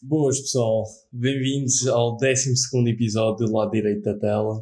Boas 0.00 0.40
pessoal, 0.40 0.84
bem-vindos 1.12 1.84
ao 1.88 2.16
12 2.16 2.54
episódio 2.88 3.46
do 3.46 3.52
lado 3.52 3.72
direito 3.72 4.02
da 4.02 4.16
tela. 4.16 4.54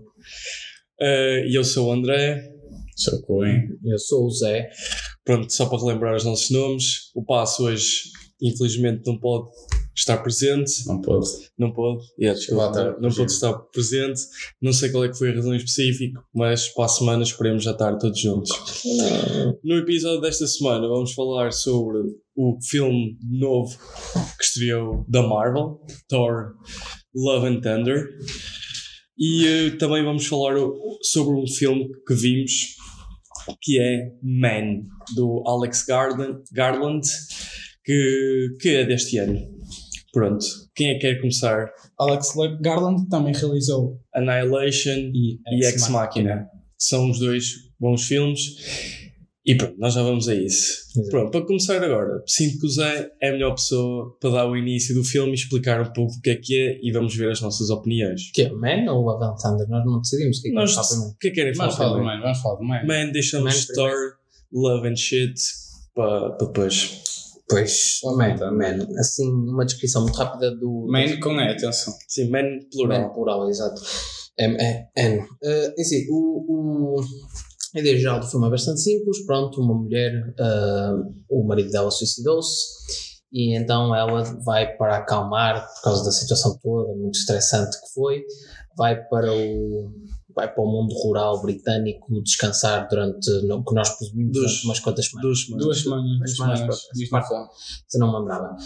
Uh, 0.98 1.44
eu 1.52 1.62
sou 1.62 1.88
o 1.88 1.92
André. 1.92 2.42
Sou 2.96 3.18
o 3.18 3.22
Coen. 3.22 3.68
Eu 3.84 3.98
sou 3.98 4.24
o 4.24 4.30
Zé. 4.30 4.70
Pronto, 5.26 5.52
só 5.52 5.66
para 5.66 5.78
relembrar 5.78 6.16
os 6.16 6.24
nossos 6.24 6.48
nomes, 6.48 7.10
o 7.14 7.22
Passo 7.22 7.64
hoje 7.64 8.04
infelizmente 8.40 9.02
não 9.04 9.18
pode 9.18 9.50
estar 9.96 10.18
presente. 10.18 10.86
Não 10.86 11.00
pode. 11.00 11.26
Não 11.58 11.72
pode. 11.72 12.04
Yeah, 12.20 12.38
desculpa, 12.38 12.72
não, 12.72 13.08
não 13.08 13.14
pode 13.14 13.32
estar 13.32 13.52
presente. 13.54 14.20
Não 14.60 14.72
sei 14.72 14.90
qual 14.90 15.04
é 15.04 15.08
que 15.08 15.18
foi 15.18 15.30
a 15.30 15.34
razão 15.34 15.54
específica, 15.54 16.22
mas 16.34 16.68
para 16.68 16.84
a 16.84 16.88
semana 16.88 17.22
esperemos 17.22 17.64
já 17.64 17.72
estar 17.72 17.96
todos 17.96 18.20
juntos. 18.20 18.52
No 19.64 19.78
episódio 19.78 20.20
desta 20.20 20.46
semana 20.46 20.86
vamos 20.86 21.12
falar 21.12 21.52
sobre 21.52 21.98
o 22.36 22.58
filme 22.62 23.16
novo 23.24 23.76
que 24.38 24.44
estreou 24.44 25.04
da 25.08 25.22
Marvel, 25.22 25.80
Thor 26.08 26.54
Love 27.14 27.46
and 27.48 27.60
Thunder. 27.60 28.06
E 29.18 29.46
uh, 29.46 29.78
também 29.78 30.04
vamos 30.04 30.26
falar 30.26 30.54
sobre 31.02 31.34
um 31.34 31.46
filme 31.46 31.88
que 32.06 32.14
vimos 32.14 32.76
que 33.62 33.80
é 33.80 34.10
Man, 34.22 34.82
do 35.14 35.42
Alex 35.46 35.84
Garland, 35.86 36.42
Garland 36.52 37.06
que, 37.84 38.56
que 38.60 38.68
é 38.70 38.84
deste 38.84 39.16
ano. 39.18 39.55
Pronto, 40.16 40.46
quem 40.74 40.92
é 40.92 40.94
que 40.94 41.00
quer 41.00 41.20
começar? 41.20 41.70
Alex 41.98 42.32
Garland 42.62 43.06
também 43.10 43.34
realizou 43.34 44.00
Annihilation 44.14 45.12
e, 45.12 45.38
e 45.46 45.66
Ex 45.66 45.90
Machina. 45.90 46.48
São 46.78 47.10
os 47.10 47.18
dois 47.18 47.44
bons 47.78 48.04
filmes. 48.04 48.40
E 49.44 49.54
pronto, 49.54 49.74
nós 49.76 49.92
já 49.92 50.02
vamos 50.02 50.26
a 50.26 50.34
isso. 50.34 50.86
Exato. 50.98 51.10
Pronto, 51.10 51.30
para 51.32 51.46
começar 51.46 51.84
agora, 51.84 52.22
sinto 52.26 52.58
que 52.60 52.66
o 52.66 52.70
Zé 52.70 53.10
é 53.20 53.28
a 53.28 53.32
melhor 53.32 53.56
pessoa 53.56 54.16
para 54.18 54.30
dar 54.30 54.50
o 54.50 54.56
início 54.56 54.94
do 54.94 55.04
filme 55.04 55.32
e 55.32 55.34
explicar 55.34 55.82
um 55.82 55.92
pouco 55.92 56.14
o 56.14 56.20
que 56.22 56.30
é 56.30 56.36
que 56.36 56.56
é 56.56 56.80
e 56.82 56.90
vamos 56.92 57.14
ver 57.14 57.30
as 57.30 57.42
nossas 57.42 57.68
opiniões. 57.68 58.30
Que 58.32 58.44
é 58.44 58.50
Man 58.50 58.90
ou 58.90 59.22
and 59.22 59.36
Thunder? 59.36 59.68
Nós 59.68 59.84
não 59.84 60.00
decidimos 60.00 60.38
o 60.38 60.40
que 60.40 60.48
é 60.48 60.50
que 60.50 60.56
nós, 60.56 60.74
vamos 60.74 60.88
falar 60.88 60.88
primeiro. 60.88 61.14
O 61.14 61.18
que 61.18 61.26
é 61.26 61.30
que 61.30 61.36
querem 61.36 61.54
falar 61.54 61.92
primeiro? 61.92 62.04
Man, 62.04 62.22
vamos 62.22 62.38
falar 62.38 62.56
de 62.56 62.66
Man. 62.66 62.84
Man, 62.86 63.12
deixamos 63.12 63.54
Store, 63.54 64.14
Love 64.50 64.88
and 64.88 64.96
Shit 64.96 65.34
para, 65.94 66.30
para 66.30 66.46
depois. 66.46 67.05
Pois, 67.48 68.00
Man, 68.16 68.36
Man. 68.52 68.86
Assim, 68.98 69.30
uma 69.30 69.64
descrição 69.64 70.02
muito 70.02 70.16
rápida 70.16 70.54
do. 70.56 70.86
Man 70.88 71.20
com 71.20 71.40
E, 71.40 71.48
atenção. 71.48 71.94
Sim, 72.08 72.30
Man 72.30 72.58
plural. 72.70 73.02
Man 73.02 73.08
plural, 73.12 73.48
exato. 73.48 73.80
M-E-N. 74.38 75.20
Uh, 75.20 75.80
assim, 75.80 76.06
o, 76.10 76.96
o, 76.98 77.00
a 77.74 77.80
ideia 77.80 77.96
geral 77.98 78.20
do 78.20 78.26
filme 78.26 78.46
é 78.46 78.50
bastante 78.50 78.80
simples. 78.80 79.24
Pronto, 79.24 79.60
uma 79.60 79.74
mulher, 79.74 80.12
uh, 80.38 81.14
o 81.30 81.46
marido 81.46 81.70
dela 81.70 81.90
suicidou-se 81.90 83.16
e 83.32 83.56
então 83.56 83.94
ela 83.94 84.22
vai 84.44 84.76
para 84.76 84.98
acalmar 84.98 85.66
por 85.74 85.82
causa 85.82 86.04
da 86.04 86.10
situação 86.10 86.58
toda, 86.62 86.94
muito 86.94 87.18
estressante 87.18 87.78
que 87.80 87.92
foi, 87.92 88.24
vai 88.76 89.02
para 89.08 89.32
o 89.32 89.90
vai 90.36 90.52
para 90.52 90.62
o 90.62 90.70
mundo 90.70 90.94
rural 90.94 91.40
britânico 91.40 92.22
descansar 92.22 92.86
durante, 92.88 93.30
o 93.30 93.64
que 93.64 93.74
nós 93.74 93.88
presumimos, 93.96 94.34
durante 94.34 94.64
umas 94.66 94.80
quantas 94.80 95.06
semanas. 95.06 95.26
Duas 95.26 95.42
semanas. 95.42 95.66
Duas 95.66 95.80
semanas. 95.82 96.18
Duas 96.18 96.36
semanas, 96.36 96.60
semanas, 96.60 97.28
semanas 97.28 97.50
se 97.88 97.98
não 97.98 98.12
me 98.12 98.18
lembrava. 98.18 98.56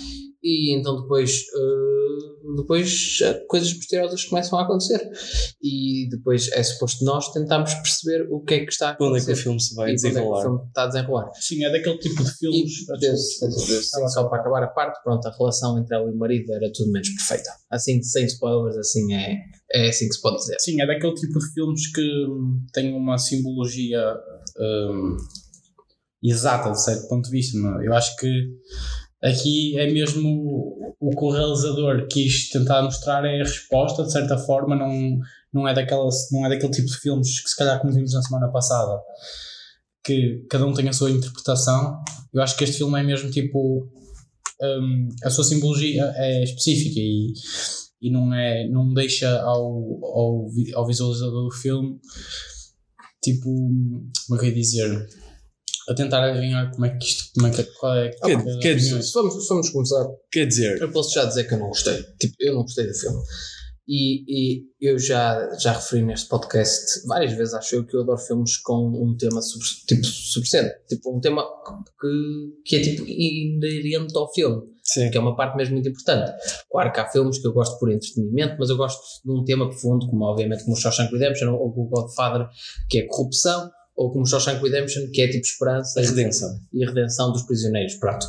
E 0.42 0.74
então 0.74 1.02
depois, 1.02 1.42
uh, 1.54 2.56
depois 2.56 3.18
coisas 3.46 3.72
misteriosas 3.74 4.24
começam 4.24 4.58
a 4.58 4.62
acontecer. 4.62 5.10
E 5.62 6.08
depois 6.10 6.48
é 6.52 6.62
suposto 6.62 7.04
nós 7.04 7.30
tentarmos 7.32 7.74
perceber 7.74 8.26
o 8.30 8.40
que 8.40 8.54
é 8.54 8.64
que 8.64 8.72
está 8.72 8.88
a 8.88 8.90
acontecer. 8.92 9.10
Quando 9.10 9.22
é 9.22 9.24
que 9.26 9.32
o 9.32 9.42
filme 9.42 9.60
se 9.60 9.74
vai 9.74 9.92
desenrolar? 9.92 10.38
É 10.38 10.40
o 10.40 10.42
filme 10.42 10.68
está 10.68 10.82
a 10.82 10.86
desenrolar. 10.86 11.30
Sim, 11.34 11.64
é 11.64 11.70
daquele 11.70 11.98
tipo 11.98 12.24
de 12.24 12.30
filmes. 12.38 12.72
E, 12.82 12.86
Deus, 12.86 13.20
Deus, 13.40 13.66
Deus, 13.66 13.90
sim, 13.90 14.08
só 14.08 14.28
para 14.28 14.40
acabar 14.40 14.62
a 14.62 14.68
parte, 14.68 15.02
pronto, 15.02 15.26
a 15.26 15.36
relação 15.36 15.78
entre 15.78 15.94
ela 15.94 16.08
e 16.08 16.14
o 16.14 16.16
marido 16.16 16.52
era 16.54 16.72
tudo 16.72 16.90
menos 16.90 17.10
perfeita. 17.10 17.50
Assim, 17.70 18.02
sem 18.02 18.24
spoilers, 18.24 18.76
assim 18.78 19.12
é, 19.12 19.36
é 19.72 19.88
assim 19.88 20.08
que 20.08 20.14
se 20.14 20.22
pode 20.22 20.38
dizer. 20.38 20.56
Sim, 20.58 20.80
é 20.80 20.86
daquele 20.86 21.14
tipo 21.14 21.38
de 21.38 21.52
filmes 21.52 21.92
que 21.92 22.26
tem 22.72 22.94
uma 22.94 23.18
simbologia 23.18 24.16
um, 24.58 25.16
exata, 26.22 26.70
de 26.70 26.82
certo 26.82 27.08
ponto 27.08 27.24
de 27.26 27.30
vista. 27.30 27.58
Não? 27.58 27.80
É? 27.80 27.86
Eu 27.86 27.94
acho 27.94 28.16
que 28.16 28.28
aqui 29.22 29.78
é 29.78 29.90
mesmo 29.90 30.94
o 30.98 31.10
que 31.10 31.24
o 31.24 31.30
realizador 31.30 32.06
quis 32.08 32.50
tentar 32.50 32.82
mostrar 32.82 33.24
é 33.24 33.40
a 33.40 33.44
resposta, 33.44 34.04
de 34.04 34.12
certa 34.12 34.36
forma, 34.38 34.76
não, 34.76 35.18
não, 35.52 35.68
é 35.68 35.74
daquela, 35.74 36.08
não 36.32 36.46
é 36.46 36.48
daquele 36.50 36.72
tipo 36.72 36.88
de 36.88 36.98
filmes 36.98 37.40
que 37.40 37.50
se 37.50 37.56
calhar 37.56 37.80
como 37.80 37.92
vimos 37.92 38.12
na 38.12 38.22
semana 38.22 38.48
passada, 38.48 39.00
que 40.04 40.44
cada 40.50 40.66
um 40.66 40.72
tem 40.72 40.88
a 40.88 40.92
sua 40.92 41.10
interpretação. 41.10 42.02
Eu 42.32 42.42
acho 42.42 42.56
que 42.56 42.64
este 42.64 42.78
filme 42.78 42.98
é 42.98 43.02
mesmo 43.02 43.30
tipo. 43.30 43.88
Um, 44.62 45.08
a 45.24 45.30
sua 45.30 45.42
simbologia 45.42 46.12
é 46.16 46.44
específica 46.44 47.00
e 47.00 47.32
e 48.02 48.10
não, 48.10 48.32
é, 48.32 48.66
não 48.68 48.92
deixa 48.94 49.40
ao, 49.42 50.02
ao, 50.04 50.48
ao 50.74 50.86
visualizador 50.86 51.44
do 51.44 51.54
filme 51.54 52.00
tipo, 53.22 53.44
como 53.44 54.36
é 54.36 54.38
que 54.38 54.46
eu 54.46 54.48
ia 54.48 54.54
dizer? 54.54 55.08
A 55.90 55.94
tentar 55.94 56.22
adivinhar 56.22 56.70
como 56.70 56.86
é 56.86 56.96
que 56.96 57.04
isto, 57.04 57.32
como 57.34 57.48
é 57.48 57.50
que, 57.50 57.64
qual 57.64 57.96
é, 57.96 58.10
quer, 58.10 58.38
é 58.38 58.58
quer 58.58 58.74
dizer, 58.76 59.00
vamos, 59.12 59.48
vamos 59.48 59.70
começar. 59.70 60.06
Quer 60.30 60.46
dizer, 60.46 60.80
eu 60.80 60.92
posso 60.92 61.12
já 61.12 61.24
dizer 61.24 61.48
que 61.48 61.54
eu 61.54 61.58
não 61.58 61.66
gostei. 61.66 62.00
Tipo, 62.20 62.34
eu 62.38 62.54
não 62.54 62.62
gostei 62.62 62.86
do 62.86 62.94
filme. 62.94 63.20
E, 63.88 64.22
e 64.28 64.66
eu 64.80 64.96
já, 65.00 65.52
já 65.58 65.72
referi 65.72 66.02
neste 66.02 66.28
podcast 66.28 67.04
várias 67.08 67.32
vezes, 67.32 67.54
acho 67.54 67.74
eu, 67.74 67.84
que 67.84 67.96
eu 67.96 68.02
adoro 68.02 68.18
filmes 68.18 68.56
com 68.58 68.86
um 68.86 69.16
tema 69.16 69.42
sobre, 69.42 69.66
tipo, 69.88 70.04
subscende. 70.06 70.70
Tipo, 70.88 71.16
um 71.16 71.20
tema 71.20 71.44
que, 72.00 72.52
que 72.64 72.76
é 72.76 72.80
tipo 72.82 73.04
inerente 73.04 74.16
ao 74.16 74.32
filme. 74.32 74.62
Sim. 74.84 75.10
que 75.10 75.16
é 75.16 75.20
uma 75.20 75.36
parte 75.36 75.56
mesmo 75.56 75.74
muito 75.74 75.88
importante. 75.88 76.32
Claro 76.70 76.92
que 76.92 77.00
há 77.00 77.08
filmes 77.08 77.38
que 77.38 77.46
eu 77.46 77.52
gosto 77.52 77.78
por 77.78 77.90
entretenimento, 77.90 78.56
mas 78.58 78.70
eu 78.70 78.76
gosto 78.76 79.00
de 79.24 79.30
um 79.30 79.44
tema 79.44 79.68
profundo, 79.68 80.06
como 80.08 80.24
obviamente 80.24 80.64
como 80.64 80.76
o 80.76 80.80
Shawshank 80.80 81.12
Redemption 81.12 81.52
ou 81.52 81.68
o 81.68 81.88
Godfather, 81.88 82.48
que 82.88 82.98
é 82.98 83.06
corrupção, 83.06 83.70
ou 84.00 84.10
como 84.10 84.26
Shawshank 84.26 84.62
Redemption, 84.62 85.10
que 85.12 85.20
é 85.20 85.28
tipo 85.28 85.44
esperança 85.44 86.00
redenção. 86.00 86.58
E, 86.72 86.82
a 86.82 86.88
redenção 86.88 87.32
dos 87.32 87.42
prisioneiros. 87.42 87.96
Pronto. 87.96 88.26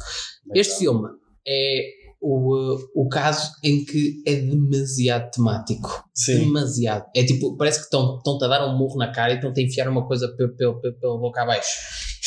Este 0.53 0.79
filme 0.79 1.07
é 1.47 1.91
o, 2.21 2.77
o 2.93 3.07
caso 3.07 3.53
em 3.63 3.85
que 3.85 4.21
é 4.27 4.35
demasiado 4.35 5.31
temático. 5.31 6.03
Sim. 6.13 6.39
Demasiado. 6.39 7.05
É 7.15 7.23
tipo, 7.23 7.55
parece 7.55 7.79
que 7.79 7.85
estão-te 7.85 8.43
a 8.43 8.47
dar 8.49 8.67
um 8.67 8.77
murro 8.77 8.97
na 8.97 9.13
cara 9.13 9.31
e 9.31 9.35
estão-te 9.35 9.61
a 9.61 9.63
enfiar 9.63 9.87
uma 9.87 10.05
coisa 10.05 10.27
pela, 10.35 10.77
pela 10.77 11.17
boca 11.17 11.41
abaixo. 11.41 11.71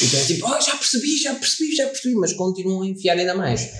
Então 0.03 0.19
é 0.19 0.25
tipo, 0.25 0.47
oh, 0.47 0.61
já 0.63 0.77
percebi, 0.77 1.19
já 1.19 1.35
percebi, 1.35 1.77
já 1.77 1.87
percebi, 1.87 2.15
mas 2.15 2.33
continuam 2.33 2.81
a 2.81 2.87
enfiar 2.87 3.19
ainda 3.19 3.35
mais. 3.35 3.71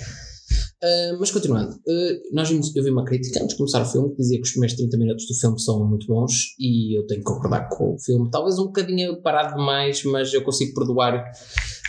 Uh, 0.83 1.17
mas 1.19 1.31
continuando, 1.31 1.71
uh, 1.71 2.33
nós 2.33 2.49
vimos, 2.49 2.75
eu 2.75 2.83
vi 2.83 2.91
uma 2.91 3.05
crítica 3.05 3.39
antes 3.41 3.53
de 3.53 3.57
começar 3.57 3.81
o 3.81 3.85
filme 3.85 4.09
que 4.09 4.17
dizia 4.17 4.37
que 4.37 4.43
os 4.43 4.51
primeiros 4.51 4.75
30 4.75 4.97
minutos 4.97 5.25
do 5.25 5.33
filme 5.33 5.59
são 5.59 5.87
muito 5.87 6.05
bons 6.05 6.31
e 6.59 6.97
eu 6.97 7.07
tenho 7.07 7.21
que 7.21 7.25
concordar 7.25 7.69
com 7.69 7.95
o 7.95 7.99
filme. 7.99 8.29
Talvez 8.29 8.59
um 8.59 8.65
bocadinho 8.65 9.21
parado 9.21 9.55
demais, 9.55 10.03
mas 10.03 10.33
eu 10.33 10.43
consigo 10.43 10.73
perdoar. 10.73 11.31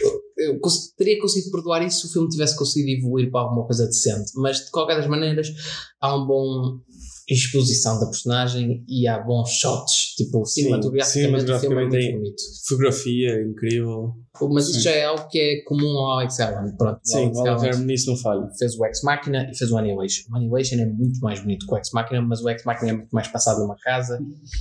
Eu, 0.01 0.53
eu 0.53 0.61
teria 0.97 1.21
conseguido 1.21 1.51
perdoar 1.51 1.85
isso 1.85 2.01
se 2.01 2.07
o 2.07 2.13
filme 2.13 2.29
tivesse 2.29 2.57
conseguido 2.57 3.01
evoluir 3.01 3.31
para 3.31 3.41
alguma 3.41 3.67
coisa 3.67 3.87
decente. 3.87 4.33
Mas 4.37 4.65
de 4.65 4.71
qualquer 4.71 4.97
das 4.97 5.09
maneiras, 5.09 5.49
há 6.01 6.17
um 6.17 6.27
bom 6.27 6.79
exposição 7.29 7.99
da 7.99 8.07
personagem 8.07 8.85
e 8.89 9.09
há 9.09 9.19
bons 9.19 9.51
shots, 9.51 10.06
tipo 10.17 10.45
cinematograficamente 10.47 11.51
o 11.51 11.59
filme 11.61 11.77
é 11.77 11.89
muito 11.89 12.13
bonito. 12.13 12.43
Fotografia 12.67 13.43
incrível. 13.43 14.15
Mas 14.51 14.69
isso 14.69 14.81
já 14.81 14.91
é 14.91 15.05
algo 15.05 15.29
que 15.29 15.39
é 15.39 15.63
comum 15.65 15.99
ao 15.99 16.19
Alex 16.19 16.37
Garland. 16.37 16.77
Pronto, 16.77 17.01
Sim, 17.03 17.31
o 17.35 17.41
Alex 17.41 17.63
Garland 17.63 17.85
nisso 17.85 18.11
não 18.11 18.17
falha. 18.17 18.49
Fez 18.59 18.79
o 18.79 18.85
Ex 18.85 19.03
Machina 19.03 19.49
e 19.51 19.57
fez 19.57 19.71
o 19.71 19.79
Annihilation. 19.79 20.25
O 20.31 20.37
Annihilation 20.37 20.77
é 20.77 20.87
muito 20.87 21.21
mais 21.21 21.41
bonito 21.41 21.67
que 21.67 21.73
o 21.73 21.77
Ex 21.77 21.91
Machina, 21.93 22.23
mas 22.23 22.43
o 22.43 22.49
Ex 22.49 22.65
Machina 22.65 22.91
é 22.91 22.95
muito 22.95 23.11
mais 23.11 23.29
passado 23.29 23.61
numa 23.61 23.77
casa 23.77 24.19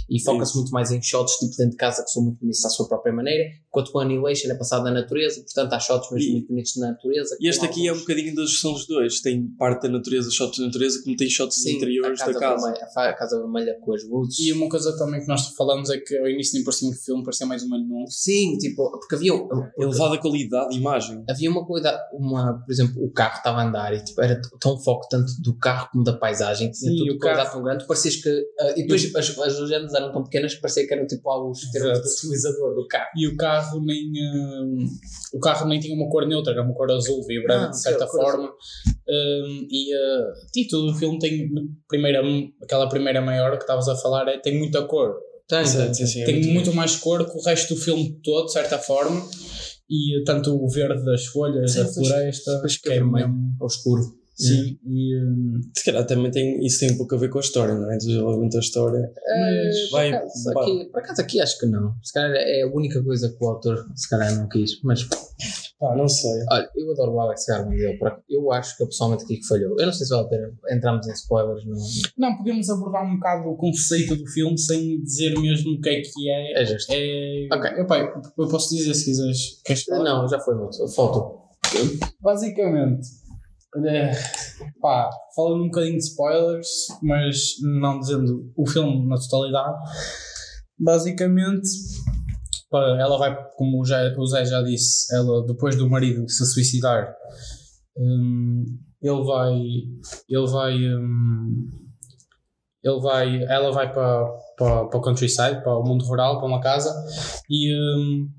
e 0.10 0.22
foca-se 0.22 0.56
muito 0.56 0.72
mais 0.72 0.92
em 0.92 1.02
shots 1.02 1.38
tipo 1.38 1.52
dentro 1.57 1.72
de 1.72 1.78
casa 1.78 2.04
que 2.04 2.10
são 2.10 2.24
muito 2.24 2.40
bonitos 2.40 2.63
à 2.66 2.69
sua 2.69 2.88
própria 2.88 3.13
maneira, 3.13 3.46
enquanto 3.68 3.92
o 3.94 4.00
Annihilation 4.00 4.52
é 4.52 4.56
passado 4.56 4.84
na 4.84 4.92
natureza, 4.92 5.42
portanto 5.42 5.74
há 5.74 5.80
shots 5.80 6.12
mesmo 6.12 6.30
e, 6.30 6.31
muito 6.34 6.48
bonitos 6.48 6.75
na 6.78 6.88
natureza. 6.92 7.38
E 7.40 7.48
este 7.48 7.66
aqui 7.66 7.88
alguns... 7.88 7.88
é 7.88 7.94
um 7.94 8.00
bocadinho 8.00 8.36
da 8.36 8.46
gestão 8.46 8.74
dos 8.74 8.88
dois. 8.88 9.22
Tem 9.22 9.48
parte 9.57 9.84
da 9.84 9.90
natureza, 9.90 10.30
shots 10.31 10.60
da 10.60 10.66
natureza, 10.66 11.02
como 11.04 11.16
tem 11.16 11.30
shots 11.30 11.62
Sim, 11.62 11.78
interiores 11.78 12.19
da 12.19 12.34
casa. 12.34 12.62
Vermelha, 12.62 12.86
a 12.96 13.13
casa 13.13 13.40
vermelha 13.40 13.78
com 13.81 13.94
as 13.94 14.04
luzes. 14.04 14.40
E 14.40 14.54
uma 14.54 14.69
coisa 14.69 14.98
também 14.98 15.22
que 15.22 15.28
nós 15.28 15.44
falamos 15.56 15.89
é 15.89 15.97
que 15.97 16.18
ao 16.18 16.27
início 16.27 16.56
nem 16.56 16.63
parecia 16.63 16.89
um 16.89 16.94
filme, 16.94 17.24
parecia 17.24 17.45
mais 17.45 17.63
um 17.63 17.74
anúncio. 17.74 18.07
Sim, 18.09 18.57
tipo, 18.57 18.89
porque 18.92 19.15
havia. 19.15 19.33
Elevada 19.77 20.18
qualidade 20.18 20.69
de 20.69 20.77
imagem. 20.77 21.24
Havia 21.30 21.50
uma 21.50 21.65
qualidade, 21.65 22.01
uma, 22.13 22.62
por 22.65 22.71
exemplo, 22.71 23.03
o 23.03 23.12
carro 23.12 23.38
estava 23.38 23.59
a 23.59 23.68
andar 23.68 23.94
e 23.94 24.03
tipo, 24.03 24.21
era 24.21 24.39
tão 24.59 24.77
foco 24.80 25.07
tanto 25.09 25.31
do 25.42 25.57
carro 25.57 25.89
como 25.92 26.03
da 26.03 26.13
paisagem, 26.13 26.71
tinha 26.71 26.92
Sim, 26.92 26.97
tudo 26.97 27.19
qualidade 27.19 27.51
tão 27.51 27.63
grande, 27.63 27.86
parecias 27.86 28.15
que. 28.15 28.30
Uh, 28.30 28.71
e 28.77 28.81
depois 28.83 29.03
e... 29.03 29.18
as, 29.18 29.39
as 29.39 29.59
legendas 29.59 29.94
eram 29.94 30.12
tão 30.12 30.24
pequenas 30.24 30.53
que 30.53 30.62
parecia 30.62 30.88
que 30.88 30.94
eram 30.94 31.07
tipo 31.07 31.30
algo 31.30 31.51
termos 31.71 32.00
do 32.00 32.07
utilizador 32.07 32.75
do 32.75 32.88
carro. 32.88 33.09
E 33.15 33.27
o 33.27 33.38
carro 33.38 33.81
nem. 33.81 34.12
Uh, 34.12 34.86
o 35.33 35.39
carro 35.39 35.68
nem 35.68 35.80
tinha 35.80 35.95
uma 35.95 36.09
cor 36.09 36.25
neutra, 36.25 36.53
era 36.53 36.63
uma 36.63 36.74
cor 36.74 36.92
azul, 36.92 37.24
vibrante 37.25 37.65
ah, 37.65 37.69
de 37.69 37.81
certa 37.81 38.07
forma. 38.07 38.47
Uh, 38.47 39.68
e, 39.69 39.94
uh, 39.95 40.33
e 40.56 40.68
todo 40.68 40.92
o 40.92 40.95
filme 40.95 41.19
tem 41.19 41.50
primeira, 41.88 42.21
aquela 42.62 42.88
primeira 42.89 43.21
maior 43.21 43.57
que 43.57 43.63
estavas 43.63 43.88
a 43.88 43.95
falar, 43.95 44.27
é, 44.27 44.38
tem 44.39 44.57
muita 44.57 44.83
cor. 44.83 45.15
Tem, 45.47 45.65
sim, 45.65 45.94
sim, 45.94 46.07
sim, 46.07 46.25
tem 46.25 46.50
é 46.50 46.53
muito 46.53 46.74
mais 46.74 46.95
cor 46.95 47.24
que 47.30 47.38
o 47.38 47.42
resto 47.42 47.75
do 47.75 47.80
filme 47.80 48.19
todo, 48.24 48.47
de 48.47 48.53
certa 48.53 48.80
forma 48.80 49.24
e 49.89 50.24
tanto 50.25 50.56
o 50.56 50.68
verde 50.68 51.06
das 51.06 51.25
folhas, 51.25 51.71
Sim, 51.71 51.83
da 51.83 51.88
floresta, 51.88 52.62
que 52.81 52.89
é 52.89 53.03
mesmo 53.03 53.56
escuro. 53.68 54.01
Sim, 54.36 54.77
e. 54.86 55.15
Um, 55.15 55.62
Se 55.74 55.86
calhar 55.86 56.06
também 56.06 56.30
tem, 56.30 56.65
isso 56.65 56.80
tem 56.80 56.92
um 56.92 56.97
pouco 56.97 57.15
a 57.15 57.18
ver 57.18 57.30
com 57.30 57.38
a 57.38 57.42
história, 57.42 57.74
não 57.74 57.89
é? 57.89 57.95
Desenvolvimento 57.95 58.53
da 58.53 58.59
história. 58.59 59.13
Mas, 59.27 59.89
vai, 59.92 60.13
acaso, 60.13 60.53
vai. 60.53 60.63
Aqui, 60.63 60.86
por 60.92 61.00
acaso 61.00 61.21
aqui 61.21 61.39
acho 61.39 61.57
que 61.57 61.65
não. 61.68 61.95
Se 62.03 62.12
calhar 62.12 62.33
é 62.36 62.63
a 62.63 62.68
única 62.68 63.01
coisa 63.01 63.30
que 63.30 63.42
o 63.42 63.47
autor 63.47 63.89
se 63.95 64.09
calhar 64.09 64.36
não 64.36 64.50
quis, 64.50 64.81
mas. 64.83 65.07
Ah, 65.85 65.95
não 65.95 66.07
sei. 66.07 66.31
Olha, 66.51 66.69
eu 66.75 66.91
adoro 66.91 67.11
o 67.13 67.19
Alex 67.19 67.45
Garland. 67.47 67.81
Eu, 67.81 67.93
eu 68.29 68.51
acho 68.51 68.77
que 68.77 68.85
pessoalmente 68.85 69.23
aqui 69.23 69.37
que 69.37 69.47
falhou. 69.47 69.75
Eu 69.79 69.85
não 69.85 69.93
sei 69.93 70.05
se 70.05 70.13
vale 70.13 70.25
a 70.25 70.29
pena 70.29 70.53
entrarmos 70.71 71.07
em 71.07 71.11
spoilers. 71.11 71.63
Não, 71.65 72.29
não 72.29 72.37
podemos 72.37 72.69
abordar 72.69 73.05
um 73.05 73.15
bocado 73.15 73.49
o 73.49 73.57
conceito 73.57 74.15
do 74.15 74.27
filme 74.27 74.57
sem 74.57 75.01
dizer 75.01 75.37
mesmo 75.39 75.73
o 75.73 75.81
que 75.81 75.89
é 75.89 76.01
que 76.01 76.29
é. 76.29 76.61
É 76.61 76.65
justo. 76.65 76.91
É... 76.91 77.47
Ok. 77.51 77.71
Eu, 77.77 77.87
pai, 77.87 78.13
eu 78.37 78.47
posso 78.47 78.75
dizer 78.75 78.93
se 78.93 79.05
quiseres. 79.05 79.61
Queres 79.63 79.83
falar? 79.83 80.03
Não, 80.03 80.27
já 80.27 80.39
foi 80.39 80.55
muito. 80.55 80.87
Falta. 80.93 81.45
Basicamente, 82.21 83.07
é, 83.83 84.11
pá, 84.79 85.09
falando 85.35 85.63
um 85.63 85.67
bocadinho 85.67 85.97
de 85.97 86.03
spoilers, 86.03 86.69
mas 87.01 87.55
não 87.61 87.99
dizendo 87.99 88.51
o 88.55 88.65
filme 88.69 89.05
na 89.07 89.17
totalidade, 89.17 89.77
basicamente 90.79 91.67
ela 92.77 93.18
vai, 93.18 93.36
como 93.56 93.81
o, 93.81 93.86
Zé, 93.86 94.45
já 94.45 94.62
disse, 94.62 95.13
ela 95.16 95.45
depois 95.45 95.75
do 95.75 95.89
marido 95.89 96.27
se 96.30 96.45
suicidar, 96.45 97.16
um, 97.98 98.66
ele 99.01 99.24
vai, 99.24 99.54
ele 100.30 100.48
vai, 100.48 100.75
um, 100.75 101.72
ele 102.83 103.00
vai, 103.00 103.44
ela 103.44 103.72
vai 103.72 103.92
para, 103.92 104.25
para, 104.57 104.86
para 104.86 105.00
o 105.00 105.01
countryside, 105.01 105.62
para 105.62 105.77
o 105.77 105.83
mundo 105.83 106.06
rural, 106.06 106.38
para 106.39 106.48
uma 106.48 106.62
casa 106.62 106.94
e 107.50 107.74
um, 107.74 108.30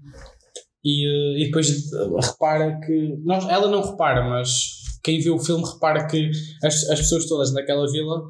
e, 0.86 1.42
e 1.42 1.46
depois 1.46 1.90
repara 2.22 2.78
que. 2.78 3.16
Nós, 3.24 3.44
ela 3.48 3.68
não 3.68 3.82
repara, 3.82 4.22
mas 4.22 4.48
quem 5.02 5.18
viu 5.18 5.34
o 5.34 5.38
filme 5.40 5.64
repara 5.64 6.06
que 6.06 6.30
as, 6.62 6.88
as 6.88 7.00
pessoas 7.00 7.26
todas 7.26 7.52
naquela 7.52 7.90
vila, 7.90 8.22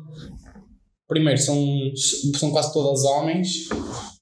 primeiro, 1.07 1.39
são, 1.39 1.63
são 2.39 2.51
quase 2.51 2.73
todas 2.73 3.05
homens. 3.05 3.69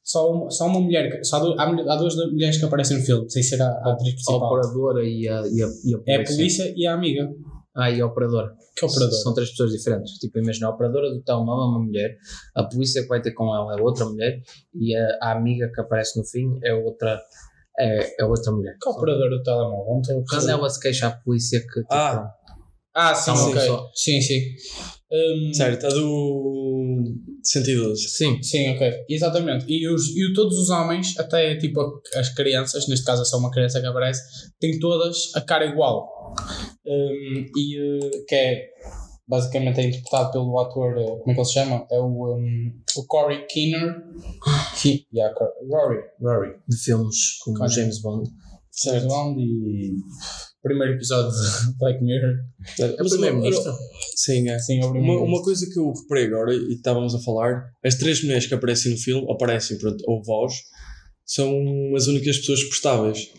Só, 0.05 0.51
só 0.51 0.67
uma 0.67 0.81
mulher, 0.81 1.25
só 1.25 1.39
há, 1.55 1.63
há 1.63 1.97
duas 1.97 2.15
mulheres 2.15 2.59
que 2.59 2.65
aparecem 2.67 2.99
no 2.99 3.05
filme, 3.05 3.31
sem 3.31 3.43
ser 3.43 3.63
a, 3.63 3.69
a 3.69 3.93
atriz 3.93 4.13
principal. 4.13 4.45
A 4.45 4.49
operadora 4.49 5.03
e 5.03 5.27
a, 5.27 5.43
e 5.49 5.63
a, 5.63 5.69
e 5.83 5.95
a 5.95 5.99
polícia. 5.99 6.05
É 6.07 6.17
a 6.17 6.25
polícia 6.25 6.75
e 6.77 6.87
a 6.87 6.95
amiga. 6.95 7.31
Ah, 7.75 7.91
e 7.91 8.01
a 8.01 8.07
operadora. 8.07 8.55
Que 8.77 8.85
operadora? 8.85 9.23
São 9.23 9.33
três 9.33 9.51
pessoas 9.51 9.73
diferentes. 9.73 10.13
Tipo, 10.19 10.39
imagina, 10.39 10.67
a 10.67 10.71
operadora 10.71 11.11
do 11.11 11.23
telemóvel 11.23 11.65
é 11.65 11.69
uma 11.69 11.81
mulher, 11.81 12.17
a 12.55 12.65
polícia 12.65 13.03
que 13.03 13.09
vai 13.09 13.23
ter 13.23 13.33
com 13.33 13.45
ela 13.55 13.79
é 13.79 13.83
outra 13.83 14.05
mulher 14.05 14.43
e 14.75 14.95
a, 14.95 15.19
a 15.23 15.33
amiga 15.33 15.71
que 15.75 15.81
aparece 15.81 16.19
no 16.19 16.25
fim 16.25 16.59
é 16.63 16.75
outra 16.75 17.19
é, 17.79 18.23
é 18.23 18.25
outra 18.25 18.53
mulher. 18.53 18.77
Que 18.81 18.89
operador 18.89 19.31
do 19.31 19.43
telemóvel? 19.43 20.25
Quando 20.29 20.49
ela 20.49 20.69
se 20.69 20.81
queixa 20.81 21.09
à 21.09 21.11
polícia 21.11 21.61
que. 21.61 21.81
Tipo, 21.81 21.95
ah. 21.95 22.31
Ah, 22.95 23.15
sim, 23.15 23.31
ok. 23.31 23.61
Só. 23.61 23.91
Sim, 23.95 24.21
sim. 24.21 24.41
Um, 25.13 25.53
certo, 25.53 25.87
a 25.87 25.91
do 25.91 27.03
112. 27.43 28.09
Sim. 28.09 28.43
Sim, 28.43 28.71
ok. 28.71 28.93
Exatamente. 29.09 29.67
E, 29.69 29.89
os, 29.89 30.09
e 30.17 30.33
todos 30.33 30.59
os 30.59 30.71
homens, 30.71 31.19
até 31.19 31.57
tipo 31.57 32.01
as 32.17 32.35
crianças, 32.35 32.89
neste 32.89 33.05
caso 33.05 33.23
é 33.23 33.25
só 33.25 33.39
uma 33.39 33.51
criança 33.51 33.81
que 33.81 33.87
aparece, 33.87 34.21
têm 34.59 34.79
todas 34.79 35.31
a 35.35 35.41
cara 35.41 35.67
igual. 35.67 36.35
Um, 36.87 37.47
e 37.57 37.81
uh, 37.81 38.25
que 38.27 38.35
é 38.35 38.69
basicamente 39.27 39.81
é 39.81 39.87
interpretado 39.89 40.33
pelo 40.33 40.59
ator, 40.61 40.99
eh, 40.99 41.05
como 41.05 41.31
é 41.31 41.35
que 41.35 41.41
ele 41.41 41.47
se 41.47 41.55
chama? 41.55 41.87
É 41.91 41.99
o, 41.99 42.37
um, 42.37 42.73
o 42.97 43.07
Corey 43.07 43.47
Keener. 43.47 44.03
He, 44.85 45.07
yeah, 45.15 45.35
Rory, 45.71 46.03
Rory. 46.21 46.57
De 46.69 46.77
filmes 46.77 47.39
como. 47.43 47.69
James 47.69 48.01
Bond. 48.03 48.31
James 48.85 49.05
Bond 49.05 49.41
e 49.41 49.95
primeiro 50.65 50.95
episódio 50.95 51.31
de 51.31 51.77
Black 51.79 52.03
Mirror. 52.03 52.37
É 52.81 52.87
o 52.87 53.09
primeiro-ministro? 53.09 53.73
Sim, 54.17 54.49
é. 54.49 54.59
Sim, 54.59 54.81
é 54.81 54.87
uma, 54.87 55.21
uma 55.21 55.43
coisa 55.43 55.69
que 55.71 55.79
eu 55.79 55.93
reparei 55.93 56.25
agora, 56.25 56.55
e 56.55 56.73
estávamos 56.73 57.15
a 57.15 57.21
falar, 57.21 57.71
as 57.85 57.95
três 57.95 58.23
mulheres 58.23 58.47
que 58.47 58.55
aparecem 58.55 58.91
no 58.91 58.99
filme, 58.99 59.31
aparecem, 59.31 59.79
pronto, 59.79 60.03
ou 60.09 60.23
voz, 60.25 60.55
são 61.25 61.55
as 61.95 62.07
únicas 62.07 62.39
pessoas 62.39 62.65
prestáveis. 62.65 63.31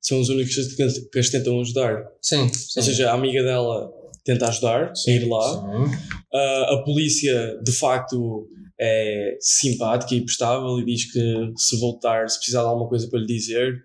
São 0.00 0.20
as 0.20 0.28
únicas 0.28 0.74
que 1.12 1.18
as 1.18 1.28
tentam 1.28 1.60
ajudar. 1.60 2.04
Sim, 2.20 2.48
sim. 2.48 2.78
Ou 2.80 2.82
seja, 2.82 3.10
a 3.10 3.14
amiga 3.14 3.42
dela 3.42 3.90
tenta 4.24 4.48
ajudar 4.48 4.92
a 4.92 5.10
ir 5.10 5.28
lá. 5.28 5.64
Uh, 5.64 6.74
a 6.74 6.82
polícia, 6.84 7.58
de 7.62 7.72
facto, 7.72 8.48
é 8.84 9.36
simpática 9.40 10.14
e 10.14 10.24
prestável 10.24 10.80
e 10.80 10.84
diz 10.84 11.10
que 11.12 11.52
se 11.56 11.78
voltar, 11.78 12.28
se 12.28 12.38
precisar 12.38 12.62
de 12.62 12.66
alguma 12.66 12.88
coisa 12.88 13.08
para 13.08 13.20
lhe 13.20 13.26
dizer 13.26 13.80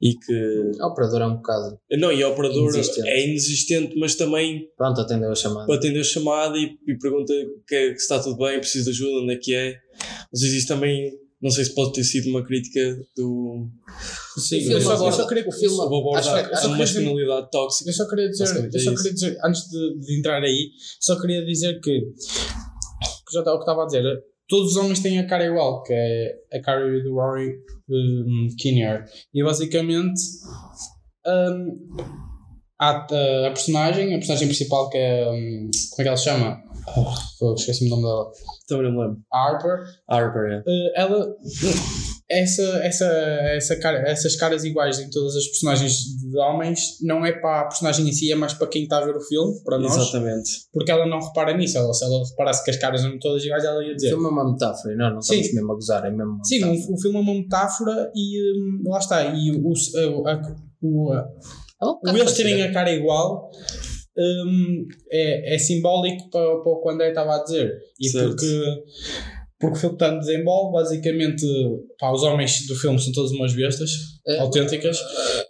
e 0.00 0.14
que. 0.14 0.70
A 0.80 0.86
operadora 0.86 1.24
é 1.24 1.26
um 1.26 1.36
bocado. 1.36 1.78
Não, 1.98 2.12
e 2.12 2.22
a 2.22 2.28
operadora 2.28 2.60
inexistente. 2.60 3.08
é 3.08 3.26
inexistente, 3.26 3.98
mas 3.98 4.14
também. 4.14 4.68
Pronto, 4.76 5.00
atendeu 5.00 5.30
a 5.30 5.34
chamada. 5.34 5.74
Atendeu 5.74 6.00
a 6.00 6.04
chamada 6.04 6.56
e, 6.56 6.76
e 6.86 6.98
pergunta 6.98 7.32
que, 7.66 7.90
que, 7.90 7.98
se 7.98 8.02
está 8.02 8.18
tudo 8.20 8.38
bem, 8.38 8.58
precisa 8.58 8.84
de 8.84 8.90
ajuda, 8.90 9.22
onde 9.22 9.34
é 9.34 9.36
que 9.36 9.54
é. 9.54 9.76
Às 10.32 10.40
vezes 10.40 10.58
isso 10.58 10.68
também 10.68 11.12
não 11.40 11.50
sei 11.50 11.64
se 11.64 11.74
pode 11.74 11.92
ter 11.92 12.04
sido 12.04 12.30
uma 12.30 12.44
crítica 12.44 12.98
do. 13.16 13.68
Sim, 14.36 14.60
eu 14.70 14.80
só, 14.80 15.06
eu 15.06 15.12
só 15.12 15.26
queria 15.26 15.44
que 15.44 15.48
o 15.48 15.52
filme 15.52 15.80
abordar 15.80 16.50
a 16.52 16.68
masculinidade 16.68 17.50
tóxica. 17.50 17.90
Eu 17.90 17.94
só 17.94 18.08
queria 18.08 18.28
dizer, 18.28 18.70
eu 18.72 18.80
só 18.80 18.94
queria 18.94 19.14
dizer 19.14 19.38
antes 19.44 19.68
de, 19.68 19.98
de, 20.00 20.18
entrar 20.18 20.42
aí, 20.42 20.70
só 21.00 21.20
queria 21.20 21.44
dizer 21.44 21.80
que, 21.80 22.00
que 22.00 23.32
já 23.32 23.40
estava 23.40 23.56
o 23.56 23.58
que 23.60 23.64
estava 23.64 23.82
a 23.82 23.86
dizer, 23.86 24.02
todos 24.48 24.72
os 24.72 24.76
homens 24.76 25.00
têm 25.00 25.18
a 25.18 25.26
cara 25.26 25.44
igual, 25.44 25.82
que 25.82 25.92
é 25.92 26.56
a 26.56 26.60
cara 26.62 26.80
do 27.02 27.14
Rory 27.14 27.54
um, 27.88 28.48
Kinnear. 28.58 29.04
E 29.32 29.44
basicamente 29.44 30.20
um, 31.26 31.86
há 32.80 32.90
a, 32.90 33.46
a, 33.46 33.50
personagem, 33.50 34.14
a 34.14 34.18
personagem 34.18 34.48
principal 34.48 34.88
que 34.88 34.98
é. 34.98 35.30
Um, 35.30 35.70
como 35.90 36.00
é 36.00 36.02
que 36.02 36.08
ela 36.08 36.16
se 36.16 36.24
chama? 36.24 36.62
Oh, 37.40 37.54
esqueci-me 37.54 37.90
o 37.90 37.96
nome 37.96 38.02
dela. 38.02 38.30
Também 38.66 38.92
não 38.92 39.00
lembro. 39.00 39.22
Harper. 39.30 39.84
Harper, 40.08 40.52
é. 40.52 40.58
Uh, 40.60 40.92
ela. 40.96 41.36
Essa, 42.30 42.62
essa, 42.82 43.06
essa 43.06 43.76
cara, 43.76 44.06
essas 44.06 44.36
caras 44.36 44.62
iguais 44.62 44.98
em 45.00 45.08
todas 45.08 45.34
as 45.34 45.46
personagens 45.46 45.94
de 45.94 46.38
homens 46.38 46.98
não 47.00 47.24
é 47.24 47.32
para 47.32 47.60
a 47.60 47.64
personagem 47.64 48.06
em 48.06 48.12
si, 48.12 48.30
é 48.30 48.34
mais 48.34 48.52
para 48.52 48.66
quem 48.66 48.82
está 48.82 48.98
a 48.98 49.04
ver 49.04 49.16
o 49.16 49.20
filme, 49.20 49.54
para 49.64 49.78
nós. 49.78 49.96
Exatamente. 49.96 50.50
Porque 50.72 50.90
ela 50.90 51.06
não 51.06 51.20
repara 51.20 51.56
nisso. 51.56 51.78
Ela, 51.78 51.92
se 51.94 52.04
ela 52.04 52.22
reparasse 52.28 52.62
que 52.64 52.70
as 52.70 52.76
caras 52.76 53.02
eram 53.02 53.18
todas 53.18 53.42
iguais, 53.42 53.64
ela 53.64 53.82
ia 53.82 53.94
dizer. 53.94 54.08
O 54.08 54.10
filme 54.10 54.26
é 54.26 54.28
uma 54.28 54.52
metáfora, 54.52 54.94
não, 54.94 55.10
não 55.12 55.18
estamos 55.20 55.46
Sim. 55.46 55.54
mesmo 55.54 55.72
a 55.72 55.74
gozar, 55.74 56.04
é 56.04 56.10
mesmo 56.10 56.38
Sim, 56.44 56.64
o, 56.64 56.94
o, 56.94 57.00
filme 57.00 57.16
é 57.16 57.20
uma 57.20 57.34
metáfora 57.34 58.12
e 58.14 58.52
um, 58.52 58.90
lá 58.90 58.98
está. 58.98 59.24
E 59.24 59.50
o, 59.50 59.68
o, 59.68 60.28
a, 60.28 60.42
o, 60.82 61.12
a, 61.12 61.28
o 61.80 62.08
eles 62.08 62.32
terem 62.34 62.62
a 62.62 62.72
cara 62.72 62.92
igual 62.92 63.50
um, 64.18 64.86
é, 65.10 65.54
é 65.54 65.58
simbólico 65.58 66.28
para, 66.30 66.60
para 66.60 66.72
o 66.72 66.80
que 66.82 66.88
o 66.88 66.90
André 66.90 67.08
estava 67.08 67.36
a 67.36 67.42
dizer. 67.42 67.78
E 68.00 68.08
certo. 68.08 68.30
porque, 68.30 68.84
porque 69.60 69.76
o 69.76 69.80
filme 69.80 69.94
está 69.96 70.12
no 70.12 70.20
desenvolve, 70.20 70.72
basicamente 70.72 71.44
pá, 71.98 72.12
os 72.12 72.22
homens 72.22 72.66
do 72.66 72.76
filme 72.76 72.98
são 73.00 73.12
todos 73.12 73.32
umas 73.32 73.54
bestas 73.54 73.90
é, 74.26 74.38
autênticas. 74.38 74.98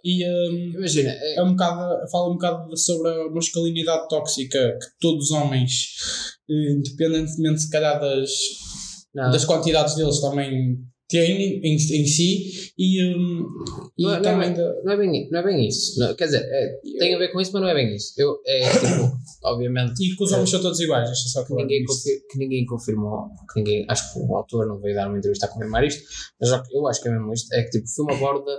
E 0.03 0.25
um, 0.25 0.77
imagina, 0.77 1.11
é, 1.11 1.35
é 1.35 1.43
um 1.43 1.51
bocado, 1.51 2.09
fala 2.11 2.29
um 2.29 2.33
bocado 2.33 2.75
sobre 2.77 3.09
a 3.09 3.29
masculinidade 3.29 4.07
tóxica 4.09 4.77
que 4.81 4.87
todos 4.99 5.25
os 5.25 5.31
homens, 5.31 5.95
eh, 6.49 6.71
independentemente 6.71 7.61
se 7.61 7.69
calhar 7.69 7.99
das, 7.99 8.31
das 9.13 9.45
quantidades 9.45 9.95
deles, 9.95 10.19
também 10.19 10.79
tem 11.09 11.59
em, 11.63 11.75
em 11.75 12.05
si 12.05 12.71
e, 12.77 13.03
um, 13.03 13.47
e 13.97 14.03
não, 14.03 14.21
também 14.21 14.55
não, 14.55 14.63
é, 14.63 14.83
não, 14.83 14.91
é 14.93 14.97
bem, 14.97 15.29
não 15.31 15.39
é 15.39 15.43
bem 15.43 15.67
isso. 15.67 15.99
Não, 15.99 16.15
quer 16.15 16.25
dizer 16.25 16.43
é, 16.43 16.79
tem 16.99 17.15
a 17.15 17.17
ver 17.17 17.31
com 17.31 17.41
isso 17.41 17.51
mas 17.51 17.61
não 17.63 17.69
é 17.69 17.73
bem 17.73 17.95
isso. 17.95 18.13
Eu, 18.15 18.39
é 18.45 18.69
tipo 18.69 19.11
obviamente 19.43 20.03
e 20.03 20.15
que 20.15 20.23
os 20.23 20.31
homens 20.31 20.49
é, 20.49 20.51
são 20.51 20.61
todos 20.61 20.79
iguais 20.79 21.09
acho 21.09 21.29
só 21.29 21.43
que, 21.43 21.53
ninguém 21.55 21.83
confir, 21.83 22.21
que 22.29 22.37
ninguém 22.37 22.65
confirmou 22.65 23.29
que 23.51 23.59
ninguém, 23.59 23.85
acho 23.89 24.13
que 24.13 24.19
o 24.19 24.35
autor 24.35 24.67
não 24.67 24.79
veio 24.79 24.95
dar 24.95 25.07
uma 25.07 25.17
entrevista 25.17 25.47
a 25.47 25.49
confirmar 25.49 25.83
isto 25.83 26.03
mas 26.39 26.51
eu 26.71 26.87
acho 26.87 27.01
que 27.01 27.07
é 27.07 27.11
mesmo 27.11 27.33
isto 27.33 27.53
é 27.53 27.63
que 27.63 27.71
tipo, 27.71 27.85
o 27.85 27.89
filme 27.89 28.13
aborda 28.13 28.51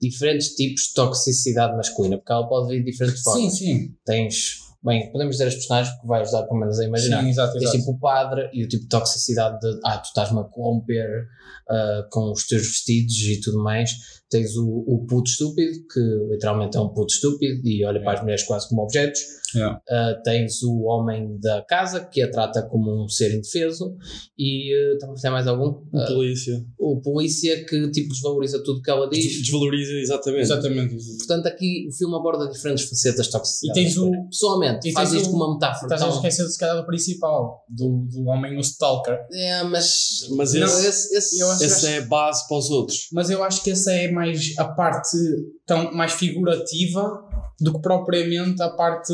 diferentes 0.00 0.54
tipos 0.54 0.84
de 0.84 0.94
toxicidade 0.94 1.76
masculina 1.76 2.16
porque 2.16 2.32
ela 2.32 2.48
pode 2.48 2.68
vir 2.68 2.82
de 2.82 2.90
diferentes 2.90 3.20
formas. 3.22 3.52
sim, 3.52 3.66
sim. 3.66 3.94
tens 4.06 4.67
bem, 4.82 5.10
podemos 5.10 5.36
dizer 5.36 5.48
as 5.48 5.54
personagens 5.54 5.94
porque 5.94 6.08
vai 6.08 6.20
ajudar 6.20 6.42
pelo 6.44 6.60
menos 6.60 6.78
a 6.78 6.84
imaginar. 6.84 7.22
Sim, 7.22 7.28
exato, 7.28 7.56
exato. 7.56 7.78
tipo 7.78 7.90
o 7.92 7.98
padre 7.98 8.50
e 8.52 8.64
o 8.64 8.68
tipo 8.68 8.84
de 8.84 8.88
toxicidade 8.88 9.58
de 9.60 9.80
ah, 9.84 9.98
tu 9.98 10.06
estás-me 10.06 10.40
a 10.40 10.44
corromper 10.44 11.26
uh, 11.68 12.08
com 12.10 12.32
os 12.32 12.46
teus 12.46 12.62
vestidos 12.62 13.16
e 13.22 13.40
tudo 13.40 13.62
mais. 13.62 13.90
Tens 14.30 14.56
o, 14.56 14.84
o 14.86 15.06
puto 15.06 15.30
estúpido, 15.30 15.72
que 15.92 16.00
literalmente 16.30 16.76
é 16.76 16.80
um 16.80 16.88
puto 16.88 17.12
estúpido 17.12 17.66
e 17.66 17.84
olha 17.84 18.02
para 18.02 18.18
as 18.18 18.20
mulheres 18.20 18.42
quase 18.44 18.68
como 18.68 18.82
objetos. 18.82 19.20
Yeah. 19.54 19.80
Uh, 19.88 20.22
tens 20.22 20.62
o 20.62 20.82
homem 20.82 21.38
da 21.40 21.62
casa, 21.62 22.04
que 22.04 22.20
a 22.20 22.30
trata 22.30 22.62
como 22.62 23.04
um 23.04 23.08
ser 23.08 23.34
indefeso. 23.34 23.96
E 24.36 24.74
uh, 24.74 24.92
estamos 24.94 25.20
a 25.20 25.22
ter 25.22 25.30
mais 25.30 25.46
algum? 25.46 25.82
O 25.90 26.06
polícia. 26.06 26.64
O 26.78 27.00
polícia 27.00 27.64
que 27.64 27.90
tipo 27.90 28.10
desvaloriza 28.10 28.62
tudo 28.62 28.82
que 28.82 28.90
ela 28.90 29.08
diz. 29.08 29.40
Desvaloriza, 29.40 29.92
exatamente. 29.92 30.42
Exatamente. 30.42 30.96
Portanto, 31.16 31.46
aqui 31.46 31.88
o 31.88 31.96
filme 31.96 32.14
aborda 32.14 32.50
diferentes 32.50 32.88
facetas 32.88 33.26
de 33.26 33.32
toxicidade. 33.32 33.80
E 33.80 33.82
tens 33.82 33.96
o. 33.96 34.10
Pessoalmente, 34.28 34.88
e 34.88 34.92
faz 34.92 35.12
isto 35.12 35.30
como 35.30 35.44
uma 35.44 35.54
metáfora. 35.54 35.94
Estás 35.94 36.02
a 36.02 36.14
esquecer 36.14 36.46
se 36.46 36.58
calhar 36.58 36.76
do 36.76 36.86
principal, 36.86 37.64
do, 37.68 38.06
do 38.10 38.26
homem 38.26 38.54
no 38.54 38.60
Stalker. 38.60 39.18
É, 39.32 39.62
mas. 39.62 40.28
Mas 40.36 40.54
esse, 40.54 40.60
não, 40.60 40.66
esse, 40.66 41.16
esse, 41.16 41.42
esse 41.64 41.86
acho, 41.86 41.86
é 41.86 42.00
base 42.02 42.46
para 42.46 42.58
os 42.58 42.70
outros. 42.70 43.08
Mas 43.12 43.30
eu 43.30 43.42
acho 43.42 43.62
que 43.62 43.70
essa 43.70 43.92
é 43.92 44.10
mais 44.18 44.54
a 44.58 44.64
parte 44.64 45.16
tão 45.64 45.92
mais 45.92 46.12
figurativa 46.12 47.24
do 47.60 47.72
que 47.74 47.80
propriamente 47.80 48.62
a 48.62 48.70
parte 48.70 49.12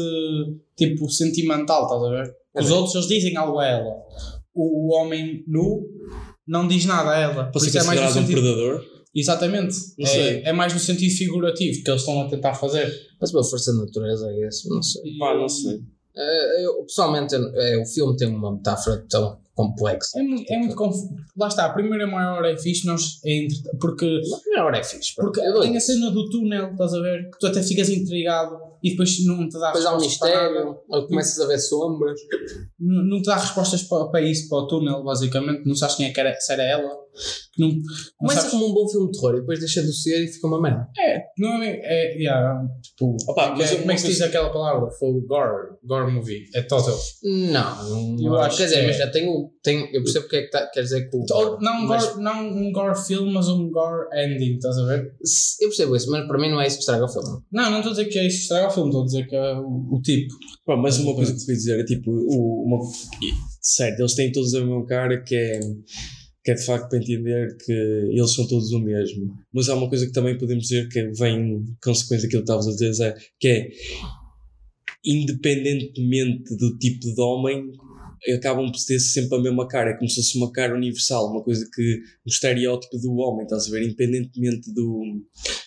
tipo 0.76 1.08
sentimental, 1.08 1.84
estás 1.84 2.02
a 2.02 2.10
ver? 2.10 2.34
Os 2.54 2.70
é. 2.70 2.72
outros 2.72 2.94
eles 2.94 3.08
dizem 3.08 3.36
algo 3.36 3.58
a 3.58 3.66
ela. 3.66 3.94
O, 4.54 4.88
o 4.88 4.94
homem 4.94 5.44
nu 5.46 5.86
não 6.46 6.66
diz 6.66 6.84
nada 6.84 7.10
a 7.10 7.18
ela. 7.18 7.44
Pode 7.50 7.70
ser 7.70 7.78
é 7.78 7.82
mais 7.84 8.00
no 8.00 8.08
sentido... 8.08 8.38
um 8.38 8.42
predador? 8.42 8.84
Exatamente. 9.14 9.76
É, 10.00 10.48
é, 10.48 10.52
mais 10.52 10.74
no 10.74 10.80
sentido 10.80 11.14
figurativo 11.14 11.84
que 11.84 11.90
eles 11.90 12.00
estão 12.00 12.22
a 12.22 12.28
tentar 12.28 12.54
fazer. 12.54 12.92
Mas 13.20 13.30
pela 13.30 13.44
força 13.44 13.72
da 13.72 13.84
natureza, 13.84 14.28
é 14.28 14.48
isso, 14.48 14.68
não 14.68 14.82
sei. 14.82 15.02
Pá, 15.18 15.34
não 15.34 15.48
sei. 15.48 15.76
Uh, 15.76 16.60
eu, 16.60 16.84
pessoalmente, 16.84 17.34
é, 17.34 17.78
o 17.78 17.86
filme 17.86 18.16
tem 18.16 18.28
uma 18.28 18.52
metáfora 18.52 19.04
tão 19.08 19.38
complexo. 19.54 20.18
É, 20.18 20.22
muito, 20.22 20.52
é 20.52 20.58
muito 20.58 20.74
confuso. 20.74 21.14
Lá 21.36 21.48
está, 21.48 21.66
a 21.66 21.72
primeira 21.72 22.06
meia 22.06 22.32
hora 22.32 22.52
é 22.52 22.56
fixe, 22.56 22.86
nós, 22.86 23.20
é 23.24 23.44
entre, 23.44 23.56
porque. 23.80 24.04
A 24.04 24.38
primeira 24.40 24.64
hora 24.64 24.78
é 24.78 24.82
fixe. 24.84 25.14
Porque 25.14 25.40
é 25.40 25.60
tem 25.60 25.76
a 25.76 25.80
cena 25.80 26.10
do 26.10 26.28
túnel, 26.28 26.72
estás 26.72 26.94
a 26.94 27.00
ver? 27.00 27.30
Que 27.30 27.38
tu 27.38 27.46
até 27.46 27.62
ficas 27.62 27.88
intrigado 27.88 28.58
e 28.82 28.90
depois 28.90 29.24
não 29.24 29.48
te 29.48 29.58
dá 29.58 29.68
depois 29.68 29.86
há 29.86 29.96
um 29.96 30.00
mistério, 30.00 30.78
ou 30.88 31.06
começas 31.06 31.40
a 31.40 31.46
ver 31.46 31.58
sombras. 31.58 32.20
Não, 32.78 33.04
não 33.04 33.22
te 33.22 33.26
dá 33.26 33.36
respostas 33.36 33.82
para, 33.82 34.06
para 34.06 34.20
isso, 34.20 34.48
para 34.48 34.58
o 34.58 34.66
túnel, 34.66 35.02
basicamente. 35.02 35.66
Não 35.66 35.74
sabes 35.74 35.96
quem 35.96 36.06
é 36.06 36.12
que 36.12 36.20
era, 36.20 36.38
se 36.38 36.52
era 36.52 36.62
ela. 36.62 37.03
Não, 37.58 37.68
não 37.68 37.82
Começa 38.18 38.40
sabes... 38.40 38.50
como 38.50 38.70
um 38.70 38.74
bom 38.74 38.88
filme 38.88 39.10
de 39.10 39.18
terror 39.18 39.36
e 39.36 39.40
depois 39.40 39.58
deixa 39.58 39.82
de 39.82 39.92
ser 39.92 40.24
e 40.24 40.28
fica 40.28 40.46
uma 40.46 40.60
merda. 40.60 40.88
É, 40.98 41.22
não 41.38 41.62
é. 41.62 41.80
é 41.82 42.16
yeah, 42.16 42.60
tipo, 42.82 43.16
Opa, 43.28 43.54
mas 43.56 43.72
é, 43.72 43.76
como 43.76 43.92
é 43.92 43.94
que 43.94 44.00
se 44.00 44.08
diz 44.08 44.20
aquela 44.20 44.50
palavra? 44.50 44.90
Foi 44.90 45.10
o 45.10 45.20
gore, 45.26 45.76
gore 45.84 46.12
movie. 46.12 46.44
É 46.54 46.62
total. 46.62 46.98
Não, 47.22 48.16
eu 48.20 48.36
acho 48.36 48.56
quer 48.56 48.64
dizer, 48.64 48.80
é. 48.80 48.86
mas 48.86 48.96
já 48.96 49.10
tenho, 49.10 49.50
tenho. 49.62 49.86
Eu 49.92 50.02
percebo 50.02 50.26
o 50.26 50.28
que 50.28 50.36
é 50.36 50.42
que 50.42 50.50
tá, 50.50 50.66
quer 50.66 50.82
dizer 50.82 51.08
que 51.08 51.16
o. 51.16 51.24
Não, 51.60 51.82
mas... 51.86 52.04
gore, 52.06 52.22
não 52.22 52.48
um 52.48 52.72
gore 52.72 52.98
filme, 53.06 53.32
mas 53.32 53.48
um 53.48 53.70
gore 53.70 54.08
ending, 54.12 54.54
estás 54.54 54.76
a 54.78 54.86
ver? 54.86 55.14
Eu 55.60 55.68
percebo 55.68 55.96
isso, 55.96 56.10
mas 56.10 56.26
para 56.26 56.38
mim 56.38 56.50
não 56.50 56.60
é 56.60 56.66
isso 56.66 56.76
que 56.76 56.82
estraga 56.82 57.04
o 57.04 57.08
filme. 57.08 57.40
Não, 57.52 57.70
não 57.70 57.78
estou 57.78 57.92
a 57.92 57.96
dizer 57.96 58.06
que 58.06 58.18
é 58.18 58.26
isso 58.26 58.36
que 58.38 58.42
estraga 58.42 58.68
o 58.68 58.70
filme, 58.70 58.88
estou 58.88 59.02
a 59.02 59.06
dizer 59.06 59.26
que 59.26 59.36
é 59.36 59.54
o, 59.54 59.88
o 59.92 60.00
tipo. 60.02 60.34
Pá, 60.66 60.76
mas 60.76 60.98
uma 60.98 61.14
coisa 61.14 61.32
que 61.32 61.38
te 61.38 61.46
queria 61.46 61.58
dizer 61.58 61.80
é 61.80 61.84
tipo, 61.84 62.10
o, 62.10 62.64
uma, 62.66 62.78
certo, 63.60 64.00
eles 64.00 64.14
têm 64.14 64.32
todos 64.32 64.54
a 64.54 64.60
mesma 64.60 64.84
cara 64.86 65.22
que 65.22 65.34
é 65.34 65.60
que 66.44 66.50
é 66.50 66.54
de 66.54 66.64
facto 66.64 66.90
para 66.90 66.98
entender 66.98 67.56
que 67.64 67.72
eles 67.72 68.34
são 68.34 68.46
todos 68.46 68.70
o 68.72 68.78
mesmo. 68.78 69.34
Mas 69.52 69.68
há 69.68 69.74
uma 69.74 69.88
coisa 69.88 70.06
que 70.06 70.12
também 70.12 70.36
podemos 70.36 70.64
dizer 70.64 70.88
que 70.88 71.08
vem 71.12 71.64
consequência 71.82 72.26
daquilo 72.26 72.42
que 72.44 72.52
estavas 72.52 72.68
a 72.68 72.76
dizer, 72.76 73.14
que 73.40 73.48
é 73.48 73.70
independentemente 75.04 76.56
do 76.56 76.78
tipo 76.78 77.12
de 77.14 77.20
homem, 77.20 77.72
acabam 78.34 78.70
por 78.70 78.80
ter 78.86 78.98
sempre 78.98 79.38
a 79.38 79.40
mesma 79.40 79.68
cara, 79.68 79.90
é 79.90 79.94
como 79.94 80.08
se 80.08 80.16
fosse 80.16 80.38
uma 80.38 80.50
cara 80.50 80.74
universal, 80.74 81.30
uma 81.30 81.42
coisa 81.42 81.68
que 81.72 82.00
o 82.26 82.28
estereótipo 82.28 82.98
do 82.98 83.14
homem, 83.16 83.44
estás 83.44 83.66
a 83.66 83.70
ver? 83.70 83.82
Independentemente 83.82 84.72
do, 84.72 85.02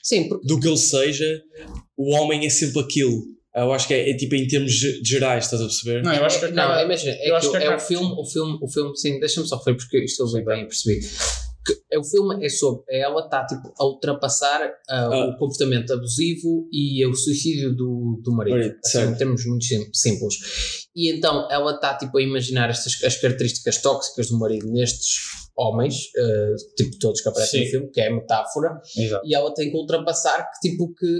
Sim, 0.01 0.27
porque... 0.27 0.47
do 0.47 0.59
que 0.59 0.67
ele 0.67 0.77
seja, 0.77 1.43
o 1.95 2.13
homem 2.15 2.45
é 2.45 2.49
sempre 2.49 2.79
aquilo. 2.79 3.36
Eu 3.57 3.73
acho 3.73 3.87
que 3.87 3.93
é, 3.93 4.11
é, 4.11 4.15
tipo 4.15 4.35
em 4.35 4.47
termos 4.47 4.71
gerais, 5.03 5.45
estás 5.45 5.61
a 5.61 5.65
perceber? 5.65 6.03
Não, 6.03 6.13
eu 6.13 6.23
acho 6.23 6.39
que 6.39 6.51
cara, 6.53 6.75
Não, 6.77 6.85
imagina, 6.85 7.13
é, 7.13 7.39
que, 7.39 7.49
que 7.49 7.57
é 7.57 7.75
o 7.75 7.79
filme, 7.79 8.13
o 8.15 8.25
filme, 8.25 8.59
o 8.61 8.67
filme, 8.71 8.95
sim, 8.95 9.19
deixa-me 9.19 9.47
só 9.47 9.57
referir 9.57 9.77
porque 9.77 10.03
isto 10.03 10.23
eu 10.23 10.31
bem, 10.31 10.45
bem 10.45 10.63
a 10.63 10.67
perceber. 10.67 10.99
Que 11.65 11.73
é, 11.91 11.97
o 11.99 12.03
filme 12.03 12.45
é 12.45 12.49
sobre 12.49 12.83
é 12.87 13.01
ela 13.01 13.25
está 13.25 13.45
tipo 13.45 13.73
a 13.77 13.85
ultrapassar 13.85 14.61
uh, 14.67 14.71
ah. 14.89 15.29
o 15.33 15.37
comportamento 15.37 15.91
abusivo 15.91 16.69
e 16.71 17.05
o 17.05 17.13
suicídio 17.13 17.75
do, 17.75 18.21
do 18.23 18.31
marido, 18.31 18.57
marido 18.57 18.77
assim, 18.85 19.01
em 19.01 19.15
termos 19.15 19.45
muito 19.45 19.65
simples. 19.93 20.35
E 20.95 21.11
então 21.11 21.47
ela 21.51 21.73
está 21.73 21.97
tipo 21.97 22.17
a 22.17 22.21
imaginar 22.21 22.69
estas 22.69 23.03
as 23.03 23.19
características 23.19 23.81
tóxicas 23.81 24.29
do 24.29 24.39
marido 24.39 24.71
nestes 24.71 25.17
homens, 25.57 25.95
uh, 25.95 26.75
tipo 26.77 26.97
todos 26.99 27.19
que 27.21 27.27
aparecem 27.27 27.61
Sim. 27.61 27.65
no 27.65 27.71
filme, 27.71 27.91
que 27.91 28.01
é 28.01 28.07
a 28.07 28.15
metáfora, 28.15 28.79
Exato. 28.95 29.25
e 29.25 29.35
ela 29.35 29.53
tem 29.53 29.71
que 29.71 29.75
ultrapassar 29.75 30.47
que 30.51 30.69
tipo 30.69 30.93
que 30.93 31.17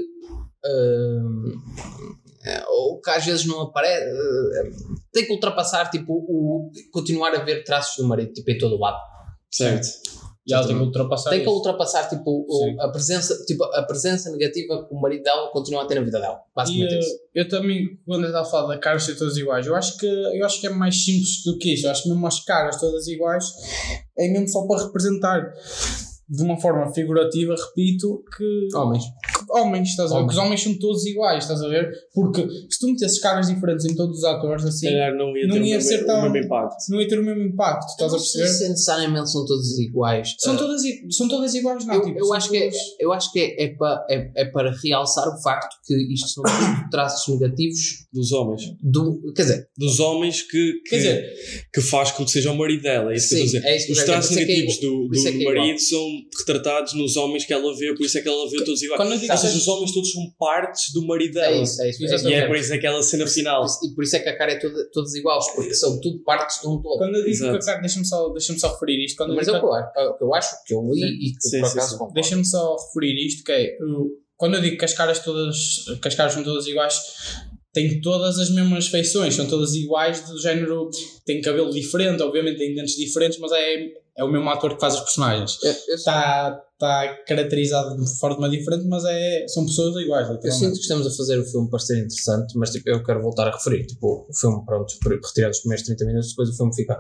uh, 0.66 2.27
é, 2.48 2.64
ou 2.70 3.02
que 3.02 3.10
às 3.10 3.26
vezes 3.26 3.46
não 3.46 3.62
aparece, 3.62 4.06
eh, 4.06 4.72
tem 5.12 5.26
que 5.26 5.34
ultrapassar, 5.34 5.90
tipo, 5.90 6.14
o, 6.14 6.72
continuar 6.92 7.36
a 7.36 7.44
ver 7.44 7.66
traços 7.66 7.98
do 7.98 8.08
marido, 8.08 8.32
tipo, 8.32 8.50
em 8.50 8.58
todo 8.58 8.76
o 8.76 8.80
lado. 8.80 8.98
Certo. 9.52 9.86
E 10.48 10.54
ela 10.54 10.66
tem 10.66 10.78
que 10.78 10.82
ultrapassar 10.82 11.30
Tem 11.30 11.42
que 11.42 11.50
ultrapassar, 11.50 12.08
tipo, 12.08 12.46
o, 12.48 12.82
a, 12.82 12.90
presença, 12.90 13.36
tipo, 13.46 13.66
a 13.66 13.84
presença 13.84 14.32
negativa 14.32 14.88
que 14.88 14.94
o 14.94 15.02
marido 15.02 15.24
dela 15.24 15.52
continua 15.52 15.84
a 15.84 15.86
ter 15.86 15.96
na 15.96 16.06
vida 16.06 16.22
dela. 16.22 16.40
Basicamente 16.56 16.94
e, 16.94 17.00
isso. 17.00 17.20
Eu 17.36 17.50
também, 17.50 18.00
quando 18.06 18.22
eu 18.22 18.28
estava 18.28 18.48
a 18.48 18.50
falar 18.50 18.76
da 18.76 18.80
cara 18.80 18.98
ser 18.98 19.16
todas 19.16 19.36
iguais, 19.36 19.68
eu 19.68 19.76
acho, 19.76 19.98
que, 19.98 20.06
eu 20.06 20.46
acho 20.46 20.62
que 20.62 20.68
é 20.68 20.70
mais 20.70 21.04
simples 21.04 21.44
do 21.44 21.58
que 21.58 21.74
isso. 21.74 21.86
Eu 21.86 21.92
acho 21.92 22.04
que 22.04 22.10
mesmo 22.10 22.26
as 22.26 22.40
caras 22.46 22.80
todas 22.80 23.08
iguais 23.08 23.46
é 24.18 24.30
mesmo 24.30 24.48
só 24.48 24.66
para 24.66 24.86
representar 24.86 25.54
de 26.30 26.44
uma 26.44 26.58
forma 26.62 26.94
figurativa, 26.94 27.54
repito, 27.54 28.24
que. 28.38 28.78
Homens. 28.78 29.04
Homens, 29.50 29.90
estás 29.90 30.12
a 30.12 30.20
ver? 30.20 30.26
Que 30.26 30.34
os 30.34 30.38
homens 30.38 30.64
são 30.64 30.78
todos 30.78 31.06
iguais, 31.06 31.44
estás 31.44 31.62
a 31.62 31.68
ver? 31.68 31.92
Porque 32.14 32.48
se 32.70 32.80
tu 32.80 32.88
metesses 32.88 33.20
caras 33.20 33.48
diferentes 33.48 33.86
em 33.86 33.96
todos 33.96 34.18
os 34.18 34.24
atores, 34.24 34.66
assim. 34.66 34.88
não 35.18 35.36
ia, 35.38 35.48
não 35.48 35.58
ia 35.58 35.82
ser 35.82 36.06
tão. 36.06 36.20
O 36.20 36.32
mesmo 36.32 36.46
impacto. 36.46 36.76
Não 36.90 37.02
ia 37.02 37.08
ter 37.08 37.20
o 37.20 37.24
mesmo 37.24 37.44
impacto, 37.44 37.90
estás 37.90 38.14
a 38.14 38.18
perceber? 38.18 38.48
Se 38.48 38.70
necessariamente 38.70 39.32
são 39.32 39.46
todos 39.46 39.80
iguais. 39.80 40.36
São, 40.40 40.56
uh, 40.56 40.58
todas, 40.58 40.82
são 41.12 41.28
todas 41.28 41.54
iguais, 41.54 41.86
não 41.86 41.96
eu, 41.96 42.02
tipo, 42.02 42.20
eu, 42.20 42.34
acho 42.34 42.50
que 42.50 42.58
é, 42.58 42.70
eu 43.00 43.14
acho 43.14 43.32
que 43.32 43.40
é, 43.40 43.64
é, 43.64 43.68
para, 43.76 44.06
é, 44.10 44.32
é 44.36 44.46
para 44.46 44.72
realçar 44.84 45.28
o 45.28 45.42
facto 45.42 45.76
que 45.86 45.94
isto 46.14 46.30
são 46.30 46.44
tudo 46.44 46.90
traços 46.92 47.40
negativos 47.40 48.08
dos 48.12 48.32
homens. 48.32 48.62
Do, 48.82 49.34
quer 49.36 49.44
dizer, 49.44 49.68
dos 49.78 50.00
homens 50.00 50.42
que, 50.42 50.74
que, 50.84 50.90
quer 50.90 50.98
dizer, 50.98 51.34
que 51.74 51.82
faz 51.82 52.12
com 52.12 52.26
que 52.26 52.32
seja 52.32 52.52
o 52.52 52.58
marido 52.58 52.84
dela. 52.84 53.12
É 53.12 53.18
isso 53.18 53.30
sim, 53.30 53.36
que 53.36 53.42
eu 53.42 53.46
estou 53.46 53.60
a 53.60 53.76
dizer. 53.76 53.90
É 53.90 53.92
Os 53.92 54.04
traços 54.04 54.36
negativos 54.36 54.80
do, 54.80 55.08
do 55.08 55.44
marido 55.44 55.80
são 55.80 56.06
retratados 56.40 56.94
nos 56.94 57.16
homens 57.16 57.46
que 57.46 57.54
ela 57.54 57.76
vê, 57.76 57.94
por 57.96 58.06
isso 58.06 58.18
é 58.18 58.22
que 58.22 58.28
ela 58.28 58.50
vê 58.50 58.64
todos 58.64 58.82
iguais. 58.82 58.98
Ou 59.44 59.48
seja, 59.50 59.58
os 59.58 59.68
homens 59.68 59.94
todos 59.94 60.12
são 60.12 60.24
partes 60.38 60.92
do 60.94 61.06
marido 61.06 61.34
dela. 61.34 61.56
É 61.56 61.62
isso, 61.62 61.82
é 61.82 61.90
isso. 61.90 62.04
E 62.28 62.34
é 62.34 62.48
por 62.48 62.56
isso 62.56 62.74
aquela 62.74 63.02
cena 63.02 63.28
final. 63.28 63.66
E 63.84 63.96
por 63.96 64.04
isso 64.04 64.16
é 64.16 64.20
que 64.20 64.30
a 64.30 64.38
cara 64.38 64.54
é 64.54 64.60
toda, 64.60 64.90
todos 64.92 65.16
iguais, 65.16 65.46
porque 65.56 65.74
são 65.74 66.00
tudo 66.00 66.24
partes 66.24 66.62
de 66.62 66.68
um 66.68 66.82
todo. 66.82 66.98
Quando 66.98 67.16
eu 67.16 67.24
digo 67.24 67.30
Exato. 67.30 67.58
que 67.58 67.64
a 67.64 67.66
cara, 67.66 67.82
deixa-me 67.82 68.06
só, 68.06 68.30
deixa 68.30 68.58
só 68.58 68.74
referir 68.74 69.04
isto. 69.04 69.18
Quando 69.18 69.36
Mas 69.36 69.48
eu, 69.48 69.56
eu, 69.56 69.62
que 70.18 70.24
eu 70.24 70.34
acho 70.34 70.64
que 70.66 70.74
eu 70.74 70.82
li 70.92 71.30
e 71.30 71.34
que 71.34 71.42
sim, 71.42 71.60
por 71.62 71.70
acaso 71.70 72.12
Deixa-me 72.14 72.46
só 72.46 72.76
referir 72.76 73.26
isto, 73.26 73.44
que 73.44 73.52
é, 73.52 73.78
quando 74.36 74.56
eu 74.56 74.62
digo 74.62 74.78
que 74.78 74.86
as 74.86 74.94
caras 74.94 75.20
todas, 75.20 75.86
que 76.02 76.08
as 76.08 76.16
caras 76.16 76.34
são 76.34 76.44
todas 76.44 76.68
iguais, 76.68 77.02
têm 77.78 78.02
todas 78.02 78.40
as 78.40 78.50
mesmas 78.50 78.88
feições, 78.88 79.36
são 79.36 79.46
todas 79.46 79.76
iguais, 79.76 80.22
do 80.22 80.40
género, 80.40 80.90
têm 81.24 81.40
cabelo 81.42 81.70
diferente, 81.70 82.24
obviamente 82.24 82.58
têm 82.58 82.74
dentes 82.74 82.96
diferentes, 82.96 83.38
mas 83.38 83.52
é, 83.52 83.92
é 84.18 84.24
o 84.24 84.32
mesmo 84.32 84.50
ator 84.50 84.74
que 84.74 84.82
faz 84.82 84.96
os 84.96 85.02
personagens. 85.02 85.60
Está 85.88 86.60
tá 86.80 87.18
caracterizado 87.28 87.96
de 88.04 88.20
forma 88.20 88.50
diferente, 88.50 88.88
mas 88.88 89.04
é, 89.06 89.46
são 89.48 89.64
pessoas 89.64 89.96
iguais. 90.04 90.28
Eu 90.44 90.52
sinto 90.52 90.74
que 90.74 90.80
estamos 90.80 91.06
a 91.06 91.12
fazer 91.12 91.38
o 91.38 91.46
filme 91.46 91.70
parecer 91.70 92.00
interessante, 92.00 92.58
mas 92.58 92.72
tipo, 92.72 92.90
eu 92.90 93.04
quero 93.04 93.22
voltar 93.22 93.48
a 93.48 93.52
referir. 93.52 93.86
Tipo, 93.86 94.26
o 94.28 94.34
filme, 94.34 94.66
pronto, 94.66 94.92
retirado 95.24 95.52
os 95.52 95.60
primeiros 95.60 95.86
30 95.86 96.06
minutos, 96.06 96.30
depois 96.30 96.50
o 96.50 96.58
filme 96.58 96.76
fica 96.76 96.98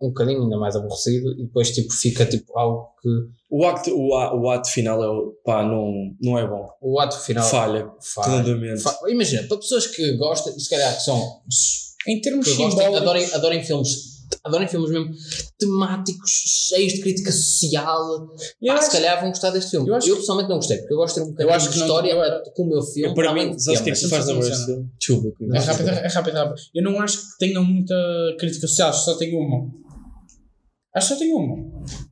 um 0.00 0.08
bocadinho 0.08 0.42
ainda 0.42 0.56
mais 0.56 0.76
aborrecido 0.76 1.32
e 1.32 1.44
depois 1.44 1.70
tipo, 1.70 1.92
fica 1.92 2.24
tipo 2.24 2.56
algo 2.58 2.88
que. 3.02 3.08
O 3.50 3.64
ato, 3.64 3.90
o, 3.90 4.08
o 4.10 4.50
ato 4.50 4.68
final 4.68 5.02
é, 5.02 5.32
pá, 5.44 5.64
não, 5.64 5.92
não 6.20 6.38
é 6.38 6.46
bom. 6.46 6.68
O 6.80 7.00
ato 7.00 7.18
final 7.20 7.48
falha, 7.48 7.90
falha. 8.00 8.78
Fa 8.78 8.98
Imagina, 9.08 9.46
para 9.48 9.56
pessoas 9.56 9.86
que 9.86 10.16
gostam, 10.16 10.52
se 10.58 10.68
calhar 10.68 10.94
que 10.94 11.02
são. 11.02 11.40
Em 12.06 12.20
termos 12.20 12.46
que 12.46 12.54
gostem, 12.54 12.94
adorem, 12.94 13.24
adorem 13.34 13.62
filmes 13.62 14.18
adorem 14.44 14.68
filmes 14.68 14.90
mesmo 14.90 15.10
temáticos, 15.58 16.30
cheios 16.68 16.92
de 16.94 17.00
crítica 17.00 17.32
social. 17.32 18.28
Pá, 18.60 18.74
acho, 18.74 18.84
se 18.84 18.92
calhar 18.92 19.20
vão 19.20 19.30
gostar 19.30 19.50
deste 19.50 19.72
filme. 19.72 19.88
Eu, 19.88 19.98
eu 19.98 20.16
pessoalmente 20.16 20.48
não 20.48 20.56
gostei, 20.56 20.78
porque 20.78 20.92
eu 20.92 20.98
gosto 20.98 21.14
de 21.14 21.20
ter 21.20 21.26
um 21.26 21.30
bocadinho 21.30 21.54
acho 21.54 21.70
de 21.70 21.78
história 21.78 22.14
não, 22.14 22.24
eu, 22.24 22.52
com 22.52 22.62
o 22.62 22.68
meu 22.68 22.82
filme. 22.82 23.08
Eu, 23.08 23.14
para 23.14 23.34
mim, 23.34 23.58
sabes 23.58 23.80
o 23.80 23.84
que 23.84 23.90
é 23.90 23.94
que 23.94 24.08
faz 24.08 24.26
na. 24.26 24.34
É 25.54 25.58
rápido, 25.58 25.88
é 25.88 26.08
rápido, 26.08 26.36
é 26.36 26.40
rápido. 26.40 26.60
Eu 26.74 26.82
não 26.82 27.00
acho 27.00 27.18
que 27.18 27.38
tenham 27.38 27.64
muita 27.64 27.94
crítica 28.38 28.66
social, 28.66 28.92
só 28.92 29.14
tenho 29.16 29.38
uma. 29.38 29.87
Acho 30.94 31.08
que 31.08 31.14
só 31.14 31.18
tem 31.18 31.32
uma. 31.32 31.56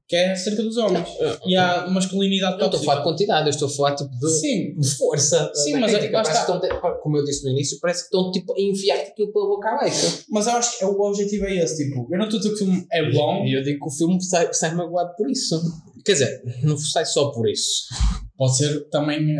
Que 0.08 0.14
é 0.14 0.32
acerca 0.32 0.62
dos 0.62 0.76
homens. 0.76 1.08
Não, 1.18 1.50
e 1.50 1.56
há 1.56 1.88
masculinidade 1.88 2.58
Não 2.58 2.66
estou 2.66 2.80
a 2.80 2.84
falar 2.84 2.96
de 2.98 3.04
quantidade, 3.04 3.46
eu 3.46 3.50
estou 3.50 3.68
a 3.68 3.70
falar 3.70 3.94
tipo, 3.96 4.10
de, 4.10 4.28
Sim. 4.40 4.78
de 4.78 4.90
força. 4.96 5.50
Sim, 5.54 5.76
mas 5.76 5.94
é, 5.94 6.08
que 6.08 6.16
estão, 6.16 6.60
como 7.02 7.16
eu 7.16 7.24
disse 7.24 7.44
no 7.44 7.50
início, 7.50 7.78
parece 7.80 8.02
que 8.02 8.16
estão 8.16 8.30
tipo, 8.30 8.52
a 8.52 8.60
enfiar 8.60 8.98
aquilo 8.98 9.32
pela 9.32 9.46
boca 9.46 9.70
abaixo. 9.70 10.24
Mas 10.30 10.46
eu 10.46 10.52
acho 10.52 10.78
que 10.78 10.84
o 10.84 11.00
objetivo 11.00 11.46
é 11.46 11.56
esse. 11.56 11.84
Tipo, 11.84 12.06
eu 12.12 12.18
não 12.18 12.26
estou 12.26 12.38
a 12.38 12.42
dizer 12.42 12.54
que 12.54 12.54
o 12.54 12.58
filme 12.58 12.86
é 12.92 13.10
bom. 13.10 13.44
E 13.44 13.58
eu 13.58 13.62
digo 13.62 13.80
que 13.80 13.86
o 13.86 13.96
filme 13.96 14.22
sai, 14.22 14.52
sai 14.52 14.74
magoado 14.74 15.14
por 15.16 15.28
isso. 15.28 15.60
Quer 16.04 16.12
dizer, 16.12 16.42
não 16.62 16.78
sai 16.78 17.04
só 17.04 17.30
por 17.32 17.48
isso. 17.48 17.86
Pode 18.36 18.56
ser 18.56 18.88
também. 18.90 19.34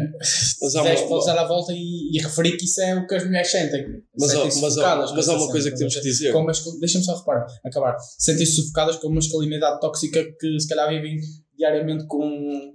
Mas 0.60 0.74
há 0.74 0.82
uma, 0.82 1.08
pode 1.08 1.26
dar 1.26 1.38
a 1.38 1.46
volta 1.46 1.72
e, 1.72 2.16
e, 2.16 2.22
referir 2.22 2.56
que 2.56 2.64
isso 2.64 2.80
é 2.80 2.94
o 2.94 3.06
que 3.06 3.14
as 3.14 3.24
mulheres 3.24 3.50
sentem. 3.50 3.86
Mas, 4.18 4.30
sentem 4.30 4.60
mas, 4.60 4.78
há, 4.78 4.96
mas 4.96 5.28
há 5.28 5.36
uma 5.36 5.50
coisa 5.50 5.70
que 5.70 5.76
temos 5.76 5.94
que 5.94 6.00
dizer. 6.00 6.32
Deixa-me 6.80 7.04
só 7.04 7.16
reparar, 7.16 7.46
acabar. 7.64 7.96
Sentem-se 8.18 8.56
sufocadas 8.56 8.96
com 8.96 9.08
uma 9.08 9.16
masculinidade 9.16 9.80
tóxica 9.80 10.24
que 10.40 10.60
se 10.60 10.68
calhar 10.68 10.88
vivem 10.88 11.18
diariamente 11.56 12.06
com 12.06 12.72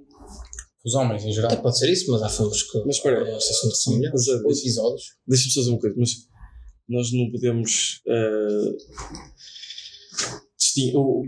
os 0.85 0.93
homens 0.93 1.23
em 1.25 1.31
geral. 1.31 1.51
Até 1.51 1.61
pode 1.61 1.77
ser 1.77 1.91
isso, 1.91 2.11
mas 2.11 2.21
há 2.21 2.29
filmes 2.29 2.63
que. 2.63 2.77
Mas 2.85 2.95
espera, 2.97 3.27
é, 3.27 3.39
são 3.39 3.93
melhores. 3.93 4.27
episódios. 4.27 5.03
Deixa-me 5.27 5.51
só 5.51 5.59
dizer 5.61 5.71
uma 5.71 5.79
coisa, 5.79 5.95
mas 5.97 6.09
nós 6.87 7.11
não 7.13 7.31
podemos. 7.31 8.01
Uh, 8.07 8.77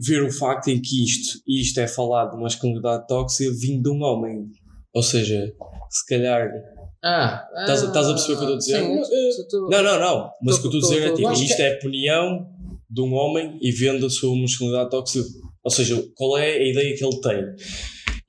ver 0.02 0.24
o 0.24 0.32
facto 0.32 0.70
em 0.70 0.82
que 0.82 1.04
isto, 1.04 1.40
isto 1.46 1.78
é 1.80 1.86
falado 1.86 2.36
de 2.36 2.42
masculinidade 2.42 3.06
tóxica 3.08 3.52
vindo 3.60 3.84
de 3.84 3.90
um 3.90 4.02
homem. 4.02 4.50
Ou 4.94 5.02
seja, 5.02 5.52
se 5.90 6.06
calhar 6.08 6.50
Ah, 7.04 7.46
estás, 7.62 7.84
estás 7.84 8.08
a 8.08 8.14
perceber 8.14 8.34
o 8.34 8.38
que 8.38 8.44
eu 8.44 8.56
estou 8.56 8.56
a 8.56 8.58
dizer? 8.58 9.44
Sim, 9.44 9.70
não, 9.70 9.84
não, 9.84 10.00
não. 10.00 10.32
Mas 10.42 10.56
o 10.56 10.62
que 10.62 10.68
eu 10.68 10.72
estou 10.72 10.92
a 10.92 10.94
dizer 10.94 11.10
é 11.10 11.14
tipo, 11.16 11.32
isto 11.32 11.60
é 11.62 11.74
a 11.74 11.76
opinião 11.78 12.48
de 12.90 13.02
um 13.02 13.14
homem 13.14 13.58
e 13.62 13.72
vendo 13.72 14.06
a 14.06 14.10
sua 14.10 14.36
masculinidade 14.40 14.90
tóxica. 14.92 15.28
Ou 15.64 15.72
seja, 15.72 16.04
qual 16.16 16.38
é 16.38 16.58
a 16.58 16.70
ideia 16.70 16.96
que 16.96 17.04
ele 17.04 17.20
tem? 17.22 17.56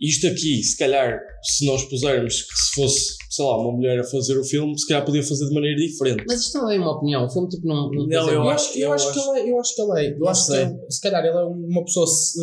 Isto 0.00 0.26
aqui, 0.26 0.62
se 0.62 0.76
calhar, 0.76 1.18
se 1.42 1.66
nós 1.66 1.85
pusermos 1.85 2.42
que 2.42 2.56
se 2.56 2.75
fosse, 2.75 3.16
sei 3.30 3.44
lá, 3.44 3.59
uma 3.59 3.73
mulher 3.73 4.00
a 4.00 4.04
fazer 4.04 4.38
o 4.38 4.44
filme, 4.44 4.78
se 4.78 4.87
calhar 4.87 5.04
podia 5.04 5.23
fazer 5.23 5.47
de 5.49 5.54
maneira 5.54 5.76
diferente. 5.76 6.25
Mas 6.26 6.40
isto 6.40 6.59
não 6.59 6.71
é 6.71 6.78
uma 6.78 6.97
opinião, 6.97 7.25
o 7.25 7.30
filme 7.30 7.49
tipo 7.49 7.66
não. 7.66 7.90
Não, 7.90 8.06
não 8.06 8.28
eu, 8.28 8.49
acho, 8.49 8.76
eu, 8.76 8.88
eu, 8.88 8.92
acho, 8.92 9.12
que 9.12 9.18
ele 9.18 9.40
é. 9.40 9.50
Eu 9.50 9.61
acho 9.61 9.75
que 9.75 9.83
ele 9.83 10.00
é. 10.00 10.16
Eu 10.18 10.28
acho 10.28 10.47
que 10.47 10.52
ele, 10.52 10.76
se 10.90 11.00
calhar 11.00 11.25
ele 11.25 11.37
é 11.37 11.42
uma 11.42 11.85
pessoa. 11.85 12.06
Se, 12.06 12.38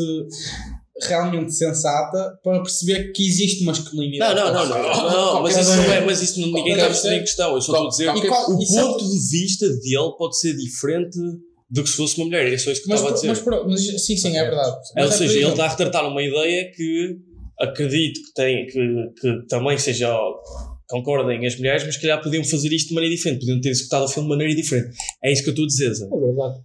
realmente 1.07 1.53
sensata 1.53 2.39
para 2.43 2.61
perceber 2.61 3.11
que 3.11 3.25
existe 3.25 3.63
masculinidade. 3.63 4.35
Não, 4.35 4.53
não, 4.53 4.67
não, 4.67 4.83
não, 4.83 5.33
não 5.33 5.43
mas 5.43 5.57
isso 5.57 5.75
não 5.75 5.93
é, 5.93 6.05
mas 6.05 6.21
isso 6.21 6.39
ninguém 6.39 6.73
está 6.73 6.85
a 6.85 6.87
perceber 6.87 7.15
em 7.15 7.19
questão. 7.19 7.55
Eu 7.55 7.61
só 7.61 7.73
estou 7.73 7.87
a 7.87 7.89
dizer 7.89 8.13
que 8.13 8.27
o 8.27 8.57
ponto 8.57 9.09
de 9.09 9.29
vista 9.29 9.67
dele 9.67 10.15
pode 10.17 10.39
ser 10.39 10.55
diferente 10.55 11.17
do 11.69 11.83
que 11.83 11.89
se 11.89 11.95
fosse 11.95 12.17
uma 12.17 12.25
mulher. 12.25 12.51
É 12.51 12.57
só 12.57 12.71
isso 12.71 12.83
que 12.83 12.89
mas, 12.89 12.99
estava 12.99 13.11
a 13.11 13.15
dizer. 13.15 13.27
Mas, 13.27 13.65
mas, 13.67 14.05
sim, 14.05 14.17
sim, 14.17 14.37
é 14.37 14.43
verdade. 14.43 14.75
Mas 14.95 15.05
ou 15.05 15.13
é 15.13 15.17
seja, 15.17 15.39
ele 15.39 15.49
está 15.49 15.65
a 15.65 15.69
retratar 15.69 16.07
uma 16.07 16.21
ideia 16.21 16.71
que 16.71 17.17
acredito 17.59 18.19
que, 18.21 18.33
tem, 18.33 18.65
que, 18.67 19.11
que 19.19 19.47
também 19.47 19.77
seja 19.77 20.13
concordem 20.91 21.45
as 21.45 21.55
mulheres, 21.55 21.85
mas 21.85 21.95
que 21.95 22.01
calhar 22.01 22.21
podiam 22.21 22.43
fazer 22.43 22.71
isto 22.73 22.89
de 22.89 22.95
maneira 22.95 23.15
diferente, 23.15 23.39
podiam 23.39 23.61
ter 23.61 23.69
executado 23.69 24.05
o 24.05 24.07
filme 24.09 24.27
de 24.27 24.35
maneira 24.35 24.53
diferente. 24.53 24.93
É 25.23 25.31
isso 25.31 25.41
que 25.41 25.49
eu 25.49 25.53
estou 25.53 25.63
a 25.63 25.67
dizer, 25.67 25.93
Zé. 25.93 26.05
É 26.05 26.19
verdade. 26.19 26.59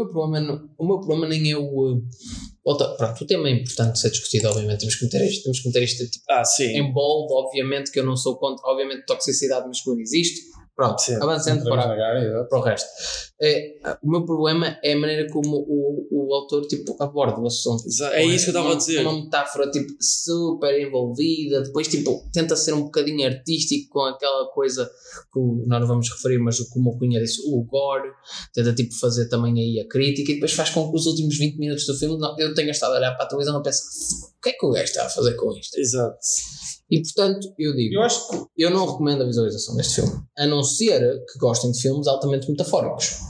Eh, 0.00 0.02
o 0.02 0.04
meu 0.04 0.08
problema, 0.08 0.70
o 0.78 0.86
meu 0.86 1.00
problema 1.00 1.28
nem 1.28 1.50
é 1.50 1.56
o. 1.56 1.98
Eh, 1.98 2.02
volta, 2.64 2.88
pronto, 2.96 3.22
o 3.22 3.26
tema 3.26 3.48
é 3.48 3.52
importante 3.52 3.98
ser 3.98 4.10
discutido, 4.10 4.48
obviamente. 4.48 4.80
Temos 4.80 4.96
que 4.96 5.04
meter 5.04 5.26
isto, 5.26 5.42
temos 5.44 5.60
que 5.60 5.68
meter 5.68 5.82
isto 5.82 6.10
tipo, 6.10 6.24
ah, 6.30 6.44
sim. 6.44 6.76
em 6.76 6.92
bold, 6.92 7.32
obviamente 7.32 7.90
que 7.90 8.00
eu 8.00 8.04
não 8.04 8.16
sou 8.16 8.36
contra, 8.36 8.66
obviamente 8.66 9.06
toxicidade 9.06 9.66
masculina 9.66 10.02
existe, 10.02 10.50
Pronto, 10.80 10.98
Sim, 10.98 11.16
avançando 11.16 11.62
para, 11.64 12.44
para 12.44 12.58
o 12.58 12.62
resto. 12.62 12.88
É, 13.38 13.74
o 14.02 14.10
meu 14.10 14.24
problema 14.24 14.78
é 14.82 14.94
a 14.94 14.98
maneira 14.98 15.30
como 15.30 15.58
o, 15.58 16.08
o 16.10 16.34
autor 16.34 16.66
tipo, 16.66 16.96
aborda 16.98 17.38
o 17.38 17.46
assunto. 17.46 17.84
É 18.12 18.24
isso 18.24 18.46
que 18.46 18.56
eu 18.56 18.60
estava 18.60 18.72
a 18.72 18.76
dizer. 18.76 19.02
Uma 19.02 19.12
metáfora 19.12 19.70
tipo, 19.70 19.92
super 20.00 20.80
envolvida, 20.80 21.60
depois 21.60 21.86
tipo, 21.86 22.26
tenta 22.32 22.56
ser 22.56 22.72
um 22.72 22.84
bocadinho 22.84 23.26
artístico 23.26 23.90
com 23.90 24.00
aquela 24.06 24.50
coisa 24.52 24.90
que 25.30 25.38
nós 25.66 25.80
não 25.80 25.86
vamos 25.86 26.10
referir, 26.10 26.38
mas 26.38 26.58
como 26.70 26.92
o 26.92 26.98
Cunha 26.98 27.20
disse, 27.20 27.42
o 27.46 27.62
gore, 27.62 28.10
tenta 28.54 28.72
tipo, 28.72 28.94
fazer 28.98 29.28
também 29.28 29.52
aí 29.60 29.80
a 29.80 29.86
crítica 29.86 30.32
e 30.32 30.36
depois 30.36 30.54
faz 30.54 30.70
com 30.70 30.90
que 30.90 30.96
os 30.96 31.04
últimos 31.04 31.36
20 31.36 31.58
minutos 31.58 31.84
do 31.84 31.94
filme 31.94 32.18
eu 32.38 32.54
tenha 32.54 32.70
estado 32.70 32.94
a 32.94 32.96
olhar 32.96 33.14
para 33.16 33.26
a 33.26 33.28
televisão 33.28 33.60
e 33.60 33.62
penso, 33.62 33.82
o 34.34 34.40
que 34.40 34.48
é 34.48 34.52
que 34.54 34.64
o 34.64 34.70
gajo 34.70 34.84
está 34.84 35.04
a 35.04 35.10
fazer 35.10 35.34
com 35.34 35.54
isto? 35.58 35.78
Exato. 35.78 36.16
E 36.90 37.00
portanto, 37.02 37.46
eu 37.58 37.74
digo, 37.74 37.94
eu, 37.94 38.02
acho 38.02 38.28
que... 38.28 38.36
eu 38.58 38.70
não 38.70 38.90
recomendo 38.90 39.22
a 39.22 39.26
visualização 39.26 39.76
deste 39.76 39.96
filme, 39.96 40.12
a 40.36 40.46
não 40.46 40.62
ser 40.62 41.00
que 41.00 41.38
gostem 41.38 41.70
de 41.70 41.80
filmes 41.80 42.06
altamente 42.06 42.50
metafóricos. 42.50 43.20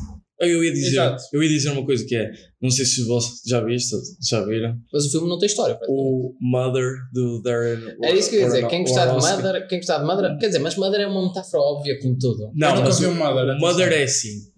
Eu 0.40 0.64
ia 0.64 0.72
dizer, 0.72 1.16
eu 1.34 1.42
ia 1.42 1.48
dizer 1.50 1.70
uma 1.70 1.84
coisa 1.84 2.02
que 2.06 2.16
é, 2.16 2.30
não 2.62 2.70
sei 2.70 2.86
se 2.86 3.04
vocês 3.04 3.42
já 3.46 3.62
viste, 3.62 3.94
já 4.26 4.42
viram. 4.42 4.74
Mas 4.90 5.04
o 5.04 5.10
filme 5.10 5.28
não 5.28 5.38
tem 5.38 5.46
história. 5.46 5.78
O 5.86 6.34
Mother 6.40 6.94
do 7.12 7.42
Darren. 7.42 7.94
Era 8.02 8.16
isso 8.16 8.30
que 8.30 8.36
eu 8.36 8.40
ia 8.40 8.46
dizer. 8.46 8.66
Quem 8.68 8.82
gostar 8.82 9.04
de 9.04 9.22
Mother, 9.22 9.68
quem 9.68 9.78
gostar 9.80 9.98
de 9.98 10.06
Mother, 10.06 10.38
quer 10.38 10.46
dizer, 10.46 10.60
mas 10.60 10.76
Mother 10.76 11.00
é 11.02 11.06
uma 11.06 11.28
metáfora 11.28 11.62
óbvia 11.62 12.00
como 12.00 12.16
tudo. 12.16 12.50
Não, 12.54 12.74
eu 12.74 12.82
mas 12.82 13.00
o, 13.00 13.14
Mother. 13.14 13.58
Mother 13.60 13.92
é 13.92 14.02
assim. 14.04 14.50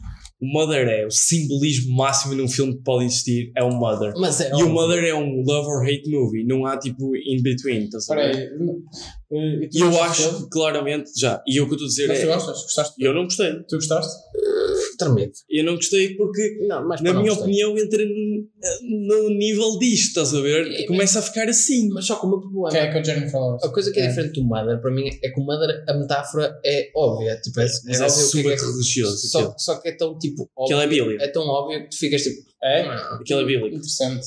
O 0.42 0.52
Mother 0.52 0.88
é 0.88 1.06
o 1.06 1.10
simbolismo 1.10 1.94
máximo 1.94 2.34
num 2.34 2.48
filme 2.48 2.76
que 2.76 2.82
pode 2.82 3.04
existir, 3.04 3.52
é 3.56 3.62
o 3.62 3.70
Mother. 3.70 4.12
Mas 4.16 4.40
é 4.40 4.48
e 4.48 4.54
óbvio. 4.54 4.66
o 4.66 4.70
Mother 4.70 5.04
é 5.04 5.14
um 5.14 5.40
love 5.46 5.68
or 5.68 5.84
hate 5.84 6.10
movie, 6.10 6.44
não 6.44 6.66
há 6.66 6.76
tipo 6.76 7.16
in 7.16 7.40
between, 7.42 7.84
estás 7.84 8.10
a 8.10 8.16
ver? 8.16 8.50
E 9.30 9.78
eu 9.78 10.02
acho 10.02 10.42
que 10.42 10.50
claramente, 10.50 11.12
já, 11.16 11.40
e 11.46 11.60
o 11.60 11.66
que 11.66 11.74
eu 11.74 11.76
estou 11.76 11.86
a 11.86 11.88
dizer 11.88 12.08
Mas 12.08 12.18
é. 12.18 12.22
tu 12.22 12.26
gostas? 12.26 12.62
Gostaste? 12.62 12.94
Eu 12.98 13.14
não 13.14 13.22
gostei. 13.22 13.52
Tu 13.68 13.76
gostaste? 13.76 14.12
Tremendo. 15.04 15.32
Eu 15.48 15.64
não 15.64 15.74
gostei 15.74 16.14
porque, 16.14 16.58
não, 16.66 16.88
na 16.88 17.14
minha 17.14 17.32
opinião, 17.32 17.76
entra 17.78 18.04
no, 18.04 18.48
no, 18.82 19.30
nível 19.30 19.78
disto, 19.78 20.08
estás 20.08 20.34
a 20.34 20.40
ver? 20.40 20.70
É, 20.70 20.86
Começa 20.86 21.18
a 21.18 21.22
ficar 21.22 21.48
assim. 21.48 21.88
Mas 21.88 22.06
só 22.06 22.16
com 22.16 22.26
o 22.26 22.30
meu 22.30 22.40
problema. 22.40 22.70
Que 22.70 22.76
é 22.76 22.92
com 22.92 23.00
o 23.00 23.04
Jennifer 23.04 23.40
Lawrence. 23.40 23.66
A 23.66 23.70
coisa 23.70 23.92
que 23.92 24.00
é, 24.00 24.04
é, 24.04 24.08
diferente 24.08 24.40
do 24.40 24.46
Mother, 24.46 24.80
para 24.80 24.90
mim, 24.90 25.08
é 25.08 25.30
que 25.30 25.40
o 25.40 25.44
Mother, 25.44 25.84
a 25.88 25.94
metáfora 25.94 26.58
é 26.64 26.90
óbvia. 26.94 27.40
Tipo, 27.42 27.60
é, 27.60 27.64
mas 27.64 28.00
é, 28.00 28.04
é 28.04 28.08
super 28.08 28.56
que 28.56 28.62
é, 28.62 28.66
religioso. 28.66 29.28
Só, 29.28 29.54
só, 29.58 29.80
que 29.80 29.88
é 29.88 29.92
tão 29.92 30.18
tipo. 30.18 30.48
Óbvio, 30.56 30.80
é 30.80 30.86
Bíblia. 30.86 31.18
É 31.20 31.28
tão 31.28 31.46
óbvio 31.46 31.82
que 31.82 31.90
tu 31.90 31.98
ficas 31.98 32.22
tipo. 32.22 32.42
É? 32.62 32.82
Aquilo 32.82 33.40
é 33.40 33.44
bíblico. 33.44 33.76
Interessante. 33.76 34.26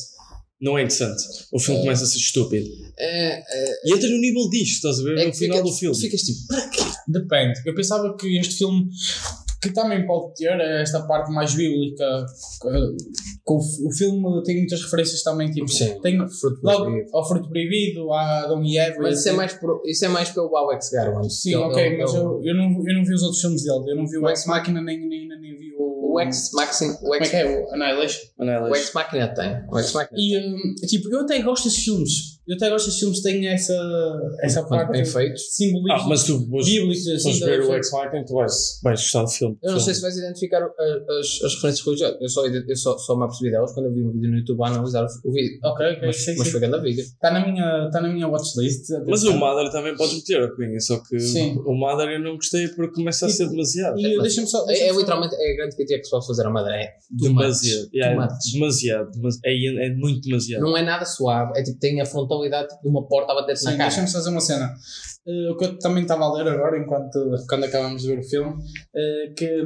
Não 0.60 0.78
é 0.78 0.84
interessante. 0.84 1.22
O 1.52 1.60
filme 1.60 1.80
é. 1.80 1.84
começa 1.84 2.04
a 2.06 2.08
ser 2.08 2.18
estúpido. 2.18 2.70
É, 2.98 3.40
é, 3.40 3.74
e 3.86 3.94
entra 3.94 4.10
no 4.10 4.18
nível 4.18 4.50
disto, 4.50 4.76
estás 4.76 5.00
a 5.00 5.04
ver? 5.04 5.18
É 5.18 5.28
no 5.28 5.34
final 5.34 5.58
fica, 5.58 5.70
do 5.70 5.76
filme. 5.76 6.00
Ficas 6.00 6.22
tipo, 6.22 6.48
para 6.48 6.70
quê? 6.70 6.82
Depende. 7.08 7.62
Eu 7.66 7.76
pensava 7.76 8.16
que 8.16 8.38
este 8.38 8.58
filme 8.58 8.90
que 9.66 9.74
também 9.74 10.06
pode 10.06 10.36
ter 10.36 10.60
esta 10.82 11.02
parte 11.08 11.32
mais 11.32 11.56
bíblica. 11.56 12.26
O, 13.48 13.58
o 13.58 13.92
filme 13.92 14.44
tem 14.44 14.58
muitas 14.58 14.82
referências 14.82 15.24
também, 15.24 15.50
tipo, 15.50 15.68
Sim, 15.68 16.00
tem 16.02 16.18
fruto 16.28 16.60
logo 16.64 16.92
ao 17.14 17.28
fruto 17.28 17.50
proibido, 17.50 18.12
a 18.12 18.44
Adão 18.44 18.64
e 18.64 18.78
Eva. 18.78 19.02
Mas 19.02 19.20
isso 19.20 19.30
é, 19.30 19.32
mais 19.34 19.54
por, 19.54 19.82
isso 19.86 20.06
é 20.06 20.08
mais 20.08 20.30
pelo 20.30 20.56
Alex 20.56 20.90
Garland. 20.92 21.34
Sim, 21.34 21.56
ok, 21.56 21.98
mas 21.98 22.14
eu, 22.14 22.42
eu, 22.44 22.56
não, 22.56 22.88
eu 22.88 22.96
não 22.96 23.04
vi 23.04 23.14
os 23.14 23.24
outros 23.24 23.42
filmes 23.42 23.64
dele. 23.64 23.92
Eu 23.92 23.96
não 23.96 24.08
vi 24.08 24.18
o 24.18 24.30
Ex 24.30 24.46
Machina 24.46 24.82
nem, 24.82 25.00
nem, 25.08 25.28
nem 25.28 25.58
vi 25.58 25.74
o. 25.78 26.14
O 26.14 26.20
Ex 26.22 26.52
Machina. 26.54 26.94
Como 26.96 27.16
é 27.16 27.20
que 27.20 27.36
é? 27.36 27.46
O 27.46 27.74
Annihilation? 27.74 28.22
Annihilation. 28.40 28.72
O 28.72 28.76
Ex 28.76 28.94
Machina 28.94 29.28
tem. 29.34 29.64
O 29.70 29.80
Ex 29.80 29.94
Machina. 29.94 30.18
E, 30.20 30.38
um, 30.40 30.76
tipo, 30.88 31.14
eu 31.14 31.22
até 31.22 31.42
gosto 31.42 31.66
desses 31.66 31.84
filmes. 31.84 32.35
Eu 32.48 32.56
até 32.56 32.70
gosto 32.70 32.86
dos 32.88 33.00
filmes 33.00 33.18
que 33.18 33.24
têm 33.24 33.48
essa, 33.48 33.74
essa 34.42 34.64
parte 34.64 34.92
bem 34.92 35.04
feitos. 35.04 35.56
simbolismo 35.56 35.92
ah, 35.92 36.08
mas 36.08 36.24
tu 36.24 36.40
bíblico. 36.40 36.94
Se 36.94 37.14
assim, 37.14 37.40
ver 37.40 37.62
o 37.62 37.74
X 37.74 37.92
Machina, 37.92 38.26
tu 38.26 38.34
vais, 38.36 38.80
vais 38.84 39.00
gostar 39.02 39.24
do 39.24 39.30
filme. 39.30 39.58
Eu 39.64 39.72
não 39.72 39.80
sei 39.80 39.94
se 39.94 40.02
vais 40.02 40.16
identificar 40.16 40.64
as, 40.64 41.44
as 41.44 41.56
referências 41.56 41.86
religiosas. 41.86 42.18
Eu 42.22 42.30
só, 42.30 42.46
eu 42.46 42.76
só, 42.76 42.98
só 42.98 43.16
me 43.18 43.24
apercebi 43.24 43.52
delas 43.52 43.74
quando 43.74 43.88
eu 43.88 43.94
vi 43.94 44.04
um 44.04 44.12
vídeo 44.12 44.30
no 44.30 44.38
YouTube 44.38 44.62
a 44.62 44.68
analisar 44.68 45.06
o 45.24 45.32
vídeo. 45.32 45.60
Ok, 45.64 45.86
ok. 45.86 46.08
Mas, 46.08 46.16
sim, 46.18 46.36
mas 46.38 46.48
sim. 46.48 46.52
foi 46.52 46.60
grande 46.60 46.82
vídeo. 46.82 47.04
Está 47.04 47.32
na 47.32 47.46
minha, 47.46 47.90
tá 47.92 48.02
na 48.02 48.10
minha 48.10 48.28
watchlist. 48.28 48.90
Mas 49.08 49.24
o 49.24 49.34
Mother 49.34 49.72
também 49.72 49.96
podes 49.96 50.16
meter, 50.16 50.44
a 50.44 50.56
Cunha, 50.56 50.80
só 50.80 51.00
que 51.00 51.20
sim. 51.20 51.58
o 51.66 51.74
Mother 51.74 52.10
eu 52.10 52.20
não 52.20 52.36
gostei 52.36 52.68
porque 52.70 52.96
começa 52.96 53.26
a 53.26 53.30
ser 53.30 53.50
demasiado. 53.50 54.00
E, 54.00 54.22
deixa 54.22 54.46
só, 54.46 54.66
deixa 54.66 54.84
é, 54.84 54.90
é 54.90 54.94
literalmente 54.94 55.36
é 55.36 55.54
a 55.54 55.56
grande 55.56 55.76
crítica 55.76 56.00
que 56.00 56.06
se 56.06 56.12
pode 56.12 56.28
fazer 56.28 56.46
a 56.46 56.50
Mother. 56.50 56.74
É 56.74 56.94
demasiado. 57.10 57.90
Yeah, 57.94 58.28
demasiado. 58.54 59.10
É, 59.44 59.88
é 59.88 59.96
muito 59.96 60.22
demasiado. 60.22 60.62
Não 60.62 60.78
é 60.78 60.84
nada 60.84 61.06
suave. 61.06 61.60
É 61.60 61.64
tipo, 61.64 61.80
tem 61.80 62.02
a 62.02 62.06
tipo, 62.44 62.82
de 62.82 62.90
uma 62.90 63.08
porta 63.08 63.32
a 63.32 63.36
bater-se 63.36 63.66
na 63.66 63.72
cara. 63.72 63.84
Deixa-me 63.84 64.12
fazer 64.12 64.30
uma 64.30 64.42
cena. 64.42 64.74
Uh, 65.26 65.52
o 65.54 65.58
que 65.58 65.66
eu 65.66 65.80
também 65.80 66.04
estava 66.04 66.24
a 66.24 66.34
ler 66.34 66.48
agora, 66.48 66.78
enquanto 66.78 67.20
quando 67.50 67.64
acabamos 67.66 68.02
de 68.02 68.08
ver 68.08 68.20
o 68.20 68.24
filme, 68.24 68.54
uh, 68.54 69.34
que 69.36 69.66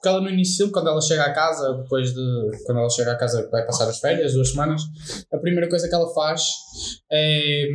porque 0.00 0.08
ela 0.08 0.20
no 0.22 0.30
início, 0.30 0.72
quando 0.72 0.88
ela 0.88 1.00
chega 1.02 1.24
à 1.24 1.32
casa, 1.34 1.74
depois 1.74 2.14
de. 2.14 2.50
Quando 2.64 2.78
ela 2.78 2.88
chega 2.88 3.12
à 3.12 3.16
casa, 3.16 3.46
vai 3.50 3.66
passar 3.66 3.86
as 3.86 3.98
férias, 3.98 4.32
duas 4.32 4.48
semanas, 4.48 4.80
a 5.30 5.36
primeira 5.36 5.68
coisa 5.68 5.86
que 5.86 5.94
ela 5.94 6.10
faz 6.14 6.42
é. 7.12 7.66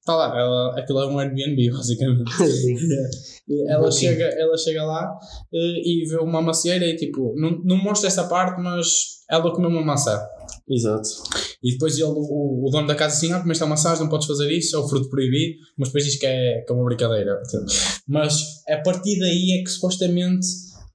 Está 0.00 0.16
lá, 0.16 0.36
ela, 0.36 0.76
aquilo 0.76 1.00
é 1.02 1.06
um 1.06 1.20
Airbnb, 1.20 1.70
basicamente. 1.70 2.32
ela, 3.68 3.86
um 3.86 3.92
chega, 3.92 4.24
ela 4.24 4.58
chega 4.58 4.82
lá 4.82 5.08
uh, 5.14 5.56
e 5.84 6.04
vê 6.08 6.16
uma 6.16 6.42
macieira 6.42 6.84
e 6.84 6.96
tipo, 6.96 7.32
não, 7.36 7.62
não 7.62 7.76
mostra 7.76 8.08
essa 8.08 8.24
parte, 8.24 8.60
mas 8.60 8.88
ela 9.30 9.52
comeu 9.52 9.70
uma 9.70 9.84
maçã. 9.84 10.20
Exato. 10.68 11.08
E 11.62 11.72
depois 11.72 11.96
ele, 11.98 12.06
o, 12.06 12.66
o 12.66 12.70
dono 12.70 12.86
da 12.86 12.94
casa 12.94 13.16
assim, 13.16 13.32
ah, 13.32 13.40
comeste 13.40 13.62
a 13.62 13.66
maçã, 13.66 13.94
não 13.96 14.08
podes 14.08 14.26
fazer 14.26 14.50
isso, 14.50 14.74
é 14.76 14.78
o 14.78 14.88
fruto 14.88 15.08
proibido, 15.08 15.58
mas 15.76 15.88
depois 15.88 16.04
diz 16.04 16.16
que 16.16 16.26
é, 16.26 16.62
que 16.62 16.72
é 16.72 16.74
uma 16.74 16.84
brincadeira. 16.84 17.42
Mas 18.06 18.64
a 18.68 18.78
partir 18.78 19.18
daí 19.18 19.58
é 19.58 19.62
que 19.62 19.70
supostamente 19.70 20.46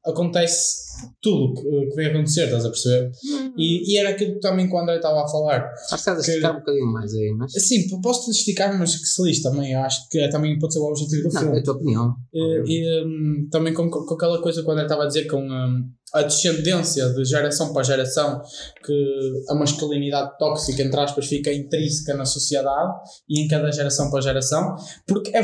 acontece 0.06 0.88
tudo 1.22 1.54
que, 1.54 1.90
que 1.90 1.96
vem 1.96 2.08
acontecer, 2.08 2.46
estás 2.46 2.66
a 2.66 2.70
perceber? 2.70 3.12
Uhum. 3.24 3.54
E, 3.58 3.94
e 3.94 3.98
era 3.98 4.10
aquilo 4.10 4.34
que 4.34 4.40
também 4.40 4.68
que 4.68 4.74
o 4.74 4.80
André 4.80 4.98
estava 4.98 5.24
a 5.24 5.28
falar. 5.28 5.72
Acho 5.74 5.90
que 5.90 5.96
estás 5.96 6.18
a 6.18 6.22
esticar 6.22 6.56
um 6.56 6.60
bocadinho 6.60 6.92
mais 6.92 7.14
aí, 7.14 7.36
mas. 7.38 7.52
Sim, 7.54 8.02
posso 8.02 8.32
esticar, 8.32 8.78
mas 8.78 8.96
que 8.96 9.06
se 9.06 9.22
lixe 9.24 9.44
também. 9.44 9.74
Eu 9.74 9.80
acho 9.82 10.08
que 10.10 10.20
é, 10.20 10.30
também 10.30 10.58
pode 10.60 10.74
ser 10.74 10.80
o 10.80 10.86
objetivo 10.86 11.30
do 11.30 11.34
Não, 11.34 11.42
filme. 11.42 11.58
É 11.58 11.60
a 11.60 11.64
tua 11.64 11.76
opinião. 11.76 12.16
E, 12.34 12.64
e 12.68 13.06
um, 13.06 13.48
também 13.52 13.74
com, 13.74 13.90
com, 13.90 14.14
aquela 14.14 14.42
coisa 14.42 14.62
que 14.62 14.68
o 14.68 14.72
André 14.72 14.84
estava 14.84 15.04
a 15.04 15.08
dizer, 15.08 15.26
com 15.26 15.42
um, 15.42 15.90
a 16.14 16.24
descendência 16.24 17.10
de 17.10 17.26
geração 17.26 17.74
para 17.74 17.84
geração, 17.84 18.42
que 18.86 19.44
a 19.50 19.56
masculinidade 19.56 20.38
tóxica, 20.38 20.82
entre 20.82 21.00
aspas, 21.00 21.28
fica 21.28 21.52
intrínseca 21.52 22.14
na 22.14 22.26
sociedade 22.26 22.94
e 23.30 23.42
em 23.42 23.48
cada 23.48 23.72
geração 23.72 24.10
para 24.10 24.22
geração, 24.22 24.76
porque 25.06 25.36
é, 25.36 25.42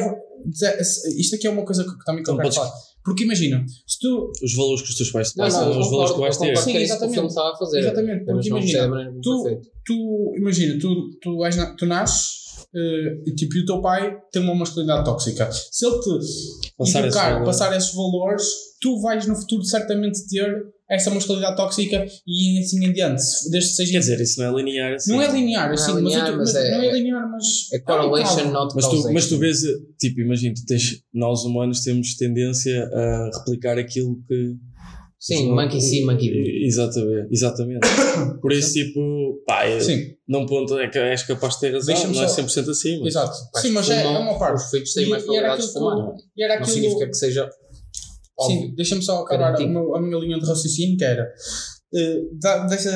isto 1.17 1.35
aqui 1.35 1.47
é 1.47 1.49
uma 1.49 1.65
coisa 1.65 1.83
que 1.83 2.05
também 2.05 2.23
que 2.23 2.29
eu 2.29 2.37
quero 2.37 2.53
falar 2.53 2.71
porque 3.03 3.23
imagina, 3.23 3.65
se 3.87 3.99
tu. 3.99 4.31
Os 4.41 4.55
valores 4.55 4.81
que 4.81 4.89
os 4.89 4.97
teus 4.97 5.11
pais 5.11 5.31
te 5.31 5.35
passam, 5.35 5.79
os 5.79 5.89
valores 5.89 6.11
que 6.11 6.17
tu 6.17 6.21
vais 6.21 6.37
ter. 6.37 6.57
Sim, 6.57 6.77
exatamente. 6.77 7.19
O 7.19 7.27
estava 7.27 7.51
a 7.51 7.57
fazer. 7.57 7.79
Exatamente, 7.79 8.25
porque 8.25 8.49
imagina, 8.49 9.11
tu, 9.21 9.61
tu, 9.85 10.33
imagina, 10.37 10.79
tu, 10.79 11.09
tu, 11.21 11.45
és 11.45 11.55
na, 11.55 11.75
tu 11.75 11.85
nasces 11.85 12.43
Uh, 12.73 13.35
tipo, 13.35 13.55
e 13.55 13.61
o 13.61 13.65
teu 13.67 13.81
pai 13.81 14.17
tem 14.31 14.41
uma 14.41 14.55
masculinidade 14.55 15.05
tóxica. 15.05 15.47
Se 15.51 15.85
ele 15.85 15.99
te 15.99 16.09
passar 16.75 17.05
educar, 17.05 17.35
esse 17.35 17.45
passar 17.45 17.77
esses 17.77 17.93
valores, 17.93 18.43
tu 18.81 18.99
vais 18.99 19.27
no 19.27 19.35
futuro 19.35 19.63
certamente 19.63 20.27
ter 20.27 20.65
essa 20.95 21.09
masculinidade 21.09 21.55
tóxica 21.57 22.05
e 22.27 22.59
assim 22.59 22.85
em 22.85 22.93
diante. 22.93 23.21
Desde 23.51 23.69
que 23.69 23.75
seja. 23.75 23.91
Quer 23.93 23.99
dizer, 23.99 24.21
isso 24.21 24.39
não 24.41 24.49
é 24.57 24.61
linear 24.63 24.93
assim. 24.93 25.11
Não 25.11 25.21
é 25.21 25.31
linear, 25.31 25.65
Não 25.65 25.71
é 25.71 25.75
assim, 25.75 25.95
linear, 25.95 26.37
mas, 26.37 26.37
mas 26.37 26.55
eu- 26.55 26.61
é- 26.61 26.71
não 26.77 26.83
é 26.83 26.91
linear, 26.93 27.31
mas. 27.31 27.43
É 27.73 27.79
correlation, 27.79 28.51
not 28.51 28.73
Mas 28.75 28.87
tu, 28.87 29.13
mas 29.13 29.27
tu 29.29 29.37
vês, 29.39 29.61
tipo, 29.99 30.21
imagina, 30.21 30.53
tu 30.55 30.65
tens, 30.65 31.01
nós 31.13 31.43
humanos 31.43 31.81
temos 31.81 32.15
tendência 32.15 32.83
a 32.93 33.29
replicar 33.39 33.77
aquilo 33.77 34.17
que. 34.27 34.55
Sim, 35.19 35.47
Não- 35.47 35.55
monkey 35.55 35.79
see, 35.79 36.03
monkey 36.03 36.29
do. 36.31 36.65
Exatamente, 36.65 37.27
exatamente. 37.31 37.79
Por 38.41 38.51
isso, 38.51 38.73
tipo, 38.73 39.41
pá, 39.47 39.63
é, 39.63 39.79
Sim, 39.79 40.07
num 40.27 40.45
ponto 40.45 40.77
é 40.77 40.89
que 40.89 40.99
és 40.99 41.23
capaz 41.23 41.53
de 41.55 41.59
ter 41.61 41.71
razão, 41.73 41.95
não 42.11 42.23
é 42.23 42.27
só- 42.27 42.41
100% 42.41 42.69
assim, 42.69 42.97
mas. 42.99 43.07
exato. 43.07 43.33
Sim, 43.55 43.71
mas 43.71 43.89
é, 43.89 44.03
é 44.03 44.07
uma 44.09 44.37
parte. 44.37 44.57
Os 44.65 44.69
filhos 44.69 44.91
têm 44.93 45.05
E- 45.05 45.09
mais 45.09 45.23
era 45.23 45.31
probabilidades 45.31 45.67
de 45.67 45.73
fumar. 45.73 46.13
E 46.35 46.43
era 46.43 46.55
Não 46.55 46.61
aquilo. 46.63 46.75
significa 46.75 47.07
que 47.07 47.13
seja. 47.15 47.49
Sim, 48.41 48.57
óbvio. 48.57 48.75
deixa-me 48.75 49.01
só 49.03 49.21
acabar 49.21 49.55
a, 49.55 49.67
meu- 49.67 49.95
a 49.95 50.01
minha 50.01 50.17
linha 50.19 50.39
de 50.39 50.45
raciocínio, 50.45 50.97
que 50.97 51.03
era 51.03 51.31
eh, 51.95 52.21
da- 52.41 52.65
dessa, 52.65 52.89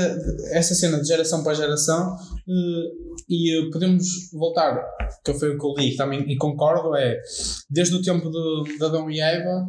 essa 0.51 0.73
cena 0.73 0.99
de 0.99 1.07
geração 1.07 1.43
para 1.43 1.53
geração, 1.53 2.15
eh, 2.49 2.91
e 3.29 3.51
eh, 3.59 3.69
podemos 3.71 4.05
voltar, 4.33 4.81
que 5.23 5.33
foi 5.35 5.55
o 5.55 5.59
que 5.59 5.65
eu 5.65 5.73
li 5.77 5.95
também, 5.95 6.21
e 6.31 6.35
concordo, 6.37 6.95
é 6.95 7.19
desde 7.69 7.93
o 7.95 8.01
tempo 8.01 8.29
de, 8.31 8.77
de 8.77 8.83
Adão 8.83 9.09
e 9.11 9.19
Eva, 9.19 9.67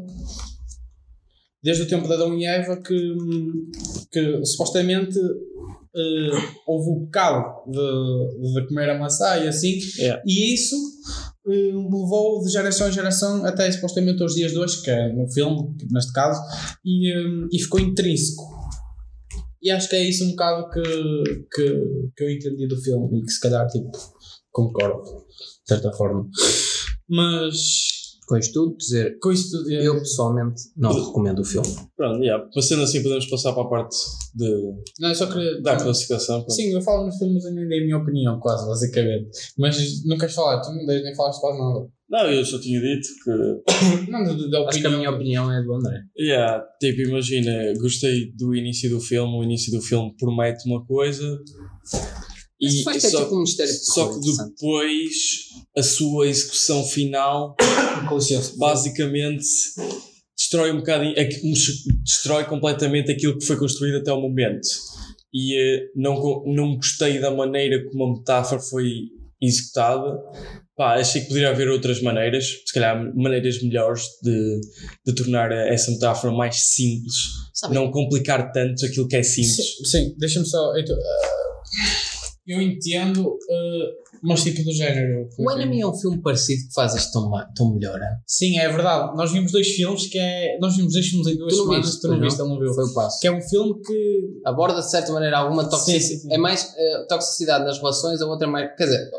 desde 1.63 1.83
o 1.83 1.89
tempo 1.89 2.07
de 2.07 2.15
Adão 2.15 2.33
e 2.39 2.47
Eva 2.47 2.77
que, 2.81 3.13
que 4.13 4.45
supostamente 4.47 5.19
eh, 5.19 6.31
houve 6.67 6.91
o 6.91 7.05
pecado 7.07 7.65
de, 7.71 8.55
de 8.63 8.69
comer 8.69 8.91
a 8.91 8.99
maçã 8.99 9.37
e 9.39 9.49
assim, 9.49 9.79
Yeah. 9.99 10.23
e 10.25 10.55
isso 10.55 10.77
eh, 10.77 11.38
levou 11.49 12.43
de 12.45 12.51
geração 12.51 12.89
em 12.89 12.93
geração 12.93 13.45
até 13.45 13.71
supostamente 13.71 14.23
aos 14.23 14.35
dias 14.35 14.53
de 14.53 14.59
hoje, 14.59 14.83
que 14.83 14.91
é 14.91 15.13
no 15.13 15.31
filme, 15.31 15.77
neste 15.91 16.13
caso, 16.13 16.41
e, 16.85 17.13
eh, 17.13 17.49
e 17.53 17.59
ficou 17.63 17.81
intrínseco. 17.81 18.45
E 19.63 19.71
acho 19.71 19.89
que 19.89 19.97
é 19.97 20.05
isso 20.05 20.25
um 20.25 20.31
bocado 20.31 20.71
que, 20.71 20.83
que, 21.53 22.11
que 22.17 22.25
eu 22.25 22.31
entendi 22.31 22.69
do 22.69 22.81
filme 22.81 23.19
e 23.19 23.23
que 23.23 23.33
se 23.33 23.41
calhar 23.41 23.67
tipo, 23.67 23.91
concordo, 24.53 25.03
de 25.03 25.67
certa 25.67 25.93
forma. 25.93 26.29
Mas 27.09 27.88
Com 28.29 28.37
isto 28.37 28.53
tudo, 28.53 28.77
dizer, 28.77 29.19
com 29.21 29.33
isso 29.33 29.51
tudo. 29.51 29.71
eu 29.71 29.95
pessoalmente 29.95 30.61
não 30.77 30.93
recomendo 30.93 31.39
o 31.39 31.45
filme. 31.45 31.67
Pronto, 31.97 32.23
yeah. 32.23 32.47
passando 32.55 32.83
assim, 32.83 33.03
podemos 33.03 33.25
passar 33.27 33.55
para 33.55 33.63
a 33.63 33.69
parte 33.69 33.97
de, 34.35 34.75
Não, 35.01 35.09
eu 35.09 35.15
só 35.15 35.27
queria. 35.27 35.63
da 35.63 35.77
classificação. 35.77 36.41
pronto. 36.41 36.53
Sim, 36.53 36.75
eu 36.75 36.83
falo 36.83 37.07
nos 37.07 37.17
filmes 37.17 37.45
e 37.47 37.51
nem 37.51 37.67
dei 37.67 37.81
a 37.81 37.85
minha 37.85 37.97
opinião, 37.97 38.39
quase, 38.39 38.67
basicamente. 38.67 39.31
Mas 39.59 40.05
não 40.05 40.19
queres 40.19 40.35
falar, 40.35 40.61
tu 40.61 40.71
não 40.73 40.85
dei, 40.85 41.03
nem 41.03 41.15
falaste 41.15 41.41
quase 41.41 41.59
nada. 41.59 41.89
Não, 42.11 42.31
eu 42.31 42.45
só 42.45 42.59
tinha 42.59 42.81
dito 42.81 43.09
que. 43.23 44.11
Não, 44.11 44.25
da, 44.25 44.33
da 44.33 44.35
opinião. 44.35 44.69
Acho 44.69 44.81
que 44.81 44.87
a 44.87 44.91
minha 44.91 45.11
opinião 45.11 45.53
é 45.53 45.63
do 45.63 45.75
André. 45.75 46.01
Yeah, 46.19 46.65
tipo, 46.81 47.03
imagina, 47.03 47.75
gostei 47.79 48.33
do 48.33 48.55
início 48.55 48.89
do 48.89 48.99
filme, 48.99 49.35
o 49.35 49.43
início 49.43 49.71
do 49.71 49.83
filme 49.83 50.15
promete 50.19 50.67
uma 50.67 50.85
coisa 50.87 51.39
e 52.61 52.85
ter 52.85 53.01
só, 53.01 53.23
tipo 53.23 53.37
um 53.37 53.41
mistério 53.43 53.73
só 53.73 54.13
que 54.13 54.21
depois 54.21 55.13
a 55.77 55.83
sua 55.83 56.27
execução 56.27 56.85
final 56.85 57.55
basicamente 58.57 59.47
destrói 60.37 60.73
um 60.73 60.79
bocadinho, 60.79 61.15
é 61.17 61.29
destrói 62.05 62.45
completamente 62.45 63.11
aquilo 63.11 63.39
que 63.39 63.45
foi 63.45 63.57
construído 63.57 63.99
até 63.99 64.13
o 64.13 64.21
momento. 64.21 64.67
E 65.35 65.57
eh, 65.57 65.87
não, 65.95 66.43
não 66.47 66.77
gostei 66.77 67.19
da 67.21 67.31
maneira 67.31 67.85
como 67.91 68.05
a 68.05 68.19
metáfora 68.19 68.61
foi 68.61 69.09
executada. 69.41 70.17
Pá, 70.77 70.95
achei 70.95 71.23
que 71.23 71.29
poderia 71.29 71.51
haver 71.51 71.69
outras 71.69 72.01
maneiras, 72.01 72.47
se 72.65 72.73
calhar 72.73 72.97
maneiras 73.17 73.61
melhores 73.63 74.05
de, 74.23 74.61
de 75.05 75.15
tornar 75.15 75.51
essa 75.51 75.91
metáfora 75.91 76.33
mais 76.33 76.57
simples, 76.73 77.17
Sabe, 77.53 77.75
não 77.75 77.91
complicar 77.91 78.53
tanto 78.53 78.87
aquilo 78.87 79.09
que 79.09 79.17
é 79.17 79.23
simples. 79.25 79.57
Sim, 79.57 79.85
sim 79.85 80.15
deixa-me 80.17 80.47
só. 80.47 80.77
então, 80.79 80.97
ah, 80.97 81.98
eu 82.49 82.61
entendo, 82.63 83.39
ah, 83.51 84.09
mas 84.23 84.43
tipo 84.43 84.65
do 84.65 84.73
género. 84.73 85.29
o 85.39 85.51
Enemy 85.53 85.83
é 85.83 85.87
um 85.87 85.95
filme 85.95 86.19
parecido 86.23 86.67
que 86.67 86.75
faz 86.75 86.95
isto 86.95 87.13
tão, 87.13 87.31
tão 87.55 87.75
melhor. 87.75 88.01
hein? 88.01 88.09
Sim, 88.27 88.59
é 88.59 88.69
verdade. 88.69 89.17
Nós 89.17 89.31
vimos 89.31 89.53
dois 89.53 89.69
filmes 89.69 90.07
que 90.07 90.19
é. 90.19 90.59
Nós 90.61 90.77
vimos 90.77 90.93
dois 90.93 91.07
filmes 91.07 91.27
em 91.29 91.37
duas 91.37 91.53
Tu 91.53 91.61
semanas, 91.63 91.87
viste, 91.87 92.01
tu 92.01 92.09
não 92.09 92.21
viste, 92.21 92.41
ele 92.41 92.49
não 92.49 92.59
viu. 92.59 92.75
Foi 92.75 92.85
o 92.85 92.95
passo. 92.95 93.21
Que 93.21 93.27
é 93.29 93.33
um 93.33 93.41
filme 93.43 93.81
que. 93.83 94.41
Aborda 94.45 94.81
de 94.81 94.91
certa 94.91 95.13
maneira 95.13 95.39
alguma 95.39 95.69
toxicidade. 95.69 96.03
Sim, 96.03 96.15
sim, 96.17 96.21
sim. 96.23 96.33
É 96.33 96.39
mais 96.39 96.75
eh, 96.77 97.07
toxicidade 97.09 97.65
nas 97.65 97.79
relações, 97.79 98.21
a 98.21 98.27
outra 98.27 98.49
é 98.49 98.51
mais. 98.51 98.77
Quer 98.77 98.85
dizer, 98.85 99.11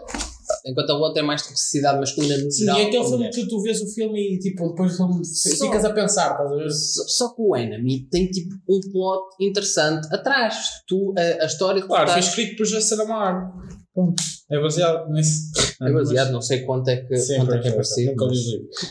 enquanto 0.70 0.90
a 0.92 0.98
outra 0.98 1.22
é 1.22 1.26
mais 1.26 1.42
toxicidade 1.42 2.00
masculina 2.00 2.38
no 2.38 2.52
Sim, 2.52 2.66
geral. 2.66 2.80
é 2.80 2.84
aquele 2.86 3.06
filme 3.06 3.30
que 3.30 3.48
tu 3.48 3.62
vês 3.62 3.82
o 3.82 3.88
filme 3.94 4.36
e 4.36 4.40
tipo, 4.40 4.70
depois 4.70 4.96
Só- 4.96 5.66
ficas 5.66 5.84
a 5.86 5.90
pensar, 5.94 6.32
estás 6.32 6.52
a 6.52 6.56
ver? 6.56 6.70
Só, 6.72 7.04
só 7.08 7.30
que 7.36 7.42
o 7.42 7.56
Enemy 7.56 8.08
tem 8.10 8.28
tipo 8.30 8.54
um 8.70 8.80
plot 8.92 9.24
interessante 9.42 10.08
atrás. 10.14 10.56
Tu, 10.88 11.14
a, 11.18 11.44
a 11.44 11.46
história 11.46 11.82
que 11.82 11.88
Claro, 11.88 12.10
foi 12.10 12.20
escrito 12.20 12.58
por 12.58 12.66
José 12.66 13.02
Amar. 13.02 13.52
Ponto. 13.94 14.22
É 14.52 14.60
baseado 14.62 15.12
nisso. 15.12 15.52
é 15.82 15.92
baseado, 15.92 16.32
não 16.32 16.42
sei 16.42 16.62
quanto 16.64 16.88
é 16.90 16.98
que, 16.98 17.16
Sim, 17.18 17.38
quanto 17.38 17.54
é, 17.56 17.60
que 17.60 17.68
é 17.68 17.72
pois, 17.72 17.90
parecido. 17.90 18.16
mas. 18.18 18.38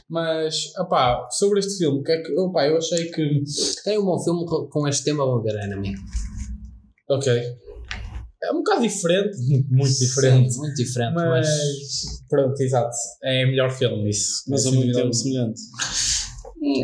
Mas, 0.09 0.77
opá, 0.79 1.29
sobre 1.31 1.61
este 1.61 1.79
filme, 1.79 2.03
que 2.03 2.13
é 2.13 2.23
que, 2.23 2.33
opá, 2.39 2.67
eu 2.67 2.77
achei 2.77 3.11
que. 3.11 3.43
Tem 3.85 3.99
um 3.99 4.05
bom 4.05 4.19
filme 4.23 4.45
com- 4.45 4.67
com 4.69 4.87
este 4.89 5.05
tema, 5.05 5.25
vou 5.25 5.43
ver 5.43 5.55
Enemy. 5.63 5.95
Ok. 7.09 7.33
É 8.43 8.53
um 8.53 8.59
bocado 8.59 8.83
diferente, 8.83 9.37
muito 9.69 9.99
diferente. 9.99 10.53
Sim, 10.53 10.59
muito 10.61 10.75
diferente, 10.75 11.15
Mas, 11.15 11.47
mas. 11.49 12.23
pronto, 12.29 12.61
exato. 12.61 12.97
É 13.25 13.45
o 13.45 13.49
melhor 13.49 13.71
filme 13.71 14.09
isso. 14.11 14.45
Mas 14.49 14.65
É 14.65 14.69
ao 14.69 14.75
mesmo 14.75 14.93
tempo 14.93 15.13
semelhante. 15.15 15.61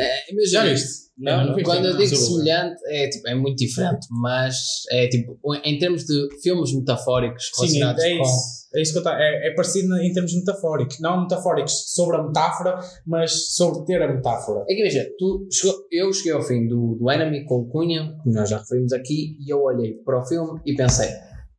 É, 0.01 0.33
imagina, 0.33 0.47
Já 0.51 0.64
viste? 0.73 1.05
Não, 1.17 1.47
não 1.47 1.55
vi. 1.55 1.62
Quando 1.62 1.85
eu 1.85 1.93
Não, 1.93 1.99
digo 1.99 2.17
semelhante, 2.17 2.81
é, 2.88 3.09
tipo, 3.09 3.29
é 3.29 3.35
muito 3.37 3.57
diferente, 3.57 4.07
mas 4.11 4.57
é 4.90 5.07
tipo, 5.09 5.38
em 5.64 5.79
termos 5.79 6.05
de 6.05 6.29
filmes 6.43 6.75
metafóricos 6.75 7.45
Sim, 7.55 7.62
relacionados 7.79 8.03
é 8.05 8.17
com. 8.17 8.23
isso. 8.25 8.64
É 8.77 8.83
isso 8.83 8.93
que 8.93 8.99
eu 8.99 9.03
tá, 9.05 9.17
é, 9.17 9.49
é 9.51 9.55
parecido 9.55 9.97
em 9.99 10.12
termos 10.12 10.35
metafóricos. 10.35 10.99
Não 10.99 11.23
metafóricos 11.23 11.93
sobre 11.93 12.17
a 12.17 12.23
metáfora, 12.25 12.81
mas 13.07 13.55
sobre 13.55 13.85
ter 13.85 14.03
a 14.03 14.12
metáfora. 14.12 14.64
É 14.69 14.75
que 14.75 14.81
imagina, 14.81 15.05
tu 15.17 15.47
chegou- 15.53 15.77
eu 15.93 16.12
cheguei 16.12 16.33
ao 16.33 16.43
fim 16.43 16.67
do, 16.67 16.97
do 17.01 17.09
Enemy 17.09 17.45
com 17.45 17.61
o 17.61 17.69
Cunha, 17.69 18.17
que 18.25 18.31
nós 18.31 18.51
já 18.51 18.59
referimos 18.59 18.93
aqui, 18.93 19.37
e 19.40 19.53
eu 19.53 19.62
olhei 19.62 19.93
para 20.05 20.21
o 20.21 20.27
filme 20.27 20.61
e 20.67 20.75
pensei, 20.75 21.09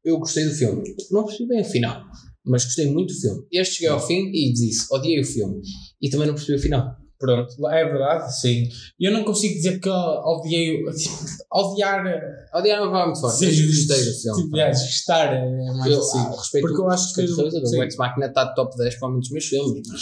eu 0.06 0.18
gostei 0.20 0.46
do 0.46 0.52
filme. 0.52 0.84
Não 1.12 1.26
percebi 1.26 1.50
bem 1.50 1.62
o 1.62 1.66
final, 1.66 2.02
mas 2.46 2.64
gostei 2.64 2.92
muito 2.92 3.14
do 3.14 3.20
filme. 3.20 3.42
Este 3.52 3.76
cheguei 3.76 3.90
ao 3.90 4.00
fim 4.06 4.30
e 4.34 4.54
disse, 4.54 4.86
odiei 4.94 5.20
o 5.20 5.26
filme. 5.26 5.60
E 6.02 6.10
também 6.10 6.28
não 6.28 6.36
percebi 6.36 6.58
o 6.58 6.62
final. 6.62 6.96
Pronto, 7.18 7.50
é 7.70 7.86
verdade, 7.86 8.40
sim. 8.42 8.68
Eu 9.00 9.12
não 9.14 9.24
consigo 9.24 9.54
dizer 9.56 9.80
que 9.80 9.90
odiei. 9.90 10.84
Odiar. 11.52 12.04
Odiar 12.54 12.82
não 12.82 12.92
vai 12.92 13.06
muito 13.06 13.22
forte, 13.22 13.38
Sim, 13.38 13.66
gostei 13.68 14.04
do 14.04 14.14
filme. 14.14 14.44
Tipo, 14.44 14.58
é, 14.58 14.70
gostar 14.70 15.34
é 15.34 15.74
mais 15.78 15.92
Eu, 15.94 16.00
assim. 16.00 16.18
ah, 16.20 16.32
respeito, 16.38 16.68
Porque 16.68 16.82
eu 16.82 16.90
acho 16.90 17.14
que- 17.16 17.22
o 17.22 17.84
Ex 17.84 17.96
Machina 17.96 18.26
está 18.28 18.54
top 18.54 18.76
10 18.78 18.96
para 19.00 19.10
muitos 19.10 19.30
dos 19.30 19.34
meus 19.34 19.46
filmes, 19.46 19.88
mas 19.90 20.02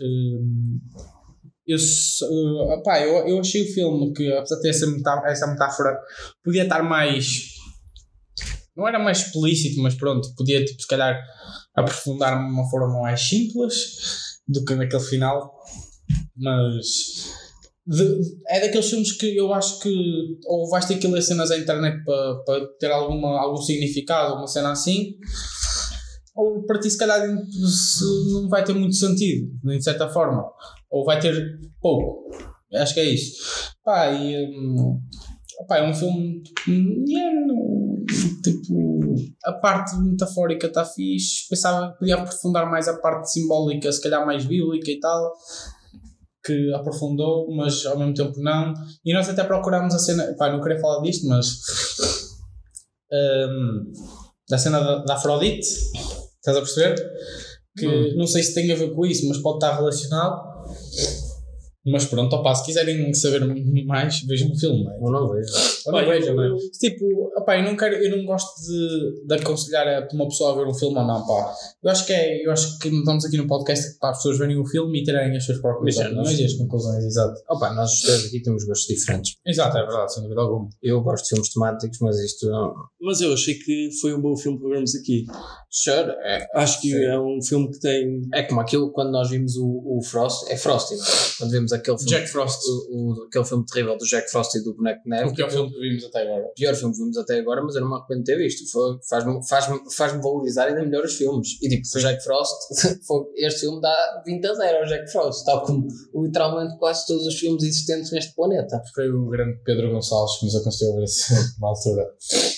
Hum, 0.00 0.78
eu, 1.66 1.76
uh, 1.76 2.72
opá, 2.78 3.00
eu, 3.00 3.28
eu 3.28 3.38
achei 3.40 3.62
o 3.62 3.74
filme 3.74 4.12
que, 4.12 4.32
apesar 4.32 4.56
de 4.56 4.62
ter 4.62 4.68
essa, 4.70 4.86
essa 5.26 5.46
metáfora, 5.48 5.98
podia 6.44 6.62
estar 6.62 6.82
mais. 6.82 7.51
Não 8.76 8.88
era 8.88 8.98
mais 8.98 9.18
explícito, 9.26 9.80
mas 9.82 9.94
pronto, 9.94 10.34
podia, 10.36 10.64
tipo, 10.64 10.80
se 10.80 10.86
calhar, 10.88 11.20
aprofundar 11.74 12.38
de 12.38 12.50
uma 12.52 12.68
forma 12.70 13.00
mais 13.02 13.20
simples 13.20 13.96
do 14.48 14.64
que 14.64 14.74
naquele 14.74 15.02
final. 15.02 15.52
Mas. 16.36 16.86
de- 17.86 18.20
é 18.48 18.60
daqueles 18.60 18.88
filmes 18.88 19.12
que 19.12 19.36
eu 19.36 19.52
acho 19.52 19.80
que 19.80 19.90
ou 20.46 20.68
vais 20.70 20.84
ter 20.86 20.98
que 20.98 21.06
ler 21.08 21.20
cenas 21.22 21.50
à 21.50 21.58
internet 21.58 22.02
para 22.04 22.34
para 22.44 22.66
ter 22.78 22.90
alguma, 22.92 23.40
algum 23.40 23.56
significado, 23.60 24.36
uma 24.36 24.46
cena 24.46 24.70
assim, 24.72 25.16
ou 26.34 26.64
para 26.64 26.78
ti 26.80 26.90
se 26.90 26.96
calhar 26.98 27.26
não 28.32 28.48
vai 28.48 28.64
ter 28.64 28.72
muito 28.74 28.94
sentido, 28.96 29.50
de 29.64 29.82
certa 29.82 30.08
forma, 30.08 30.44
ou 30.90 31.04
vai 31.04 31.20
ter 31.20 31.58
pouco. 31.80 32.30
Acho 32.74 32.94
que 32.94 33.00
é 33.00 33.04
isso. 33.12 33.32
Pá, 33.84 34.10
e, 34.12 34.46
hum, 34.46 34.98
pá, 35.66 35.78
é 35.78 35.88
um 35.88 35.94
filme 35.94 36.42
mediano, 36.66 38.04
tipo, 38.42 39.14
a 39.44 39.52
parte 39.52 39.96
metafórica 39.98 40.66
está 40.66 40.84
fixe, 40.84 41.48
pensava 41.48 41.92
que 41.92 41.98
podia 41.98 42.16
aprofundar 42.16 42.70
mais 42.70 42.88
a 42.88 42.98
parte 42.98 43.30
simbólica, 43.32 43.90
se 43.90 44.00
calhar 44.00 44.24
mais 44.24 44.44
bíblica 44.44 44.90
e 44.90 45.00
tal, 45.00 45.32
que 46.44 46.72
aprofundou, 46.74 47.54
mas 47.54 47.84
ao 47.86 47.98
mesmo 47.98 48.14
tempo 48.14 48.40
não. 48.40 48.74
E 49.04 49.12
nós 49.14 49.28
até 49.28 49.44
procurámos 49.44 49.94
a 49.94 49.98
cena, 49.98 50.34
pá, 50.36 50.50
não 50.50 50.60
queria 50.60 50.80
falar 50.80 51.02
disto, 51.02 51.26
mas 51.28 51.46
hum, 53.12 53.92
da 54.48 54.58
cena 54.58 54.80
da, 54.80 55.04
da 55.04 55.14
Afrodite, 55.14 55.66
estás 55.66 56.56
a 56.56 56.60
perceber? 56.60 56.94
Que 57.76 58.14
não 58.16 58.26
sei 58.26 58.42
se 58.42 58.54
tem 58.54 58.70
a 58.70 58.76
ver 58.76 58.94
com 58.94 59.06
isso, 59.06 59.26
mas 59.28 59.38
pode 59.38 59.56
estar 59.56 59.76
relacionado. 59.76 60.51
Mas 61.84 62.04
pronto, 62.04 62.34
opa, 62.36 62.54
se 62.54 62.64
quiserem 62.64 63.12
saber 63.12 63.40
mais, 63.84 64.20
vejam 64.22 64.50
o 64.50 64.58
filme. 64.58 64.86
Ou 65.00 65.10
não 65.10 65.28
vejo. 65.28 65.52
Vejam, 65.90 66.42
é? 66.42 66.56
Tipo, 66.78 67.04
opa, 67.36 67.56
eu 67.58 67.64
não, 67.64 67.76
quero, 67.76 67.94
eu 67.96 68.16
não 68.16 68.24
gosto 68.24 68.60
de, 68.62 69.26
de 69.26 69.34
aconselhar 69.34 69.86
a 69.88 70.08
uma 70.14 70.26
pessoa 70.28 70.52
a 70.52 70.56
ver 70.56 70.66
um 70.66 70.74
filme 70.74 70.96
ou 70.98 71.04
não, 71.06 71.26
pá. 71.26 71.54
Eu 71.82 71.90
acho 71.90 72.06
que 72.06 72.12
é, 72.12 72.46
eu 72.46 72.52
acho 72.52 72.78
que 72.78 72.88
estamos 72.88 73.24
aqui 73.24 73.36
no 73.36 73.46
podcast 73.46 73.98
para 73.98 74.10
as 74.10 74.18
pessoas 74.18 74.38
verem 74.38 74.56
o 74.58 74.64
filme 74.66 75.00
e 75.00 75.04
tirarem 75.04 75.36
as 75.36 75.44
suas 75.44 75.58
próprias 75.60 75.96
opiniões 75.96 76.38
e 76.38 76.44
as 76.44 76.54
conclusões, 76.54 77.04
exato. 77.04 77.40
Opa, 77.48 77.72
nós 77.74 77.92
os 77.92 78.02
três 78.02 78.26
aqui 78.26 78.40
temos 78.42 78.64
gostos 78.64 78.86
diferentes. 78.86 79.34
Exato, 79.46 79.76
é 79.76 79.80
verdade, 79.86 80.12
sem 80.14 80.22
dúvida 80.22 80.40
alguma. 80.42 80.68
Eu 80.82 81.00
gosto 81.02 81.24
de 81.24 81.28
filmes 81.30 81.52
temáticos, 81.52 81.98
mas 82.00 82.18
isto 82.20 82.46
não. 82.48 82.74
Mas 83.00 83.20
eu 83.20 83.32
achei 83.32 83.54
que 83.54 83.88
foi 84.00 84.14
um 84.14 84.20
bom 84.20 84.36
filme 84.36 84.58
para 84.60 84.68
vermos 84.70 84.94
aqui. 84.94 85.26
Sure, 85.70 86.10
é, 86.22 86.46
Acho 86.54 86.80
que 86.80 86.94
é 86.94 87.18
um 87.18 87.40
filme 87.42 87.70
que 87.70 87.80
tem. 87.80 88.20
é 88.34 88.42
como 88.42 88.60
aquilo 88.60 88.92
quando 88.92 89.10
nós 89.10 89.30
vimos 89.30 89.56
o, 89.56 89.64
o 89.66 90.02
Frost, 90.04 90.50
é 90.50 90.56
Frosty, 90.56 90.96
não 90.96 91.04
é? 91.04 91.08
quando 91.38 91.50
vimos 91.50 91.72
aquele 91.72 91.96
filme, 91.98 92.10
Jack 92.12 92.28
Frost. 92.28 92.60
o, 92.90 93.20
o- 93.20 93.24
aquele 93.24 93.44
filme 93.44 93.64
terrível 93.64 93.96
do 93.96 94.04
Jack 94.04 94.30
Frost 94.30 94.54
e 94.56 94.62
do 94.62 94.74
Boneco 94.74 95.00
Neve, 95.08 95.30
O 95.30 95.34
pior 95.34 95.50
filme 95.50 95.71
que 95.72 95.80
vimos 95.80 96.04
até 96.04 96.22
agora. 96.22 96.44
o 96.44 96.54
pior 96.54 96.74
filme 96.74 96.94
que 96.94 97.00
vimos 97.00 97.16
até 97.16 97.38
agora, 97.38 97.62
mas 97.62 97.74
eu 97.74 97.80
não 97.80 97.88
me 97.88 97.96
arrependo 97.96 98.20
de 98.20 98.26
ter 98.26 98.36
visto. 98.36 98.62
Faz-me 99.08 99.48
faz 99.48 99.66
faz 99.96 100.12
valorizar 100.12 100.66
ainda 100.66 100.82
melhor 100.82 101.04
os 101.04 101.14
filmes. 101.14 101.60
E 101.62 101.68
tipo, 101.68 101.82
o 101.82 102.00
Jack 102.00 102.22
Frost, 102.22 102.54
este 103.36 103.60
filme 103.60 103.80
dá 103.80 104.22
20 104.24 104.46
a 104.46 104.54
0 104.54 104.78
ao 104.78 104.84
Jack 104.86 105.10
Frost, 105.10 105.44
tal 105.44 105.64
como 105.64 105.88
literalmente 106.14 106.76
quase 106.78 107.06
todos 107.06 107.26
os 107.26 107.38
filmes 107.38 107.62
existentes 107.62 108.10
neste 108.12 108.34
planeta. 108.34 108.82
Foi 108.94 109.08
o 109.10 109.26
grande 109.26 109.58
Pedro 109.64 109.90
Gonçalves 109.90 110.38
que 110.38 110.46
nos 110.46 110.56
aconselhou 110.56 110.94
a 110.94 110.96
ver 110.98 111.04
esse 111.04 111.26
filme 111.26 111.48
na 111.60 111.68
altura. 111.68 112.06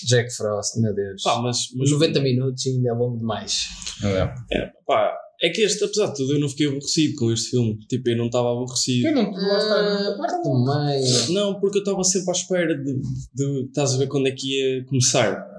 Jack 0.05 0.33
Frost, 0.33 0.79
meu 0.79 0.93
Deus. 0.93 1.21
Pá, 1.23 1.41
mas. 1.41 1.57
mas 1.75 1.91
90 1.91 2.19
minutos 2.21 2.65
ainda 2.67 2.89
é 2.89 2.93
longo 2.93 3.17
demais. 3.17 3.65
É. 4.03 4.71
pá, 4.85 5.17
é 5.45 5.49
que 5.49 5.61
este, 5.61 5.83
apesar 5.83 6.07
de 6.07 6.15
tudo, 6.15 6.33
eu 6.33 6.39
não 6.39 6.49
fiquei 6.49 6.67
aborrecido 6.67 7.15
com 7.15 7.31
este 7.31 7.51
filme. 7.51 7.77
Tipo, 7.87 8.09
eu 8.09 8.17
não 8.17 8.25
estava 8.25 8.51
aborrecido. 8.51 9.07
Eu 9.07 9.13
não 9.13 9.31
lá 9.31 9.57
está. 9.59 9.75
Ah, 9.75 10.17
parte 10.17 10.43
do 10.43 10.65
meio. 10.65 11.33
Não, 11.33 11.59
porque 11.59 11.77
eu 11.77 11.83
estava 11.83 12.03
sempre 12.03 12.29
à 12.29 12.31
espera 12.31 12.75
de, 12.75 12.99
de. 13.33 13.65
Estás 13.67 13.93
a 13.93 13.97
ver 13.97 14.07
quando 14.07 14.27
é 14.27 14.31
que 14.31 14.47
ia 14.47 14.85
começar. 14.85 15.54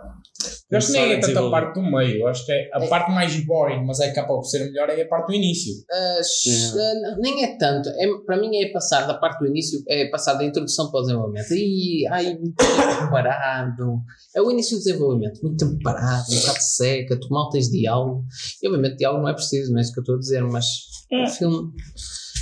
Eu 0.68 0.79
acho 0.79 0.88
que 0.88 0.92
nem 0.94 1.12
é 1.12 1.20
tanto 1.20 1.38
a 1.38 1.50
parte 1.50 1.74
do 1.81 1.83
meio, 1.88 2.22
eu 2.22 2.26
acho 2.26 2.44
que 2.44 2.50
é 2.50 2.68
a 2.74 2.83
É. 2.83 2.88
parte 2.88 3.12
mais 3.12 3.44
boring, 3.46 3.87
mas 3.87 4.00
é 4.00 4.11
capaz 4.12 4.40
de 4.40 4.50
ser 4.50 4.64
melhor, 4.64 4.88
é 4.90 5.00
a 5.00 5.07
parte 5.09 5.29
do 5.29 5.35
início. 5.35 5.72
Ah, 5.88 6.20
sh- 6.24 6.74
ah, 6.76 7.16
nem 7.20 7.44
é 7.44 7.57
tanto. 7.57 7.88
É, 7.88 8.07
para 8.26 8.37
mim 8.37 8.50
é 8.57 8.72
passar 8.72 9.07
da 9.07 9.14
parte 9.14 9.38
do 9.38 9.46
início, 9.46 9.81
é 9.88 10.09
passar 10.09 10.35
da 10.35 10.42
introdução 10.44 10.90
para 10.90 10.98
o 10.98 11.02
desenvolvimento. 11.02 11.52
E 11.55 12.05
ai, 12.11 12.35
muito 12.37 12.57
tempo 12.57 13.11
parado. 13.12 14.00
É 14.35 14.42
o 14.42 14.50
início 14.50 14.76
do 14.76 14.83
desenvolvimento, 14.83 15.40
muito 15.40 15.57
tempo 15.64 15.81
parado, 15.85 16.24
um 16.33 16.40
bocado 16.40 16.61
seca, 16.61 17.16
tu 17.20 17.29
mal 17.31 17.48
tens 17.50 17.70
diálogo. 17.70 18.24
E 18.61 18.66
obviamente 18.66 18.96
diálogo 18.96 19.22
não 19.22 19.29
é 19.29 19.35
preciso, 19.35 19.70
não 19.70 19.79
é 19.79 19.83
isso 19.83 19.92
que 19.92 20.00
eu 20.00 20.02
estou 20.02 20.16
a 20.16 20.18
dizer, 20.18 20.42
mas 20.42 20.64
o 21.12 21.26
filme. 21.29 21.70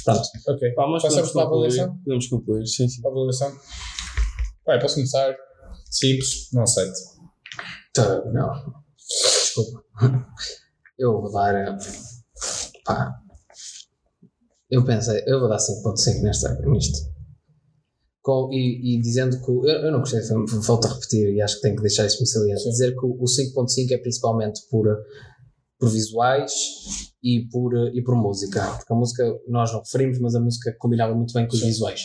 Pronto. 0.03 0.23
Ok. 0.49 0.71
Pá, 0.73 0.85
Passamos 1.03 1.31
para 1.33 1.43
a 1.43 1.45
avaliação? 1.47 1.97
Podemos 2.05 2.27
concluir, 2.29 2.67
sim, 2.67 2.89
sim. 2.89 3.03
Para 3.03 3.11
a 3.11 3.15
avaliação. 3.15 3.53
Vai, 4.67 4.81
posso 4.81 4.95
começar? 4.95 5.35
Simples, 5.91 6.49
não 6.55 6.63
aceito. 6.63 7.14
Tá, 7.95 8.25
Não. 8.33 8.51
Desculpa. 8.97 9.85
Eu 10.99 11.21
vou 11.21 11.33
dar. 11.33 11.55
ah, 11.55 11.79
Pá. 12.85 13.21
Eu 14.71 14.85
pensei, 14.85 15.23
eu 15.27 15.39
vou 15.41 15.49
dar 15.49 15.59
5.5 15.59 16.23
nesta, 16.23 16.55
nisto. 16.67 17.13
Com, 18.23 18.49
e, 18.53 18.97
e 18.97 19.01
dizendo 19.01 19.41
que. 19.41 19.51
Eu, 19.51 19.65
eu 19.87 19.93
não 19.93 20.01
gostei 20.01 20.21
volto 20.47 20.87
a 20.87 20.95
repetir 20.95 21.35
e 21.35 21.41
acho 21.43 21.57
que 21.57 21.63
tenho 21.63 21.77
que 21.77 21.83
deixar 21.83 22.07
isso 22.07 22.21
me 22.21 22.27
saliente. 22.27 22.65
Dizer 22.69 22.93
que 22.93 23.05
o, 23.07 23.13
o 23.21 23.25
5.5 23.25 23.93
é 23.93 23.99
principalmente 23.99 24.61
por, 24.71 24.87
por 25.79 25.89
visuais 25.91 26.53
e 27.23 27.47
por, 27.51 27.73
e 27.95 28.03
por 28.03 28.17
música. 28.17 28.65
Porque 28.79 28.93
a 28.93 28.97
música 28.97 29.41
nós 29.47 29.73
não 29.73 29.81
referimos, 29.81 30.19
mas 30.19 30.35
a 30.35 30.41
música 30.41 30.75
combinava 30.79 31.15
muito 31.15 31.33
bem 31.35 31.47
com 31.47 31.55
os 31.55 31.61
Sim. 31.61 31.67
visuais. 31.67 32.01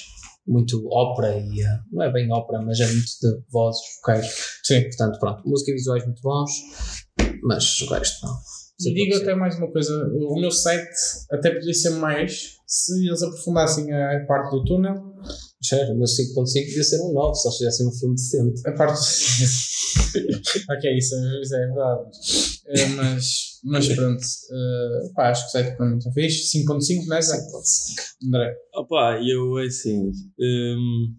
Muito 0.50 0.88
ópera 0.92 1.38
e. 1.38 1.64
ah, 1.64 1.80
não 1.92 2.04
é 2.04 2.12
bem 2.12 2.32
ópera, 2.32 2.60
mas 2.62 2.80
é 2.80 2.88
muito 2.88 3.12
de 3.22 3.44
vozes, 3.52 3.82
vocais. 3.98 4.28
Sim. 4.64 4.82
Portanto, 4.84 5.20
pronto, 5.20 5.48
música 5.48 5.72
e 5.72 5.76
visuais 5.76 6.04
muito 6.04 6.22
bons, 6.24 6.52
mas 7.44 7.82
o 7.82 7.94
resto 7.94 8.26
não. 8.26 8.34
E 8.82 8.94
digo 8.94 9.16
até 9.18 9.36
mais 9.36 9.58
uma 9.58 9.72
coisa: 9.72 9.94
o 10.08 10.40
meu 10.40 10.52
site 10.52 10.90
até 11.32 11.52
podia 11.52 11.74
ser 11.74 11.92
mais 11.92 12.56
se 12.66 13.06
eles 13.06 13.22
aprofundassem 13.22 13.94
a 13.94 14.26
parte 14.26 14.52
do 14.52 14.64
túnel. 14.64 14.96
Sério, 15.62 15.94
o 15.94 15.98
meu 15.98 16.06
5.5 16.06 16.54
devia 16.54 16.84
ser 16.84 17.02
um 17.02 17.12
9 17.12 17.36
se 17.36 17.48
eles 17.48 17.58
fizessem 17.58 17.88
um 17.88 17.92
filme 17.92 18.16
decente. 18.16 18.62
A 18.66 18.72
parte. 18.72 19.00
ok, 20.72 20.98
isso, 20.98 21.16
isso 21.42 21.56
é 21.56 21.66
verdade. 21.66 22.10
Eh, 22.68 22.88
mas, 22.96 23.49
mas 23.64 23.88
pronto, 23.88 24.22
eh, 24.24 25.12
pá, 25.16 25.30
acho 25.32 25.44
que 25.44 25.48
o 25.48 25.52
site 25.52 25.76
para 25.78 25.86
mim 25.90 25.98
está 25.98 26.12
fixe. 26.12 26.58
5.5 26.58 27.06
nessa? 27.08 27.38
André. 28.28 28.54
Opa, 28.76 29.20
eu 29.24 29.60
é 29.60 29.66
assim. 29.66 30.12
hum, 30.40 31.14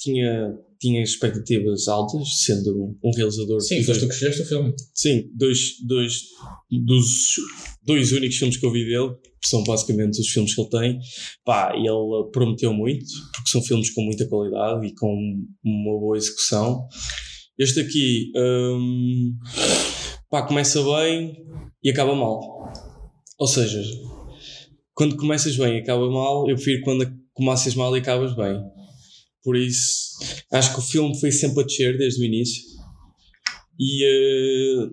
tinha, 0.00 0.54
tinha 0.80 1.02
expectativas 1.02 1.88
altas, 1.88 2.22
sendo 2.44 2.96
um 3.02 3.10
realizador. 3.16 3.60
Sim, 3.60 3.80
de- 3.80 3.84
foste 3.84 4.00
tu 4.00 4.08
que 4.08 4.14
escolheste 4.14 4.42
o 4.42 4.46
filme. 4.46 4.74
Sim, 4.94 5.30
dois, 5.34 5.74
dois 5.86 6.20
dos 6.70 7.34
dois 7.86 8.12
únicos 8.12 8.36
filmes 8.36 8.56
que 8.56 8.64
eu 8.66 8.72
vi 8.72 8.84
dele, 8.84 9.14
que 9.42 9.48
são 9.48 9.62
basicamente 9.64 10.20
os 10.20 10.28
filmes 10.28 10.54
que 10.54 10.60
ele 10.60 10.70
tem. 10.70 10.98
Pá, 11.44 11.72
ele 11.74 12.30
prometeu 12.32 12.72
muito, 12.72 13.04
porque 13.34 13.50
são 13.50 13.62
filmes 13.62 13.90
com 13.90 14.02
muita 14.02 14.26
qualidade 14.26 14.86
e 14.86 14.94
com 14.94 15.14
uma 15.64 15.98
boa 16.00 16.16
execução. 16.16 16.86
Este 17.58 17.80
aqui, 17.80 18.32
hum, 18.36 19.36
pá, 20.34 20.42
começa 20.42 20.82
bem 20.82 21.46
e 21.80 21.90
acaba 21.90 22.12
mal. 22.12 22.72
Ou 23.38 23.46
seja, 23.46 23.80
quando 24.92 25.16
começas 25.16 25.56
bem 25.56 25.76
e 25.76 25.80
acaba 25.80 26.10
mal, 26.10 26.48
eu 26.50 26.56
prefiro 26.56 26.82
quando 26.82 27.06
começas 27.32 27.76
mal 27.76 27.96
e 27.96 28.00
acabas 28.00 28.34
bem. 28.34 28.60
Por 29.44 29.56
isso, 29.56 30.18
acho 30.50 30.72
que 30.72 30.80
o 30.80 30.82
filme 30.82 31.20
foi 31.20 31.30
sempre 31.30 31.62
a 31.62 31.64
descer 31.64 31.96
desde 31.96 32.20
o 32.20 32.24
início. 32.24 32.64
E 33.78 34.04
eh, 34.04 34.88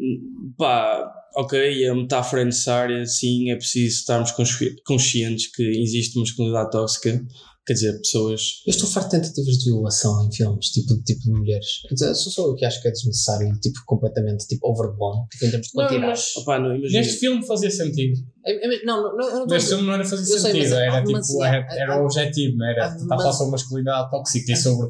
pá, 0.59 1.11
ok, 1.35 1.87
a 1.87 1.95
metáfora 1.95 2.43
é 2.43 2.45
necessária, 2.45 3.03
sim, 3.07 3.49
é 3.49 3.55
preciso 3.55 3.95
estarmos 3.95 4.31
consci- 4.33 4.75
conscientes 4.85 5.47
que 5.47 5.63
existe 5.63 6.19
masculinidade 6.19 6.69
tóxica, 6.69 7.19
quer 7.65 7.73
dizer, 7.73 7.97
pessoas. 7.99 8.41
Eu 8.65 8.71
estou 8.71 8.89
farto 8.89 9.11
de 9.11 9.21
tentativas 9.21 9.57
de 9.57 9.65
violação 9.65 10.25
em 10.25 10.31
filmes, 10.33 10.67
tipo, 10.67 10.95
de 10.95 11.03
tipo 11.03 11.21
de 11.21 11.31
mulheres. 11.31 11.81
Quer 11.87 11.93
dizer, 11.93 12.15
sou 12.15 12.31
só 12.31 12.47
eu 12.47 12.55
que 12.55 12.65
acho 12.65 12.81
que 12.81 12.87
é 12.87 12.91
desnecessário 12.91 13.47
e 13.47 13.59
tipo, 13.59 13.79
completamente 13.85 14.47
tipo, 14.47 14.67
overblown, 14.67 15.27
tipo, 15.31 15.45
em 15.45 15.49
termos 15.51 15.67
de 15.67 15.73
Não, 15.75 15.83
quantidade. 15.83 16.07
mas 16.11 16.35
Opá, 16.37 16.59
não, 16.59 16.77
neste 16.77 17.19
filme 17.19 17.45
fazia 17.45 17.71
sentido. 17.71 18.19
É- 18.45 18.65
é- 18.75 18.83
não, 18.83 19.03
não, 19.03 19.17
não, 19.17 19.29
eu 19.29 19.39
não 19.39 19.45
Neste 19.47 19.69
filme 19.69 19.85
não 19.85 19.93
era 19.93 20.03
fazer 20.05 20.33
Eu 20.33 20.39
sei, 20.39 20.51
sentido, 20.53 20.75
há 20.75 20.79
era 20.85 21.03
tipo, 21.03 21.43
era, 21.43 22.01
o 22.01 22.05
objetivo, 22.05 22.57
não 22.57 22.65
era? 22.67 22.95
Tentar 22.97 23.17
falar 23.17 23.33
sobre 23.33 23.51
masculinidade 23.51 24.09
tóxica 24.09 24.51
e 24.51 24.55
sobre 24.55 24.89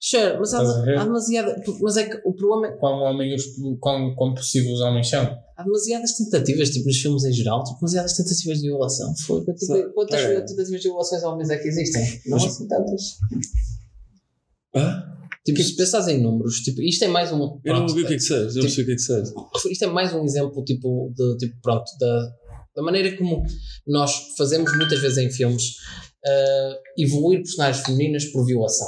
Sure, 0.00 0.38
mas 0.38 0.54
há, 0.54 0.60
há 0.60 1.04
demasiada. 1.04 1.60
Mas 1.80 1.96
é 1.96 2.08
que 2.08 2.20
o 2.24 2.32
problema 2.32 2.68
é 2.68 2.78
quão, 2.78 3.00
homem 3.00 3.34
quão, 3.80 4.14
quão 4.14 4.34
possível 4.34 4.72
os 4.72 4.80
homens 4.80 5.08
são. 5.08 5.36
Há 5.58 5.64
demasiadas 5.64 6.12
tentativas, 6.16 6.70
tipo, 6.70 6.86
nos 6.86 6.96
filmes 6.98 7.24
em 7.24 7.32
geral, 7.32 7.64
tipo, 7.64 7.76
demasiadas 7.80 8.12
tentativas 8.16 8.58
de 8.60 8.68
violação. 8.68 9.12
Foi, 9.26 9.40
tipo, 9.44 9.92
quantas 9.92 10.20
Olha. 10.24 10.34
tentativas 10.36 10.68
de 10.68 10.78
violações 10.78 11.22
a 11.24 11.30
homens 11.32 11.50
é 11.50 11.58
que 11.58 11.66
existem? 11.68 12.02
Não 12.26 12.38
há 12.38 12.40
Mas- 12.40 12.52
assim 12.54 12.68
tantas. 12.68 13.02
Ah? 14.74 15.04
Tipo, 15.44 15.62
se 15.62 15.76
pensares 15.76 16.08
em 16.08 16.20
números, 16.22 16.56
tipo, 16.60 16.80
isto 16.82 17.04
é 17.04 17.08
mais 17.08 17.32
um. 17.32 17.36
Eu 17.36 17.40
não 17.42 17.60
pronto, 17.62 17.90
ouvi 17.90 18.02
o 18.02 18.06
que 18.06 18.14
é 18.14 18.16
que 18.16 18.22
sabes, 18.22 18.54
não 18.54 18.62
tipo- 18.62 18.62
percebi 18.62 18.82
o 18.82 18.86
que 18.86 18.92
é 18.92 18.96
que 18.96 19.02
sabes. 19.02 19.32
isto 19.70 19.84
é 19.84 19.86
mais 19.88 20.12
um 20.14 20.22
exemplo 20.24 20.62
tipo 20.64 21.12
de 21.16 21.36
tipo 21.38 21.56
pronto 21.62 21.90
da, 21.98 22.32
da 22.76 22.82
maneira 22.82 23.16
como 23.16 23.42
nós 23.86 24.12
fazemos 24.36 24.70
muitas 24.76 25.00
vezes 25.00 25.16
em 25.18 25.30
filmes 25.30 25.62
ah, 26.26 26.74
evoluir 26.98 27.38
personagens 27.42 27.84
femininas 27.84 28.26
por 28.26 28.44
violação 28.44 28.86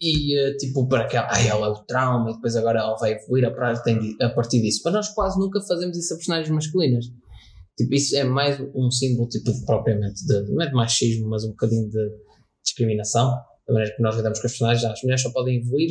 e 0.00 0.38
ah, 0.38 0.56
tipo 0.56 0.88
para 0.88 1.06
que 1.06 1.16
ai, 1.16 1.48
ela 1.48 1.66
é 1.66 1.70
o 1.70 1.84
trauma 1.84 2.30
e 2.30 2.34
depois 2.34 2.56
agora 2.56 2.80
ela 2.80 2.96
vai 2.96 3.12
evoluir 3.12 3.44
a 3.46 3.50
partir, 3.50 4.60
disso 4.60 4.82
mas 4.84 4.94
nós 4.94 5.08
quase 5.10 5.38
nunca 5.38 5.60
fazemos 5.60 5.96
isso 5.96 6.14
a 6.14 6.16
personagens 6.16 6.50
masculinas 6.50 7.06
tipo 7.76 7.94
isso 7.94 8.16
é 8.16 8.24
mais 8.24 8.60
um 8.74 8.90
símbolo 8.90 9.28
tipo 9.28 9.50
propriamente 9.64 10.26
de, 10.26 10.52
não 10.52 10.62
é 10.62 10.68
de 10.68 10.74
machismo 10.74 11.28
mas 11.28 11.44
um 11.44 11.50
bocadinho 11.50 11.88
de 11.88 12.10
discriminação 12.64 13.30
da 13.66 13.74
maneira 13.74 13.94
que 13.94 14.02
nós 14.02 14.16
lidamos 14.16 14.40
com 14.40 14.46
as 14.46 14.52
personagens 14.52 14.84
as 14.84 15.02
mulheres 15.02 15.22
só 15.22 15.32
podem 15.32 15.58
evoluir 15.58 15.90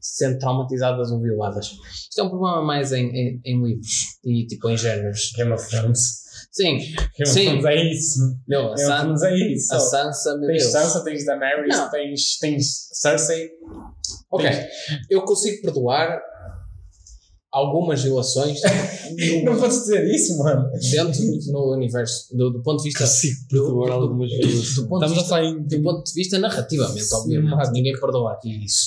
sendo 0.00 0.38
traumatizadas 0.38 1.10
ou 1.10 1.20
violadas 1.20 1.72
isto 2.16 2.22
é 2.22 2.24
um 2.24 2.30
problema 2.30 2.62
mais 2.62 2.92
em, 2.92 3.10
em, 3.10 3.40
em 3.44 3.62
livros 3.62 4.16
e 4.24 4.46
tipo 4.46 4.70
em 4.70 4.76
géneros. 4.76 5.32
Game 5.36 5.52
of 5.52 5.68
Thrones. 5.68 6.25
Sim, 6.56 6.78
of 7.20 7.26
Sim. 7.26 7.66
É 7.66 7.92
isso. 7.92 8.38
meu, 8.48 8.72
a, 8.72 8.76
San, 8.78 9.14
é 9.26 9.34
isso. 9.52 9.74
a. 9.74 9.78
Sansa, 9.78 10.38
meu 10.38 10.48
Tens 10.48 10.62
Deus. 10.62 10.72
Sansa, 10.72 11.04
tens 11.04 11.24
Daenerys, 11.26 11.76
Não. 11.76 11.90
tens, 11.90 12.38
tens 12.38 12.88
Cersei. 12.92 13.50
Ok, 14.30 14.48
Tens- 14.48 14.66
eu 15.10 15.22
consigo 15.22 15.60
perdoar 15.60 16.18
algumas 17.56 18.02
violações 18.02 18.60
Não 19.44 19.54
no- 19.54 19.60
podes 19.60 19.78
dizer 19.80 20.04
isso, 20.14 20.36
mano. 20.38 20.68
dentro 20.90 21.52
no 21.52 21.74
universo, 21.74 22.36
do, 22.36 22.50
do 22.50 22.62
ponto 22.62 22.78
de 22.78 22.84
vista. 22.90 23.00
Consigo 23.04 23.36
do, 23.42 23.48
perdoar 23.64 23.86
do- 23.86 23.92
algumas 23.94 24.30
do 24.30 24.36
violações. 24.36 24.74
ponto 24.88 24.98
de 25.06 25.12
Estamos 25.12 25.32
a 25.32 25.40
vista, 25.40 25.42
em. 25.42 25.62
do 25.66 25.82
ponto 25.82 26.04
de 26.04 26.12
vista 26.12 26.38
narrativamente, 26.38 27.14
obviamente. 27.14 27.66
Sim, 27.66 27.72
Ninguém 27.72 27.98
perdoa 28.00 28.32
aqui 28.32 28.64
isso. 28.64 28.86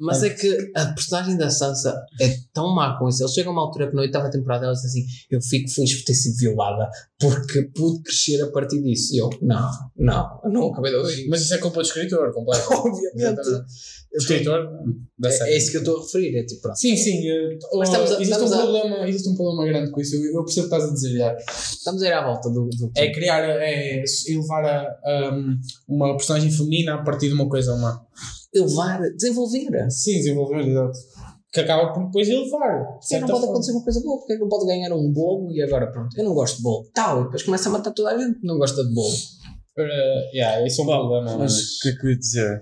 Mas 0.00 0.22
é 0.22 0.30
que 0.30 0.72
a 0.74 0.86
personagem 0.86 1.36
da 1.36 1.48
Sansa 1.50 1.94
é 2.20 2.36
tão 2.52 2.74
má 2.74 2.98
com 2.98 3.08
isso. 3.08 3.22
Eles 3.22 3.32
chegam 3.32 3.52
a 3.52 3.54
uma 3.54 3.62
altura 3.62 3.88
que 3.88 3.94
na 3.94 4.02
oitava 4.02 4.30
temporada 4.30 4.64
ela 4.64 4.74
diz 4.74 4.84
assim: 4.84 5.04
Eu 5.30 5.40
fico 5.40 5.70
feliz 5.70 5.94
por 5.96 6.04
ter 6.06 6.14
sido 6.14 6.36
violada. 6.38 6.88
Porque 7.20 7.62
pude 7.74 8.02
crescer 8.02 8.40
a 8.42 8.50
partir 8.50 8.80
disso. 8.82 9.14
E 9.14 9.18
eu, 9.18 9.28
não, 9.42 9.68
não, 9.96 10.40
eu 10.44 10.50
não 10.50 10.66
acabei 10.68 10.92
de 10.92 10.98
ouvir. 10.98 11.28
Mas 11.28 11.42
isso 11.42 11.54
é 11.54 11.58
culpa 11.58 11.76
do 11.80 11.86
escritor, 11.86 12.32
completo. 12.32 12.66
Obviamente. 12.72 13.40
O 14.10 14.16
escritor 14.16 14.66
É, 15.24 15.50
é 15.50 15.56
isso 15.58 15.70
que 15.70 15.76
eu 15.76 15.80
estou 15.80 15.98
a 15.98 16.02
referir, 16.02 16.34
é 16.38 16.42
tipo, 16.44 16.62
pronto. 16.62 16.76
Sim, 16.78 16.96
sim. 16.96 17.28
eh, 17.28 17.58
Mas 17.74 17.88
estamos 17.88 18.10
a- 18.10 18.14
existe, 18.14 18.32
estamos 18.32 18.50
um 18.52 18.54
a- 18.54 18.58
problema, 18.62 19.08
existe 19.08 19.28
um 19.28 19.34
problema 19.34 19.66
grande 19.66 19.90
com 19.90 20.00
isso. 20.00 20.14
Eu, 20.16 20.22
eu 20.34 20.44
percebo 20.44 20.66
o 20.66 20.70
que 20.70 20.76
estás 20.76 20.84
a 20.90 20.94
dizer 20.94 21.18
já. 21.18 21.36
Estamos 21.36 22.02
a 22.02 22.06
ir 22.06 22.12
à 22.12 22.24
volta 22.24 22.48
do. 22.48 22.68
do 22.70 22.90
É 22.96 23.12
criar, 23.12 23.42
é 23.42 24.02
elevar 24.28 24.64
a, 24.64 24.80
a, 25.04 25.38
uma 25.86 26.16
personagem 26.16 26.50
feminina 26.50 26.94
a 26.94 27.02
partir 27.02 27.28
de 27.28 27.34
uma 27.34 27.48
coisa 27.48 27.74
humana. 27.74 28.00
elevar, 28.54 29.00
desenvolver. 29.14 29.90
Sim, 29.90 30.14
desenvolver, 30.18 30.66
exato. 30.66 30.98
Que 31.52 31.60
acaba 31.60 31.92
por 31.92 32.04
depois 32.04 32.28
elevar. 32.28 32.98
Sim, 33.00 33.20
não 33.20 33.26
pode 33.28 33.40
forma. 33.40 33.52
acontecer 33.52 33.72
uma 33.72 33.82
coisa 33.82 34.00
boa, 34.02 34.18
porque 34.18 34.36
não 34.36 34.48
pode 34.48 34.66
ganhar 34.66 34.92
um 34.94 35.12
bolo 35.12 35.50
e 35.50 35.62
agora 35.62 35.90
pronto, 35.90 36.18
eu 36.18 36.24
não 36.24 36.34
gosto 36.34 36.58
de 36.58 36.62
bolo. 36.62 36.86
Tal, 36.92 37.20
e 37.20 37.24
depois 37.24 37.42
começa 37.42 37.68
a 37.68 37.72
matar 37.72 37.90
toda 37.92 38.10
a 38.10 38.18
gente 38.18 38.40
que 38.40 38.46
não 38.46 38.58
gosta 38.58 38.84
de 38.84 38.94
bolo. 38.94 39.14
Uh, 39.78 40.34
yeah, 40.34 40.66
isso 40.66 40.80
é 40.80 40.84
um 40.84 40.86
Bom, 40.86 40.98
problema. 40.98 41.38
Mas 41.38 41.54
Mas, 41.54 41.76
o 41.76 41.80
que 41.82 41.88
é 41.88 41.92
que 41.92 42.06
eu 42.06 42.10
ia 42.10 42.18
dizer? 42.18 42.60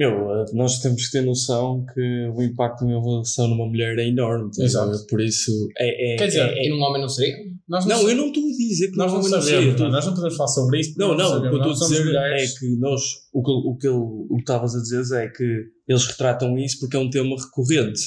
Meu, 0.00 0.10
eh, 0.32 0.44
nós 0.54 0.78
temos 0.78 1.04
que 1.06 1.12
ter 1.12 1.20
noção 1.20 1.84
que 1.92 2.00
o 2.34 2.42
impacto 2.42 2.86
de 2.86 2.90
uma 2.90 2.98
evolução 3.00 3.46
numa 3.48 3.66
mulher 3.66 3.98
é 3.98 4.08
enorme. 4.08 4.50
ver? 4.56 4.64
Exato. 4.64 5.06
Por 5.08 5.20
isso 5.20 5.52
é. 5.76 6.14
é 6.14 6.16
Quer 6.16 6.26
dizer, 6.28 6.40
é- 6.48 6.66
E 6.66 6.70
num 6.70 6.80
homem 6.80 7.02
não 7.02 7.08
seria? 7.10 7.34
nós 7.68 7.84
não, 7.84 8.02
não, 8.02 8.08
eu 8.08 8.16
não 8.16 8.26
estou 8.28 8.42
a 8.42 8.46
dizer 8.56 8.90
que 8.92 8.96
nós 8.96 9.12
não 9.12 9.20
não 9.20 9.42
sabemos. 9.42 9.78
não, 9.78 9.90
Nós 9.90 10.06
não 10.06 10.14
podemos 10.14 10.36
falar 10.38 10.48
sobre 10.48 10.80
isso. 10.80 10.94
Não, 10.98 11.14
não, 11.14 11.36
o 11.36 11.40
que 11.42 11.46
eu 11.48 11.58
estou 11.72 11.86
a 11.86 11.88
dizer 11.90 12.04
mulheres. 12.06 12.56
é 12.56 12.58
que 12.58 12.76
nós, 12.78 13.00
o 13.32 13.42
que, 13.42 13.50
o 13.50 13.76
que, 13.76 13.88
o 13.88 14.34
que 14.36 14.40
estavas 14.40 14.74
a 14.74 14.80
dizer 14.80 15.22
é 15.22 15.28
que 15.28 15.64
eles 15.86 16.06
retratam 16.06 16.58
isso 16.58 16.80
porque 16.80 16.96
é 16.96 16.98
um 17.00 17.10
tema 17.10 17.36
recorrente 17.36 18.00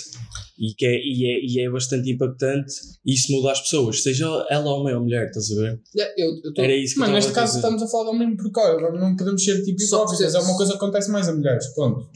e, 0.58 0.74
que 0.76 0.86
é, 0.86 0.96
e, 0.96 1.26
é, 1.26 1.46
e 1.46 1.66
é 1.66 1.70
bastante 1.70 2.12
impactante 2.12 2.74
e 3.06 3.14
isso 3.14 3.32
muda 3.32 3.52
as 3.52 3.62
pessoas, 3.62 4.04
seja 4.04 4.26
ela 4.50 4.72
homem 4.74 4.94
ou 4.94 5.02
mulher, 5.02 5.28
estás 5.28 5.52
a 5.52 5.56
ver? 5.56 5.82
Eu, 6.18 6.30
eu 6.44 6.54
tô, 6.54 6.62
Era 6.62 6.76
isso 6.76 6.94
que 6.94 7.00
Mas 7.00 7.10
neste 7.10 7.32
caso 7.32 7.56
estamos 7.58 7.82
a 7.82 7.88
falar 7.88 8.04
de 8.04 8.10
homem 8.12 8.36
porque 8.36 8.60
não 9.00 9.16
podemos 9.16 9.44
ser 9.44 9.64
tipo 9.64 9.82
hipócritas. 9.82 10.36
É 10.36 10.40
uma 10.40 10.56
coisa 10.56 10.74
que 10.74 10.78
acontece 10.78 11.12
mais 11.12 11.28
a 11.28 11.34
mulheres. 11.34 11.68
Ponto. 11.74 12.08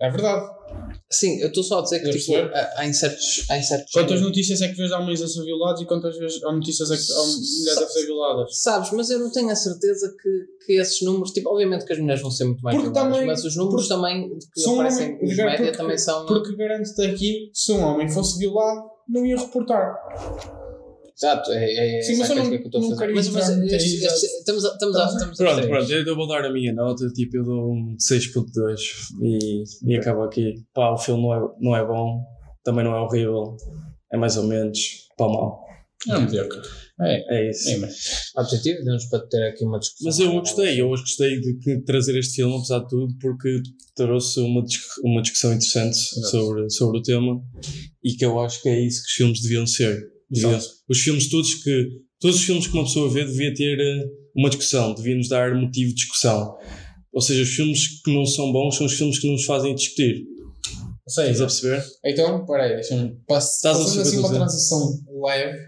É 0.00 0.10
verdade. 0.10 0.53
Sim, 1.14 1.40
eu 1.40 1.48
estou 1.48 1.62
só 1.62 1.78
a 1.78 1.82
dizer 1.82 2.00
que 2.00 2.10
tipo, 2.10 2.34
há, 2.36 2.70
há 2.76 2.86
em 2.86 2.92
certos. 2.92 3.44
Há 3.50 3.58
em 3.58 3.62
certos 3.62 3.92
Quantas 3.92 4.20
notícias 4.20 4.60
é 4.62 4.68
que 4.68 4.74
vês 4.74 4.90
homens 4.92 5.22
a 5.22 5.28
ser 5.28 5.42
violados 5.44 5.80
e 5.82 5.86
quantas 5.86 6.16
vezes 6.18 6.42
há 6.44 6.52
notícias 6.52 6.90
é 6.90 6.96
que 6.96 7.12
há 7.12 7.22
mulheres 7.26 7.78
a 7.78 7.88
ser 7.88 8.04
violadas? 8.06 8.62
Sabes, 8.62 8.90
mas 8.92 9.10
eu 9.10 9.18
não 9.18 9.30
tenho 9.30 9.50
a 9.50 9.56
certeza 9.56 10.14
que, 10.20 10.66
que 10.66 10.72
esses 10.80 11.00
números, 11.02 11.30
tipo, 11.32 11.50
obviamente 11.50 11.84
que 11.84 11.92
as 11.92 11.98
mulheres 11.98 12.22
vão 12.22 12.30
ser 12.30 12.44
muito 12.44 12.60
mais 12.62 12.76
Porque 12.76 12.90
violadas, 12.90 13.12
também- 13.14 13.26
mas 13.28 13.44
os 13.44 13.56
números 13.56 13.88
porque 13.88 13.94
também 13.94 14.38
que 14.54 14.60
são 14.60 14.74
aparecem 14.74 15.06
homem- 15.06 15.18
nos 15.20 15.28
porque- 15.36 15.44
média 15.44 15.72
também 15.72 15.98
são. 15.98 16.26
Porque 16.26 16.56
garanto-te 16.56 17.02
aqui, 17.06 17.50
se 17.52 17.72
um 17.72 17.82
homem 17.82 18.08
fosse 18.08 18.38
violado, 18.38 18.90
não 19.08 19.24
ia 19.26 19.36
reportar. 19.38 19.94
Exato, 21.16 21.52
é, 21.52 21.98
é 21.98 22.02
Sim, 22.02 22.16
mas 22.18 22.30
essa 22.30 22.32
eu 22.32 22.40
a 22.40 22.42
não- 22.42 22.50
crítica 22.50 22.70
que 22.70 22.76
eu 22.76 22.80
estou 22.80 22.80
a 22.80 22.82
não 22.82 22.88
fazer. 22.90 23.00
quero 23.00 23.14
Mas, 23.14 23.28
mas 23.28 23.48
estamos 23.48 24.64
a, 24.64 24.68
estamos 24.72 24.96
a, 24.96 25.06
estamos 25.06 25.40
a 25.40 25.44
Pronto, 25.44 25.56
dizer 25.60 25.68
pronto, 25.68 26.08
eu 26.08 26.16
vou 26.16 26.26
dar 26.26 26.44
a 26.44 26.52
minha 26.52 26.72
nota, 26.72 27.08
tipo, 27.10 27.36
eu 27.36 27.44
dou 27.44 27.72
um 27.72 27.96
6.2 27.98 28.80
e, 29.22 29.62
e 29.92 29.96
acaba 29.96 30.24
aqui. 30.26 30.54
Pá, 30.74 30.90
o 30.92 30.98
filme 30.98 31.22
não 31.22 31.34
é, 31.34 31.48
não 31.60 31.76
é 31.76 31.86
bom, 31.86 32.20
também 32.64 32.84
não 32.84 32.94
é 32.96 33.00
horrível, 33.00 33.56
é 34.12 34.16
mais 34.16 34.36
ou 34.36 34.44
menos, 34.44 34.78
pá, 35.16 35.26
mal. 35.28 35.62
É 36.08 36.18
mediocre. 36.18 36.60
É, 37.00 37.36
É 37.38 37.50
isso. 37.50 37.70
é, 37.70 37.76
mas 37.78 37.94
objetivo, 38.36 38.84
demos 38.84 39.04
para 39.06 39.20
ter 39.26 39.42
aqui 39.48 39.64
uma 39.64 39.78
discussão. 39.78 40.06
Mas 40.06 40.18
eu 40.18 40.32
gostei, 40.32 40.80
eu 40.80 40.88
gostei 40.88 41.40
de 41.40 41.80
trazer 41.84 42.18
este 42.18 42.34
filme, 42.36 42.56
apesar 42.56 42.80
de 42.80 42.88
tudo, 42.88 43.14
porque 43.20 43.62
trouxe 43.94 44.40
uma, 44.40 44.62
dis- 44.62 44.98
uma 45.02 45.22
discussão 45.22 45.52
interessante 45.52 45.96
Exato. 45.96 46.28
sobre, 46.28 46.70
sobre 46.70 46.98
o 46.98 47.02
tema 47.02 47.40
e 48.02 48.12
que 48.14 48.24
eu 48.24 48.38
acho 48.40 48.60
que 48.62 48.68
é 48.68 48.80
isso 48.80 49.00
que 49.02 49.06
os 49.08 49.12
filmes 49.12 49.40
deviam 49.42 49.66
ser. 49.66 50.12
Exato. 50.30 50.64
os 50.88 50.98
filmes 51.00 51.28
todos 51.30 51.54
que. 51.62 51.88
Todos 52.20 52.36
os 52.38 52.44
filmes 52.44 52.66
que 52.66 52.72
uma 52.74 52.84
pessoa 52.84 53.10
vê 53.10 53.24
devia 53.24 53.52
ter 53.54 53.78
eh, 53.78 54.04
uma 54.34 54.48
discussão, 54.48 54.94
devia 54.94 55.14
nos 55.16 55.28
dar 55.28 55.54
motivo 55.54 55.90
de 55.90 55.94
discussão. 55.96 56.56
Ou 57.12 57.20
seja, 57.20 57.42
os 57.42 57.50
filmes 57.50 58.00
que 58.02 58.12
não 58.14 58.24
são 58.24 58.50
bons 58.50 58.76
são 58.76 58.86
os 58.86 58.94
filmes 58.94 59.18
que 59.18 59.30
nos 59.30 59.44
fazem 59.44 59.74
discutir. 59.74 60.24
Seja, 61.06 61.30
Estás 61.30 61.40
a 61.42 61.44
perceber? 61.46 61.84
Então, 62.04 62.46
peraí, 62.46 62.74
deixa-me. 62.76 63.14
pass- 63.28 63.62
a 63.64 63.72
Passando 63.74 64.00
assim 64.00 64.18
uma 64.18 64.30
transição 64.32 64.98
leve. 65.22 65.58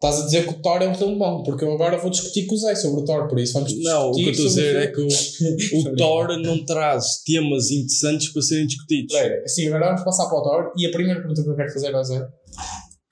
Estás 0.00 0.20
a 0.20 0.24
dizer 0.26 0.44
que 0.46 0.50
o 0.50 0.62
Thor 0.62 0.80
é 0.80 0.88
um 0.88 0.94
filme 0.94 1.18
bom, 1.18 1.42
porque 1.42 1.64
eu 1.64 1.72
agora 1.72 1.98
vou 1.98 2.08
discutir 2.08 2.46
com 2.46 2.54
o 2.54 2.58
Zé 2.58 2.72
sobre 2.76 3.00
o 3.00 3.04
Thor, 3.04 3.26
por 3.26 3.36
isso 3.40 3.54
vamos 3.54 3.70
discutir. 3.70 3.90
Não, 3.92 4.10
o 4.10 4.14
que 4.14 4.26
eu 4.26 4.30
estou 4.30 4.46
a 4.46 4.48
dizer 4.48 4.76
é 4.76 4.86
que 4.86 5.00
o, 5.00 5.08
o 5.90 5.96
Thor 5.96 6.38
não 6.38 6.64
traz 6.64 7.20
temas 7.26 7.72
interessantes 7.72 8.28
para 8.32 8.42
serem 8.42 8.68
discutidos. 8.68 9.12
Peraí, 9.12 9.42
assim, 9.42 9.66
agora 9.66 9.86
vamos 9.86 10.04
passar 10.04 10.28
para 10.28 10.38
o 10.38 10.42
Thor 10.44 10.72
e 10.78 10.86
a 10.86 10.90
primeira 10.92 11.18
pergunta 11.18 11.42
que 11.42 11.48
eu 11.50 11.56
quero 11.56 11.72
fazer 11.72 11.92
ao 11.92 12.04
Zé: 12.04 12.24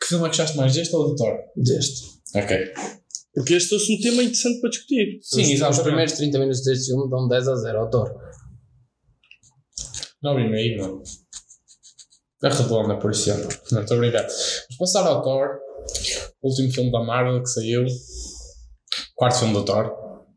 que 0.01 0.07
filme 0.09 0.25
é 0.27 0.31
que 0.31 0.37
gostaste 0.37 0.57
mais, 0.57 0.75
deste 0.75 0.95
ou 0.95 1.09
do 1.09 1.17
Thor? 1.17 1.37
Deste. 1.57 2.07
Ok. 2.35 2.73
Porque 3.35 3.55
este 3.55 3.69
trouxe 3.71 3.95
um 3.95 4.01
tema 4.01 4.23
interessante 4.23 4.61
para 4.61 4.71
discutir. 4.71 5.19
Sim, 5.23 5.43
Os- 5.43 5.49
exatamente. 5.51 5.79
Os 5.79 5.85
primeiros 5.85 6.13
30 6.15 6.39
minutos 6.39 6.63
deste 6.65 6.87
filme 6.87 7.11
dão 7.11 7.29
10 7.29 7.49
a 7.49 7.55
0 7.57 7.79
ao 7.81 7.91
Thor. 7.91 8.15
Não 10.23 10.37
vi 10.37 10.49
meio, 10.49 10.79
não. 10.79 11.03
É 12.45 12.49
redonda, 12.49 12.99
por 12.99 13.11
isso. 13.11 13.31
Não, 13.73 13.81
estou 13.83 13.97
a 13.97 14.01
brincar. 14.01 14.23
Vamos 14.23 14.77
passar 14.79 15.07
ao 15.07 15.23
Thor, 15.23 15.59
último 16.43 16.71
filme 16.73 16.93
da 16.93 17.01
Marvel 17.03 17.43
que 17.43 17.49
saiu. 17.49 17.85
Quarto 19.15 19.39
filme 19.39 19.55
do 19.55 19.65
Thor, 19.65 19.93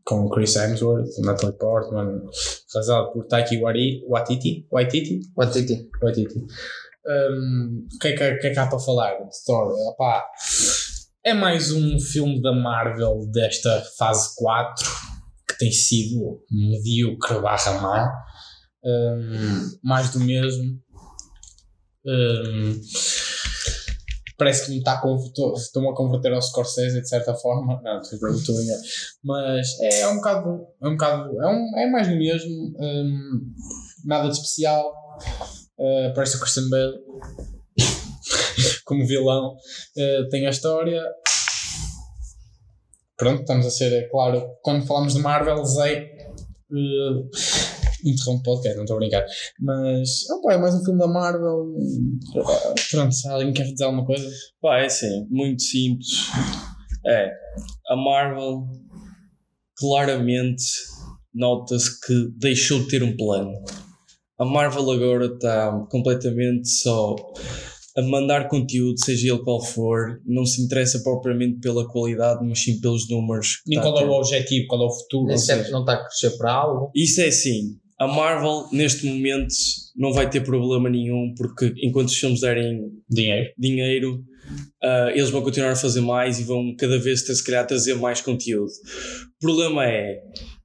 com 0.05 0.29
Chris 0.29 0.55
Hemsworth, 0.55 1.07
Natalie 1.19 1.57
Portman, 1.57 2.21
realizado 2.73 3.11
por 3.13 3.25
Taiki 3.27 3.57
Wari- 3.61 4.03
Waititi. 4.07 4.65
Waititi? 4.71 5.19
Waititi. 5.37 5.89
Waititi. 6.01 6.45
Hum, 7.09 7.87
O 7.91 7.99
que, 7.99 8.09
é 8.09 8.11
que, 8.11 8.35
que 8.35 8.47
é 8.47 8.53
que 8.53 8.59
há 8.59 8.67
para 8.67 8.77
falar 8.77 9.15
de 9.15 9.43
Thor? 9.43 9.73
Opá, 9.89 10.23
é 11.23 11.33
mais 11.33 11.71
um 11.71 11.99
filme 11.99 12.39
da 12.39 12.53
Marvel 12.53 13.25
desta 13.31 13.83
fase 13.97 14.35
4 14.35 14.85
que 15.47 15.57
tem 15.57 15.71
sido 15.71 16.43
medíocre 16.51 17.41
barra 17.41 17.81
má. 17.81 18.13
Hum, 18.85 19.77
mais 19.83 20.11
do 20.11 20.19
mesmo. 20.19 20.79
Hum, 22.05 22.79
parece 24.37 24.65
que 24.65 24.71
me 24.71 24.77
está 24.77 24.93
a 24.93 25.01
converter, 25.01 25.51
estou-me 25.53 25.89
a 25.89 25.93
converter 25.93 26.31
ao 26.31 26.41
Scorsese 26.43 27.01
de 27.01 27.09
certa 27.09 27.33
forma. 27.33 27.81
Não, 27.81 28.01
estou 28.01 28.29
estou. 28.29 28.55
Mas 29.23 29.79
é, 29.81 30.07
um 30.07 30.17
bocado. 30.17 30.67
É 30.79 30.87
um 30.87 30.91
bocado. 30.91 31.41
É, 31.41 31.47
um, 31.47 31.79
é 31.79 31.89
mais 31.89 32.07
do 32.07 32.15
mesmo. 32.15 32.71
nada 34.05 34.29
de 34.29 34.35
especial. 34.35 34.93
Aparece 36.09 36.37
o 36.37 36.39
Christian 36.39 36.69
Bale 36.69 36.93
como 38.85 39.07
vilão. 39.07 39.55
Uh, 39.97 40.29
tem 40.29 40.45
a 40.45 40.49
história. 40.49 41.03
Pronto, 43.17 43.41
estamos 43.41 43.65
a 43.65 43.69
ser, 43.69 43.91
é 43.93 44.07
claro, 44.09 44.45
quando 44.61 44.85
falamos 44.85 45.13
de 45.13 45.21
Marvel, 45.21 45.63
Zé. 45.65 46.09
Uh, 46.71 47.29
interrompe 48.05 48.41
o 48.41 48.43
podcast, 48.43 48.75
não 48.77 48.83
estou 48.83 48.95
a 48.95 48.99
brincar. 48.99 49.25
Mas, 49.59 50.29
opa, 50.29 50.53
é 50.53 50.57
mais 50.57 50.75
um 50.75 50.83
filme 50.83 50.99
da 50.99 51.07
Marvel. 51.07 51.73
Pronto, 52.91 53.13
se 53.13 53.27
alguém 53.27 53.53
quer 53.53 53.63
dizer 53.63 53.83
alguma 53.83 54.05
coisa. 54.05 54.29
Pá, 54.61 54.79
é 54.79 54.85
assim, 54.85 55.27
muito 55.29 55.61
simples. 55.61 56.29
É, 57.05 57.31
a 57.89 57.95
Marvel 57.95 58.67
claramente 59.77 60.63
nota-se 61.33 61.99
que 62.01 62.31
deixou 62.37 62.79
de 62.79 62.87
ter 62.87 63.03
um 63.03 63.15
plano. 63.15 63.51
A 64.39 64.45
Marvel 64.45 64.89
agora 64.89 65.25
está 65.25 65.85
completamente 65.91 66.69
só 66.69 67.15
a 67.97 68.01
mandar 68.01 68.47
conteúdo, 68.47 68.97
seja 69.03 69.33
ele 69.33 69.43
qual 69.43 69.61
for, 69.61 70.21
não 70.25 70.45
se 70.45 70.61
interessa 70.61 71.03
propriamente 71.03 71.59
pela 71.59 71.87
qualidade, 71.89 72.39
mas 72.47 72.63
sim 72.63 72.79
pelos 72.79 73.09
números. 73.09 73.61
está 73.67 73.81
a 73.81 73.83
qual 73.83 73.99
é 73.99 74.05
o 74.05 74.11
objetivo, 74.11 74.67
qual 74.67 74.83
é 74.83 74.85
o 74.85 74.91
futuro. 74.91 75.27
Nem 75.27 75.37
sempre 75.37 75.71
não 75.71 75.81
está 75.81 75.93
a 75.93 76.03
crescer 76.05 76.37
para 76.37 76.53
algo. 76.53 76.91
Isso 76.95 77.19
é 77.19 77.27
assim. 77.27 77.77
A 77.99 78.07
Marvel, 78.07 78.67
neste 78.71 79.05
momento, 79.05 79.53
não 79.97 80.13
vai 80.13 80.29
ter 80.29 80.41
problema 80.41 80.89
nenhum, 80.89 81.33
porque 81.35 81.73
enquanto 81.83 82.07
os 82.07 82.15
filmes 82.15 82.39
derem 82.39 82.79
dinheiro. 83.09 83.49
dinheiro, 83.57 84.23
ah, 84.81 85.11
eles 85.13 85.29
vão 85.29 85.41
continuar 85.41 85.71
a 85.71 85.75
fazer 85.75 85.99
mais 85.99 86.39
e 86.39 86.43
vão 86.43 86.73
cada 86.77 86.97
vez 86.97 87.23
ter, 87.23 87.35
se 87.35 87.43
calhar, 87.43 87.67
trazer 87.67 87.95
mais 87.95 88.21
conteúdo. 88.21 88.71
O 88.71 89.39
problema 89.41 89.85
é 89.85 90.21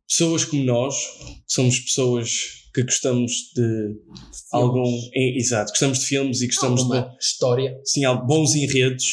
pessoas 0.09 0.45
como 0.45 0.63
nós, 0.63 0.95
que 0.95 1.53
somos 1.53 1.81
pessoas 1.81 2.64
que 2.75 2.83
gostamos 2.83 3.31
de 3.55 3.95
algum. 4.53 4.83
é, 5.15 5.39
exato, 5.39 5.71
gostamos 5.71 6.01
de 6.01 6.07
filmes 6.07 6.43
e 6.43 6.47
gostamos 6.49 6.81
de 6.87 6.93
Alguma 6.97 7.17
história. 7.21 7.79
sim, 7.85 8.03
bons 8.27 8.55
enredos 8.57 9.05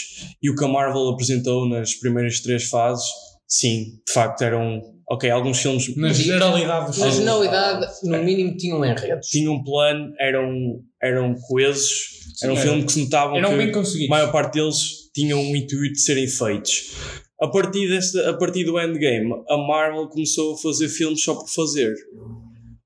e 0.41 0.49
o 0.49 0.55
que 0.55 0.63
a 0.65 0.67
Marvel 0.67 1.09
apresentou 1.09 1.67
nas 1.69 1.93
primeiras 1.93 2.39
três 2.39 2.63
fases, 2.65 3.05
sim, 3.47 3.99
de 4.07 4.13
facto 4.13 4.41
eram. 4.41 4.81
Ok, 5.09 5.29
alguns 5.29 5.59
filmes 5.59 5.93
Na 5.97 6.13
generalidade 6.13 6.87
dos 6.87 6.97
Na 6.97 7.09
generalidade, 7.09 7.85
no 8.03 8.23
mínimo, 8.23 8.55
tinham 8.55 8.83
enredos. 8.85 9.27
tinham 9.27 9.55
um 9.55 9.63
plano, 9.63 10.13
eram, 10.17 10.79
eram 11.03 11.35
coesos, 11.49 11.89
era 12.41 12.53
um 12.53 12.55
era- 12.55 12.65
filme 12.65 12.85
que 12.85 12.93
se 12.93 13.03
notavam 13.03 13.35
Eram 13.35 13.49
que 13.49 13.57
bem 13.57 14.05
a 14.05 14.09
maior 14.09 14.31
parte 14.31 14.53
deles 14.53 15.11
tinham 15.13 15.37
um 15.41 15.53
intuito 15.53 15.95
de 15.95 16.01
serem 16.01 16.27
feitos. 16.29 16.93
A 17.41 17.47
partir, 17.49 17.89
desta, 17.89 18.29
a 18.29 18.37
partir 18.37 18.63
do 18.63 18.79
Endgame, 18.79 19.33
a 19.49 19.57
Marvel 19.57 20.07
começou 20.07 20.53
a 20.53 20.57
fazer 20.57 20.87
filmes 20.87 21.21
só 21.21 21.35
por 21.35 21.49
fazer. 21.49 21.93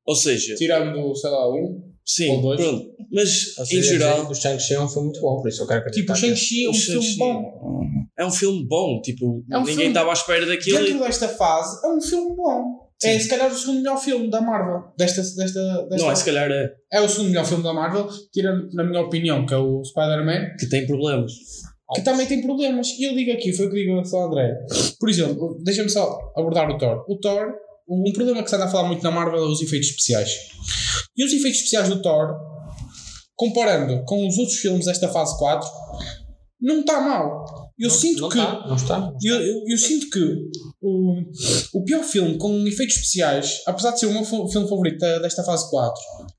Ou 0.05 0.15
seja, 0.15 0.55
tirando, 0.55 1.15
sei 1.15 1.29
lá, 1.29 1.49
um. 1.53 1.81
Sim, 2.05 2.29
ou 2.35 2.41
dois. 2.41 2.61
pronto. 2.61 2.95
Mas, 3.11 3.57
Ou 3.57 3.63
em 3.63 3.67
seja, 3.67 3.93
geral, 3.93 4.29
o 4.29 4.35
Shang-Chi 4.35 4.73
é 4.75 4.79
um 4.81 4.87
filme 4.87 5.05
muito 5.07 5.21
bom, 5.21 5.37
por 5.41 5.47
isso 5.49 5.63
eu 5.63 5.67
quero 5.67 5.79
Tipo, 5.91 6.11
acreditar. 6.11 6.13
o 6.13 6.17
Shang-Chi 6.17 6.65
é 6.65 6.67
um 6.67 6.71
O 6.71 6.73
filme 6.75 7.15
bom. 7.17 7.81
é 8.19 8.25
um 8.25 8.31
filme 8.31 8.67
bom. 8.67 9.01
Tipo, 9.01 9.43
É 9.51 9.57
um 9.57 9.63
ninguém 9.65 9.87
estava 9.87 10.09
à 10.11 10.13
espera 10.13 10.45
daquilo. 10.45 10.77
Dentro 10.77 10.97
e- 10.97 10.99
desta 10.99 11.27
fase, 11.29 11.83
é 11.85 11.89
um 11.89 12.01
filme 12.01 12.35
bom. 12.35 12.85
É 13.03 13.19
se 13.19 13.27
calhar 13.27 13.51
o 13.51 13.55
segundo 13.55 13.77
melhor 13.77 13.97
filme 13.97 14.29
da 14.29 14.39
Marvel. 14.41 14.89
Desta, 14.97 15.21
desta, 15.21 15.61
desta 15.89 15.97
Não, 15.97 16.11
é 16.11 16.15
se 16.15 16.23
calhar 16.25 16.49
é 16.49 16.71
É 16.93 17.01
o 17.01 17.09
segundo 17.09 17.29
melhor 17.29 17.45
filme 17.45 17.63
da 17.63 17.73
Marvel, 17.73 18.07
tirando, 18.31 18.69
na 18.73 18.83
minha 18.83 19.01
opinião, 19.01 19.45
que 19.45 19.53
é 19.53 19.57
o 19.57 19.83
Spider-Man, 19.83 20.55
que 20.59 20.67
tem 20.69 20.85
problemas. 20.87 21.31
que 21.93 22.01
também 22.01 22.25
tem 22.25 22.41
problemas. 22.41 22.87
E 22.97 23.03
eu 23.07 23.13
digo 23.15 23.31
aqui, 23.31 23.51
foi 23.53 23.65
o 23.67 23.69
que 23.69 23.75
digo 23.75 23.93
ao 24.15 24.27
André. 24.27 24.53
Por 24.99 25.09
exemplo, 25.09 25.57
deixa-me 25.63 25.89
só 25.89 26.17
abordar 26.37 26.69
o 26.69 26.77
Thor. 26.77 27.03
O 27.07 27.19
Thor, 27.19 27.53
um 27.87 28.11
problema 28.13 28.41
que 28.43 28.49
se 28.49 28.55
anda 28.55 28.65
a 28.65 28.69
falar 28.69 28.87
muito 28.87 29.03
na 29.03 29.11
Marvel 29.11 29.39
é 29.43 29.47
os 29.47 29.61
efeitos 29.61 29.89
especiais. 29.89 30.29
E 31.15 31.23
os 31.25 31.31
efeitos 31.31 31.57
especiais 31.59 31.89
do 31.89 32.01
Thor, 32.01 32.35
comparando 33.35 34.03
com 34.05 34.27
os 34.27 34.37
outros 34.37 34.57
filmes 34.57 34.85
desta 34.85 35.07
fase 35.09 35.37
4, 35.37 35.67
não 36.61 36.79
está 36.81 37.01
mal. 37.01 37.45
Eu 37.77 37.89
Não- 37.89 37.95
sinto 37.95 38.21
não 38.21 38.29
que. 38.29 38.37
Está, 38.39 38.67
não 38.67 38.75
está. 38.75 38.99
não 38.99 39.07
está. 39.17 39.17
Eu, 39.21 39.35
eu, 39.35 39.63
eu 39.67 39.77
sinto 39.77 40.09
que 40.09 40.35
o, 40.81 41.21
o 41.73 41.83
pior 41.83 42.03
filme 42.03 42.37
com 42.37 42.65
efeitos 42.65 42.95
especiais, 42.95 43.61
apesar 43.67 43.91
de 43.91 43.99
ser 43.99 44.05
o 44.05 44.13
meu 44.13 44.23
fi- 44.23 44.51
filme 44.51 44.67
favorito 44.69 44.97
desta 44.99 45.43
fase 45.43 45.69
4, 45.69 45.93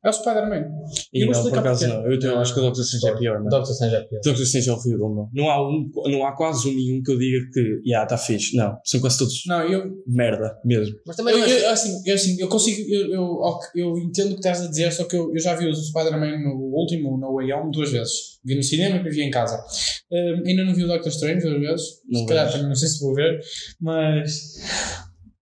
é 0.06 0.10
o 0.10 0.12
Spider-Man. 0.12 0.64
E 1.12 1.22
Eu 1.22 1.32
vou 1.32 1.42
não, 1.44 1.50
por 1.50 1.58
acaso 1.58 1.86
não. 1.88 2.06
Eu, 2.06 2.20
eu 2.20 2.38
acho 2.38 2.54
que 2.54 2.60
o 2.60 2.62
Doctor 2.62 2.82
Strange 2.82 3.08
é 3.08 3.18
pior, 3.18 3.38
mano. 3.38 3.50
Doctor 3.50 3.72
Strange 3.72 3.94
é 3.94 4.00
pior. 4.02 4.20
Doctor 4.24 4.42
Strange 4.42 4.68
é 4.68 4.72
horrível, 4.72 5.08
não. 5.08 5.30
Não 5.32 5.50
há, 5.50 5.68
um, 5.68 5.90
não 6.06 6.26
há 6.26 6.32
quase 6.36 6.68
um 6.68 6.74
nenhum 6.74 7.02
que 7.02 7.12
eu 7.12 7.18
diga 7.18 7.38
que, 7.52 7.60
yeah, 7.86 8.04
está 8.04 8.16
fixe. 8.16 8.56
Não, 8.56 8.76
são 8.84 9.00
quase 9.00 9.18
todos 9.18 9.42
Não, 9.46 9.62
eu, 9.62 9.90
merda, 10.06 10.56
mesmo. 10.64 10.96
Mas 11.06 11.16
também 11.16 11.34
Eu, 11.34 11.44
é- 11.44 11.64
eu, 11.64 11.70
assim, 11.70 12.02
eu, 12.04 12.14
assim, 12.14 12.40
eu 12.40 12.48
consigo, 12.48 12.80
eu, 12.92 13.12
eu, 13.12 13.40
eu 13.74 13.98
entendo 13.98 14.28
o 14.28 14.34
que 14.34 14.46
estás 14.46 14.62
a 14.62 14.68
dizer, 14.68 14.92
só 14.92 15.04
que 15.04 15.16
eu, 15.16 15.32
eu 15.32 15.38
já 15.40 15.54
vi 15.54 15.66
o 15.68 15.74
Spider-Man 15.74 16.38
no 16.38 16.54
último, 16.74 17.16
no 17.18 17.34
Way 17.34 17.52
Home, 17.52 17.70
duas 17.72 17.90
vezes. 17.90 18.38
Vi 18.44 18.54
no 18.54 18.62
cinema 18.62 18.96
e 18.96 19.10
vi 19.10 19.22
em 19.22 19.30
casa. 19.30 19.62
Hum, 20.10 20.42
ainda 20.46 20.64
não 20.64 20.74
vi 20.74 20.84
o 20.84 20.88
Doctor 20.88 21.08
Strange 21.10 21.40
duas 21.40 21.60
vezes, 21.60 21.86
Não 22.08 22.20
se 22.20 22.26
calhar 22.26 22.50
também 22.50 22.68
não 22.68 22.74
sei 22.74 22.88
se 22.88 23.00
vou 23.00 23.14
ver, 23.14 23.40
mas 23.80 24.54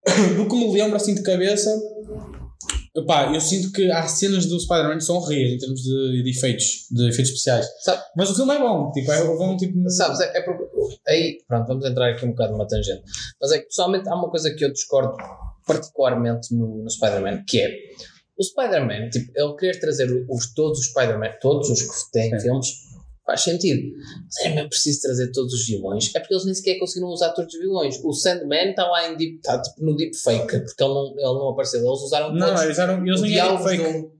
do 0.37 0.49
que 0.49 0.57
me 0.57 0.73
lembro 0.73 0.97
assim 0.97 1.15
de 1.15 1.23
cabeça, 1.23 1.71
epá, 2.97 3.33
eu 3.33 3.41
sinto 3.41 3.73
que 3.73 3.91
há 3.91 4.07
cenas 4.07 4.47
do 4.47 4.59
Spider-Man 4.61 4.99
que 4.99 5.05
são 5.05 5.17
horríveis 5.17 5.53
em 5.55 5.59
termos 5.59 5.81
de, 5.83 6.23
de 6.23 6.31
efeitos, 6.31 6.87
de 6.91 7.09
efeitos 7.09 7.31
especiais. 7.33 7.67
Sabe- 7.81 8.03
Mas 8.17 8.31
o 8.31 8.35
filme 8.35 8.55
é 8.55 8.59
bom, 8.59 8.91
tipo, 8.93 9.11
é 9.13 9.25
bom, 9.25 9.57
tipo, 9.57 9.91
Sabes, 9.91 10.21
é, 10.21 10.39
é 10.39 10.43
porque. 10.43 10.65
Aí, 11.09 11.39
pronto, 11.49 11.67
vamos 11.67 11.85
entrar 11.87 12.11
aqui 12.11 12.25
um 12.25 12.31
bocado 12.31 12.53
numa 12.53 12.67
tangente. 12.67 13.03
Mas 13.41 13.53
é 13.53 13.59
que 13.59 13.67
pessoalmente 13.67 14.09
há 14.09 14.15
uma 14.15 14.31
coisa 14.31 14.55
que 14.55 14.65
eu 14.65 14.73
discordo 14.73 15.17
particularmente 15.67 16.55
no, 16.55 16.83
no 16.83 16.91
Spider-Man, 16.91 17.43
que 17.47 17.61
é 17.61 17.69
o 18.37 18.43
Spider-Man, 18.43 19.11
tipo, 19.11 19.31
ele 19.35 19.55
querer 19.57 19.79
trazer 19.81 20.27
os, 20.29 20.53
todos 20.55 20.81
os 20.81 20.87
Spider-Man, 20.87 21.31
todos 21.41 21.71
os 21.71 21.83
que 21.83 22.11
têm 22.13 22.31
Sim. 22.39 22.41
filmes, 22.41 22.69
faz 23.27 23.43
sentido. 23.43 23.81
Mas 24.27 24.47
é 24.47 24.55
mesmo 24.55 24.69
preciso 24.69 25.01
trazer 25.03 25.31
todos 25.33 25.53
os 25.53 25.67
vilões. 25.67 26.15
É 26.15 26.21
porque 26.21 26.35
eles 26.35 26.45
nem 26.45 26.55
sequer 26.55 26.79
conseguiram 26.79 27.09
usar 27.09 27.31
todos 27.31 27.53
os 27.55 27.61
vilões. 27.61 27.99
O 28.03 28.13
Sandman 28.13 28.71
está 28.71 28.87
lá 28.87 29.09
em 29.11 29.17
deep, 29.17 29.41
tá, 29.43 29.61
tipo, 29.61 29.85
no 29.85 29.97
deepfake, 29.97 30.47
porque 30.47 30.83
ele 30.85 30.95
não, 30.95 31.15
ele 31.17 31.39
não 31.39 31.49
apareceu. 31.51 31.81
Eles 31.81 32.01
usaram 32.01 32.33
Não, 32.35 32.47
todos 32.49 32.63
eles, 32.63 32.79
eram, 32.79 32.99
eles 33.07 33.15
os 33.17 33.23
nem 33.23 33.37
eram 33.39 33.57
diálogos 33.57 33.71
fake. 33.71 33.99
do, 34.01 34.13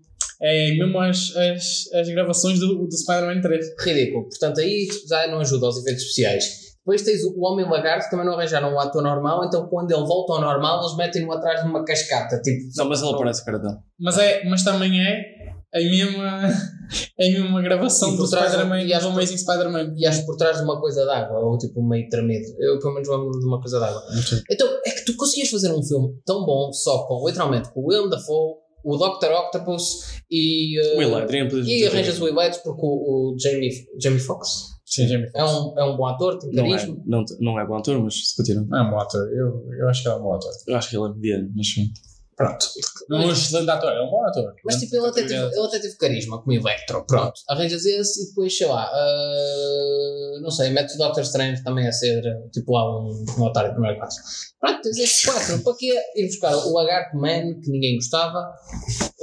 É 0.43 0.71
mesmo 0.73 0.99
as, 1.01 1.37
as, 1.37 1.93
as 1.95 2.09
gravações 2.09 2.59
do, 2.59 2.87
do 2.87 2.97
Spider-Man 2.97 3.41
3. 3.41 3.67
ridículo. 3.81 4.29
Portanto, 4.29 4.61
aí 4.61 4.89
já 5.09 5.27
não 5.29 5.41
ajuda 5.41 5.67
aos 5.67 5.79
efeitos 5.79 6.03
especiais. 6.03 6.65
Depois 6.85 7.01
tens 7.01 7.25
o 7.25 7.41
Homem 7.41 7.65
Lagarto, 7.65 8.11
também 8.11 8.27
não 8.27 8.35
arranjaram 8.35 8.75
um 8.75 8.79
ator 8.79 9.03
normal, 9.03 9.47
então 9.47 9.67
quando 9.69 9.91
ele 9.91 10.05
volta 10.07 10.35
ao 10.35 10.41
normal, 10.43 10.81
eles 10.85 10.95
metem-no 10.99 11.33
atrás 11.33 11.63
de 11.63 11.67
uma 11.67 11.83
cascata. 11.83 12.39
Tipo, 12.43 12.59
Não, 12.77 12.87
mas 12.87 13.01
ele 13.01 13.11
aparece, 13.11 13.43
cara 13.43 13.59
dele. 13.59 13.77
Mas, 13.99 14.19
é, 14.19 14.45
mas 14.45 14.63
também 14.63 15.01
é 15.01 15.34
a 15.75 15.79
mesma, 15.79 16.47
a 17.21 17.23
mesma 17.25 17.63
gravação 17.63 18.11
E 18.11 18.17
do 18.17 18.23
por 18.23 18.31
trás 18.31 18.45
do- 18.53 18.59
Spider-Man 18.59 18.83
e 18.85 18.99
do 19.01 19.09
Amazing 19.09 19.37
Spider-Man. 19.39 19.95
E 19.97 20.07
acho 20.07 20.25
por 20.27 20.37
trás 20.37 20.59
de 20.59 20.63
uma 20.65 20.81
coisa 20.81 21.05
d'água, 21.05 21.41
ou 21.41 21.59
tipo 21.59 21.83
meio 21.83 22.09
tremido. 22.09 22.47
Eu 22.59 22.79
pelo 22.79 22.95
menos 22.95 23.09
lembro 23.09 23.31
de 23.31 23.47
uma 23.47 23.61
coisa 23.61 23.81
d'água. 23.81 24.03
Então 24.51 24.69
é 24.87 24.91
que 24.91 25.05
tu 25.05 25.17
conseguias 25.17 25.51
fazer 25.51 25.73
um 25.73 25.83
filme 25.83 26.15
tão 26.25 26.45
bom 26.47 26.73
só 26.73 27.07
com 27.07 27.27
literalmente 27.27 27.73
com 27.73 27.81
o 27.81 27.87
William 27.89 28.09
Dafoe, 28.09 28.55
o 28.85 28.97
Dr. 28.99 29.33
Octopus 29.33 30.21
e. 30.31 30.79
uh, 30.79 30.99
O 30.99 31.03
e 31.67 31.87
arranjas 31.87 32.21
o 32.21 32.29
Electro 32.29 32.63
porque 32.63 32.83
o, 32.83 33.33
o 33.33 33.37
Jamie, 33.39 33.71
Jamie 34.01 34.21
Foxx 34.21 34.75
Sim, 34.87 35.09
Jamie 35.09 35.29
é 35.35 35.43
um, 35.45 35.79
é 35.79 35.85
um 35.85 35.97
bom 35.97 36.07
ator, 36.07 36.39
tem 36.39 36.53
Não 36.53 36.67
é, 36.67 36.71
carisma. 36.71 36.97
não, 37.07 37.25
não 37.41 37.59
é 37.59 37.67
bom 37.67 37.77
ator, 37.79 37.99
mas 38.01 38.29
se 38.29 38.37
continua. 38.37 38.79
É 38.79 38.83
um 38.83 38.91
bom 38.91 39.01
ator. 39.01 39.23
Eu, 39.33 39.67
eu 39.81 39.89
acho 39.89 40.03
que 40.03 40.09
ele 40.09 40.15
é 40.15 40.19
um 40.19 40.23
bom 40.23 40.35
ator. 40.35 40.51
Eu 40.69 40.77
acho 40.77 40.91
que 40.91 40.97
ele 40.97 41.05
é 41.07 41.09
mediano, 41.09 41.51
mas 41.57 41.67
sim. 41.67 41.87
Pronto. 42.37 42.67
Não 43.09 43.23
é 43.23 43.27
um 43.27 43.31
excelente 43.33 43.71
ator, 43.71 43.93
é 43.93 44.01
um 44.01 44.11
bom 44.11 44.25
ator. 44.27 44.55
Mas 44.65 44.77
tipo, 44.77 44.97
ele 44.97 45.07
até, 45.07 45.23
teve, 45.23 45.35
ele 45.35 45.67
até 45.67 45.79
teve 45.79 45.97
carisma 45.97 46.41
como 46.41 46.53
Electro. 46.53 47.05
Pronto. 47.07 47.41
Arranjas 47.49 47.85
esse 47.85 48.25
e 48.25 48.29
depois, 48.29 48.57
sei 48.57 48.67
lá, 48.67 48.91
uh, 48.91 50.41
não 50.41 50.51
sei, 50.51 50.71
metes 50.71 50.95
o 50.97 50.99
Doctor 50.99 51.23
Strange 51.23 51.63
também 51.63 51.87
a 51.87 51.93
ser 51.93 52.23
tipo 52.53 52.73
lá 52.73 52.85
um, 52.99 53.25
um 53.39 53.43
otário 53.43 53.71
de 53.71 53.75
primeira 53.75 53.99
classe. 53.99 54.21
Pronto, 54.61 54.81
tens 54.83 54.99
estes 54.99 55.25
quatro. 55.25 55.63
Para 55.63 55.77
que 55.77 55.87
ir 56.17 56.27
buscar 56.27 56.57
o 56.57 56.73
Lagarto 56.73 57.17
Man, 57.17 57.61
que 57.61 57.71
ninguém 57.71 57.97
gostava, 57.97 58.53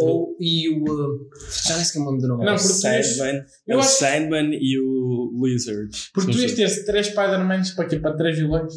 ou, 0.04 0.36
e 0.40 0.70
o. 0.70 0.84
uh, 0.84 1.30
já 1.68 1.76
nem 1.76 1.86
sei 1.86 1.94
que 1.94 1.98
é 1.98 2.02
o 2.02 2.06
nome 2.06 2.22
do 2.22 2.28
nome. 2.28 2.46
Não, 2.46 2.54
o 2.56 2.58
porque 2.58 2.68
tu 2.82 2.88
ias- 2.88 3.08
Sandman, 3.18 3.36
é 3.36 3.46
eu 3.74 3.78
o 3.78 3.80
acho- 3.80 4.00
Sandman 4.00 4.50
e 4.54 4.80
o 4.80 5.32
Lizard. 5.46 5.90
Porque 6.14 6.32
tu 6.32 6.38
ias 6.40 6.54
ter 6.54 6.86
três 6.86 7.08
Spider-Mans 7.08 7.72
para 7.72 7.86
quê? 7.88 7.98
Para 8.00 8.16
três 8.18 8.38
vilões? 8.38 8.74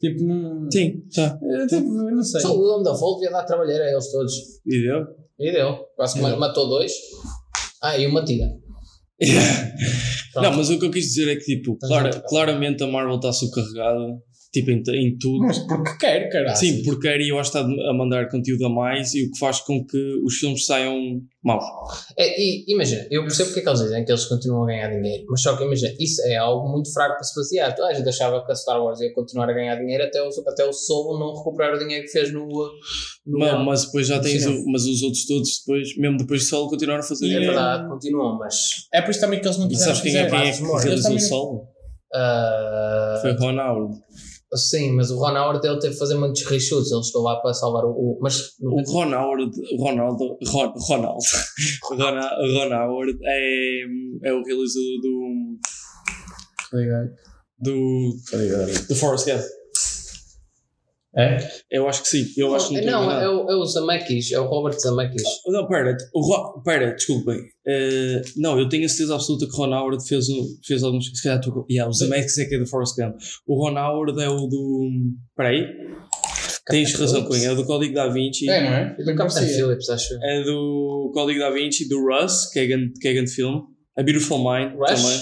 Tipo, 0.00 0.24
não. 0.24 0.70
Sim, 0.70 1.02
tá. 1.14 1.38
É, 1.42 1.66
tipo, 1.66 1.86
eu 1.86 2.14
não 2.16 2.22
sei. 2.22 2.40
Só 2.40 2.54
o 2.56 2.60
Willem 2.60 2.82
Dafoe 2.82 3.14
devia 3.20 3.30
dar 3.30 3.44
trabalheira 3.44 3.84
a 3.84 3.90
eles 3.92 4.10
todos. 4.10 4.32
E 4.66 4.80
deu? 4.82 4.98
E 5.38 5.52
deu. 5.52 5.76
Quase 5.96 6.14
que 6.14 6.20
ma- 6.20 6.36
matou 6.36 6.68
dois. 6.68 6.92
Ah, 7.82 7.96
e 7.98 8.06
uma 8.06 8.24
tira. 8.24 8.46
Não, 10.34 10.56
mas 10.56 10.70
o 10.70 10.78
que 10.78 10.86
eu 10.86 10.90
quis 10.90 11.06
dizer 11.06 11.30
é 11.30 11.36
que, 11.36 11.44
tipo, 11.44 11.76
clara- 11.78 12.22
claramente 12.28 12.82
a 12.82 12.86
Marvel 12.86 13.16
está 13.16 13.32
subcarregada, 13.32 14.00
tipo, 14.52 14.70
em, 14.70 14.82
em 14.94 15.16
tudo. 15.18 15.38
Mas 15.46 15.58
porque 15.60 15.96
quer, 15.98 16.28
caralho. 16.28 16.56
Sim, 16.56 16.82
porque 16.84 17.08
a 17.08 17.16
eu 17.16 17.38
acho 17.38 17.50
que 17.52 17.58
está 17.58 17.70
a 17.90 17.94
mandar 17.94 18.28
conteúdo 18.28 18.66
a 18.66 18.68
mais 18.68 19.14
e 19.14 19.24
o 19.24 19.30
que 19.32 19.38
faz 19.38 19.60
com 19.60 19.84
que 19.84 19.98
os 20.24 20.34
filmes 20.34 20.66
saiam 20.66 21.20
maus. 21.42 21.64
É, 22.18 22.40
e 22.40 22.64
imagina, 22.68 23.06
eu 23.10 23.22
percebo 23.22 23.48
porque 23.48 23.60
é 23.60 23.62
que 23.62 23.68
eles 23.70 23.80
dizem 23.80 24.04
que 24.04 24.12
eles 24.12 24.24
continuam 24.26 24.64
a 24.64 24.66
ganhar 24.66 24.88
dinheiro, 24.88 25.24
mas 25.28 25.40
só 25.42 25.56
que 25.56 25.64
imagina, 25.64 25.92
isso 25.98 26.20
é 26.26 26.36
algo 26.36 26.68
muito 26.70 26.92
fraco 26.92 27.14
para 27.14 27.24
se 27.24 27.34
basear. 27.34 27.74
Toda 27.74 27.88
a 27.88 27.94
gente 27.94 28.08
achava 28.08 28.44
que 28.44 28.52
a 28.52 28.54
Star 28.54 28.82
Wars 28.82 29.00
ia 29.00 29.12
continuar 29.14 29.48
a 29.48 29.52
ganhar 29.52 29.74
dinheiro 29.76 30.04
até 30.04 30.22
o, 30.22 30.28
até 30.46 30.64
o 30.64 30.72
Solo 30.72 31.18
não 31.18 31.34
recuperar 31.36 31.74
o 31.74 31.78
dinheiro 31.78 32.04
que 32.04 32.10
fez 32.12 32.32
no. 32.32 32.46
no 33.26 33.38
Mas, 33.38 33.64
mas 33.64 33.84
depois 33.86 34.06
já 34.06 34.20
tens 34.20 34.46
o, 34.46 34.64
mas 34.70 34.84
os 34.84 35.02
outros 35.02 35.26
todos 35.26 35.48
depois, 35.64 35.96
mesmo 35.96 36.18
depois 36.18 36.40
de 36.42 36.46
solo, 36.46 36.68
continuaram 36.68 37.00
a 37.02 37.06
fazer 37.06 37.24
é 37.24 37.28
dinheiro. 37.28 37.46
verdade, 37.54 37.88
continuam, 37.88 38.38
mas. 38.38 38.54
É 38.92 39.00
por 39.02 39.10
isso 39.10 39.20
também 39.20 39.40
que 39.40 39.46
eles 39.46 39.56
não 39.58 39.66
E 39.66 39.70
quiseram 39.70 39.94
sabes 39.94 40.02
quem 40.12 40.20
é, 40.20 40.26
quem 40.28 40.38
é 40.48 40.52
que 40.52 40.62
realizou 40.84 41.10
o 41.10 41.14
não- 41.14 41.20
solo? 41.20 41.68
ah, 42.14 43.18
Foi 43.22 43.32
Ron 43.32 43.58
Howard. 43.58 43.96
Sim, 44.56 44.92
mas 44.92 45.10
o 45.10 45.16
Ron 45.18 45.36
Howard 45.36 45.66
ele 45.66 45.78
teve 45.78 45.92
que 45.94 45.98
fazer 45.98 46.14
muitos 46.16 46.42
reshoots, 46.44 46.90
ele 46.92 47.02
chegou 47.02 47.22
lá 47.22 47.36
para 47.40 47.52
salvar 47.54 47.84
o. 47.84 47.90
o- 47.90 48.18
mas 48.20 48.52
O 48.60 48.92
Ronaldo, 49.78 50.24
Ron, 50.46 50.74
Ronaldo, 50.76 51.18
Ron, 51.84 51.98
Ron 51.98 52.74
Howard 52.74 53.18
é, 53.22 53.82
é 54.24 54.32
o 54.32 54.42
realizador 54.42 55.00
do, 55.02 55.58
do, 57.58 58.10
do 58.88 58.94
Forrest 58.94 59.26
Gump. 59.26 59.42
É? 61.14 61.36
Eu 61.70 61.86
acho 61.86 62.02
que 62.02 62.08
sim, 62.08 62.26
eu 62.38 62.54
acho 62.54 62.70
que 62.70 62.80
não, 62.80 63.04
não, 63.04 63.10
é, 63.10 63.28
o, 63.28 63.50
é 63.50 63.54
o 63.54 63.64
Zemeckis, 63.66 64.32
é 64.32 64.40
o 64.40 64.46
Robert 64.46 64.78
Zemeckis. 64.78 65.22
Não, 65.46 65.68
pera, 65.68 65.94
o 66.14 66.20
Ro, 66.20 66.62
pera, 66.62 66.94
desculpem. 66.94 67.38
Eh, 67.66 68.22
não, 68.36 68.58
eu 68.58 68.66
tenho 68.66 68.86
a 68.86 68.88
certeza 68.88 69.14
absoluta 69.14 69.46
que 69.46 69.54
Ron 69.54 69.74
Howard 69.74 70.08
fez, 70.08 70.30
um, 70.30 70.42
fez 70.66 70.82
alguns. 70.82 71.06
Se 71.06 71.22
calhar 71.22 71.38
tu. 71.38 71.66
Yeah, 71.70 71.88
o 71.88 71.92
Zemeckis 71.92 72.38
é 72.38 72.46
que 72.46 72.54
é 72.54 72.58
do 72.58 72.66
Forrest 72.66 72.96
Gump. 72.96 73.16
O 73.46 73.62
Ron 73.62 73.78
Howard 73.78 74.22
é 74.22 74.28
o 74.28 74.46
do. 74.46 74.90
Peraí. 75.36 75.66
Tens 76.66 76.94
razão, 76.94 77.24
Cunha. 77.24 77.50
É 77.50 77.54
do 77.54 77.66
Código 77.66 77.94
da 77.94 78.08
Vinci. 78.08 78.48
É, 78.48 78.62
não 78.62 78.70
é? 78.70 78.96
E 78.98 79.04
do 79.04 79.14
Captain 79.14 79.46
Phillips, 79.46 79.90
acho. 79.90 80.14
É 80.22 80.42
do 80.44 81.10
Código 81.12 81.40
da 81.40 81.50
Vinci, 81.50 81.88
do 81.88 82.00
Russ, 82.00 82.50
que 82.50 82.60
é 82.60 82.66
grande, 82.66 82.92
que 82.98 83.08
é 83.08 83.12
grande 83.12 83.30
filme. 83.30 83.62
A 83.98 84.02
Beautiful 84.02 84.38
Mind 84.38 84.74
Rush? 84.78 85.02
também. 85.02 85.20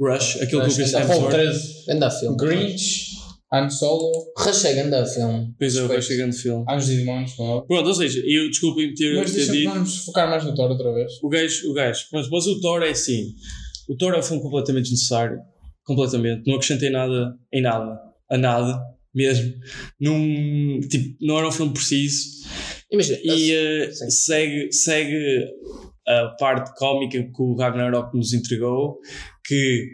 Rush, 0.00 0.42
aquele 0.42 0.62
Rush, 0.62 0.76
que 0.76 0.82
o 0.82 0.84
Chris 0.84 0.94
Hemsworth. 0.94 1.30
13, 1.30 1.84
Ganda 1.86 2.10
filme. 2.10 2.36
Grinch, 2.36 3.14
Han 3.54 3.70
Solo, 3.70 4.32
Rush 4.36 4.64
é 4.64 4.74
ganda 4.74 5.06
filme. 5.06 5.54
Pois 5.56 5.76
é, 5.76 5.84
é 5.84 6.16
grande 6.16 6.36
filme. 6.36 6.64
Anjos 6.68 6.90
e 6.90 6.96
Demónios, 6.96 7.38
ele. 7.38 7.62
Pronto, 7.68 7.86
ou 7.88 7.94
seja, 7.94 8.20
eu 8.26 8.48
desculpem 8.48 8.92
ter, 8.94 9.14
Mas 9.16 9.32
ter 9.32 9.50
dito. 9.52 9.70
vamos 9.70 9.98
focar 10.04 10.28
mais 10.28 10.44
no 10.44 10.54
Thor 10.54 10.70
outra 10.70 10.92
vez. 10.92 11.12
O 11.22 11.28
gajo, 11.28 11.70
o 11.70 11.72
gajo. 11.74 12.04
Mas, 12.12 12.28
mas 12.28 12.46
o 12.46 12.60
Thor 12.60 12.82
é 12.82 12.90
assim. 12.90 13.32
O 13.88 13.96
Thor 13.96 14.12
é 14.14 14.18
um 14.18 14.22
filme 14.22 14.42
completamente 14.42 14.84
desnecessário. 14.84 15.38
Completamente. 15.84 16.46
Não 16.48 16.56
acrescentei 16.56 16.90
nada 16.90 17.36
em 17.52 17.62
nada. 17.62 17.96
A 18.30 18.36
nada. 18.36 18.80
Mesmo. 19.14 19.54
Num, 20.00 20.80
tipo, 20.90 21.16
não 21.24 21.38
era 21.38 21.46
um 21.46 21.52
filme 21.52 21.72
preciso. 21.72 22.24
Imagina, 22.90 23.18
E 23.22 23.92
sim. 23.92 24.10
segue, 24.10 24.72
segue 24.72 25.46
a 26.08 26.26
parte 26.38 26.74
cómica 26.76 27.22
que 27.22 27.42
o 27.42 27.54
Ragnarok 27.56 28.16
nos 28.16 28.32
entregou. 28.32 28.98
Que 29.46 29.86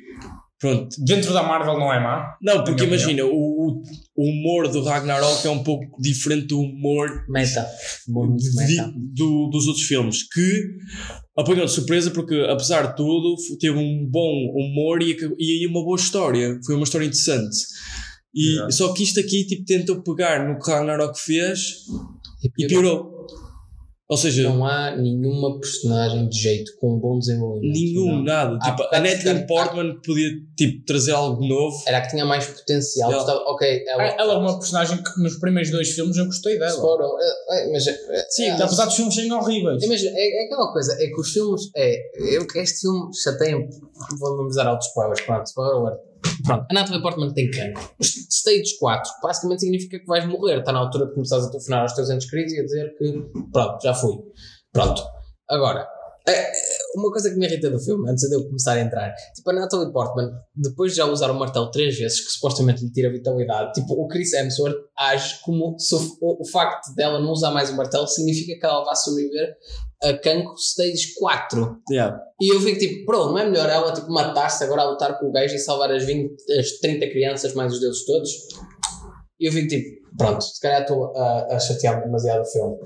Pronto. 0.61 0.95
Dentro 0.99 1.33
da 1.33 1.43
Marvel 1.43 1.79
não 1.79 1.91
é 1.91 1.99
má. 1.99 2.37
Não, 2.43 2.63
porque 2.63 2.85
imagina, 2.85 3.25
o, 3.25 3.83
o 4.15 4.23
humor 4.23 4.69
do 4.69 4.83
Ragnarok 4.83 5.47
é 5.47 5.51
um 5.51 5.65
pouco 5.65 5.87
diferente 5.99 6.49
do 6.49 6.61
humor 6.61 7.09
meta, 7.31 7.67
de, 8.07 8.57
meta. 8.57 8.93
Do, 8.95 9.49
dos 9.49 9.67
outros 9.67 9.87
filmes. 9.87 10.29
Que 10.29 10.63
apanhou 11.35 11.65
de 11.65 11.73
surpresa 11.73 12.11
porque, 12.11 12.35
apesar 12.47 12.89
de 12.89 12.97
tudo, 12.97 13.37
teve 13.59 13.79
um 13.79 14.07
bom 14.07 14.53
humor 14.55 15.01
e, 15.01 15.17
e 15.39 15.67
uma 15.67 15.83
boa 15.83 15.97
história. 15.97 16.61
Foi 16.67 16.75
uma 16.75 16.85
história 16.85 17.07
interessante. 17.07 17.57
E, 18.35 18.71
Só 18.71 18.93
que 18.93 19.03
isto 19.03 19.19
aqui 19.19 19.47
tipo, 19.47 19.65
tentou 19.65 20.03
pegar 20.03 20.47
no 20.47 20.59
que 20.59 20.71
Ragnarok 20.71 21.19
fez 21.19 21.87
e 22.45 22.51
piorou. 22.51 22.59
E 22.59 22.69
piorou. 22.69 23.10
Ou 24.11 24.17
seja, 24.17 24.43
não 24.43 24.67
há 24.67 24.97
nenhuma 24.97 25.61
personagem 25.61 26.29
de 26.29 26.37
jeito 26.37 26.73
com 26.81 26.97
um 26.97 26.99
bom 26.99 27.21
desenvolvimento. 27.21 27.73
Nenhum, 27.73 28.17
não. 28.17 28.25
nada. 28.25 28.59
Tipo, 28.59 28.83
a 28.93 28.99
Natalie 28.99 29.47
Portman 29.47 30.01
podia 30.05 30.31
tipo, 30.57 30.85
trazer 30.85 31.13
algo 31.13 31.47
novo. 31.47 31.81
Era 31.87 31.99
a 31.99 32.01
que 32.01 32.09
tinha 32.09 32.27
mais 32.27 32.45
potencial. 32.45 33.13
Ela, 33.13 33.21
Estava, 33.21 33.39
ok, 33.47 33.85
ela, 33.87 34.03
ela 34.03 34.35
é 34.35 34.37
uma 34.37 34.59
personagem 34.59 34.99
que 34.99 35.23
nos 35.23 35.39
primeiros 35.39 35.71
dois 35.71 35.91
filmes 35.91 36.17
eu 36.17 36.27
gostei 36.27 36.59
dela. 36.59 36.73
Sporo, 36.73 37.05
é, 37.05 37.69
é, 37.69 37.73
mas, 37.73 37.87
é, 37.87 38.27
Sim, 38.31 38.47
é, 38.47 38.51
apesar 38.61 38.87
dos 38.87 38.97
filmes 38.97 39.15
serem 39.15 39.33
horríveis. 39.33 39.87
Mas 39.87 40.03
é, 40.03 40.09
é, 40.09 40.45
aquela 40.47 40.73
coisa, 40.73 40.93
é 41.01 41.07
que 41.07 41.21
os 41.21 41.33
filmes. 41.33 41.71
É, 41.77 41.97
eu, 42.37 42.45
este 42.57 42.81
filme 42.81 43.15
chateia 43.15 43.57
Vamos 44.19 44.57
dar 44.57 44.67
altos 44.67 44.89
spoilers, 44.89 45.21
pronto, 45.21 45.47
spoiler 45.47 45.99
Pronto, 46.45 46.67
a 46.71 46.75
Natalie 46.75 47.03
Portman 47.03 47.33
tem 47.33 47.51
cancro. 47.51 47.83
Stage 48.01 48.79
4 48.79 49.11
basicamente 49.23 49.61
significa 49.61 49.99
que 49.99 50.07
vais 50.07 50.27
morrer. 50.27 50.59
Está 50.59 50.73
na 50.73 50.81
altura 50.81 51.07
de 51.07 51.15
começares 51.15 51.47
a 51.47 51.51
telefonar 51.51 51.83
aos 51.83 51.93
teus 51.93 52.11
entes 52.11 52.29
queridos 52.29 52.53
e 52.53 52.61
a 52.61 52.65
dizer 52.65 52.95
que 52.97 53.13
pronto, 53.53 53.83
já 53.83 53.95
fui. 53.95 54.19
Pronto. 54.73 55.03
Agora, 55.49 55.87
é, 56.29 56.53
uma 56.97 57.11
coisa 57.11 57.31
que 57.31 57.37
me 57.37 57.47
irrita 57.47 57.71
do 57.71 57.79
filme, 57.79 58.11
antes 58.11 58.29
de 58.29 58.35
eu 58.35 58.45
começar 58.45 58.73
a 58.73 58.81
entrar, 58.81 59.15
tipo, 59.35 59.51
a 59.51 59.53
Natalie 59.53 59.93
Portman, 59.93 60.31
depois 60.55 60.93
de 60.93 60.99
já 60.99 61.07
usar 61.07 61.31
o 61.31 61.39
martelo 61.39 61.71
três 61.71 61.99
vezes, 61.99 62.21
que 62.21 62.33
supostamente 62.33 62.85
lhe 62.85 62.91
tira 62.91 63.11
vitalidade, 63.11 63.73
tipo, 63.73 63.95
o 63.95 64.09
Chris 64.09 64.33
Hemsworth 64.33 64.77
age 64.97 65.41
como 65.43 65.79
se 65.79 65.95
o, 65.95 66.01
o 66.21 66.49
facto 66.51 66.95
dela 66.95 67.21
não 67.21 67.31
usar 67.31 67.51
mais 67.51 67.71
o 67.71 67.77
martelo 67.77 68.07
significa 68.07 68.59
que 68.59 68.67
ela 68.67 68.85
vai 68.85 68.97
sobreviver 68.97 69.57
a 70.03 70.15
cancro 70.15 70.55
stage 70.55 71.15
4. 71.19 71.77
Yeah. 71.91 72.19
E 72.41 72.55
eu 72.55 72.61
fico 72.61 72.79
tipo, 72.79 73.05
pronto, 73.05 73.33
não 73.33 73.39
é 73.39 73.49
melhor 73.49 73.69
ela 73.69 73.93
tipo, 73.93 74.11
matar-se 74.11 74.65
agora 74.65 74.83
a 74.83 74.91
lutar 74.91 75.19
com 75.19 75.27
o 75.27 75.33
gajo 75.33 75.55
e 75.55 75.59
salvar 75.59 75.93
as, 75.93 76.05
20, 76.05 76.35
as 76.59 76.71
30 76.81 77.07
crianças 77.11 77.55
mais 77.55 77.73
os 77.73 77.81
deuses 77.81 78.05
todos? 78.07 78.31
E 79.41 79.49
eu 79.49 79.53
fico 79.53 79.69
tipo, 79.69 80.17
pronto, 80.19 80.45
se 80.45 80.61
calhar 80.61 80.83
estou 80.83 81.17
a, 81.17 81.55
a 81.55 81.59
chatear 81.59 82.03
demasiado 82.03 82.43
o 82.43 82.45
filme. 82.45 82.77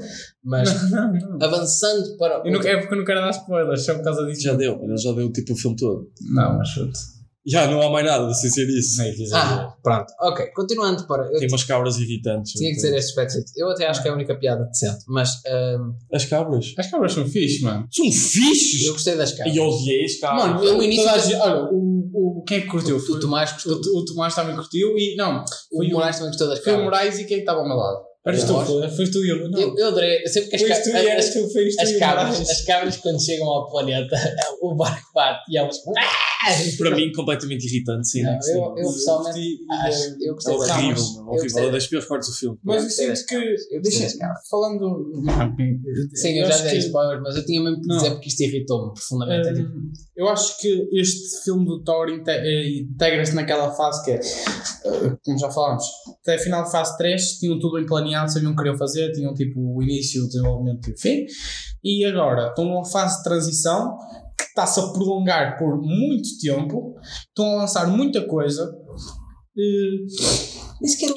Mas 0.44 0.72
não, 0.90 1.12
não, 1.12 1.38
não. 1.38 1.46
avançando 1.46 2.16
para. 2.16 2.42
Eu 2.44 2.52
não, 2.52 2.60
é 2.60 2.76
porque 2.76 2.94
eu 2.94 2.98
não 2.98 3.04
quero 3.04 3.20
dar 3.20 3.30
spoilers, 3.30 3.84
só 3.84 3.94
por 3.94 4.04
causa 4.04 4.24
disso. 4.26 4.42
Já 4.42 4.54
deu, 4.54 4.80
ele 4.82 4.96
já 4.96 5.12
deu 5.12 5.32
tipo 5.32 5.52
o 5.52 5.56
filme 5.56 5.76
todo. 5.76 6.08
Não, 6.32 6.56
mas 6.56 6.68
chute. 6.68 6.98
Já 7.46 7.70
não 7.70 7.82
há 7.82 7.90
mais 7.90 8.06
nada 8.06 8.32
sem 8.32 8.50
ser 8.50 8.66
isso. 8.68 9.00
ah, 9.34 9.74
pronto. 9.82 10.06
Ok, 10.20 10.46
continuando 10.54 11.06
para. 11.06 11.28
Tem 11.30 11.48
umas 11.48 11.64
cabras 11.64 11.98
irritantes. 11.98 12.52
Tinha 12.52 12.72
que 12.72 12.80
ser 12.80 12.94
este 12.94 13.14
Patrick. 13.14 13.44
Eu 13.56 13.68
até 13.70 13.86
acho 13.86 14.00
que 14.00 14.08
é 14.08 14.10
a 14.10 14.14
única 14.14 14.34
piada 14.34 14.64
decente, 14.64 15.04
mas. 15.08 15.30
Um... 15.46 15.94
As 16.12 16.24
cabras? 16.24 16.72
As 16.78 16.90
cabras 16.90 17.12
são 17.12 17.26
fixe, 17.26 17.62
mano. 17.62 17.86
São 17.90 18.04
fixes! 18.10 18.86
Eu 18.86 18.92
gostei 18.94 19.16
das 19.16 19.32
cabras. 19.32 19.54
E 19.54 19.60
odiei 19.60 20.04
as 20.04 20.18
cabras. 20.18 20.44
Mano, 20.44 20.64
eu, 20.64 20.82
início. 20.82 21.04
Da... 21.04 21.44
Olha, 21.44 21.70
o, 21.70 22.10
o, 22.14 22.44
quem 22.44 22.58
é 22.58 22.60
que 22.62 22.68
curtiu? 22.68 22.96
O, 22.96 23.12
o 23.12 23.20
Tomás 23.20 23.52
gostou. 23.52 23.74
O, 23.74 23.98
o 23.98 24.04
Tomás 24.04 24.34
também 24.34 24.56
curtiu 24.56 24.96
e. 24.96 25.14
Não. 25.16 25.44
O 25.70 25.84
Moraes 25.90 26.16
também 26.16 26.30
gostou 26.30 26.48
das 26.48 26.60
cabras. 26.60 26.74
Foi 26.74 26.82
o 26.82 26.84
Moraes 26.84 27.18
e 27.18 27.24
quem 27.24 27.38
é 27.38 27.40
estava 27.40 27.60
ao 27.60 27.68
meu 27.68 27.76
lado? 27.76 28.13
Eras 28.26 28.44
tu, 28.44 28.54
foste 28.96 29.10
tu 29.10 29.22
e 29.22 29.28
eu. 29.28 29.50
Não. 29.50 29.60
Eu, 29.60 29.74
eu 29.76 29.88
adorei. 29.88 30.26
Sempre 30.26 30.48
que 30.48 30.56
as, 30.56 30.62
ca 30.62 30.82
tu, 30.82 30.96
as, 30.96 31.28
tu, 31.34 31.46
tu, 31.46 31.58
as, 31.82 31.96
cabras, 31.98 32.40
as 32.40 32.60
cabras, 32.62 32.96
quando 32.96 33.22
chegam 33.22 33.46
ao 33.46 33.70
planeta, 33.70 34.16
o 34.62 34.74
barco 34.74 35.10
bate 35.14 35.44
e 35.50 35.58
elas. 35.58 35.76
Para 36.78 36.90
mim, 36.96 37.12
completamente 37.12 37.66
irritante, 37.66 38.08
sim. 38.08 38.22
Não, 38.22 38.32
né? 38.32 38.38
eu, 38.48 38.74
eu 38.78 38.92
pessoalmente 38.92 39.58
acho, 39.70 40.16
eu 40.22 40.34
gostei 40.34 40.54
é 40.54 40.56
horrível, 40.56 40.94
das 40.94 41.16
horrível. 41.26 41.68
É 41.68 41.70
das 41.70 41.86
piores 41.86 42.08
partes 42.08 42.28
do 42.30 42.34
filme. 42.34 42.58
Mas 42.64 42.84
eu 42.84 42.90
sinto 42.90 43.26
que. 43.26 43.56
Eu 43.70 43.82
deixa, 43.82 44.08
falando. 44.50 45.22
Sim, 46.14 46.38
eu, 46.38 46.46
já 46.46 46.58
dei 46.58 46.78
spoilers, 46.78 47.22
mas 47.22 47.36
eu 47.36 47.44
tinha 47.44 47.62
mesmo 47.62 47.82
que 47.82 47.88
dizer 47.88 48.10
porque 48.10 48.28
isto 48.28 48.42
irritou-me 48.42 48.94
profundamente. 48.94 49.48
É 49.48 49.52
tipo- 49.54 49.70
eu 50.16 50.28
acho 50.28 50.58
que 50.60 50.88
este 50.92 51.42
filme 51.44 51.64
do 51.64 51.82
Thor 51.82 52.06
eh, 52.08 52.68
integra-se 52.78 53.34
naquela 53.34 53.72
fase 53.72 54.04
que 54.04 54.12
é. 54.12 54.14
Eh, 54.14 55.16
como 55.24 55.38
já 55.38 55.50
falámos, 55.50 55.84
até 56.22 56.36
a 56.36 56.38
final 56.38 56.64
de 56.64 56.70
fase 56.70 56.96
3 56.96 57.38
tinham 57.38 57.58
tudo 57.58 57.74
bem 57.74 57.86
planeado, 57.86 58.13
sabiam 58.28 58.52
o 58.52 58.54
que 58.54 58.62
queriam 58.62 58.78
fazer, 58.78 59.12
tinham 59.12 59.34
tipo 59.34 59.60
o 59.60 59.82
início, 59.82 60.24
o 60.24 60.26
desenvolvimento 60.26 60.88
e 60.88 60.92
o 60.92 60.98
fim. 60.98 61.26
E 61.82 62.04
agora 62.04 62.48
estão 62.48 62.64
numa 62.64 62.84
fase 62.84 63.18
de 63.18 63.24
transição 63.24 63.96
que 64.36 64.44
está-se 64.44 64.80
a 64.80 64.88
prolongar 64.88 65.58
por 65.58 65.80
muito 65.80 66.28
tempo, 66.40 66.94
estão 67.28 67.46
a 67.52 67.62
lançar 67.62 67.86
muita 67.88 68.26
coisa 68.26 68.64
uh, 68.64 70.06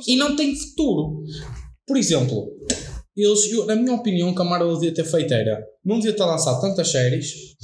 e 0.08 0.16
não 0.16 0.36
tem 0.36 0.56
futuro. 0.56 1.24
Por 1.86 1.98
exemplo, 1.98 2.48
eles, 3.18 3.52
eu, 3.52 3.66
na 3.66 3.76
minha 3.76 3.94
opinião, 3.94 4.30
o 4.30 4.36
que 4.36 4.42
a 4.42 4.46
Marvel 4.46 4.74
devia 4.76 4.94
ter 4.94 5.04
feito 5.04 5.34
era 5.34 5.66
não 5.84 6.00
devia 6.00 6.14
ter 6.14 6.24
lançado 6.24 6.60
tantas 6.60 6.90
séries. 6.90 7.56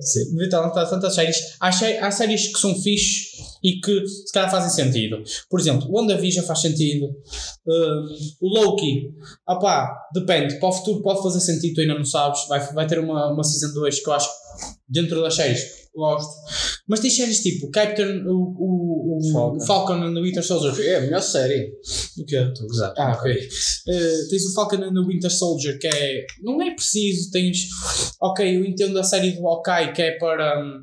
Sim. 0.00 0.30
Devia 0.32 0.50
ter 0.50 0.56
lançado 0.56 0.90
tantas 0.90 1.14
séries. 1.14 1.36
Há, 1.60 1.68
há 1.68 2.10
séries 2.10 2.52
que 2.52 2.58
são 2.58 2.74
fixe 2.74 3.28
e 3.62 3.80
que 3.80 4.06
se 4.06 4.32
calhar 4.32 4.50
fazem 4.50 4.70
sentido. 4.70 5.22
Por 5.48 5.60
exemplo, 5.60 5.88
o 5.88 5.96
WandaVision 5.96 6.44
faz 6.44 6.60
sentido. 6.60 7.06
Uh, 7.64 8.04
o 8.40 8.48
Loki, 8.48 9.14
opá, 9.48 9.88
depende. 10.12 10.58
Para 10.58 10.68
o 10.68 10.72
futuro 10.72 11.00
pode 11.00 11.22
fazer 11.22 11.40
sentido, 11.40 11.76
tu 11.76 11.80
ainda 11.80 11.94
não 11.94 12.04
sabes. 12.04 12.46
Vai, 12.48 12.60
vai 12.72 12.86
ter 12.88 12.98
uma, 12.98 13.32
uma 13.32 13.44
Season 13.44 13.72
2 13.72 14.02
que 14.02 14.10
eu 14.10 14.14
acho 14.14 14.28
dentro 14.88 15.22
das 15.22 15.34
séries 15.34 15.83
gosto. 15.94 16.32
Mas 16.88 17.00
tens 17.00 17.16
séries 17.16 17.40
tipo 17.40 17.70
Captain, 17.70 18.24
o, 18.26 18.54
o, 18.58 19.18
o 19.18 19.32
Falcon. 19.32 19.60
Falcon 19.60 20.04
and 20.04 20.14
the 20.14 20.20
Winter 20.20 20.42
Soldier. 20.42 20.74
É 20.86 20.96
a 20.96 21.00
melhor 21.00 21.20
série. 21.22 21.72
O 22.18 22.24
quê? 22.24 22.36
Estou 22.36 22.84
a 22.84 22.94
Ah, 22.96 23.12
ok. 23.12 23.32
Uh, 23.32 24.28
tens 24.28 24.46
o 24.46 24.54
Falcon 24.54 24.76
and 24.76 24.94
the 24.94 25.06
Winter 25.06 25.30
Soldier 25.30 25.78
que 25.78 25.86
é. 25.86 26.26
Não 26.42 26.60
é 26.60 26.74
preciso, 26.74 27.30
tens. 27.30 27.68
Ok, 28.20 28.56
eu 28.56 28.64
entendo 28.64 28.98
a 28.98 29.04
série 29.04 29.32
do 29.32 29.46
Hawkeye 29.46 29.92
que 29.92 30.02
é 30.02 30.18
para. 30.18 30.60
Um, 30.60 30.82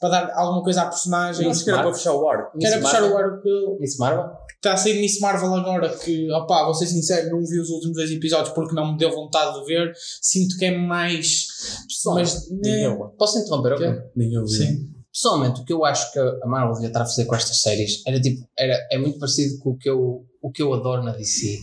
para 0.00 0.08
dar 0.10 0.32
alguma 0.34 0.62
coisa 0.62 0.82
à 0.82 0.86
personagem. 0.86 1.48
Acho 1.48 1.64
que 1.64 1.70
era 1.70 1.82
para 1.82 1.94
fechar 1.94 2.12
o 2.12 2.28
ar. 2.28 2.50
Que 2.58 2.66
era 2.66 2.82
fechar 2.82 3.04
o 3.04 3.16
ar. 3.16 3.40
Miss 3.80 3.96
Marvel? 3.98 4.43
Está 4.64 4.72
a 4.72 4.76
sair 4.78 4.98
Miss 4.98 5.20
Marvel 5.20 5.54
agora 5.54 5.94
que, 5.94 6.32
opá, 6.32 6.64
vou 6.64 6.72
ser 6.72 6.86
sincero, 6.86 7.28
não 7.28 7.44
vi 7.44 7.60
os 7.60 7.68
últimos 7.68 7.98
dois 7.98 8.10
episódios 8.10 8.54
porque 8.54 8.74
não 8.74 8.92
me 8.92 8.98
deu 8.98 9.10
vontade 9.10 9.60
de 9.60 9.66
ver. 9.66 9.92
Sinto 10.22 10.56
que 10.56 10.64
é 10.64 10.74
mais. 10.74 11.48
Pessoal, 11.86 12.14
mas, 12.14 12.50
né? 12.50 12.88
Posso 13.18 13.40
interromper? 13.40 13.74
Okay? 13.74 13.92
Ninguém 14.16 14.46
Sim. 14.46 14.88
Pessoalmente, 15.12 15.60
o 15.60 15.64
que 15.66 15.72
eu 15.74 15.84
acho 15.84 16.10
que 16.10 16.18
a 16.18 16.46
Marvel 16.46 16.72
devia 16.72 16.88
estar 16.88 17.02
a 17.02 17.04
fazer 17.04 17.26
com 17.26 17.34
estas 17.34 17.60
séries 17.60 18.02
era 18.06 18.18
tipo, 18.18 18.48
era, 18.58 18.74
é 18.90 18.96
muito 18.96 19.18
parecido 19.18 19.58
com 19.58 19.72
o 19.72 19.76
que 19.76 19.90
eu, 19.90 20.24
o 20.40 20.50
que 20.50 20.62
eu 20.62 20.72
adoro 20.72 21.02
na 21.02 21.12
DC. 21.12 21.58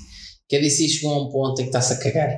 Que 0.47 0.57
a 0.57 0.59
DC 0.59 0.87
chegou 0.87 1.11
a 1.11 1.23
um 1.23 1.31
ponto 1.31 1.59
em 1.59 1.63
que 1.63 1.69
está-se 1.69 1.93
a 1.93 1.97
cagar. 1.97 2.29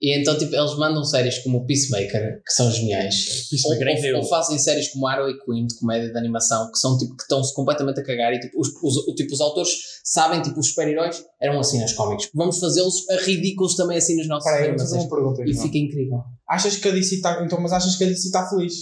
E 0.00 0.18
então, 0.20 0.36
tipo, 0.36 0.54
eles 0.54 0.76
mandam 0.76 1.02
séries 1.04 1.38
como 1.38 1.58
o 1.58 1.66
Peacemaker, 1.66 2.42
que 2.44 2.52
são 2.52 2.70
geniais. 2.70 3.48
Peacemaker 3.48 4.14
ou, 4.14 4.18
ou, 4.18 4.22
ou, 4.22 4.28
fazem 4.28 4.58
séries 4.58 4.88
como 4.88 5.06
Arrow 5.06 5.28
e 5.28 5.38
Queen, 5.42 5.66
de 5.66 5.78
comédia 5.78 6.12
de 6.12 6.18
animação, 6.18 6.70
que 6.70 6.78
são, 6.78 6.98
tipo, 6.98 7.16
que 7.16 7.22
estão-se 7.22 7.54
completamente 7.54 8.00
a 8.00 8.04
cagar 8.04 8.34
e, 8.34 8.40
tipo, 8.40 8.60
os, 8.60 8.68
os, 8.82 9.14
tipo, 9.14 9.32
os 9.32 9.40
autores 9.40 9.70
sabem, 10.04 10.42
tipo, 10.42 10.60
os 10.60 10.68
super-heróis 10.68 11.24
eram 11.40 11.58
assim 11.58 11.80
nos 11.80 11.94
cómics. 11.94 12.28
Vamos 12.34 12.58
fazê-los 12.58 13.08
a 13.08 13.16
ridículos 13.22 13.74
também 13.74 13.96
assim 13.96 14.16
nas 14.16 14.28
nossas 14.28 14.52
Peraí, 14.52 14.68
animações. 14.68 15.02
Uma 15.02 15.10
pergunta, 15.10 15.42
e 15.46 15.54
fica 15.54 15.78
incrível. 15.78 16.20
Achas 16.48 16.76
que 16.76 16.88
a 16.88 16.92
DC 16.92 17.16
está... 17.16 17.42
Então, 17.42 17.58
mas 17.60 17.72
achas 17.72 17.96
que 17.96 18.04
a 18.04 18.06
DC 18.06 18.26
está 18.26 18.46
feliz? 18.48 18.74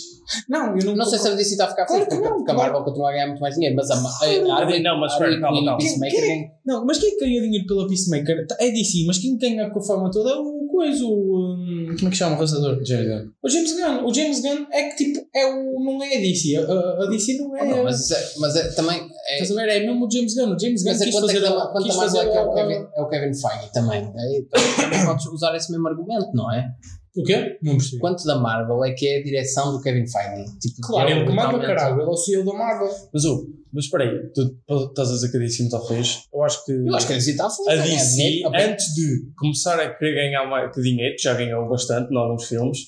Não, 0.48 0.76
eu 0.76 0.84
não... 0.84 0.96
Não 0.96 1.06
sei 1.06 1.18
se 1.18 1.28
a 1.28 1.34
DC 1.34 1.52
está 1.52 1.66
a 1.66 1.70
ficar 1.70 1.86
feliz, 1.86 2.06
claro 2.06 2.10
porque, 2.10 2.28
não, 2.28 2.36
porque 2.38 2.52
claro. 2.52 2.60
a 2.60 2.64
Marvel 2.64 2.84
continua 2.84 3.10
a 3.10 3.12
ganhar 3.12 3.26
muito 3.28 3.40
mais 3.40 3.54
dinheiro, 3.54 3.76
mas 3.76 3.90
a, 3.90 3.94
a, 3.94 3.98
a, 3.98 4.62
a, 4.62 4.80
não, 4.80 5.00
mas 5.00 5.12
espera, 5.12 5.40
calma, 5.40 5.64
calma. 5.64 5.78
Peacemaker... 5.78 6.20
Quem, 6.20 6.50
não, 6.66 6.84
mas 6.84 6.98
quem 6.98 7.16
ganha 7.18 7.40
dinheiro 7.40 7.66
pela 7.66 7.86
Peacemaker 7.86 8.46
é 8.58 8.70
DC, 8.70 9.04
mas 9.06 9.18
quem 9.18 9.38
ganha 9.38 9.70
com 9.70 9.78
a 9.78 9.82
forma 9.82 10.10
toda 10.10 10.30
é 10.30 10.34
o 10.34 10.63
coisa, 10.74 11.04
o... 11.04 11.54
Um, 11.54 11.94
como 11.96 12.08
é 12.08 12.10
que 12.10 12.16
chama 12.16 12.32
o 12.32 12.34
realizador? 12.34 12.84
James 12.84 13.06
Gunn. 13.08 13.30
O 13.42 13.48
James 13.48 13.72
Gunn. 13.72 14.06
O 14.06 14.14
James 14.14 14.40
Gunn 14.40 14.66
é 14.72 14.82
que 14.90 14.96
tipo, 14.96 15.26
é 15.34 15.46
o, 15.46 15.84
não 15.84 16.02
é 16.02 16.16
a 16.16 16.20
DC. 16.20 16.56
A, 16.56 17.04
a 17.04 17.06
DC 17.08 17.38
não 17.38 17.56
é. 17.56 17.62
Oh, 17.62 17.66
não, 17.66 17.84
mas, 17.84 18.10
é, 18.10 18.32
mas 18.38 18.56
é, 18.56 18.68
também. 18.72 19.08
É, 19.28 19.42
Estás 19.42 19.50
a 19.52 19.54
ver? 19.54 19.68
É 19.70 19.86
mesmo 19.86 20.06
o 20.06 20.10
James 20.10 20.34
Gunn. 20.34 20.54
O 20.54 20.58
James 20.58 20.82
Gunn 20.82 20.92
mas 20.92 21.00
é 21.00 21.04
quis 21.04 21.14
fazer. 21.20 21.44
É 21.44 21.50
quanto 21.50 21.84
quis 21.84 21.96
fazer 21.96 22.18
é, 22.18 22.34
é, 22.34 22.40
o 22.40 22.54
Kevin, 22.54 22.86
é 22.94 23.02
o 23.02 23.08
Kevin 23.08 23.32
Feige 23.34 23.72
também. 23.72 24.12
É, 24.16 24.42
também 24.80 25.06
podes 25.06 25.26
usar 25.26 25.54
esse 25.54 25.70
mesmo 25.70 25.86
argumento, 25.86 26.30
não 26.34 26.52
é? 26.52 26.68
O 27.16 27.22
quê? 27.22 27.58
Não 27.62 27.76
percebi. 27.76 27.98
Quanto 28.00 28.24
da 28.24 28.38
Marvel 28.38 28.84
é 28.84 28.92
que 28.92 29.06
é 29.06 29.20
a 29.20 29.22
direção 29.22 29.72
do 29.72 29.80
Kevin 29.80 30.06
Feige? 30.06 30.58
Tipo, 30.58 30.80
claro, 30.80 31.10
ele 31.10 31.24
comanda 31.24 31.60
caralho, 31.60 32.00
ele 32.00 32.02
é 32.02 32.12
o 32.12 32.16
CEO 32.16 32.44
da 32.44 32.52
Marvel. 32.52 32.90
Mas 33.12 33.24
o. 33.24 33.48
Mas 33.72 33.84
espera 33.84 34.04
aí, 34.04 34.30
tu 34.32 34.56
estás 34.88 35.10
a 35.10 35.12
dizer 35.14 35.30
que 35.30 35.36
a 35.36 35.40
DC 35.40 35.62
não 35.62 35.66
está 35.66 35.80
feliz? 35.80 36.22
Eu 36.32 36.42
acho 36.42 36.64
que. 36.64 36.72
Eu 36.72 36.94
acho 36.94 37.06
que 37.06 37.12
a 37.12 37.16
DC 37.16 37.30
está 37.32 37.48
feliz. 37.50 37.80
A 37.80 37.82
DC, 37.82 38.42
antes 38.54 38.94
de 38.94 39.32
começar 39.36 39.80
a 39.80 39.94
querer 39.94 40.14
ganhar 40.14 40.46
mais 40.48 40.72
dinheiro, 40.72 41.14
que 41.16 41.22
já 41.22 41.34
ganhou 41.34 41.68
bastante 41.68 42.12
em 42.12 42.16
alguns 42.16 42.44
filmes, 42.44 42.78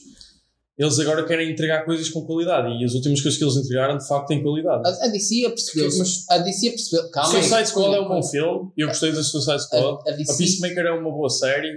eles 0.79 0.99
agora 0.99 1.25
querem 1.25 1.51
entregar 1.51 1.85
coisas 1.85 2.11
com 2.11 2.27
qualidade 2.27 2.69
e 2.69 2.85
as 2.85 2.93
últimas 2.93 3.23
coisas 3.23 3.39
que 3.39 3.45
eles 3.45 3.57
entregaram 3.57 3.97
de 3.97 4.07
facto 4.07 4.29
têm 4.29 4.43
qualidade. 4.43 4.83
A, 4.87 5.07
a 5.07 5.09
DC 5.09 5.49
percebeu, 5.49 5.89
mas 5.99 6.27
a 6.29 6.39
DC 6.39 6.71
percebeu. 6.71 7.11
Calma, 7.11 7.31
Suicide 7.31 7.69
Squad 7.69 7.95
é 7.95 8.01
um 8.01 8.09
bom 8.09 8.23
filme, 8.23 8.71
eu 8.77 8.89
gostei 8.89 9.13
da 9.13 9.23
Suicide 9.23 9.63
Squad. 9.63 10.03
A, 10.07 10.13
a, 10.13 10.17
DC, 10.17 10.33
a 10.33 10.37
Peacemaker 10.37 10.87
é 10.87 10.93
uma 10.93 11.11
boa 11.11 11.31
série. 11.31 11.73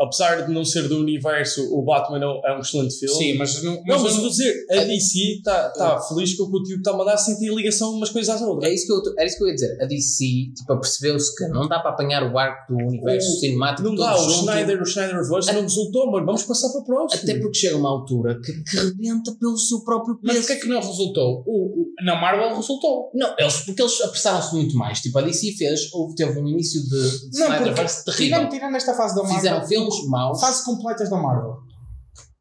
Apesar 0.00 0.46
de 0.46 0.52
não 0.52 0.64
ser 0.64 0.88
do 0.88 0.98
universo, 0.98 1.62
o 1.74 1.82
Batman 1.82 2.20
é 2.44 2.56
um 2.56 2.60
excelente 2.60 2.94
filme. 2.98 3.14
Sim, 3.16 3.34
mas 3.38 3.62
não. 3.62 3.74
Não, 3.74 3.82
mas 3.86 4.02
eu 4.02 4.08
estou 4.08 4.26
a 4.26 4.30
dizer, 4.30 4.66
a 4.70 4.84
DC 4.84 5.18
está 5.38 5.68
tá 5.70 6.00
feliz 6.00 6.34
com 6.34 6.44
o 6.44 6.50
que 6.50 6.56
o 6.58 6.62
tipo 6.62 6.78
está 6.78 6.90
a 6.92 6.96
mandar 6.96 7.16
sem 7.16 7.38
ter 7.38 7.52
ligação 7.54 7.92
umas 7.94 8.10
coisas 8.10 8.34
às 8.34 8.40
outras. 8.42 8.70
É 8.70 8.74
isso 8.74 8.86
que 8.86 8.92
eu, 8.92 9.14
era 9.16 9.26
isso 9.26 9.36
que 9.38 9.44
eu 9.44 9.48
ia 9.48 9.54
dizer. 9.54 9.78
A 9.82 9.86
DC, 9.86 10.24
tipo, 10.56 10.80
percebeu-se 10.80 11.34
que 11.36 11.48
não 11.48 11.68
dá 11.68 11.80
para 11.80 11.90
apanhar 11.90 12.22
o 12.32 12.38
arco 12.38 12.72
do 12.72 12.78
universo 12.86 13.28
O- 13.28 13.40
cinemático. 13.40 13.88
Não 13.88 13.94
dá, 13.94 14.14
o 14.14 14.18
junto. 14.30 14.50
Schneider, 14.50 14.80
o 14.82 14.86
Schneiderverse 14.86 15.52
não 15.52 15.62
resultou, 15.62 16.10
mas 16.10 16.24
vamos 16.24 16.42
passar 16.44 16.68
para 16.70 16.80
o 16.80 16.84
próximo. 16.84 17.22
Até 17.22 17.38
porque 17.40 17.58
chega 17.58 17.76
uma 17.76 17.88
altura 17.90 18.40
que, 18.40 18.52
que 18.62 18.76
rebenta 18.76 19.32
pelo 19.38 19.56
seu 19.58 19.80
próprio 19.80 20.18
Mas 20.22 20.36
peso. 20.36 20.46
porquê 20.48 20.62
que 20.62 20.68
não 20.68 20.80
resultou? 20.80 21.42
O, 21.46 21.82
o- 21.82 21.88
na 22.04 22.14
Marvel 22.20 22.54
resultou. 22.54 23.10
Não, 23.14 23.34
eles, 23.38 23.56
porque 23.62 23.82
eles 23.82 24.00
apressaram-se 24.00 24.54
muito 24.54 24.76
mais. 24.76 25.00
Tipo, 25.00 25.18
a 25.18 25.22
DC 25.22 25.52
fez, 25.52 25.92
houve, 25.92 26.14
teve 26.14 26.38
um 26.38 26.46
início 26.46 26.80
de, 26.82 27.30
de 27.30 27.38
Não, 27.40 27.46
Snyderverse 27.46 28.04
terrível. 28.04 28.36
tirando, 28.38 28.50
tirando 28.50 28.76
esta 28.76 28.94
fase 28.94 29.14
da 29.16 29.22
Marvel. 29.22 29.38
Fizeram 29.38 29.64
filmes 29.94 30.10
maus. 30.10 30.40
Fases 30.40 30.64
completas 30.64 31.10
da 31.10 31.16
Marvel. 31.16 31.56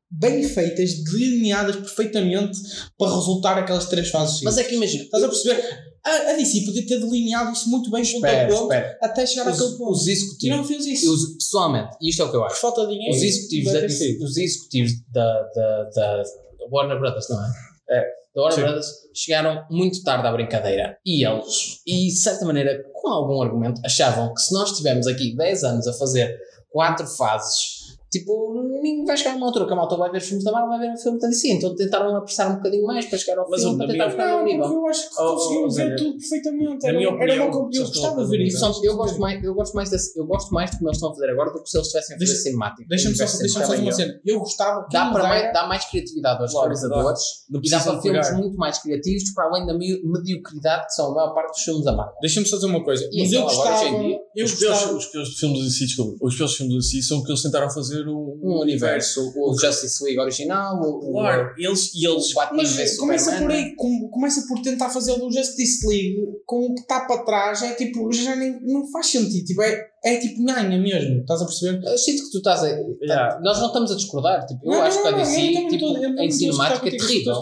Bem 0.10 0.42
feitas, 0.44 1.04
delineadas 1.04 1.76
perfeitamente 1.76 2.58
para 2.98 3.14
resultar 3.14 3.58
aquelas 3.58 3.88
três 3.88 4.10
fases. 4.10 4.42
Mas 4.42 4.58
é 4.58 4.64
que 4.64 4.76
imagina. 4.76 5.04
Estás 5.04 5.22
a 5.24 5.28
perceber? 5.28 5.62
A, 6.06 6.32
a 6.32 6.34
DC 6.34 6.62
podia 6.66 6.88
ter 6.88 7.00
delineado 7.00 7.52
isso 7.52 7.70
muito 7.70 7.92
bem, 7.92 8.02
ponto 8.04 8.26
a 8.26 8.30
Espera, 8.30 8.48
ponto, 8.48 8.62
espera. 8.74 8.98
até 9.02 9.26
chegar 9.26 9.52
Os, 9.52 9.60
àquele 9.62 9.78
ponto. 9.78 9.92
os 9.92 10.08
E 10.08 10.12
executivos. 10.14 10.58
não 10.58 10.64
fez 10.64 10.86
e 10.86 10.94
isso. 10.94 11.14
os- 11.14 11.34
pessoalmente, 11.34 11.98
e 12.02 12.10
isto 12.10 12.22
é 12.22 12.26
o 12.26 12.30
que 12.32 12.38
eu 12.38 12.40
Por 12.42 12.46
acho. 12.52 12.62
falta 12.62 12.88
de 12.88 12.94
dinheiro. 12.94 13.14
Os 13.18 13.22
executivos, 13.22 13.74
da, 13.74 13.86
os 14.26 14.38
executivos 14.38 14.92
da, 15.12 15.42
da, 15.54 15.84
da 15.94 16.24
Warner 16.72 16.98
Brothers, 17.00 17.28
não 17.30 17.44
é? 17.44 17.50
É. 17.90 18.06
Da 18.34 18.42
Warner 18.44 18.56
Sim. 18.56 18.62
Brothers 18.62 18.88
chegaram 19.14 19.66
muito 19.70 20.02
tarde 20.04 20.26
à 20.26 20.32
brincadeira. 20.32 20.98
E 21.06 21.26
eles, 21.28 21.82
e 21.86 22.08
de 22.08 22.16
certa 22.18 22.46
maneira, 22.46 22.82
com 22.94 23.10
algum 23.10 23.42
argumento, 23.42 23.82
achavam 23.84 24.34
que 24.34 24.40
se 24.42 24.54
nós 24.54 24.72
estivermos 24.72 25.08
aqui 25.08 25.36
10 25.36 25.64
anos 25.66 25.88
a 25.88 25.94
fazer 25.94 26.34
quatro 26.70 27.06
fases, 27.08 27.77
tipo, 28.12 28.54
ninguém 28.82 29.06
vai 29.06 29.18
chegar 29.18 29.34
a 29.34 29.36
uma 29.38 29.48
altura 29.48 29.66
que 29.68 29.74
a 29.74 29.76
malta 29.76 29.96
vai 29.98 30.10
ver 30.12 30.18
os 30.18 30.24
filmes 30.26 30.44
da 30.44 30.52
Marvel, 30.52 30.70
vai 30.70 30.80
ver 30.88 30.94
o 30.94 30.98
filme 30.98 31.20
da 31.20 31.28
DC. 31.28 31.54
Então 31.54 31.76
tentaram 31.76 32.16
apressar 32.16 32.52
um 32.52 32.56
bocadinho 32.58 32.86
mais 32.86 33.06
para 33.06 33.18
chegar 33.18 33.40
ao 33.40 33.50
Mas, 33.50 33.62
filme, 33.62 33.78
para 33.78 33.88
tentar 33.88 34.10
ficar 34.12 34.28
no 34.32 34.38
Não, 34.38 34.46
nível. 34.46 34.62
porque 34.64 34.78
eu 34.78 34.88
acho 34.88 35.10
que 35.10 35.16
Oh, 35.18 35.24
oh, 35.24 35.36
conseguimos 35.36 35.76
ver 35.76 35.96
tudo 35.96 36.18
perfeitamente. 36.18 36.86
Era, 36.88 36.98
minha 36.98 37.10
era 37.10 37.16
opinião, 37.16 37.48
uma 37.50 37.70
eu 37.74 37.84
gostava 37.86 38.24
de 38.24 38.30
ver 38.30 38.44
isso. 38.44 38.66
Eu, 38.84 38.96
gosto 38.98 39.20
mais, 39.20 39.44
eu, 39.44 39.54
gosto 39.54 39.74
mais 39.76 39.90
desse, 39.90 40.20
eu 40.20 40.26
gosto 40.26 40.54
mais 40.54 40.72
de 40.72 40.78
como 40.78 40.90
eles 40.90 40.98
estão 40.98 41.10
a 41.10 41.14
fazer 41.14 41.30
agora 41.32 41.52
do 41.52 41.64
que 41.64 41.70
se 41.70 41.78
eles 41.78 41.88
estivessem 41.88 42.16
a 42.16 42.20
fazer 42.20 42.32
Deixa- 42.32 42.44
cinemático. 42.44 42.90
Deixa-me 42.90 43.16
só, 43.16 43.24
Universo 43.24 43.40
deixa 43.40 43.60
só 43.60 43.66
fazer 43.68 43.82
uma 43.82 43.92
cena. 43.92 44.20
Eu 44.26 44.40
gostava 44.40 44.86
que 44.86 44.94
Dá, 44.94 45.12
para 45.12 45.24
mais, 45.24 45.54
dá 45.54 45.68
mais 45.68 45.86
criatividade 45.86 46.42
aos 46.42 46.54
realizadores 46.54 47.22
e 47.50 47.70
dá 47.70 47.80
para 47.80 48.02
filmes 48.02 48.32
muito 48.34 48.58
mais 48.58 48.78
criativos 48.82 49.32
para 49.34 49.46
além 49.46 49.66
da 49.66 49.74
mediocridade 49.74 50.86
que 50.86 50.94
são 50.94 51.12
a 51.12 51.16
maior 51.16 51.34
parte 51.34 51.52
dos 51.54 51.62
filmes 51.62 51.84
da 51.84 51.92
Marvel. 51.96 52.16
Deixa-me 52.22 52.46
só 52.46 52.56
dizer 52.58 52.68
uma 52.68 52.84
coisa. 52.84 53.04
Mas 53.14 53.32
eu 53.32 53.42
então, 53.42 53.44
gostava. 53.44 53.86
os, 53.86 53.90
piores, 54.34 54.60
gostava. 54.60 54.94
os 54.98 55.06
piores 55.08 55.30
filmes 55.40 55.60
de 55.64 55.72
si, 55.72 55.86
desculpa, 55.86 56.18
os 56.26 56.36
piores 56.36 56.56
filmes 56.56 56.76
de 56.76 56.84
si 56.90 57.02
são 57.04 57.24
que 57.24 57.32
eles 57.32 57.42
tentaram 57.42 57.70
fazer 57.70 57.97
um, 58.06 58.40
Um 58.44 58.60
universo, 58.62 59.32
o 59.36 59.58
Justice 59.58 60.04
League 60.04 60.20
original, 60.20 60.82
o, 60.82 61.12
Claro, 61.14 61.54
eles, 61.58 61.92
e 61.96 62.08
o, 62.08 62.14
eles 62.14 62.32
o 62.32 62.36
Batman 62.36 62.64
Mas 62.64 62.98
começa 62.98 63.32
por 63.38 63.52
aí, 63.52 63.76
com- 63.76 64.10
começa 64.10 64.46
por 64.48 64.62
tentar 64.62 64.90
fazer 64.90 65.14
o 65.14 65.32
Justice 65.32 65.88
League 65.88 66.18
com 66.46 66.66
o 66.66 66.76
que 66.76 66.82
está 66.82 67.02
para 67.02 67.24
trás, 67.24 67.62
é 67.62 67.74
tipo, 67.76 68.12
já 68.12 68.36
nem, 68.36 68.60
não 68.64 68.90
faz 68.92 69.08
sentido, 69.08 69.46
tipo, 69.46 69.62
é, 69.62 69.80
é 70.06 70.18
tipo 70.18 70.42
nhanha 70.44 70.78
mesmo, 70.78 71.22
estás 71.22 71.42
a 71.42 71.46
perceber? 71.46 71.84
Eu 71.86 71.98
sinto 71.98 72.24
que 72.26 72.32
tu 72.32 72.38
estás 72.38 72.64
a. 72.64 72.68
Yeah. 73.02 73.40
Nós 73.42 73.60
não 73.60 73.68
estamos 73.68 73.92
a 73.92 73.96
discordar. 73.96 74.46
Tipo, 74.46 74.66
eu 74.66 74.72
Não, 74.72 74.82
acho 74.84 74.98
não, 74.98 75.04
que 75.04 75.10
a 75.10 75.18
DC, 75.18 75.52
não- 75.52 75.62
não 75.62 75.68
tipo, 75.70 75.94
não 75.94 76.24
em 76.24 76.32
cinemática 76.32 76.88
é 76.88 76.92
discutir 76.92 77.24
terrível. 77.24 77.42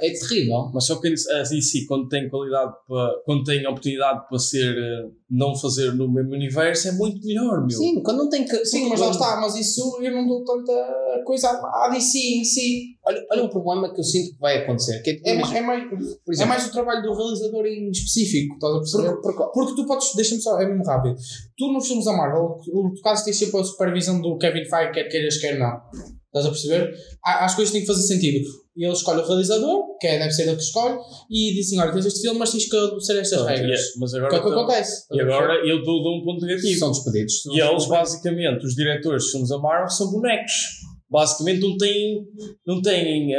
É 0.00 0.10
terrível. 0.12 0.70
Mas 0.72 0.86
só 0.86 0.96
que 1.00 1.08
a 1.08 1.42
DC, 1.42 1.86
quando 1.86 2.08
tem 2.08 2.28
qualidade 2.28 2.72
para, 2.86 3.12
quando 3.24 3.44
tem 3.44 3.66
oportunidade 3.66 4.28
para 4.28 4.38
ser, 4.38 4.76
eh, 4.76 5.08
não 5.30 5.54
fazer 5.56 5.94
no 5.94 6.10
mesmo 6.10 6.32
universo, 6.32 6.88
é 6.88 6.92
muito 6.92 7.26
melhor, 7.26 7.60
meu. 7.60 7.70
Sim, 7.78 8.02
quando 8.02 8.18
não 8.18 8.28
tem 8.28 8.44
que. 8.44 8.64
Sim, 8.64 8.88
mas 8.88 9.00
lá 9.00 9.10
está, 9.10 9.40
mas 9.40 9.56
isso 9.56 9.98
eu 10.02 10.12
não 10.12 10.26
dou 10.26 10.44
tanta 10.44 11.22
coisa 11.24 11.48
à 11.48 11.88
DC 11.92 12.18
em 12.18 12.44
si. 12.44 12.97
Olha, 13.08 13.26
olha 13.32 13.44
um 13.44 13.48
problema 13.48 13.92
que 13.94 14.00
eu 14.00 14.04
sinto 14.04 14.34
que 14.34 14.38
vai 14.40 14.58
acontecer. 14.58 15.00
Que 15.02 15.10
é, 15.24 15.30
É, 15.30 15.34
imagina, 15.34 15.58
é, 15.58 15.62
mais, 15.62 15.84
por 15.88 15.98
é 15.98 16.30
exemplo, 16.30 16.48
mais 16.50 16.66
o 16.66 16.72
trabalho 16.72 17.02
do 17.02 17.14
realizador 17.16 17.64
em 17.66 17.90
específico, 17.90 18.54
estás 18.54 18.74
a 18.74 18.78
perceber? 18.80 19.20
porque, 19.22 19.38
porque, 19.38 19.52
Porque 19.54 19.74
tu 19.82 19.86
podes, 19.86 20.14
deixa-me 20.14 20.40
só, 20.42 20.60
é 20.60 20.66
mesmo 20.66 20.84
rápido. 20.84 21.16
Tu 21.56 21.72
nos 21.72 21.86
filmes 21.86 22.04
da 22.04 22.12
Marvel, 22.12 22.56
o 22.72 22.92
tu 22.94 23.00
caso 23.02 23.24
tens 23.24 23.36
sempre 23.38 23.58
a 23.60 23.64
supervisão 23.64 24.20
do 24.20 24.36
Kevin 24.36 24.64
Feige, 24.66 24.92
quer 24.92 25.04
queiras, 25.08 25.38
quer 25.38 25.58
não. 25.58 25.80
Estás 26.26 26.44
a 26.44 26.50
perceber? 26.50 26.94
As 27.24 27.54
coisas 27.54 27.72
têm 27.72 27.80
que 27.80 27.86
fazer 27.86 28.02
sentido. 28.02 28.46
E 28.76 28.84
ele 28.84 28.92
escolhe 28.92 29.20
o 29.22 29.26
realizador, 29.26 29.96
que 29.98 30.06
é, 30.06 30.18
deve 30.18 30.30
ser 30.30 30.42
ele 30.42 30.54
que 30.56 30.62
escolhe, 30.62 30.96
e 31.30 31.54
diz 31.54 31.66
assim: 31.66 31.80
olha, 31.80 31.90
tens 31.92 32.06
este 32.06 32.20
filme, 32.20 32.38
mas 32.38 32.52
tens 32.52 32.68
que 32.68 32.76
obedecer 32.76 33.18
estas 33.18 33.44
regras. 33.46 33.80
é- 33.80 33.82
mas 33.98 34.12
Que 34.12 34.18
é 34.18 34.20
agora, 34.20 34.36
o 34.38 34.42
que 34.42 34.48
então- 34.48 34.60
acontece. 34.62 35.06
e 35.10 35.20
agora 35.20 35.54
eu 35.66 35.82
dou, 35.82 36.02
dou 36.02 36.18
um 36.20 36.24
ponto 36.24 36.44
negativo. 36.44 36.78
são 36.78 36.90
despedidos. 36.92 37.46
E 37.46 37.58
eles, 37.60 37.86
basicamente, 37.86 38.64
os 38.66 38.74
diretores 38.74 39.24
de 39.24 39.30
filmes 39.32 39.48
da 39.48 39.58
Marvel 39.58 39.88
são 39.88 40.10
bonecos. 40.12 40.52
Basicamente 41.10 41.60
não 41.62 41.74
têm, 41.78 42.22
não 42.66 42.82
têm 42.82 43.32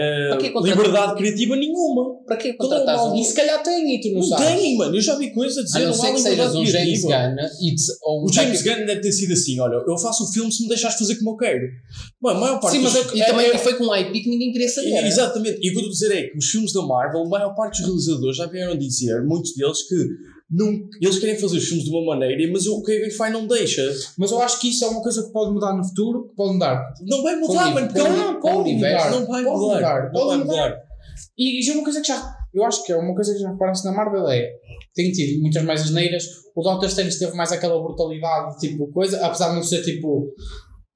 contratar- 0.51 0.63
liberdade 0.63 1.15
criativa 1.17 1.55
nenhuma. 1.55 2.15
Para 2.25 2.35
que 2.37 2.53
Todo 2.53 2.67
contratares 2.69 3.01
mal- 3.01 3.13
um 3.13 3.15
E 3.15 3.23
se 3.23 3.33
calhar 3.35 3.61
tem, 3.61 3.95
e 3.95 4.01
tu 4.01 4.07
não, 4.09 4.15
Não 4.21 4.23
sabes. 4.23 4.47
têm, 4.59 4.75
mano. 4.75 4.95
Eu 4.95 5.01
já 5.01 5.15
vi 5.15 5.31
coisas 5.31 5.55
a 5.57 5.61
A 5.61 5.63
dizer 5.65 5.79
não 5.79 5.85
não 5.87 5.93
ser 5.93 6.07
há 6.07 6.11
que 6.13 6.19
sejas 6.19 6.55
um 6.55 6.65
James. 6.65 7.01
Gunn 7.03 7.11
um 8.07 8.25
O 8.25 8.33
James 8.33 8.61
Gunn 8.63 8.85
deve 8.87 9.01
ter 9.01 9.11
sido 9.11 9.33
assim, 9.33 9.59
olha, 9.59 9.83
eu 9.87 9.97
faço 9.99 10.23
o 10.23 10.31
filme 10.33 10.51
se 10.51 10.63
me 10.63 10.69
deixares 10.69 10.97
fazer 10.97 11.15
como 11.17 11.31
eu 11.31 11.37
quero. 11.37 11.67
Mano, 12.19 12.37
a 12.37 12.41
maior 12.41 12.59
parte 12.59 12.77
Sim, 12.77 12.83
mas 12.83 12.93
dos- 12.93 13.05
é 13.05 13.11
que- 13.11 13.19
E 13.19 13.25
também 13.25 13.57
foi 13.59 13.73
com 13.75 13.83
um 13.85 13.95
IP 13.95 14.19
que 14.21 14.29
ninguém 14.29 14.51
queria 14.51 14.67
saber. 14.69 14.89
É, 14.91 15.07
Exatamente. 15.07 15.59
E 15.61 15.69
o 15.69 15.73
que 15.73 15.79
eu 15.79 15.81
estou 15.81 15.89
a 15.89 15.91
dizer 15.91 16.11
é 16.17 16.23
que 16.29 16.37
os 16.39 16.45
filmes 16.45 16.73
da 16.73 16.81
Marvel, 16.81 17.21
a 17.21 17.29
maior 17.29 17.53
parte 17.55 17.81
dos 17.83 17.87
realizadores 18.07 18.35
já 18.37 18.47
vieram 18.47 18.75
dizer, 18.75 19.21
muitos 19.23 19.53
deles, 19.53 19.87
que 19.87 19.95
eles 20.99 21.19
querem 21.19 21.37
fazer 21.37 21.57
os 21.57 21.67
filmes 21.67 21.85
de 21.85 21.91
uma 21.91 22.03
maneira, 22.15 22.51
mas 22.51 22.65
o 22.65 22.81
Kevin 22.81 23.11
Feige 23.11 23.33
não 23.33 23.45
deixa. 23.45 23.83
Mas 24.17 24.31
eu 24.31 24.41
acho 24.41 24.59
que 24.59 24.69
isso 24.69 24.83
é 24.83 24.87
uma 24.87 25.01
coisa 25.01 25.23
que 25.23 25.31
pode 25.31 25.51
mudar 25.53 25.73
no 25.75 25.83
futuro, 25.83 26.27
que 26.29 26.35
pode 26.35 26.53
mudar. 26.53 26.93
Não 27.01 27.21
vai 27.21 27.35
mudar, 27.35 27.73
mano. 27.73 27.87
Não, 27.93 28.39
pode 28.39 28.73
mudar. 28.73 29.11
Não 29.11 29.25
vai 29.27 29.43
Pode 29.43 29.59
mudar. 29.59 30.11
pode 30.11 30.43
mudar. 30.43 30.77
E 31.37 31.59
isso 31.59 31.71
é 31.71 31.73
uma 31.75 31.83
coisa 31.83 32.01
que 32.01 32.07
já. 32.07 32.35
Eu 32.53 32.63
acho 32.65 32.83
que 32.83 32.91
é 32.91 32.97
uma 32.97 33.13
coisa 33.13 33.33
que 33.33 33.39
já 33.39 33.51
reparaste 33.51 33.85
na 33.85 33.91
Marvel 33.91 34.27
é. 34.27 34.49
Tem 34.95 35.11
tido 35.11 35.39
muitas 35.41 35.63
mais 35.63 35.81
asneiras. 35.81 36.25
O 36.55 36.63
Doctor 36.63 36.89
Strange 36.89 37.19
teve 37.19 37.33
mais 37.35 37.51
aquela 37.51 37.79
brutalidade, 37.81 38.57
tipo 38.57 38.91
coisa, 38.91 39.23
apesar 39.23 39.49
de 39.49 39.55
não 39.55 39.63
ser 39.63 39.83
tipo. 39.83 40.33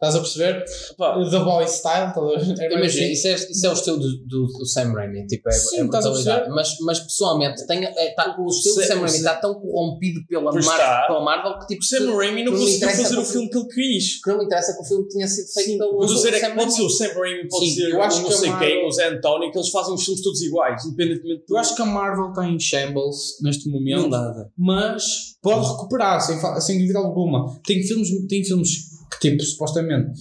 Estás 0.03 0.15
a 0.15 0.19
perceber? 0.19 0.65
Pá, 0.97 1.15
The 1.29 1.39
Boy 1.39 1.65
Style? 1.67 2.11
É 2.59 2.73
Imagina, 2.73 2.85
assim. 2.85 3.11
isso 3.13 3.27
é, 3.27 3.33
isso 3.35 3.65
é 3.65 3.69
o 3.69 3.73
estilo 3.73 3.97
do, 3.99 4.17
do, 4.25 4.47
do 4.47 4.65
Sam 4.65 4.91
Raimi, 4.91 5.25
tipo, 5.27 5.47
é, 5.47 5.51
Sim, 5.53 5.79
é 5.81 5.85
estás 5.85 6.05
a 6.05 6.09
brutalidade. 6.09 6.37
perceber? 6.45 6.55
Mas, 6.55 6.77
mas 6.81 6.99
pessoalmente, 6.99 7.65
tem, 7.67 7.85
é, 7.85 8.13
tá, 8.13 8.35
o 8.37 8.47
estilo 8.47 8.75
do 8.75 8.83
Sam- 8.83 8.93
Raimi 8.95 9.17
está 9.17 9.35
tão 9.35 9.53
corrompido 9.55 10.19
pela, 10.27 10.51
Pois 10.51 10.65
Mar 10.65 10.75
está. 10.77 11.07
pela 11.07 11.21
Marvel 11.23 11.59
que 11.59 11.67
tipo, 11.67 11.81
o 11.81 11.85
Sam 11.85 12.15
Raimi 12.17 12.43
não 12.43 12.51
conseguiu 12.51 12.75
interessa 12.75 13.03
fazer 13.03 13.17
o 13.17 13.25
filme 13.25 13.49
que 13.49 13.57
ele 13.57 13.67
quis. 13.67 14.21
que 14.21 14.29
não 14.29 14.37
me 14.39 14.45
interessa 14.45 14.73
que 14.73 14.81
o 14.81 14.83
filme 14.85 15.07
tenha 15.07 15.27
sido 15.27 15.47
feito 15.53 15.67
Sim, 15.71 15.77
pelo 15.77 15.95
o 15.95 15.99
que 15.99 16.05
a 16.05 16.15
dizer 16.15 16.33
é 16.33 16.39
Sam 16.39 16.49
que 16.49 16.55
pode 16.55 16.57
Raimi. 16.57 16.71
ser 16.75 16.83
o 16.83 16.89
Sam 16.89 17.19
Raimi, 17.19 17.47
pode 17.49 17.65
Sim, 17.69 17.75
ser 17.75 17.89
eu 17.91 18.01
acho 18.01 18.17
o 18.17 18.23
que 18.23 18.29
não 18.29 18.35
a 18.35 18.39
sei 18.39 18.49
Marvel- 18.49 18.67
quem, 18.69 18.87
o 18.87 18.91
Zé 18.91 19.07
António, 19.07 19.51
que 19.51 19.57
eles 19.57 19.69
fazem 19.69 19.93
os 19.93 20.03
filmes 20.03 20.21
todos 20.23 20.41
iguais, 20.41 20.85
independentemente 20.85 21.43
do... 21.47 21.55
Eu 21.55 21.57
acho 21.59 21.75
que 21.75 21.81
a 21.81 21.85
Marvel 21.85 22.29
está 22.29 22.45
em 22.47 22.59
shambles 22.59 23.39
neste 23.41 23.69
momento. 23.69 24.01
não 24.01 24.09
nada. 24.09 24.51
mas 24.57 25.03
pode 25.41 25.65
recuperar 25.65 26.19
sem, 26.21 26.37
sem 26.61 26.79
dúvida 26.79 26.99
alguma. 26.99 27.57
Tem 27.65 27.81
filmes, 27.83 28.09
tem 28.27 28.43
filmes 28.43 28.92
que, 29.19 29.29
tipo, 29.31 29.43
supostamente 29.43 30.11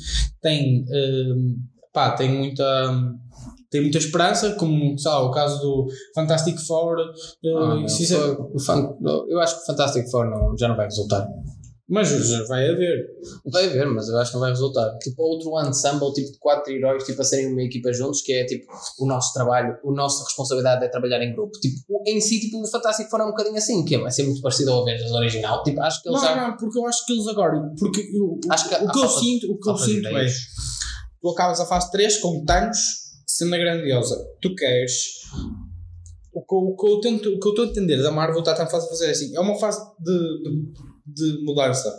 têm, 0.40 0.84
hum, 0.90 1.56
pá, 1.92 2.12
tem 2.12 2.30
muita. 2.30 2.64
Tem 3.70 3.80
muita 3.80 3.96
esperança, 3.96 4.52
como 4.56 4.98
sei 4.98 5.10
lá, 5.10 5.22
o 5.22 5.30
caso 5.30 5.58
do 5.62 5.86
Fantastic 6.14 6.58
Four. 6.58 6.98
uh, 6.98 7.56
Ah, 7.56 7.74
não, 7.76 7.84
é- 7.84 7.88
foi- 8.18 8.46
o 8.52 8.60
Fan- 8.60 8.96
eu 9.28 9.40
acho 9.40 9.56
que 9.56 9.62
o 9.62 9.66
Fantastic 9.66 10.10
Four 10.10 10.26
não, 10.28 10.54
já 10.58 10.68
não 10.68 10.76
vai 10.76 10.84
resultar. 10.84 11.26
Mas 11.92 12.48
vai 12.48 12.68
haver. 12.68 13.06
Vai 13.52 13.66
haver, 13.66 13.86
mas 13.86 14.08
eu 14.08 14.18
acho 14.18 14.30
que 14.30 14.34
não 14.36 14.40
vai 14.40 14.50
resultar. 14.50 14.98
Tipo, 14.98 15.22
outro 15.22 15.68
ensemble 15.68 16.12
tipo 16.12 16.32
de 16.32 16.38
quatro 16.38 16.72
heróis 16.72 17.04
tipo, 17.04 17.20
a 17.20 17.24
serem 17.24 17.52
uma 17.52 17.62
equipa 17.62 17.92
juntos, 17.92 18.22
que 18.22 18.32
é 18.32 18.44
tipo 18.44 18.66
o 18.98 19.06
nosso 19.06 19.32
trabalho, 19.34 19.76
a 19.84 19.90
nossa 19.92 20.24
responsabilidade 20.24 20.84
é 20.84 20.88
trabalhar 20.88 21.22
em 21.22 21.32
grupo. 21.34 21.52
Tipo, 21.60 22.02
em 22.06 22.20
si, 22.20 22.40
tipo, 22.40 22.60
o 22.62 22.66
Fantástico 22.66 23.10
Four 23.10 23.20
é 23.20 23.24
um 23.24 23.28
bocadinho 23.30 23.56
assim, 23.56 23.84
que 23.84 23.94
é, 23.94 23.98
vai 23.98 24.10
ser 24.10 24.22
muito 24.24 24.40
parecido 24.40 24.72
ao 24.72 24.82
Avengers 24.82 25.12
original. 25.12 25.62
Tipo, 25.62 25.80
acho 25.82 26.02
que 26.02 26.08
eles 26.08 26.20
Não, 26.20 26.28
já. 26.28 26.48
não, 26.48 26.56
porque 26.56 26.78
eu 26.78 26.86
acho 26.86 27.06
que 27.06 27.12
eles 27.12 27.26
agora. 27.28 27.60
Porque 27.78 28.00
eu, 28.00 28.38
Acho 28.50 28.68
que 28.68 28.74
o, 28.74 28.78
que 28.78 28.84
eu 28.84 29.02
falta- 29.02 29.20
sinto, 29.20 29.52
o 29.52 29.58
que 29.60 29.70
eu 29.70 29.76
sinto 29.76 30.08
é. 30.08 30.26
Tu 31.20 31.28
acabas 31.28 31.60
a 31.60 31.66
fase 31.66 31.90
3 31.92 32.16
com 32.18 32.44
Thanos, 32.44 32.78
cena 33.26 33.56
grandiosa. 33.58 34.16
Tu 34.40 34.54
queres. 34.54 35.04
O 36.34 36.40
que, 36.44 36.54
eu- 36.54 36.58
o 36.58 36.76
que 36.76 36.86
eu 36.88 37.00
tento, 37.00 37.28
o 37.28 37.38
que 37.38 37.46
eu 37.48 37.50
estou 37.50 37.64
a 37.66 37.68
entender 37.68 38.02
da 38.02 38.10
Marvel 38.10 38.38
está 38.40 38.52
a 38.52 38.66
fazer 38.66 39.10
assim. 39.10 39.36
É 39.36 39.40
uma 39.40 39.58
fase 39.58 39.78
de, 40.00 40.42
de, 40.42 40.72
de 41.06 41.44
mudança. 41.44 41.92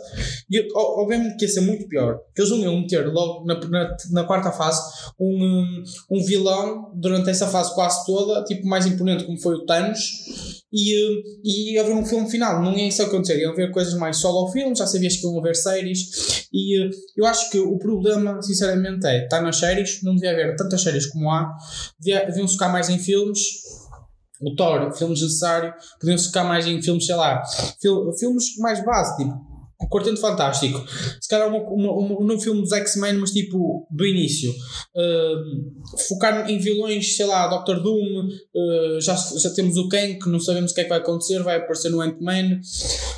E 0.50 0.66
obviamente 0.74 1.36
que 1.36 1.44
ia 1.44 1.50
ser 1.50 1.60
muito 1.60 1.88
pior. 1.88 2.18
Que 2.34 2.42
eles 2.42 2.50
não 2.50 2.58
iam 2.58 2.80
meter 2.80 3.06
logo 3.06 3.44
na, 3.44 3.58
na, 3.68 3.96
na 4.10 4.24
quarta 4.24 4.50
fase 4.50 4.80
um, 5.18 5.82
um, 6.10 6.24
vilão 6.24 6.92
durante 6.94 7.30
essa 7.30 7.46
fase 7.46 7.74
quase 7.74 8.04
toda, 8.06 8.44
tipo 8.44 8.66
mais 8.66 8.86
imponente 8.86 9.24
como 9.24 9.40
foi 9.40 9.54
o 9.54 9.64
Thanos. 9.64 10.64
E, 10.76 11.72
e 11.72 11.78
haver 11.78 11.94
um 11.94 12.04
filme 12.04 12.28
final, 12.28 12.60
não 12.60 12.76
ia 12.76 12.88
isso 12.88 13.00
acontecer, 13.00 13.38
iam 13.40 13.52
haver 13.52 13.70
coisas 13.70 13.94
mais 13.94 14.16
solo 14.16 14.50
filmes, 14.50 14.76
já 14.80 14.86
sabias 14.88 15.16
que 15.16 15.24
iam 15.24 15.38
haver 15.38 15.54
séries, 15.54 16.48
e 16.52 16.82
eh, 16.82 16.90
eu 17.16 17.24
acho 17.26 17.48
que 17.50 17.60
o 17.60 17.78
problema, 17.78 18.42
sinceramente, 18.42 19.06
é 19.06 19.22
está 19.22 19.40
nas 19.40 19.56
séries, 19.56 20.02
não 20.02 20.16
devia 20.16 20.32
haver 20.32 20.56
tantas 20.56 20.82
séries 20.82 21.06
como 21.06 21.30
há, 21.30 21.48
devia- 22.00 22.24
deviam 22.26 22.48
focar 22.48 22.72
mais 22.72 22.88
em 22.88 22.98
filmes. 22.98 23.38
O 24.44 24.54
Thor, 24.54 24.92
filmes 24.92 25.22
necessários, 25.22 25.74
podiam 26.00 26.18
focar 26.18 26.46
mais 26.46 26.66
em 26.66 26.80
filmes, 26.82 27.06
sei 27.06 27.16
lá, 27.16 27.42
fil- 27.80 28.12
filmes 28.18 28.56
mais 28.58 28.84
base, 28.84 29.16
tipo 29.16 29.54
o 29.80 29.88
Quarteto 29.88 30.20
Fantástico, 30.20 30.82
se 31.20 31.28
calhar 31.28 31.48
uma, 31.48 31.58
uma, 31.58 31.92
uma, 31.92 32.26
num 32.26 32.40
filme 32.40 32.62
dos 32.62 32.72
X-Men, 32.72 33.14
mas 33.14 33.32
tipo 33.32 33.86
do 33.90 34.06
início, 34.06 34.50
uh, 34.50 35.98
focar 36.08 36.48
em 36.48 36.58
vilões, 36.58 37.16
sei 37.16 37.26
lá, 37.26 37.48
Doctor 37.48 37.82
Doom, 37.82 38.26
uh, 38.26 39.00
já, 39.00 39.14
já 39.14 39.50
temos 39.50 39.76
o 39.76 39.88
Kang, 39.88 40.18
que 40.18 40.28
não 40.28 40.40
sabemos 40.40 40.70
o 40.72 40.74
que 40.74 40.80
é 40.80 40.84
que 40.84 40.90
vai 40.90 40.98
acontecer, 40.98 41.42
vai 41.42 41.56
aparecer 41.56 41.90
no 41.90 42.00
Ant-Man. 42.00 42.60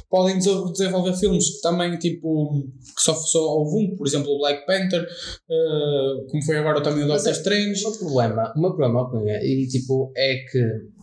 Podem 0.09 0.39
desenvolver 0.39 1.15
filmes 1.15 1.57
que 1.57 1.61
também, 1.61 1.97
tipo, 1.99 2.65
que 2.97 3.03
só, 3.03 3.15
só 3.15 3.39
houve 3.39 3.85
um, 3.85 3.97
por 3.97 4.07
exemplo, 4.07 4.33
o 4.33 4.39
Black 4.39 4.67
Panther, 4.67 5.03
uh, 5.03 6.27
como 6.29 6.45
foi 6.45 6.57
agora 6.57 6.83
também 6.83 7.05
o 7.05 7.09
Doctor 7.09 7.29
é, 7.29 7.33
Strange. 7.33 7.85
O 7.85 7.91
meu 7.91 7.99
problema, 7.99 8.53
o 8.57 8.61
meu 8.61 8.75
problema 8.75 9.11
e, 9.43 9.67
tipo, 9.69 10.13
é 10.17 10.37
que 10.51 10.96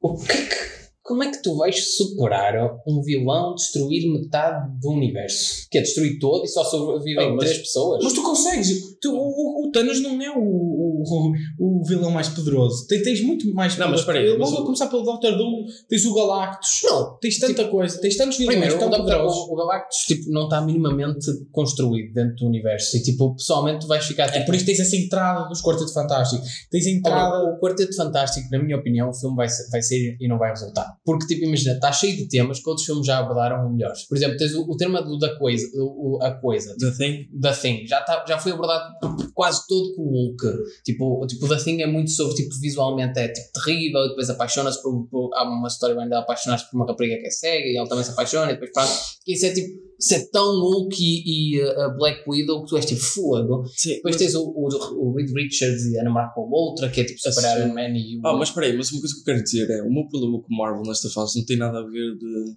o 0.00 0.16
que 0.16 0.32
é 0.32 0.46
que 0.46 0.78
como 1.08 1.22
é 1.22 1.30
que 1.30 1.42
tu 1.42 1.56
vais 1.56 1.96
superar 1.96 2.54
um 2.86 3.00
vilão 3.02 3.54
destruir 3.54 4.12
metade 4.12 4.70
do 4.78 4.90
universo? 4.90 5.66
Que 5.70 5.78
é 5.78 5.80
destruir 5.80 6.18
todo 6.18 6.44
e 6.44 6.48
só 6.48 6.62
sobrevivem 6.62 7.32
oh, 7.32 7.38
três 7.38 7.56
pessoas? 7.56 8.04
Mas 8.04 8.12
tu 8.12 8.22
consegues. 8.22 8.98
Tu, 9.00 9.10
o, 9.10 9.66
o, 9.66 9.70
Thanos 9.72 10.02
não 10.02 10.20
é 10.20 10.30
o, 10.30 10.77
o, 11.02 11.80
o, 11.80 11.84
vilão 11.84 12.10
mais 12.10 12.28
poderoso. 12.28 12.86
Tens, 12.86 13.02
tens 13.02 13.22
muito 13.22 13.52
mais. 13.54 13.76
Não, 13.76 13.90
mas 13.90 14.00
espera 14.00 14.18
aí. 14.18 14.36
Vamos 14.36 14.54
começar 14.60 14.86
pelo 14.88 15.02
Doctor 15.02 15.36
Doom. 15.36 15.64
Tens 15.88 16.04
o 16.04 16.14
Galactus. 16.14 16.80
Não. 16.84 17.18
Tens 17.20 17.38
tanta 17.38 17.62
tipo, 17.62 17.70
coisa. 17.70 18.00
Tens 18.00 18.16
tantos 18.16 18.38
vilões 18.38 18.58
primeiro, 18.58 18.78
tão 18.78 18.90
poderosos. 18.90 19.38
O, 19.48 19.52
o 19.52 19.56
Galactus 19.56 19.98
tipo, 20.06 20.30
não 20.30 20.44
está 20.44 20.60
minimamente 20.60 21.26
construído 21.52 22.12
dentro 22.12 22.36
do 22.36 22.46
universo. 22.46 22.96
E 22.96 23.02
tipo, 23.02 23.34
pessoalmente 23.34 23.80
tu 23.80 23.86
vais 23.86 24.04
ficar. 24.04 24.26
Tipo, 24.26 24.38
é 24.38 24.44
por 24.44 24.54
isso 24.54 24.66
tens 24.66 24.80
essa 24.80 24.96
entrada 24.96 25.48
dos 25.48 25.62
Quarteto 25.62 25.92
Fantástico. 25.92 26.42
Tens 26.70 26.86
a 26.86 26.90
entrada. 26.90 27.38
O 27.44 27.58
Quarteto 27.60 27.94
Fantástico, 27.94 28.48
na 28.50 28.62
minha 28.62 28.76
opinião, 28.76 29.10
o 29.10 29.14
filme 29.14 29.36
vai 29.36 29.48
ser, 29.48 29.68
vai 29.70 29.82
ser 29.82 30.16
e 30.20 30.28
não 30.28 30.38
vai 30.38 30.50
resultar. 30.50 30.96
Porque, 31.04 31.26
tipo, 31.26 31.44
imagina, 31.44 31.74
está 31.74 31.92
cheio 31.92 32.16
de 32.16 32.28
temas 32.28 32.60
que 32.60 32.68
outros 32.68 32.86
filmes 32.86 33.06
já 33.06 33.18
abordaram 33.18 33.70
melhores. 33.70 34.06
Por 34.06 34.16
exemplo, 34.16 34.36
tens 34.36 34.54
o, 34.54 34.62
o 34.62 34.76
tema 34.76 35.02
do, 35.02 35.18
da 35.18 35.36
coisa, 35.36 35.66
o, 35.76 36.18
a 36.22 36.32
coisa. 36.32 36.74
The 36.78 36.90
Thing? 36.92 37.28
The 37.40 37.52
Thing. 37.52 37.86
Já, 37.86 38.00
tá, 38.02 38.24
já 38.26 38.38
foi 38.38 38.52
abordado 38.52 38.94
quase 39.34 39.66
todo 39.66 39.94
com 39.94 40.02
o 40.02 40.10
Hulk. 40.10 40.46
Tipo, 40.92 41.26
tipo, 41.26 41.46
The 41.46 41.56
Thing 41.56 41.82
é 41.82 41.86
muito 41.86 42.10
sobre, 42.10 42.34
tipo, 42.34 42.48
visualmente 42.60 43.18
é 43.18 43.28
tipo, 43.28 43.46
terrível, 43.52 44.04
e 44.04 44.08
depois 44.08 44.30
apaixona-se 44.30 44.82
por, 44.82 45.06
por, 45.10 45.30
Há 45.34 45.44
uma 45.44 45.68
história 45.68 45.94
bem 45.94 46.08
dela 46.08 46.22
apaixonar-se 46.22 46.70
por 46.70 46.78
uma 46.78 46.86
rapariga 46.86 47.18
que 47.18 47.26
é 47.26 47.30
cega 47.30 47.66
e 47.66 47.76
ela 47.76 47.88
também 47.88 48.04
se 48.04 48.10
apaixona, 48.10 48.50
e 48.50 48.54
depois 48.54 48.72
pronto. 48.72 48.92
Isso 49.26 49.46
é 49.46 49.52
tipo 49.52 49.88
isso 49.98 50.14
é 50.14 50.24
tão 50.30 50.60
Hulk 50.60 50.96
e, 50.96 51.56
e 51.56 51.60
uh, 51.60 51.80
a 51.80 51.88
Black 51.88 52.22
Widow 52.26 52.62
que 52.62 52.70
tu 52.70 52.76
és 52.76 52.86
tipo 52.86 53.00
fogo. 53.00 53.66
Sim, 53.66 53.96
Depois 53.96 54.14
mas... 54.14 54.22
tens 54.22 54.34
o, 54.36 54.42
o, 54.42 54.68
o 54.96 55.16
Reed 55.16 55.28
Richards 55.34 55.86
e 55.86 55.98
a 55.98 56.04
namorar 56.04 56.32
com 56.32 56.48
outra, 56.48 56.88
que 56.88 57.00
é 57.00 57.04
tipo 57.04 57.18
Super 57.20 57.58
Iron 57.58 57.74
Man 57.74 57.98
e 57.98 58.16
o. 58.16 58.26
Ah, 58.26 58.36
mas 58.36 58.48
espera 58.48 58.66
aí, 58.66 58.76
mas 58.76 58.92
uma 58.92 59.00
coisa 59.00 59.14
que 59.14 59.20
eu 59.20 59.24
quero 59.24 59.42
dizer 59.42 59.68
é: 59.70 59.82
o 59.82 59.92
meu 59.92 60.06
problema 60.08 60.40
com 60.40 60.54
Marvel 60.54 60.84
nesta 60.84 61.10
fase 61.10 61.38
não 61.38 61.44
tem 61.44 61.56
nada 61.56 61.80
a 61.80 61.82
ver 61.82 62.16
de 62.16 62.54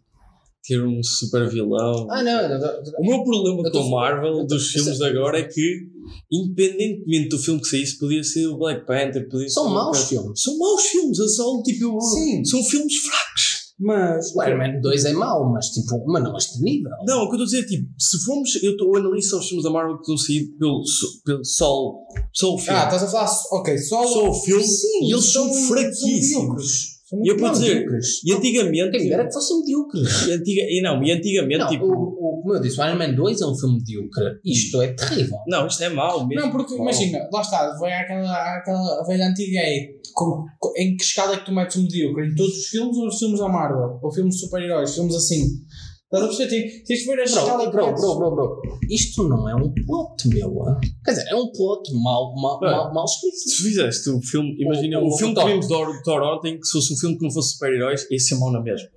ter 0.64 0.82
um 0.84 1.01
super 1.03 1.49
vilão. 1.49 2.07
Ah, 2.09 2.24
não, 2.24 2.49
não, 2.49 2.59
não, 2.59 2.82
O 2.99 3.05
meu 3.05 3.24
problema 3.24 3.72
com 3.72 3.80
o 3.80 3.91
Marvel 3.91 4.45
dos 4.45 4.68
filmes 4.68 4.97
de 4.97 5.05
agora 5.05 5.39
é 5.39 5.43
que, 5.43 5.88
independentemente 6.32 7.30
do 7.30 7.39
filme 7.39 7.62
que 7.62 7.68
saísse, 7.68 7.97
podia 7.97 8.24
ser 8.24 8.47
o 8.47 8.57
Black 8.57 8.86
Panther, 8.86 9.28
podia 9.30 9.49
São 9.49 9.70
maus 9.70 10.07
filmes. 10.07 10.41
São 10.41 10.57
maus 10.57 10.84
filmes, 10.84 11.20
é 11.20 11.28
só 11.28 11.62
tipo. 11.64 11.99
Sim. 12.01 12.45
São 12.45 12.64
filmes 12.64 12.95
fracos. 12.97 13.62
Mas 13.84 14.36
o 14.36 14.43
Iron 14.43 14.57
Man 14.59 14.80
2 14.80 15.05
é 15.05 15.14
mau, 15.14 15.51
mas 15.51 15.70
tipo, 15.70 16.05
mas 16.05 16.24
não 16.24 16.36
a 16.36 16.38
este 16.38 16.62
nível. 16.62 16.91
Não, 17.03 17.24
o 17.24 17.30
que 17.32 17.36
eu 17.36 17.41
estou 17.41 17.41
a 17.41 17.45
dizer 17.45 17.59
é 17.62 17.66
tipo, 17.66 17.89
se 17.97 18.24
formos, 18.24 18.55
eu, 18.62 18.74
estou 18.74 18.95
analiso 18.95 19.39
os 19.39 19.47
filmes 19.47 19.64
da 19.64 19.72
Marvel 19.72 19.95
que 19.95 20.01
estão 20.01 20.18
saídos 20.18 20.55
pelo, 20.59 20.84
pelo 21.26 21.43
Sol, 21.43 22.05
só 22.32 22.53
o 22.53 22.59
filme. 22.59 22.78
Ah, 22.78 22.84
estás 22.84 23.01
a 23.01 23.07
falar, 23.07 23.32
ok, 23.53 23.78
só, 23.80 24.05
só 24.05 24.30
o 24.30 24.34
filme 24.36 24.64
Sim, 24.64 25.05
e 25.05 25.12
eles 25.12 25.34
são, 25.34 25.51
são 25.51 25.68
fraquíssimos. 25.68 27.01
E 27.24 27.28
eu 27.30 27.38
posso 27.38 27.62
dizer, 27.62 27.86
e 28.26 28.34
antigamente. 28.34 28.97
Quem 28.97 29.12
era 29.12 29.26
que 29.26 29.34
fossem 29.34 29.59
medíocres. 29.59 30.28
E, 30.28 30.32
antiga, 30.32 30.62
e 30.62 30.82
não, 30.82 31.03
e 31.03 31.12
antigamente, 31.12 31.59
não, 31.59 31.68
tipo. 31.68 31.86
O, 31.86 31.91
o, 31.91 32.41
como 32.41 32.55
eu 32.55 32.62
disse, 32.62 32.80
o 32.80 32.86
Iron 32.86 32.97
Man 32.97 33.14
2 33.14 33.41
é 33.41 33.45
um 33.45 33.55
filme 33.55 33.78
medíocre. 33.78 34.39
Isto 34.45 34.82
é 34.82 34.93
terrível. 34.93 35.38
Não, 35.47 35.68
isto 35.68 35.84
é 35.84 35.89
mau 35.89 36.26
mesmo. 36.26 36.45
Não, 36.45 36.51
porque 36.51 36.76
imagina, 36.76 37.28
lá 37.32 37.41
está, 37.41 37.78
vai 37.78 37.93
àquela, 37.93 38.57
àquela 38.57 39.03
velha 39.05 39.28
antiga 39.28 39.59
é 39.59 39.89
com, 40.14 40.45
com, 40.59 40.74
em 40.78 40.95
que 40.95 41.03
escala 41.03 41.34
é 41.34 41.38
que 41.38 41.45
tu 41.45 41.53
metes 41.53 41.76
o 41.76 41.84
medíocre? 41.84 42.28
Em 42.28 42.36
todos 42.36 42.57
os 42.57 42.68
filmes 42.68 42.97
ou 42.97 43.05
nos 43.05 43.18
filmes 43.18 43.39
da 43.39 43.49
Marvel? 43.49 43.99
Ou 44.01 44.12
filmes 44.12 44.36
de 44.36 44.41
super-heróis? 44.41 44.93
Filmes 44.93 45.16
assim? 45.16 45.43
Estás 46.14 46.26
a 46.26 46.28
perceber? 46.28 46.84
Tens 46.84 46.99
de 46.99 47.05
ver 47.05 47.20
a 47.20 47.24
escala 47.24 47.70
bro, 47.70 47.93
bro, 47.93 48.16
bro, 48.18 48.36
bro, 48.36 48.62
Isto 48.89 49.30
não 49.30 49.47
é 49.47 49.55
um 49.55 49.74
plot, 49.74 50.28
meu. 50.28 50.53
Quer 51.05 51.12
dizer, 51.12 51.28
é 51.30 51.36
um 51.36 51.49
plot 51.53 51.89
mal, 51.93 52.36
mal, 52.36 52.59
mal, 52.59 52.93
mal 52.93 53.05
escrito. 53.05 53.38
Se 53.38 53.64
fizeste 53.64 54.09
o 54.09 54.22
filme, 54.22 54.53
imagina, 54.59 54.99
o, 54.99 55.05
o, 55.05 55.07
o 55.07 55.18
filme 55.18 55.34
que 55.34 55.45
vimos 55.45 55.68
do 55.70 56.03
Thor 56.03 56.22
ontem, 56.22 56.59
que 56.59 56.66
se 56.66 56.74
fosse 56.74 56.93
um 56.93 56.97
filme 56.97 57.18
que 57.18 57.24
não 57.24 57.32
fosse 57.32 57.53
super-heróis, 57.53 58.05
esse 58.12 58.34
é 58.34 58.38
mau 58.38 58.51
na 58.51 58.62
mesma. 58.62 58.89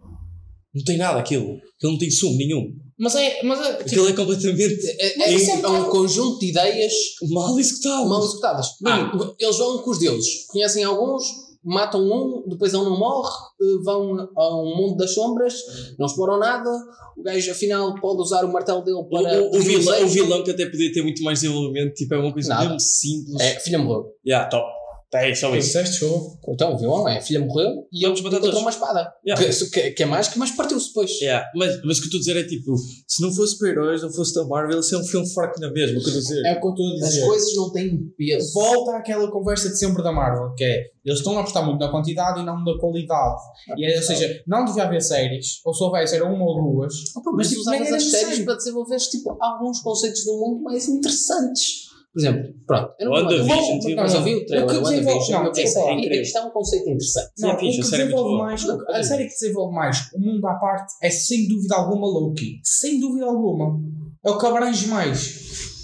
Não 0.74 0.82
tem 0.82 0.96
nada 0.98 1.20
aquilo. 1.20 1.56
Aquilo 1.76 1.92
não 1.92 1.98
tem 1.98 2.10
sumo 2.10 2.36
nenhum. 2.36 2.74
Mas 2.98 3.14
é. 3.14 3.42
Mas 3.44 3.60
é 3.60 3.72
tipo, 3.74 3.82
aquilo 3.82 4.08
é 4.08 4.12
completamente. 4.12 4.86
É, 4.98 5.22
é, 5.22 5.34
é, 5.34 5.60
é 5.62 5.68
um 5.68 5.90
conjunto 5.90 6.40
de 6.40 6.48
ideias 6.48 6.92
mal 7.30 7.56
executadas. 7.56 8.08
Mal 8.08 8.24
executadas. 8.24 8.66
Ah, 8.84 9.12
eles 9.38 9.56
vão 9.56 9.78
com 9.78 9.90
os 9.90 10.00
deuses. 10.00 10.46
Conhecem 10.48 10.82
alguns, 10.82 11.22
matam 11.64 12.02
um, 12.02 12.44
depois 12.46 12.74
um 12.74 12.84
não 12.84 12.98
morre, 12.98 13.30
eh, 13.60 13.82
vão 13.82 14.28
a 14.36 14.62
um 14.62 14.76
mundo 14.76 14.96
das 14.96 15.14
sombras, 15.14 15.54
não 15.98 16.06
exploram 16.06 16.38
nada. 16.38 16.70
O 17.16 17.22
gajo, 17.22 17.50
afinal, 17.50 17.94
pode 18.00 18.20
usar 18.20 18.44
o 18.44 18.52
martelo 18.52 18.82
dele 18.82 19.02
para. 19.10 19.42
O, 19.42 19.46
o, 19.46 19.56
o 19.56 19.60
vilão, 19.60 20.04
o 20.04 20.08
vilão 20.08 20.44
que 20.44 20.50
até 20.50 20.66
podia 20.66 20.92
ter 20.92 21.02
muito 21.02 21.22
mais 21.22 21.40
desenvolvimento, 21.40 21.94
tipo, 21.94 22.14
é 22.14 22.18
uma 22.18 22.32
coisa 22.32 22.50
nada. 22.50 22.64
mesmo 22.64 22.80
simples. 22.80 23.40
É, 23.40 23.58
filha 23.60 23.78
morreu. 23.78 24.12
Yeah, 24.26 24.48
top. 24.48 24.66
É 25.14 25.34
só 25.34 25.54
isso. 25.54 25.66
Disseste 25.66 25.96
show. 25.98 26.38
Então, 26.48 26.74
o 26.74 26.78
vilão 26.78 27.08
é, 27.08 27.18
a 27.18 27.20
filha 27.20 27.40
morreu 27.40 27.86
e 27.92 28.04
ele 28.04 28.18
encontrou 28.18 28.60
uma 28.60 28.70
espada. 28.70 29.12
Yeah. 29.26 29.44
Que, 29.44 29.70
que, 29.70 29.90
que, 29.92 30.02
é 30.02 30.06
mais, 30.06 30.28
que 30.28 30.38
mais 30.38 30.50
partiu-se 30.50 30.88
depois. 30.88 31.10
Yeah. 31.20 31.46
Mas, 31.54 31.80
mas 31.84 31.98
o 31.98 32.00
que 32.02 32.06
eu 32.06 32.18
estou 32.18 32.18
a 32.18 32.20
dizer 32.20 32.36
é 32.36 32.44
tipo, 32.44 32.76
se 32.76 33.22
não 33.22 33.32
fosse 33.32 33.52
super-heróis, 33.52 34.02
não 34.02 34.12
fosse 34.12 34.34
da 34.34 34.44
Marvel, 34.44 34.80
isso 34.80 34.94
é 34.94 34.98
um 34.98 35.04
filme 35.04 35.32
fraco 35.32 35.60
na 35.60 35.70
mesma. 35.70 36.00
Que 36.00 36.10
dizer. 36.10 36.42
É 36.46 36.52
o 36.52 36.60
que 36.60 36.66
eu 36.66 36.70
estou 36.70 36.90
a 36.90 36.94
dizer. 36.94 37.20
As 37.20 37.26
coisas 37.26 37.56
não 37.56 37.72
têm 37.72 37.98
peso. 38.16 38.52
Volta 38.52 38.96
àquela 38.96 39.30
conversa 39.30 39.68
de 39.68 39.78
sempre 39.78 40.02
da 40.02 40.12
Marvel, 40.12 40.54
que 40.54 40.64
é 40.64 40.94
eles 41.04 41.18
estão 41.18 41.36
a 41.36 41.40
apostar 41.40 41.64
muito 41.64 41.80
na 41.80 41.90
quantidade 41.90 42.40
e 42.40 42.44
não 42.44 42.64
na 42.64 42.78
qualidade. 42.78 43.40
Ah, 43.68 43.74
e 43.76 43.84
é, 43.84 43.96
ou 43.96 44.02
seja, 44.02 44.42
não 44.46 44.64
devia 44.64 44.84
haver 44.84 45.02
séries, 45.02 45.60
ou 45.64 45.74
se 45.74 45.84
houvesse 45.84 46.16
era 46.16 46.24
uma 46.24 46.42
ou 46.42 46.72
duas. 46.72 46.94
Opa, 47.14 47.30
mas, 47.32 47.36
mas 47.36 47.48
tipo, 47.48 47.60
usavas 47.60 47.92
as 47.92 48.10
séries 48.10 48.38
para 48.40 48.54
desenvolver 48.54 48.96
tipo, 48.96 49.36
alguns 49.38 49.80
conceitos 49.80 50.24
do 50.24 50.32
mundo 50.38 50.62
mais 50.62 50.88
interessantes. 50.88 51.84
Por 52.14 52.20
exemplo, 52.20 52.54
pronto, 52.64 52.94
eu 53.00 53.06
não 53.06 53.12
WandaVision, 53.12 53.80
tipo, 53.80 53.96
mas 53.96 54.14
ouvi 54.14 54.36
o 54.36 54.46
trailer, 54.46 54.68
o 54.68 54.70
que 54.70 54.76
WandaVision, 54.76 55.42
não, 55.42 55.52
pensei, 55.52 55.82
é, 55.82 56.22
isto 56.22 56.38
é 56.38 56.42
um 56.42 56.50
conceito 56.50 56.88
interessante. 56.88 57.32
Não, 57.40 57.50
é 57.50 57.58
fixe, 57.58 57.80
a, 57.80 57.84
série 57.84 58.02
é 58.02 58.36
mais, 58.38 58.68
a 58.68 59.02
série 59.02 59.24
que 59.24 59.30
desenvolve 59.30 59.74
mais 59.74 60.12
o 60.14 60.20
mundo 60.20 60.46
à 60.46 60.54
parte 60.54 60.94
é 61.02 61.10
sem 61.10 61.48
dúvida 61.48 61.74
alguma 61.74 62.06
Loki. 62.06 62.60
Sem 62.62 63.00
dúvida 63.00 63.26
alguma. 63.26 63.80
É 64.24 64.30
o 64.30 64.38
que 64.38 64.46
abrange 64.46 64.86
mais. 64.86 65.74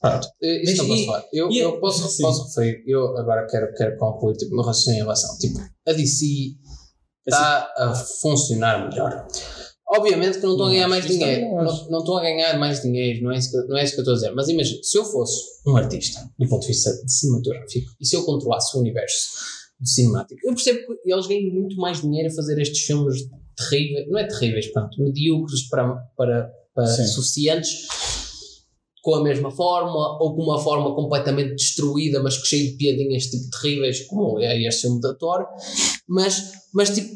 Pronto, 0.00 0.28
isto 0.40 0.82
não 0.82 0.88
posso 0.88 1.06
falar. 1.06 1.24
Eu, 1.32 1.50
eu 1.50 1.80
posso, 1.80 2.22
posso 2.22 2.46
referir, 2.46 2.84
eu 2.86 3.18
agora 3.18 3.44
quero, 3.48 3.74
quero 3.74 3.98
concluir 3.98 4.36
tipo, 4.36 4.52
o 4.52 4.56
meu 4.56 4.64
raciocínio 4.64 4.98
em 4.98 5.02
relação. 5.02 5.36
Tipo, 5.38 5.58
a 5.58 5.92
DC 5.92 6.24
está 7.26 7.72
a 7.76 7.92
funcionar 8.20 8.88
melhor. 8.88 9.26
Obviamente 9.94 10.38
que 10.38 10.44
não 10.44 10.52
estão 10.52 10.66
a 10.66 10.70
ganhar 10.70 10.88
mais 10.88 11.06
dinheiro. 11.06 11.54
Não, 11.54 11.90
não 11.90 11.98
estão 11.98 12.16
a 12.16 12.22
ganhar 12.22 12.58
mais 12.58 12.80
dinheiro, 12.80 13.24
não 13.24 13.32
é, 13.32 13.36
isso 13.36 13.50
que, 13.50 13.68
não 13.68 13.76
é 13.76 13.84
isso 13.84 13.92
que 13.92 14.00
eu 14.00 14.02
estou 14.02 14.14
a 14.14 14.16
dizer. 14.16 14.34
Mas 14.34 14.48
imagina, 14.48 14.82
se 14.82 14.96
eu 14.96 15.04
fosse 15.04 15.42
um 15.66 15.76
artista, 15.76 16.20
do 16.38 16.48
ponto 16.48 16.62
de 16.62 16.68
vista 16.68 16.90
de 17.04 17.12
cinematográfico, 17.12 17.92
e 18.00 18.06
se 18.06 18.16
eu 18.16 18.24
controlasse 18.24 18.74
o 18.76 18.80
universo 18.80 19.28
de 19.78 19.90
cinemático, 19.90 20.40
eu 20.44 20.54
percebo 20.54 20.78
que 20.78 21.12
eles 21.12 21.26
ganham 21.26 21.52
muito 21.52 21.76
mais 21.76 22.00
dinheiro 22.00 22.28
a 22.28 22.34
fazer 22.34 22.58
estes 22.58 22.80
filmes 22.80 23.16
terríveis, 23.54 24.08
não 24.08 24.18
é 24.18 24.26
terríveis, 24.26 24.72
pronto, 24.72 25.02
medíocres 25.02 25.68
para, 25.68 25.94
para, 26.16 26.50
para 26.74 26.86
suficientes 26.86 27.86
com 29.02 29.16
a 29.16 29.22
mesma 29.22 29.50
forma 29.50 30.22
ou 30.22 30.34
com 30.34 30.42
uma 30.42 30.58
forma 30.58 30.94
completamente 30.94 31.56
destruída, 31.56 32.22
mas 32.22 32.34
cheio 32.34 32.70
de 32.70 32.76
piadinhas 32.76 33.26
tipo 33.26 33.50
terríveis, 33.50 34.06
como 34.06 34.38
é 34.38 34.62
este 34.62 34.82
filme 34.82 35.00
da 35.00 35.12
Thor, 35.14 35.44
mas, 36.08 36.52
mas 36.72 36.90
tipo 36.90 37.12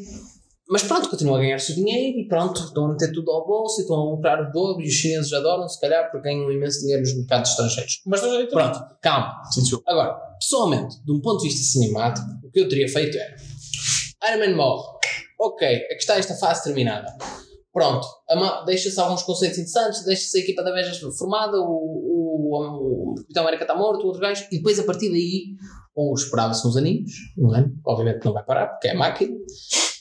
mas 0.69 0.83
pronto, 0.83 1.09
continuam 1.09 1.37
a 1.37 1.41
ganhar 1.41 1.57
o 1.57 1.61
seu 1.61 1.75
dinheiro 1.75 2.19
e 2.19 2.27
pronto, 2.27 2.61
estão 2.61 2.87
a 2.87 2.89
meter 2.89 3.13
tudo 3.13 3.31
ao 3.31 3.47
bolso 3.47 3.81
e 3.81 3.83
estão 3.83 3.97
a 3.97 4.11
lucrar 4.11 4.41
o 4.41 4.53
dobro 4.53 4.83
e 4.83 4.89
os 4.89 4.95
chineses 4.95 5.33
adoram, 5.33 5.69
se 5.69 5.81
calhar, 5.81 6.11
porque 6.11 6.29
ganham 6.29 6.51
imenso 6.51 6.81
dinheiro 6.81 7.03
nos 7.03 7.17
mercados 7.17 7.51
estrangeiros. 7.51 8.03
Mas 8.05 8.21
pronto, 8.51 8.81
calma. 9.01 9.43
Agora, 9.87 10.15
pessoalmente, 10.41 10.97
de 11.05 11.13
um 11.13 11.21
ponto 11.21 11.43
de 11.43 11.49
vista 11.49 11.65
cinemático, 11.65 12.27
o 12.45 12.51
que 12.51 12.61
eu 12.61 12.69
teria 12.69 12.89
feito 12.89 13.17
era 13.17 13.37
Iron 14.33 14.47
Man 14.47 14.57
morre. 14.57 14.97
Ok, 15.39 15.69
aqui 15.69 15.95
está 15.99 16.17
esta 16.17 16.35
fase 16.35 16.65
terminada. 16.65 17.15
Pronto, 17.73 18.07
deixa-se 18.65 18.99
alguns 18.99 19.23
conceitos 19.23 19.59
interessantes, 19.59 20.03
deixa-se 20.05 20.39
a 20.39 20.41
equipa 20.41 20.63
da 20.63 20.73
Veja 20.73 20.93
formada, 21.13 21.61
o, 21.61 23.13
o, 23.13 23.15
Capitão 23.19 23.43
América 23.43 23.65
está 23.65 23.75
morto, 23.75 24.03
o 24.03 24.07
outro 24.07 24.23
gajo, 24.23 24.47
e 24.51 24.57
depois 24.57 24.79
a 24.79 24.85
partir 24.85 25.11
daí, 25.11 25.57
ou 25.95 26.15
esperava-se 26.15 26.67
uns 26.67 26.75
aninhos, 26.77 27.13
um 27.37 27.53
ano, 27.53 27.79
obviamente 27.85 28.25
não 28.25 28.33
vai 28.33 28.43
parar, 28.45 28.69
porque 28.69 28.89
é 28.89 28.95
máquina, 28.95 29.37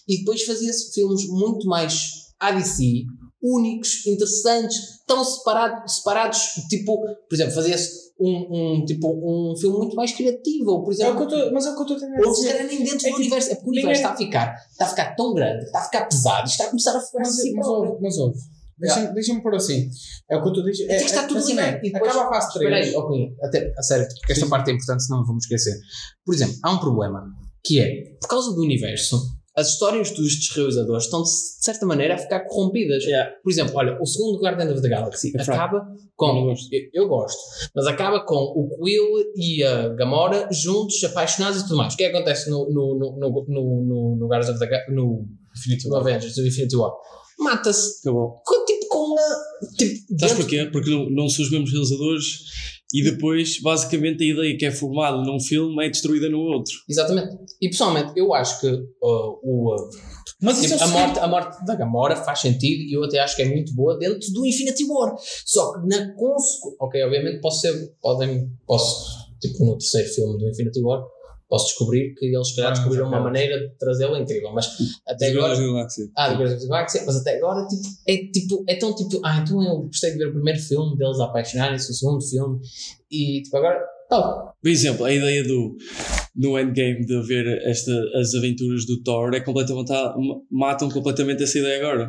e 0.07 0.19
depois 0.19 0.43
fazia-se 0.43 0.93
filmes 0.93 1.27
muito 1.27 1.67
mais 1.67 2.11
ADC, 2.39 3.05
únicos, 3.41 4.05
interessantes, 4.07 5.03
tão 5.05 5.23
separados, 5.23 5.97
separados 5.97 6.39
tipo, 6.69 6.99
por 7.01 7.35
exemplo, 7.35 7.53
fazia-se 7.53 8.05
um, 8.19 8.79
um, 8.79 8.85
tipo, 8.85 9.07
um 9.07 9.55
filme 9.57 9.77
muito 9.77 9.95
mais 9.95 10.11
criativo, 10.13 10.83
por 10.83 10.91
exemplo. 10.91 11.23
É 11.23 11.27
tô, 11.27 11.53
mas 11.53 11.65
é 11.65 11.71
o 11.71 11.73
que 11.73 11.79
eu 11.79 11.83
estou 11.83 11.99
tentando 11.99 12.31
dizer. 12.31 12.61
Ou 12.61 12.67
nem 12.67 12.83
dentro 12.83 13.07
é 13.07 13.09
do 13.09 13.15
universo, 13.17 13.51
é 13.51 13.55
porque 13.55 13.69
o 13.69 13.71
universo 13.71 14.01
está 14.01 14.13
a 14.13 14.17
ficar, 14.17 14.55
está 14.71 14.85
a 14.85 14.89
ficar 14.89 15.15
tão 15.15 15.33
grande, 15.33 15.65
está 15.65 15.79
a 15.79 15.83
ficar 15.83 16.05
pesado, 16.05 16.47
está 16.47 16.65
a 16.65 16.67
começar 16.67 16.97
a 16.97 17.01
ficar 17.01 17.19
mas, 17.19 17.27
assim. 17.29 17.53
Mas, 17.53 17.67
ouve, 17.67 18.01
mas 18.01 18.17
ouve, 18.17 18.37
Deixa-me 18.77 19.13
deixa 19.13 19.41
pôr 19.41 19.55
assim. 19.55 19.89
É 20.29 20.35
o 20.35 20.41
que 20.41 20.47
eu 20.47 20.51
estou 20.51 20.67
a 20.67 20.71
dizer. 20.71 20.91
É, 20.91 21.03
está 21.03 21.23
é, 21.23 21.27
tudo 21.27 21.37
assim, 21.37 21.51
ligado. 21.51 21.85
É, 21.85 21.97
acaba 21.97 22.27
a 22.27 22.29
fase 22.29 22.53
3. 22.53 22.73
Espera 22.73 22.75
aí, 22.75 22.95
oh, 22.95 23.45
até, 23.45 23.73
a 23.77 23.81
sério, 23.81 24.07
porque 24.19 24.33
esta 24.33 24.47
parte 24.47 24.69
é 24.69 24.73
importante, 24.73 25.03
senão 25.03 25.25
vamos 25.25 25.45
esquecer. 25.45 25.79
Por 26.25 26.35
exemplo, 26.35 26.55
há 26.61 26.71
um 26.71 26.79
problema 26.79 27.25
que 27.63 27.79
é, 27.79 28.17
por 28.19 28.27
causa 28.27 28.53
do 28.53 28.61
universo, 28.61 29.17
as 29.55 29.69
histórias 29.69 30.11
dos 30.11 30.49
realizadores 30.53 31.05
estão 31.05 31.23
de 31.23 31.29
certa 31.29 31.85
maneira 31.85 32.15
a 32.15 32.17
ficar 32.17 32.41
corrompidas. 32.41 33.03
Yeah. 33.03 33.31
Por 33.41 33.49
exemplo, 33.49 33.73
olha, 33.75 33.97
o 34.01 34.05
segundo 34.05 34.41
Guardian 34.41 34.71
of 34.71 34.81
the 34.81 34.89
Galaxy 34.89 35.31
é 35.35 35.41
acaba 35.41 35.87
com. 36.15 36.53
Eu, 36.71 37.03
eu, 37.03 37.07
gosto, 37.07 37.39
mas 37.73 37.87
acaba 37.87 38.25
com 38.25 38.35
o 38.35 38.69
Quill 38.77 39.31
e 39.35 39.63
a 39.63 39.89
Gamora 39.89 40.49
juntos, 40.51 41.01
apaixonados 41.05 41.61
e 41.61 41.63
tudo 41.63 41.77
mais. 41.77 41.93
O 41.93 41.97
que 41.97 42.03
é 42.03 42.09
que 42.09 42.15
acontece 42.15 42.49
no, 42.49 42.69
no, 42.69 42.99
no, 42.99 43.17
no, 43.17 43.45
no, 43.47 43.81
no, 43.81 44.15
no 44.17 44.27
Guardians 44.27 44.49
of 44.49 44.59
the 44.59 44.85
no, 44.91 45.25
Infinity 45.55 45.87
no 45.87 45.95
Avengers, 45.95 46.35
do 46.35 46.45
Infinity 46.45 46.75
War? 46.75 46.91
Mata-se. 47.39 47.99
Acabou. 48.01 48.41
Com, 48.45 48.65
tipo, 48.65 48.87
com 48.89 49.05
uma. 49.07 49.21
Tipo, 49.77 50.19
Sabes 50.19 50.35
porquê? 50.35 50.69
Porque 50.71 50.89
não, 50.89 51.09
não 51.09 51.29
são 51.29 51.45
os 51.45 51.51
mesmos 51.51 51.71
realizadores 51.71 52.74
e 52.95 53.03
depois, 53.03 53.61
basicamente, 53.61 54.23
a 54.23 54.27
ideia 54.27 54.57
que 54.57 54.65
é 54.65 54.71
formada 54.71 55.17
num 55.17 55.37
filme 55.37 55.85
é 55.85 55.89
destruída 55.89 56.29
no 56.29 56.39
outro. 56.39 56.73
Exatamente. 56.87 57.35
E 57.61 57.67
pessoalmente, 57.67 58.13
eu 58.15 58.33
acho 58.33 58.61
que 58.61 58.67
uh, 58.67 59.39
o. 59.43 59.75
Uh, 59.75 59.89
mas 60.41 60.61
tipo, 60.61 60.81
a, 60.81 60.87
morte, 60.87 61.19
a 61.19 61.27
morte 61.27 61.65
da 61.65 61.75
Gamora 61.75 62.15
faz 62.15 62.39
sentido 62.39 62.83
e 62.83 62.95
eu 62.95 63.03
até 63.03 63.19
acho 63.19 63.35
que 63.35 63.41
é 63.41 63.49
muito 63.49 63.75
boa 63.75 63.97
dentro 63.97 64.31
do 64.31 64.45
Infinity 64.45 64.85
War. 64.85 65.13
Só 65.45 65.73
que 65.73 65.87
na 65.87 66.13
consequência. 66.13 66.77
Ok, 66.79 67.03
obviamente 67.03 67.41
posso 67.41 67.59
ser. 67.59 67.73
Podem, 68.01 68.49
posso. 68.65 69.25
Tipo, 69.41 69.65
no 69.65 69.77
terceiro 69.77 70.07
filme 70.07 70.37
do 70.37 70.49
Infinity 70.49 70.81
War, 70.81 71.03
posso 71.55 71.67
descobrir 71.67 72.13
que 72.15 72.25
eles 72.25 72.49
se 72.49 72.55
calhar 72.57 72.71
ah, 72.71 72.73
descobriram 72.73 73.07
uma 73.07 73.21
maneira 73.21 73.57
de 73.57 73.69
trazê-lo 73.77 74.17
incrível, 74.17 74.51
mas 74.51 74.67
até 75.07 75.27
agora. 75.29 75.53
Ah, 76.17 76.27
de 76.27 76.35
Guardiões 76.35 76.61
da 76.63 76.67
Galáxia, 76.67 77.03
mas 77.05 77.15
até 77.15 77.37
agora 77.37 77.65
tipo, 77.65 77.83
é, 78.05 78.17
tipo, 78.27 78.65
é 78.67 78.75
tão 78.75 78.93
tipo, 78.93 79.21
ah, 79.23 79.37
então 79.37 79.63
eu 79.63 79.83
gostei 79.83 80.11
de 80.11 80.17
ver 80.17 80.27
o 80.27 80.33
primeiro 80.33 80.59
filme 80.59 80.97
deles 80.97 81.17
apaixonarem-se, 81.17 81.89
o 81.89 81.95
segundo 81.95 82.21
filme, 82.21 82.59
e 83.09 83.41
tipo, 83.41 83.55
agora, 83.55 83.81
tá. 84.09 84.53
Por 84.61 84.69
exemplo, 84.69 85.05
a 85.05 85.13
ideia 85.13 85.43
do 85.43 85.75
no 86.35 86.59
endgame 86.59 87.05
de 87.05 87.21
ver 87.21 87.61
esta, 87.63 87.91
as 88.19 88.33
aventuras 88.33 88.85
do 88.85 89.01
Thor 89.01 89.33
é 89.33 89.39
completamente 89.39 89.91
matam 90.51 90.89
completamente 90.89 91.43
essa 91.43 91.57
ideia 91.57 91.77
agora. 91.79 92.07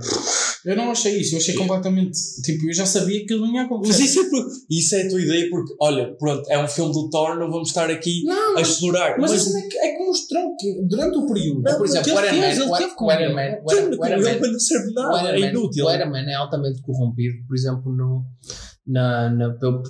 Eu 0.64 0.74
não 0.74 0.90
achei 0.90 1.20
isso, 1.20 1.36
eu 1.36 1.38
achei 1.38 1.54
completamente. 1.54 2.18
Tipo, 2.42 2.68
eu 2.68 2.74
já 2.74 2.84
sabia 2.84 3.24
que 3.24 3.32
ele 3.32 3.42
não 3.42 3.54
ia 3.54 3.62
acontecer. 3.62 3.92
Mas 3.92 4.10
isso 4.10 4.20
é, 4.20 4.30
por, 4.30 4.46
isso 4.68 4.94
é 4.96 5.02
a 5.02 5.08
tua 5.08 5.22
ideia, 5.22 5.48
porque, 5.48 5.74
olha, 5.80 6.16
pronto, 6.18 6.50
é 6.50 6.58
um 6.58 6.66
filme 6.66 6.92
do 6.92 7.08
Thor, 7.08 7.38
não 7.38 7.50
vamos 7.50 7.68
estar 7.68 7.88
aqui 7.88 8.24
não, 8.24 8.56
a 8.56 8.60
explorar. 8.60 9.16
Mas, 9.16 9.30
mas 9.30 9.54
é, 9.54 9.68
que, 9.68 9.78
é 9.78 9.92
que 9.92 10.04
mostrou 10.04 10.56
que 10.56 10.82
durante 10.88 11.18
o 11.18 11.26
período. 11.26 11.62
Não, 11.62 11.76
por 11.76 11.86
exemplo, 11.86 12.12
o 12.12 12.20
Iron 12.20 12.36
Man. 12.36 12.98
O 12.98 13.12
Iron 13.12 13.34
Man. 13.34 13.58
O 13.96 14.06
Iron 14.06 14.22
Man 14.22 14.52
não 14.52 14.58
serve 14.58 14.92
nada, 14.92 15.36
é 15.36 15.40
inútil. 15.40 15.86
O 15.86 15.94
Iron 15.94 16.10
Man 16.10 16.28
é 16.28 16.34
altamente 16.34 16.82
corrompido, 16.82 17.46
por 17.46 17.54
exemplo, 17.54 17.94
no 17.94 18.24
na, 18.86 19.30
na, 19.30 19.50
pelo, 19.54 19.82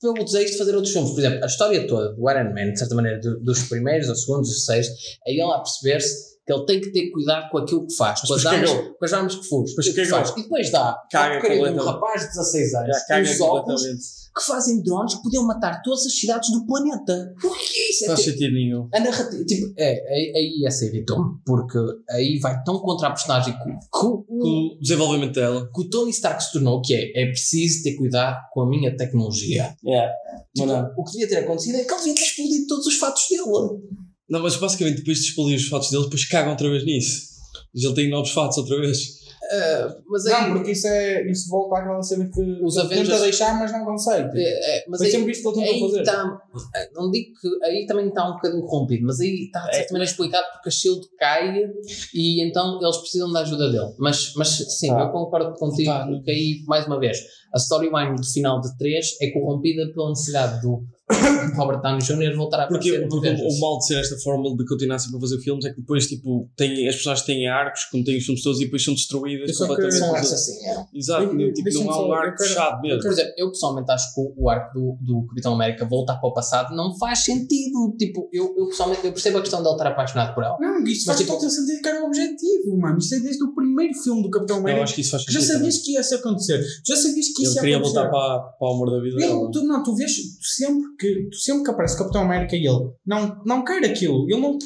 pelo 0.00 0.24
desejo 0.24 0.52
de 0.52 0.58
fazer 0.58 0.74
outros 0.74 0.92
filmes. 0.92 1.10
Por 1.12 1.20
exemplo, 1.20 1.44
a 1.44 1.46
história 1.46 1.86
toda 1.86 2.12
do 2.14 2.30
Iron 2.30 2.54
Man, 2.54 2.72
de 2.72 2.78
certa 2.78 2.94
maneira, 2.94 3.20
do, 3.20 3.40
dos 3.40 3.62
primeiros, 3.64 4.08
dos 4.08 4.22
segundos, 4.22 4.48
dos 4.48 4.64
seis, 4.64 4.88
é 5.26 5.32
ele 5.32 5.42
a 5.42 5.58
perceber-se 5.58 6.30
que 6.46 6.52
ele 6.52 6.66
tem 6.66 6.80
que 6.80 6.90
ter 6.90 7.10
cuidado 7.10 7.50
com 7.50 7.58
aquilo 7.58 7.86
que 7.86 7.94
faz, 7.94 8.20
com 8.20 8.34
as, 8.34 8.46
armas, 8.46 8.70
com 8.70 9.04
as 9.04 9.12
armas 9.12 9.34
que 9.36 9.48
faz. 9.48 9.94
Que 9.94 10.04
faz. 10.06 10.30
E 10.30 10.42
depois 10.42 10.72
dá 10.72 11.00
caga 11.10 11.70
um 11.70 11.76
rapaz 11.76 12.22
de 12.22 12.28
16 12.28 12.74
anos 12.74 12.96
com 13.06 13.20
os 13.20 13.40
óculos 13.40 14.20
que 14.36 14.44
fazem 14.44 14.82
drones 14.82 15.14
que 15.14 15.22
podiam 15.22 15.44
matar 15.44 15.82
todas 15.82 16.06
as 16.06 16.14
cidades 16.14 16.50
do 16.50 16.64
planeta. 16.64 17.34
O 17.36 17.50
que 17.50 17.80
é 17.80 17.90
isso? 17.90 18.06
Não 18.06 18.14
faz 18.14 18.24
sentido 18.24 18.54
nenhum. 18.54 18.88
A 18.94 19.00
narrativa, 19.00 19.44
tipo, 19.44 19.74
é, 19.76 19.92
aí 20.36 20.64
essa 20.66 20.86
evitou 20.86 21.40
porque 21.44 21.78
aí 22.10 22.38
vai 22.38 22.62
tão 22.62 22.78
contra 22.78 23.08
a 23.08 23.10
personagem 23.10 23.52
que, 23.54 23.64
que, 23.64 24.06
o 24.06 24.29
desenvolvimento 24.80 25.34
dela. 25.34 25.70
Que 25.74 25.82
o 25.82 25.88
Tony 25.88 26.10
Stark 26.10 26.42
se 26.42 26.52
tornou, 26.52 26.80
que 26.80 26.94
é, 26.94 27.22
é 27.22 27.26
preciso 27.26 27.82
ter 27.82 27.94
cuidado 27.96 28.36
com 28.52 28.62
a 28.62 28.68
minha 28.68 28.96
tecnologia. 28.96 29.74
Yeah. 29.84 30.12
Tipo, 30.54 31.00
o 31.00 31.04
que 31.04 31.12
devia 31.12 31.28
ter 31.28 31.36
acontecido 31.44 31.76
é 31.76 31.84
que 31.84 31.92
ele 31.92 31.98
devia 31.98 32.14
ter 32.14 32.22
explodido 32.22 32.66
todos 32.66 32.86
os 32.86 32.96
fatos 32.96 33.22
dele. 33.30 33.80
Não, 34.28 34.42
mas 34.42 34.56
basicamente 34.56 34.98
depois 34.98 35.18
de 35.18 35.24
explodir 35.24 35.56
os 35.56 35.68
fatos 35.68 35.90
dele, 35.90 36.04
depois 36.04 36.28
cagam 36.28 36.52
outra 36.52 36.70
vez 36.70 36.84
nisso. 36.84 37.30
Ele 37.74 37.94
tem 37.94 38.10
novos 38.10 38.30
fatos 38.30 38.58
outra 38.58 38.80
vez. 38.80 39.19
Uh, 39.50 40.02
mas 40.06 40.26
aí, 40.26 40.48
não, 40.48 40.56
porque 40.56 40.70
isso, 40.70 40.86
é, 40.86 41.28
isso 41.28 41.50
volta 41.50 41.80
àquela 41.80 42.00
cena 42.02 42.30
que 42.32 42.40
os 42.62 42.78
Avengers, 42.78 43.08
tenta 43.08 43.22
deixar, 43.22 43.58
mas 43.58 43.72
não 43.72 43.84
consegue. 43.84 44.38
É, 44.38 44.78
é, 44.78 44.84
mas 44.88 45.00
aí, 45.00 45.10
sempre 45.10 45.32
isto 45.32 45.52
que 45.52 45.60
ele 45.60 45.72
tentou 45.72 45.90
fazer. 45.90 46.04
Tá, 46.04 46.40
não 46.94 47.10
digo 47.10 47.32
que 47.40 47.64
aí 47.64 47.84
também 47.84 48.06
está 48.06 48.28
um 48.28 48.34
bocadinho 48.34 48.64
corrompido, 48.64 49.06
mas 49.06 49.18
aí 49.18 49.46
está 49.46 49.66
de 49.66 49.74
certa 49.74 49.92
maneira 49.92 50.10
explicado 50.10 50.46
porque 50.52 50.68
a 50.68 50.72
Shield 50.72 51.04
cai 51.18 51.64
e 52.14 52.46
então 52.46 52.78
eles 52.80 52.96
precisam 52.98 53.32
da 53.32 53.40
ajuda 53.40 53.72
dele. 53.72 53.92
Mas, 53.98 54.34
mas 54.36 54.48
sim, 54.78 54.88
tá. 54.88 55.00
eu 55.00 55.10
concordo 55.10 55.52
contigo 55.58 55.90
tá. 55.90 56.06
que 56.24 56.30
aí, 56.30 56.62
mais 56.68 56.86
uma 56.86 57.00
vez, 57.00 57.18
a 57.52 57.58
storyline 57.58 58.16
do 58.16 58.26
final 58.26 58.60
de 58.60 58.76
3 58.78 59.16
é 59.20 59.30
corrompida 59.30 59.90
pela 59.92 60.10
necessidade 60.10 60.60
do 60.62 60.84
Robert 61.56 61.80
Downey 61.82 62.00
Jr. 62.00 62.36
voltar 62.36 62.64
a 62.64 62.66
porque, 62.66 63.06
porque 63.08 63.28
o 63.28 63.60
mal 63.60 63.78
de 63.78 63.86
ser 63.86 64.00
esta 64.00 64.16
fórmula 64.18 64.56
de 64.56 64.64
continuar 64.64 64.98
sempre 64.98 65.18
a 65.18 65.20
fazer 65.20 65.38
filmes 65.40 65.64
é 65.64 65.70
que 65.70 65.80
depois 65.80 66.06
tipo, 66.06 66.48
tem, 66.56 66.88
as 66.88 66.96
pessoas 66.96 67.22
têm 67.22 67.48
arcos, 67.48 67.84
como 67.84 68.04
têm 68.04 68.18
os 68.18 68.24
filmes 68.24 68.42
todos, 68.42 68.60
e 68.60 68.64
depois 68.64 68.84
são 68.84 68.94
destruídas 68.94 69.56
completamente. 69.56 69.98
São 69.98 70.14
arcos 70.14 70.32
assim, 70.32 70.66
é. 70.66 70.84
Exato, 70.94 71.40
eu, 71.40 71.52
tipo, 71.52 71.70
não 71.74 71.90
há 71.90 72.06
um 72.06 72.12
arco 72.12 72.42
fechado 72.42 72.80
mesmo. 72.80 73.00
Por 73.00 73.10
exemplo, 73.10 73.32
eu 73.36 73.50
pessoalmente 73.50 73.90
acho 73.90 74.14
que 74.14 74.20
o, 74.36 74.48
arco 74.48 74.72
do, 74.72 74.98
do 75.00 75.26
Capitão 75.28 75.54
América 75.54 75.84
voltar 75.84 76.16
para 76.16 76.28
o 76.28 76.32
passado 76.32 76.74
não 76.74 76.96
faz 76.96 77.24
sentido. 77.24 77.94
Tipo, 77.98 78.28
eu, 78.32 78.54
eu 78.56 78.68
pessoalmente 78.68 79.04
eu 79.04 79.12
percebo 79.12 79.38
a 79.38 79.40
questão 79.40 79.62
de 79.62 79.68
ele 79.68 79.74
estar 79.74 79.88
apaixonado 79.88 80.34
por 80.34 80.44
ela. 80.44 80.56
Não, 80.60 80.82
isso 80.84 81.06
faz 81.06 81.18
tipo, 81.18 81.32
todo 81.32 81.50
sentido 81.50 81.82
que 81.82 81.88
era 81.88 82.02
um 82.02 82.06
objetivo, 82.06 82.78
mano. 82.78 82.98
Isto 82.98 83.16
é 83.16 83.20
desde 83.20 83.42
o 83.44 83.54
primeiro 83.54 83.94
filme 83.94 84.22
do 84.22 84.30
Capitão 84.30 84.58
América. 84.58 84.80
Eu 84.80 84.84
acho 84.84 84.94
que 84.94 85.00
isso 85.00 85.10
faz 85.10 85.24
sentido. 85.24 85.40
Já 85.40 85.54
sabias 85.54 85.74
também. 85.78 85.84
que 85.84 85.92
ia 85.92 86.18
acontecer. 86.18 86.64
Já 86.86 86.96
sabias 86.96 87.26
que 87.34 87.39
isso 87.42 87.58
ele 87.58 87.60
queria 87.60 87.78
voltar 87.78 88.08
para, 88.08 88.38
para 88.38 88.68
o 88.68 88.72
amor 88.74 88.90
da 88.90 89.00
vida. 89.00 89.22
Ele, 89.22 89.50
tu, 89.52 89.64
não, 89.64 89.82
tu 89.82 89.94
vês 89.94 90.12
sempre 90.40 90.82
que, 90.98 91.28
tu 91.30 91.36
sempre 91.36 91.64
que 91.64 91.70
aparece 91.70 91.94
o 91.94 91.98
Capitão 91.98 92.22
América 92.22 92.56
e 92.56 92.66
ele 92.66 92.90
não, 93.06 93.42
não 93.44 93.64
quer 93.64 93.84
aquilo. 93.84 94.26
Ele 94.28 94.40
não. 94.40 94.58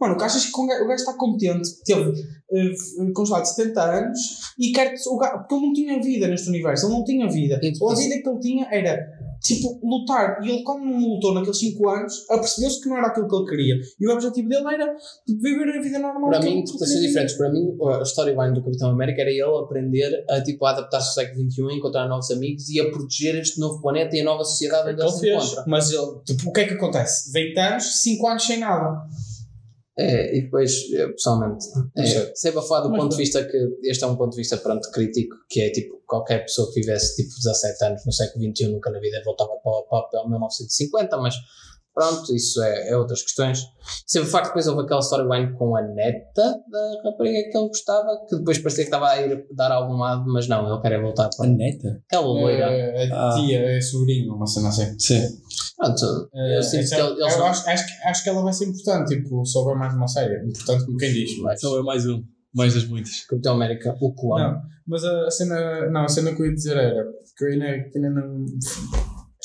Mano, 0.00 0.16
o 0.18 0.22
achas 0.22 0.46
que 0.46 0.60
o 0.60 0.66
gajo 0.66 0.92
está 0.92 1.14
contente, 1.14 1.68
teve 1.84 2.10
uh, 2.10 3.12
congelado 3.14 3.44
70 3.44 3.82
anos 3.82 4.18
e 4.58 4.72
quer. 4.72 4.94
O 5.06 5.16
gajo, 5.18 5.38
porque 5.38 5.54
ele 5.54 5.66
não 5.66 5.72
tinha 5.72 6.02
vida 6.02 6.28
neste 6.28 6.48
universo, 6.48 6.86
ele 6.86 6.94
não 6.94 7.04
tinha 7.04 7.28
vida. 7.28 7.60
Ou 7.80 7.90
a 7.90 7.94
vida 7.94 8.20
que 8.22 8.28
ele 8.28 8.40
tinha 8.40 8.68
era 8.70 9.21
tipo, 9.42 9.80
lutar. 9.82 10.40
E 10.42 10.48
ele, 10.48 10.62
como 10.62 10.84
não 10.84 11.14
lutou 11.14 11.34
naqueles 11.34 11.58
5 11.58 11.88
anos, 11.88 12.30
apercebeu-se 12.30 12.80
que 12.80 12.88
não 12.88 12.96
era 12.96 13.08
aquilo 13.08 13.28
que 13.28 13.34
ele 13.34 13.46
queria. 13.46 13.74
E 14.00 14.06
o 14.06 14.12
objetivo 14.12 14.48
dele 14.48 14.74
era 14.74 14.96
tipo, 15.26 15.42
viver 15.42 15.78
a 15.78 15.82
vida 15.82 15.98
normal. 15.98 16.30
Para 16.30 16.40
mim, 16.40 16.58
interpretações 16.58 17.00
diferentes. 17.00 17.36
Para 17.36 17.50
mim, 17.50 17.76
a 17.98 18.02
storyline 18.02 18.54
do 18.54 18.62
Capitão 18.62 18.90
América 18.90 19.22
era 19.22 19.30
ele 19.30 19.42
aprender 19.42 20.24
a, 20.30 20.40
tipo, 20.40 20.64
a 20.64 20.70
adaptar-se 20.70 21.08
ao 21.08 21.14
século 21.14 21.50
XXI, 21.50 21.76
encontrar 21.76 22.08
novos 22.08 22.30
amigos 22.30 22.68
e 22.68 22.80
a 22.80 22.90
proteger 22.90 23.36
este 23.36 23.58
novo 23.58 23.80
planeta 23.80 24.16
e 24.16 24.20
a 24.20 24.24
nova 24.24 24.44
sociedade 24.44 24.90
onde 24.90 25.02
ele 25.02 25.10
se 25.10 25.28
encontra. 25.28 25.64
Mas 25.66 25.90
ele, 25.90 26.20
tipo, 26.24 26.48
o 26.48 26.52
que 26.52 26.60
é 26.60 26.64
que 26.66 26.74
acontece? 26.74 27.32
20 27.32 27.58
anos, 27.58 28.02
5 28.02 28.26
anos 28.26 28.42
sem 28.44 28.58
nada. 28.58 29.06
É, 29.96 30.38
e 30.38 30.42
depois, 30.42 30.90
eu, 30.90 31.12
pessoalmente, 31.12 31.66
é, 31.98 32.32
sempre 32.34 32.60
a 32.60 32.62
falar 32.62 32.88
do 32.88 32.96
ponto 32.96 33.10
de 33.10 33.16
vista 33.16 33.44
que 33.44 33.78
este 33.84 34.02
é 34.02 34.06
um 34.06 34.16
ponto 34.16 34.30
de 34.30 34.38
vista 34.38 34.56
pronto, 34.56 34.90
crítico, 34.90 35.36
que 35.50 35.60
é 35.60 35.70
tipo 35.70 36.00
qualquer 36.06 36.40
pessoa 36.40 36.72
que 36.72 36.80
vivesse 36.80 37.16
tipo 37.16 37.34
17 37.34 37.84
anos 37.84 38.06
no 38.06 38.12
século 38.12 38.44
XXI 38.44 38.68
nunca 38.68 38.90
na 38.90 38.98
vida 39.00 39.20
voltava 39.22 39.50
para, 39.62 39.82
para, 39.82 40.02
para 40.08 40.28
1950, 40.28 41.16
mas 41.18 41.34
Pronto, 41.94 42.34
isso 42.34 42.62
é, 42.62 42.88
é 42.88 42.96
outras 42.96 43.22
questões. 43.22 43.64
Sempre 44.06 44.28
o 44.28 44.30
facto 44.30 44.46
depois 44.48 44.66
houve 44.66 44.82
aquela 44.82 45.00
storyline 45.00 45.52
com 45.58 45.76
a 45.76 45.82
neta 45.82 46.56
da 46.70 47.02
rapariga 47.04 47.50
que 47.50 47.58
ele 47.58 47.68
gostava, 47.68 48.08
que 48.26 48.36
depois 48.36 48.58
parecia 48.58 48.84
que 48.84 48.88
estava 48.88 49.10
a 49.10 49.20
ir 49.20 49.44
dar 49.54 49.70
algum 49.70 49.96
lado, 49.96 50.24
mas 50.32 50.48
não, 50.48 50.72
ele 50.72 50.80
quer 50.80 50.98
voltar 51.02 51.28
para. 51.36 51.46
A 51.46 51.52
neta? 51.52 52.00
Aquela 52.06 52.26
loira. 52.26 52.72
É, 52.72 53.04
é 53.04 53.10
ah. 53.12 53.34
tia, 53.36 53.76
é 53.76 53.80
sobrinho, 53.80 54.34
uma 54.34 54.46
cena 54.46 54.68
assim. 54.68 54.98
Sim. 54.98 55.20
Pronto, 55.76 56.30
é, 56.34 56.58
eu 56.58 56.62
sinto 56.62 56.88
que 56.88 56.94
ele, 56.94 57.20
eu 57.20 57.26
acho, 57.26 57.68
acho, 57.68 57.84
acho 58.04 58.22
que 58.22 58.28
ela 58.30 58.42
vai 58.42 58.52
ser 58.54 58.66
importante, 58.66 59.14
tipo, 59.14 59.44
souber 59.44 59.76
mais 59.76 59.94
uma 59.94 60.08
série. 60.08 60.48
Importante 60.48 60.86
como 60.86 60.96
quem 60.96 61.12
diz. 61.12 61.38
Mas... 61.42 61.60
Souber 61.60 61.84
mais 61.84 62.06
um. 62.06 62.22
Mais 62.54 62.74
das 62.74 62.86
muitas. 62.86 63.26
Capitão 63.26 63.54
América, 63.54 63.94
o 64.00 64.14
clone. 64.14 64.44
Não, 64.44 64.62
mas 64.86 65.04
a, 65.04 65.26
a, 65.26 65.30
cena. 65.30 65.90
Não, 65.90 66.04
a 66.04 66.08
cena 66.08 66.34
que 66.34 66.40
eu 66.40 66.46
ia 66.46 66.54
dizer 66.54 66.76
era 66.76 67.04
que 67.36 67.44
eu 67.44 67.48
ainda, 67.48 67.90
que 67.90 67.98
ainda 67.98 68.10
não 68.10 68.46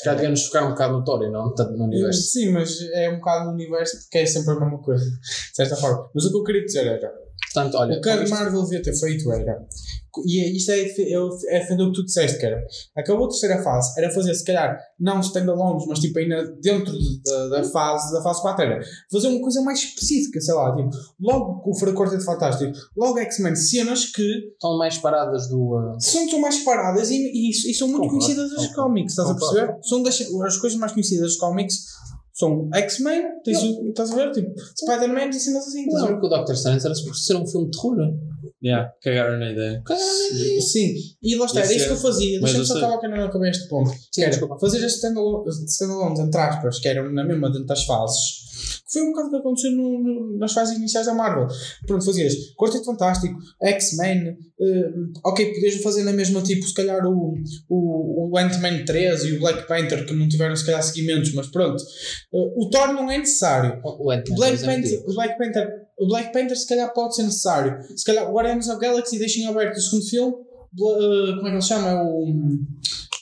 já 0.04 0.14
devia-nos 0.14 0.46
focar 0.46 0.66
um 0.66 0.70
bocado 0.70 0.92
no 0.94 1.04
Tório, 1.04 1.30
não? 1.30 1.54
Tanto 1.54 1.72
no 1.72 1.84
universo. 1.84 2.20
Sim, 2.20 2.52
mas 2.52 2.80
é 2.92 3.10
um 3.10 3.16
bocado 3.16 3.46
no 3.46 3.52
universo 3.52 3.98
porque 4.02 4.18
é 4.18 4.26
sempre 4.26 4.52
a 4.52 4.60
mesma 4.60 4.78
coisa, 4.78 5.04
de 5.10 5.56
certa 5.56 5.76
forma. 5.76 6.08
Mas 6.14 6.24
o 6.24 6.30
que 6.30 6.36
eu 6.36 6.44
queria 6.44 6.64
dizer 6.64 6.86
era. 6.86 7.12
Portanto, 7.52 7.76
olha, 7.76 7.98
o 7.98 8.00
que 8.00 8.10
a 8.10 8.28
Marvel 8.28 8.62
devia 8.62 8.82
ter 8.82 8.94
feito 8.94 9.32
era 9.32 9.58
e 10.26 10.40
é, 10.40 10.48
isto 10.50 10.70
é, 10.70 10.80
é, 10.80 11.56
é 11.56 11.60
defender 11.60 11.82
o 11.82 11.92
que 11.92 12.00
tu 12.00 12.04
disseste, 12.04 12.44
era. 12.44 12.62
Acabou 12.96 13.26
a 13.26 13.28
terceira 13.28 13.62
fase, 13.62 13.98
era 13.98 14.10
fazer, 14.10 14.34
se 14.34 14.44
calhar, 14.44 14.78
não 14.98 15.20
standalones, 15.20 15.86
mas 15.86 15.98
tipo 15.98 16.18
ainda 16.18 16.44
dentro 16.60 16.92
de, 16.92 17.20
de, 17.22 17.50
da, 17.50 17.64
fase, 17.64 18.12
da 18.12 18.22
fase 18.22 18.42
4 18.42 18.64
era 18.64 18.80
fazer 19.10 19.28
uma 19.28 19.40
coisa 19.40 19.62
mais 19.62 19.78
específica, 19.78 20.40
sei 20.40 20.54
lá, 20.54 20.74
tipo, 20.76 20.90
logo 21.20 21.60
com 21.60 21.70
o 21.70 21.94
Quarteto 21.94 22.24
Fantástico, 22.24 22.72
logo 22.96 23.18
X-Men, 23.18 23.54
cenas 23.56 24.06
que. 24.06 24.48
Estão 24.52 24.76
mais 24.76 24.98
paradas 24.98 25.48
do. 25.48 25.76
Uh... 25.76 26.00
São, 26.00 26.28
são 26.28 26.40
mais 26.40 26.58
paradas 26.64 27.10
e, 27.10 27.16
e, 27.16 27.50
e 27.50 27.74
são 27.74 27.88
muito 27.88 28.02
Concordo. 28.02 28.24
conhecidas 28.24 28.50
das 28.50 28.74
cómics, 28.74 29.12
estás 29.12 29.28
Concordo. 29.28 29.46
a 29.46 29.66
perceber? 29.66 29.88
São 29.88 30.02
das, 30.02 30.20
as 30.20 30.56
coisas 30.56 30.78
mais 30.78 30.92
conhecidas 30.92 31.28
dos 31.28 31.36
cómics 31.36 31.98
são 32.38 32.70
X-Men, 32.72 33.24
estás 33.44 34.12
a 34.12 34.14
ver? 34.14 34.30
Tipo, 34.30 34.54
Spider-Man 34.76 35.30
e 35.30 35.32
cenas 35.40 35.66
assim. 35.66 35.86
Mas 35.90 36.02
o 36.04 36.20
que 36.20 36.26
o 36.26 36.28
Doctor 36.28 36.54
Strange 36.54 36.86
era 36.86 36.94
por 36.94 37.16
ser 37.16 37.34
um 37.34 37.44
filme 37.44 37.68
de 37.68 37.76
terror. 37.76 37.96
Yeah, 38.62 38.92
cagaram 39.00 39.38
na 39.38 39.52
ideia. 39.52 39.82
Sim, 39.86 40.60
sim. 40.60 40.94
e 41.22 41.36
lá 41.36 41.46
está, 41.46 41.60
era 41.60 41.72
isso 41.72 41.86
que 41.86 41.92
eu 41.92 41.96
fazia. 41.96 42.40
Deixa-me 42.40 42.66
só 42.66 42.78
acabar 42.78 42.98
que 42.98 43.06
eu 43.06 43.10
não 43.10 43.24
acabei 43.24 43.50
este 43.50 43.68
ponto. 43.68 43.90
Sim, 44.12 44.22
era 44.22 44.30
desculpa. 44.30 44.58
fazer 44.58 44.84
as 44.84 44.94
standalones, 44.94 46.18
entre 46.18 46.40
aspas, 46.40 46.80
que 46.80 46.88
eram 46.88 47.12
na 47.12 47.24
mesma 47.24 47.50
dentro 47.50 47.66
das 47.66 47.84
fases 47.84 48.47
foi 48.90 49.02
um 49.02 49.12
bocado 49.12 49.28
o 49.28 49.30
que 49.30 49.36
aconteceu 49.36 49.70
no, 49.72 50.02
no, 50.02 50.38
nas 50.38 50.52
fases 50.52 50.76
iniciais 50.76 51.06
da 51.06 51.14
Marvel. 51.14 51.46
Pronto, 51.86 52.04
fazias 52.04 52.34
Quarteto 52.56 52.86
Fantástico, 52.86 53.38
X-Men, 53.62 54.30
uh, 54.30 55.12
ok, 55.24 55.54
podias 55.54 55.82
fazer 55.82 56.04
na 56.04 56.12
mesma 56.12 56.40
tipo, 56.42 56.66
se 56.66 56.72
calhar 56.72 57.06
o, 57.06 57.34
o, 57.68 58.30
o 58.30 58.38
Ant-Man 58.38 58.84
3 58.84 59.24
e 59.24 59.32
o 59.34 59.40
Black 59.40 59.68
Panther, 59.68 60.06
que 60.06 60.14
não 60.14 60.28
tiveram 60.28 60.56
se 60.56 60.64
calhar 60.64 60.82
seguimentos, 60.82 61.34
mas 61.34 61.48
pronto. 61.48 61.82
Uh, 62.32 62.64
o 62.64 62.70
Thor 62.70 62.94
não 62.94 63.10
é 63.10 63.18
necessário. 63.18 63.78
O, 63.84 64.04
Black, 64.04 64.30
Panther, 64.64 65.02
o 65.06 65.14
Black 65.14 65.38
Panther, 65.38 65.86
o 65.98 66.08
Black 66.08 66.32
Panther 66.32 66.56
se 66.56 66.66
calhar 66.66 66.92
pode 66.94 67.14
ser 67.14 67.24
necessário. 67.24 67.78
Se 67.94 68.04
calhar 68.04 68.30
Guardians 68.32 68.68
of 68.68 68.80
Galaxy 68.80 69.18
deixem 69.18 69.46
aberto 69.46 69.76
o 69.76 69.80
segundo 69.80 70.08
filme. 70.08 70.32
Uh, 70.32 71.36
como 71.36 71.46
é 71.46 71.50
que 71.50 71.56
ele 71.56 71.62
chama? 71.62 71.90
É 71.90 72.02
o 72.02 72.26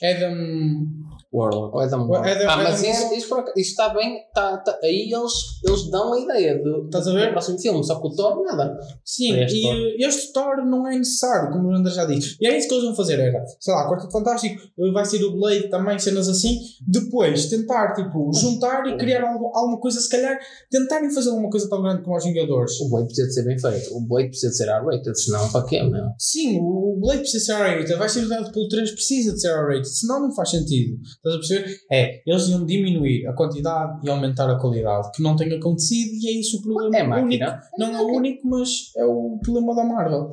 Adam. 0.03 1.06
Warlock. 1.37 1.75
O 1.75 1.79
Adam 1.79 2.07
Warlock. 2.07 2.29
Adam, 2.29 2.49
ah, 2.49 2.57
mas 2.57 2.79
Adam 2.79 2.91
isso, 2.91 3.13
isso, 3.13 3.43
isso, 3.55 3.69
está 3.71 3.89
bem. 3.93 4.19
Tá, 4.33 4.57
tá, 4.57 4.77
aí 4.83 5.11
eles, 5.11 5.33
eles 5.63 5.89
dão 5.89 6.13
a 6.13 6.19
ideia 6.19 6.61
do, 6.61 6.85
Estás 6.85 7.07
a 7.07 7.13
ver? 7.13 7.27
do 7.27 7.31
próximo 7.31 7.59
filme, 7.59 7.83
só 7.83 7.99
que 7.99 8.07
o 8.07 8.11
Thor 8.11 8.43
nada. 8.43 8.77
Sim, 9.03 9.39
este 9.39 9.57
e 9.57 9.61
Thor. 9.61 10.07
este 10.09 10.33
Thor 10.33 10.65
não 10.65 10.87
é 10.87 10.97
necessário, 10.97 11.51
como 11.51 11.69
o 11.69 11.75
André 11.75 11.93
já 11.93 12.05
disse. 12.05 12.37
E 12.39 12.47
é 12.47 12.57
isso 12.57 12.67
que 12.67 12.73
eles 12.73 12.85
vão 12.85 12.95
fazer: 12.95 13.19
era, 13.19 13.43
sei 13.59 13.73
lá, 13.73 13.89
Quarteto 13.89 14.11
Fantástico, 14.11 14.61
vai 14.93 15.05
ser 15.05 15.23
o 15.23 15.37
Blade 15.37 15.69
também, 15.69 15.99
cenas 15.99 16.27
assim. 16.27 16.59
Depois 16.87 17.47
tentar, 17.47 17.93
tipo, 17.93 18.31
juntar 18.33 18.85
e 18.87 18.97
criar 18.97 19.23
algo, 19.23 19.51
alguma 19.53 19.79
coisa, 19.79 19.99
se 19.99 20.09
calhar, 20.09 20.37
tentarem 20.69 21.13
fazer 21.13 21.29
alguma 21.29 21.49
coisa 21.49 21.69
tão 21.69 21.81
grande 21.81 22.03
como 22.03 22.15
os 22.15 22.23
Vingadores. 22.23 22.79
O 22.81 22.89
Blade 22.89 23.07
precisa 23.07 23.27
de 23.27 23.33
ser 23.33 23.43
bem 23.43 23.59
feito. 23.59 23.95
O 23.95 24.01
Blade 24.01 24.29
precisa 24.29 24.51
de 24.51 24.57
ser 24.57 24.69
R-rated, 24.69 25.19
senão 25.19 25.49
para 25.49 25.65
quê, 25.65 25.83
meu? 25.83 26.05
Sim, 26.17 26.59
o 26.61 26.97
Blade 26.99 27.21
precisa 27.21 27.45
ser 27.45 27.53
R-rated. 27.53 27.95
Vai 27.95 28.09
ser 28.09 28.23
o 28.23 28.29
Deadpool 28.29 28.67
3 28.67 28.91
precisa 28.91 29.33
de 29.33 29.41
ser 29.41 29.49
R-rated, 29.49 29.87
senão 29.87 30.21
não 30.21 30.33
faz 30.33 30.51
sentido. 30.51 30.97
Estás 31.27 31.35
a 31.35 31.39
perceber? 31.39 31.77
É, 31.91 32.21
eles 32.25 32.47
iam 32.47 32.65
diminuir 32.65 33.27
a 33.27 33.33
quantidade 33.33 33.99
e 34.05 34.09
aumentar 34.09 34.49
a 34.49 34.57
qualidade, 34.57 35.11
que 35.13 35.21
não 35.21 35.35
tem 35.35 35.51
acontecido 35.53 36.11
e 36.13 36.29
é 36.29 36.39
isso 36.39 36.57
o 36.57 36.61
problema. 36.61 36.97
É 36.97 37.03
máquina. 37.03 37.25
Único. 37.25 37.67
Não 37.77 37.97
é 37.97 38.01
o 38.01 38.07
único, 38.15 38.47
mas 38.47 38.69
é 38.95 39.05
o 39.05 39.37
problema 39.43 39.75
da 39.75 39.83
Marvel. 39.83 40.31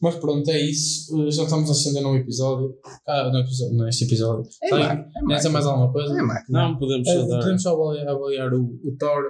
Mas 0.00 0.14
pronto, 0.16 0.48
é 0.50 0.60
isso. 0.60 1.16
Uh, 1.16 1.30
já 1.30 1.42
estamos 1.42 1.68
a 1.68 1.72
acender 1.72 2.02
num 2.02 2.14
episódio. 2.14 2.74
Ah, 3.06 3.30
no 3.32 3.38
episódio, 3.40 3.76
neste 3.76 4.04
episódio. 4.04 4.48
É, 4.62 4.70
máquina, 4.70 5.08
é 5.26 5.48
mais 5.48 5.66
alguma 5.66 5.92
coisa? 5.92 6.18
É 6.18 6.22
máquina. 6.22 6.62
Não, 6.62 6.78
podemos 6.78 7.08
só 7.08 7.26
dar. 7.26 7.38
Podemos 7.38 7.62
só 7.62 7.74
avaliar, 7.74 8.08
avaliar 8.08 8.54
o, 8.54 8.62
o 8.62 8.96
Thor. 8.98 9.22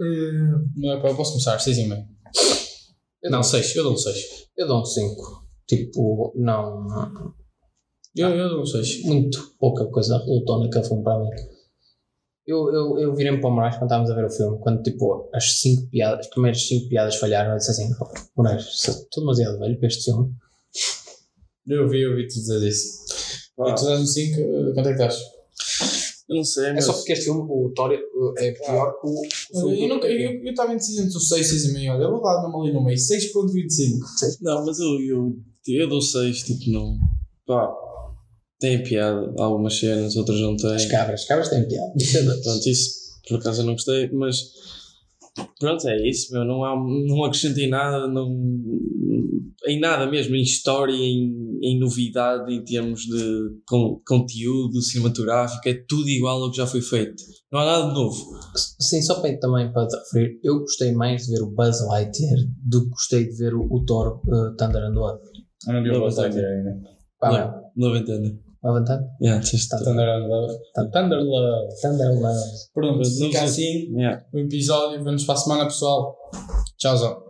Uh, 0.00 0.68
não 0.76 0.92
é 0.92 1.00
para, 1.00 1.14
posso 1.14 1.32
começar, 1.32 1.58
6 1.58 1.78
e 1.78 1.86
meio. 1.86 2.04
Não, 3.24 3.42
6, 3.42 3.74
eu 3.76 3.84
dou 3.84 3.94
um 3.94 3.96
6. 3.96 4.16
Eu 4.56 4.66
dou 4.66 4.80
um 4.80 4.84
5. 4.84 5.48
Tipo, 5.66 6.32
não. 6.36 6.86
Eu, 8.18 8.30
eu 8.30 8.56
não 8.56 8.66
sei. 8.66 9.02
Muito 9.04 9.54
pouca 9.58 9.86
coisa 9.86 10.18
resultou 10.18 10.62
naquele 10.62 10.84
filme 10.84 11.02
para 11.02 11.18
mim. 11.18 11.30
Eu, 12.46 12.72
eu, 12.72 12.98
eu 12.98 13.14
virei-me 13.14 13.40
para 13.40 13.50
o 13.50 13.52
Moraes 13.52 13.74
quando 13.74 13.84
estávamos 13.84 14.10
a 14.10 14.14
ver 14.14 14.24
o 14.24 14.30
filme, 14.30 14.58
quando 14.60 14.82
tipo 14.82 15.28
as 15.34 15.60
cinco 15.60 15.86
piadas, 15.90 16.20
as 16.20 16.30
primeiras 16.30 16.66
cinco 16.66 16.88
piadas 16.88 17.16
falharam, 17.16 17.50
eu 17.50 17.58
disse 17.58 17.70
assim: 17.70 17.90
Moraes, 18.34 18.64
estou 18.64 19.22
demasiado 19.22 19.58
velho 19.58 19.78
para 19.78 19.86
este 19.86 20.04
filme. 20.04 20.32
Eu 21.66 21.86
vi, 21.86 22.00
eu 22.00 22.16
vi-te 22.16 22.34
dizer 22.34 22.66
isso. 22.66 23.04
Ah. 23.58 23.70
E 23.70 23.74
tu 23.74 23.84
dás 23.84 24.00
um 24.00 24.06
5, 24.06 24.74
quanto 24.74 24.88
é 24.88 24.94
que 24.94 25.02
estás? 25.02 25.20
Eu 26.28 26.36
não 26.36 26.44
sei, 26.44 26.66
é 26.66 26.72
mas... 26.74 26.84
É 26.84 26.86
só 26.86 26.92
porque 26.94 27.12
este 27.12 27.24
filme, 27.24 27.40
o 27.40 27.70
Thor, 27.74 27.92
é 27.92 28.52
pior 28.52 29.00
que 29.00 29.06
o, 29.06 29.14
filme. 29.60 29.88
Eu, 29.88 29.98
eu, 29.98 30.02
eu, 30.02 30.44
eu 30.44 30.50
estava 30.50 30.72
indeciso 30.72 31.02
entre 31.02 31.16
o 31.16 31.20
6 31.20 31.50
e 31.50 31.74
6,5. 31.74 31.94
Olha, 31.94 32.02
eu 32.04 32.10
vou 32.10 32.22
dar 32.22 32.42
mesmo 32.42 32.62
ali 32.62 32.72
no 32.72 32.84
meio, 32.84 32.96
6,25. 32.96 34.38
Não, 34.42 34.64
mas 34.64 34.78
eu, 34.78 35.00
eu, 35.00 35.36
eu 35.66 35.88
dou 35.88 36.00
6, 36.00 36.42
tipo, 36.44 36.70
não. 36.70 36.98
Pá, 37.46 37.74
tem 38.60 38.82
piada, 38.82 39.32
algumas 39.38 39.78
cenas, 39.78 40.16
outras 40.16 40.40
não 40.40 40.56
têm. 40.56 40.74
As 40.74 40.86
cabras, 40.86 41.20
as 41.20 41.26
cabras 41.26 41.48
têm 41.48 41.66
piada. 41.68 41.92
Pronto, 42.42 42.68
isso 42.68 42.98
por 43.28 43.38
acaso 43.38 43.62
eu 43.62 43.66
não 43.66 43.74
gostei, 43.74 44.10
mas 44.10 44.36
pronto, 45.60 45.86
é 45.88 46.08
isso, 46.08 46.32
meu, 46.32 46.44
não, 46.44 46.64
há, 46.64 46.74
não 46.74 47.24
acrescentei 47.24 47.68
nada, 47.68 48.08
não, 48.08 48.34
em 49.66 49.78
nada 49.78 50.10
mesmo, 50.10 50.34
em 50.34 50.42
história, 50.42 50.94
em, 50.94 51.58
em 51.62 51.78
novidade, 51.78 52.52
em 52.52 52.64
termos 52.64 53.02
de 53.02 53.60
con, 53.66 54.00
conteúdo 54.06 54.80
cinematográfico, 54.80 55.68
é 55.68 55.74
tudo 55.86 56.08
igual 56.08 56.42
ao 56.42 56.50
que 56.50 56.56
já 56.56 56.66
foi 56.66 56.80
feito. 56.80 57.22
Não 57.52 57.60
há 57.60 57.64
nada 57.64 57.88
de 57.88 57.94
novo. 57.94 58.16
Sim, 58.80 59.02
só 59.02 59.20
para, 59.20 59.38
também 59.38 59.70
para 59.72 59.86
te 59.86 59.96
referir, 59.96 60.40
eu 60.42 60.60
gostei 60.60 60.92
mais 60.92 61.26
de 61.26 61.32
ver 61.32 61.42
o 61.42 61.50
Buzz 61.50 61.86
Lightyear 61.86 62.38
do 62.64 62.84
que 62.84 62.90
gostei 62.90 63.28
de 63.28 63.36
ver 63.36 63.54
o, 63.54 63.66
o 63.70 63.84
Thor 63.84 64.20
uh, 64.26 64.56
Thunder 64.56 64.82
and 64.82 64.98
Water. 64.98 65.30
Eu 65.66 65.74
não 65.74 65.82
vi 65.82 65.90
o 65.90 66.00
Buzz 66.00 66.16
Lightyear 66.16 66.50
ainda. 66.50 66.98
Ah, 67.20 67.70
não, 67.76 67.90
não 67.90 67.96
entendo. 67.96 68.47
À 68.62 68.72
vontade? 68.72 69.04
Yeah, 69.22 69.40
está 69.40 69.78
Thunder 69.78 70.18
Love. 70.26 70.58
Thunder 70.92 71.22
Love. 71.22 71.68
Thunder 71.80 72.12
Love. 72.20 72.40
Pronto, 72.74 73.08
fica 73.08 73.42
assim 73.44 73.94
yeah. 73.96 74.24
o 74.32 74.38
episódio. 74.38 75.04
Vamos 75.04 75.24
para 75.24 75.34
a 75.34 75.38
semana, 75.38 75.64
pessoal. 75.64 76.16
Tchauzão. 76.76 77.22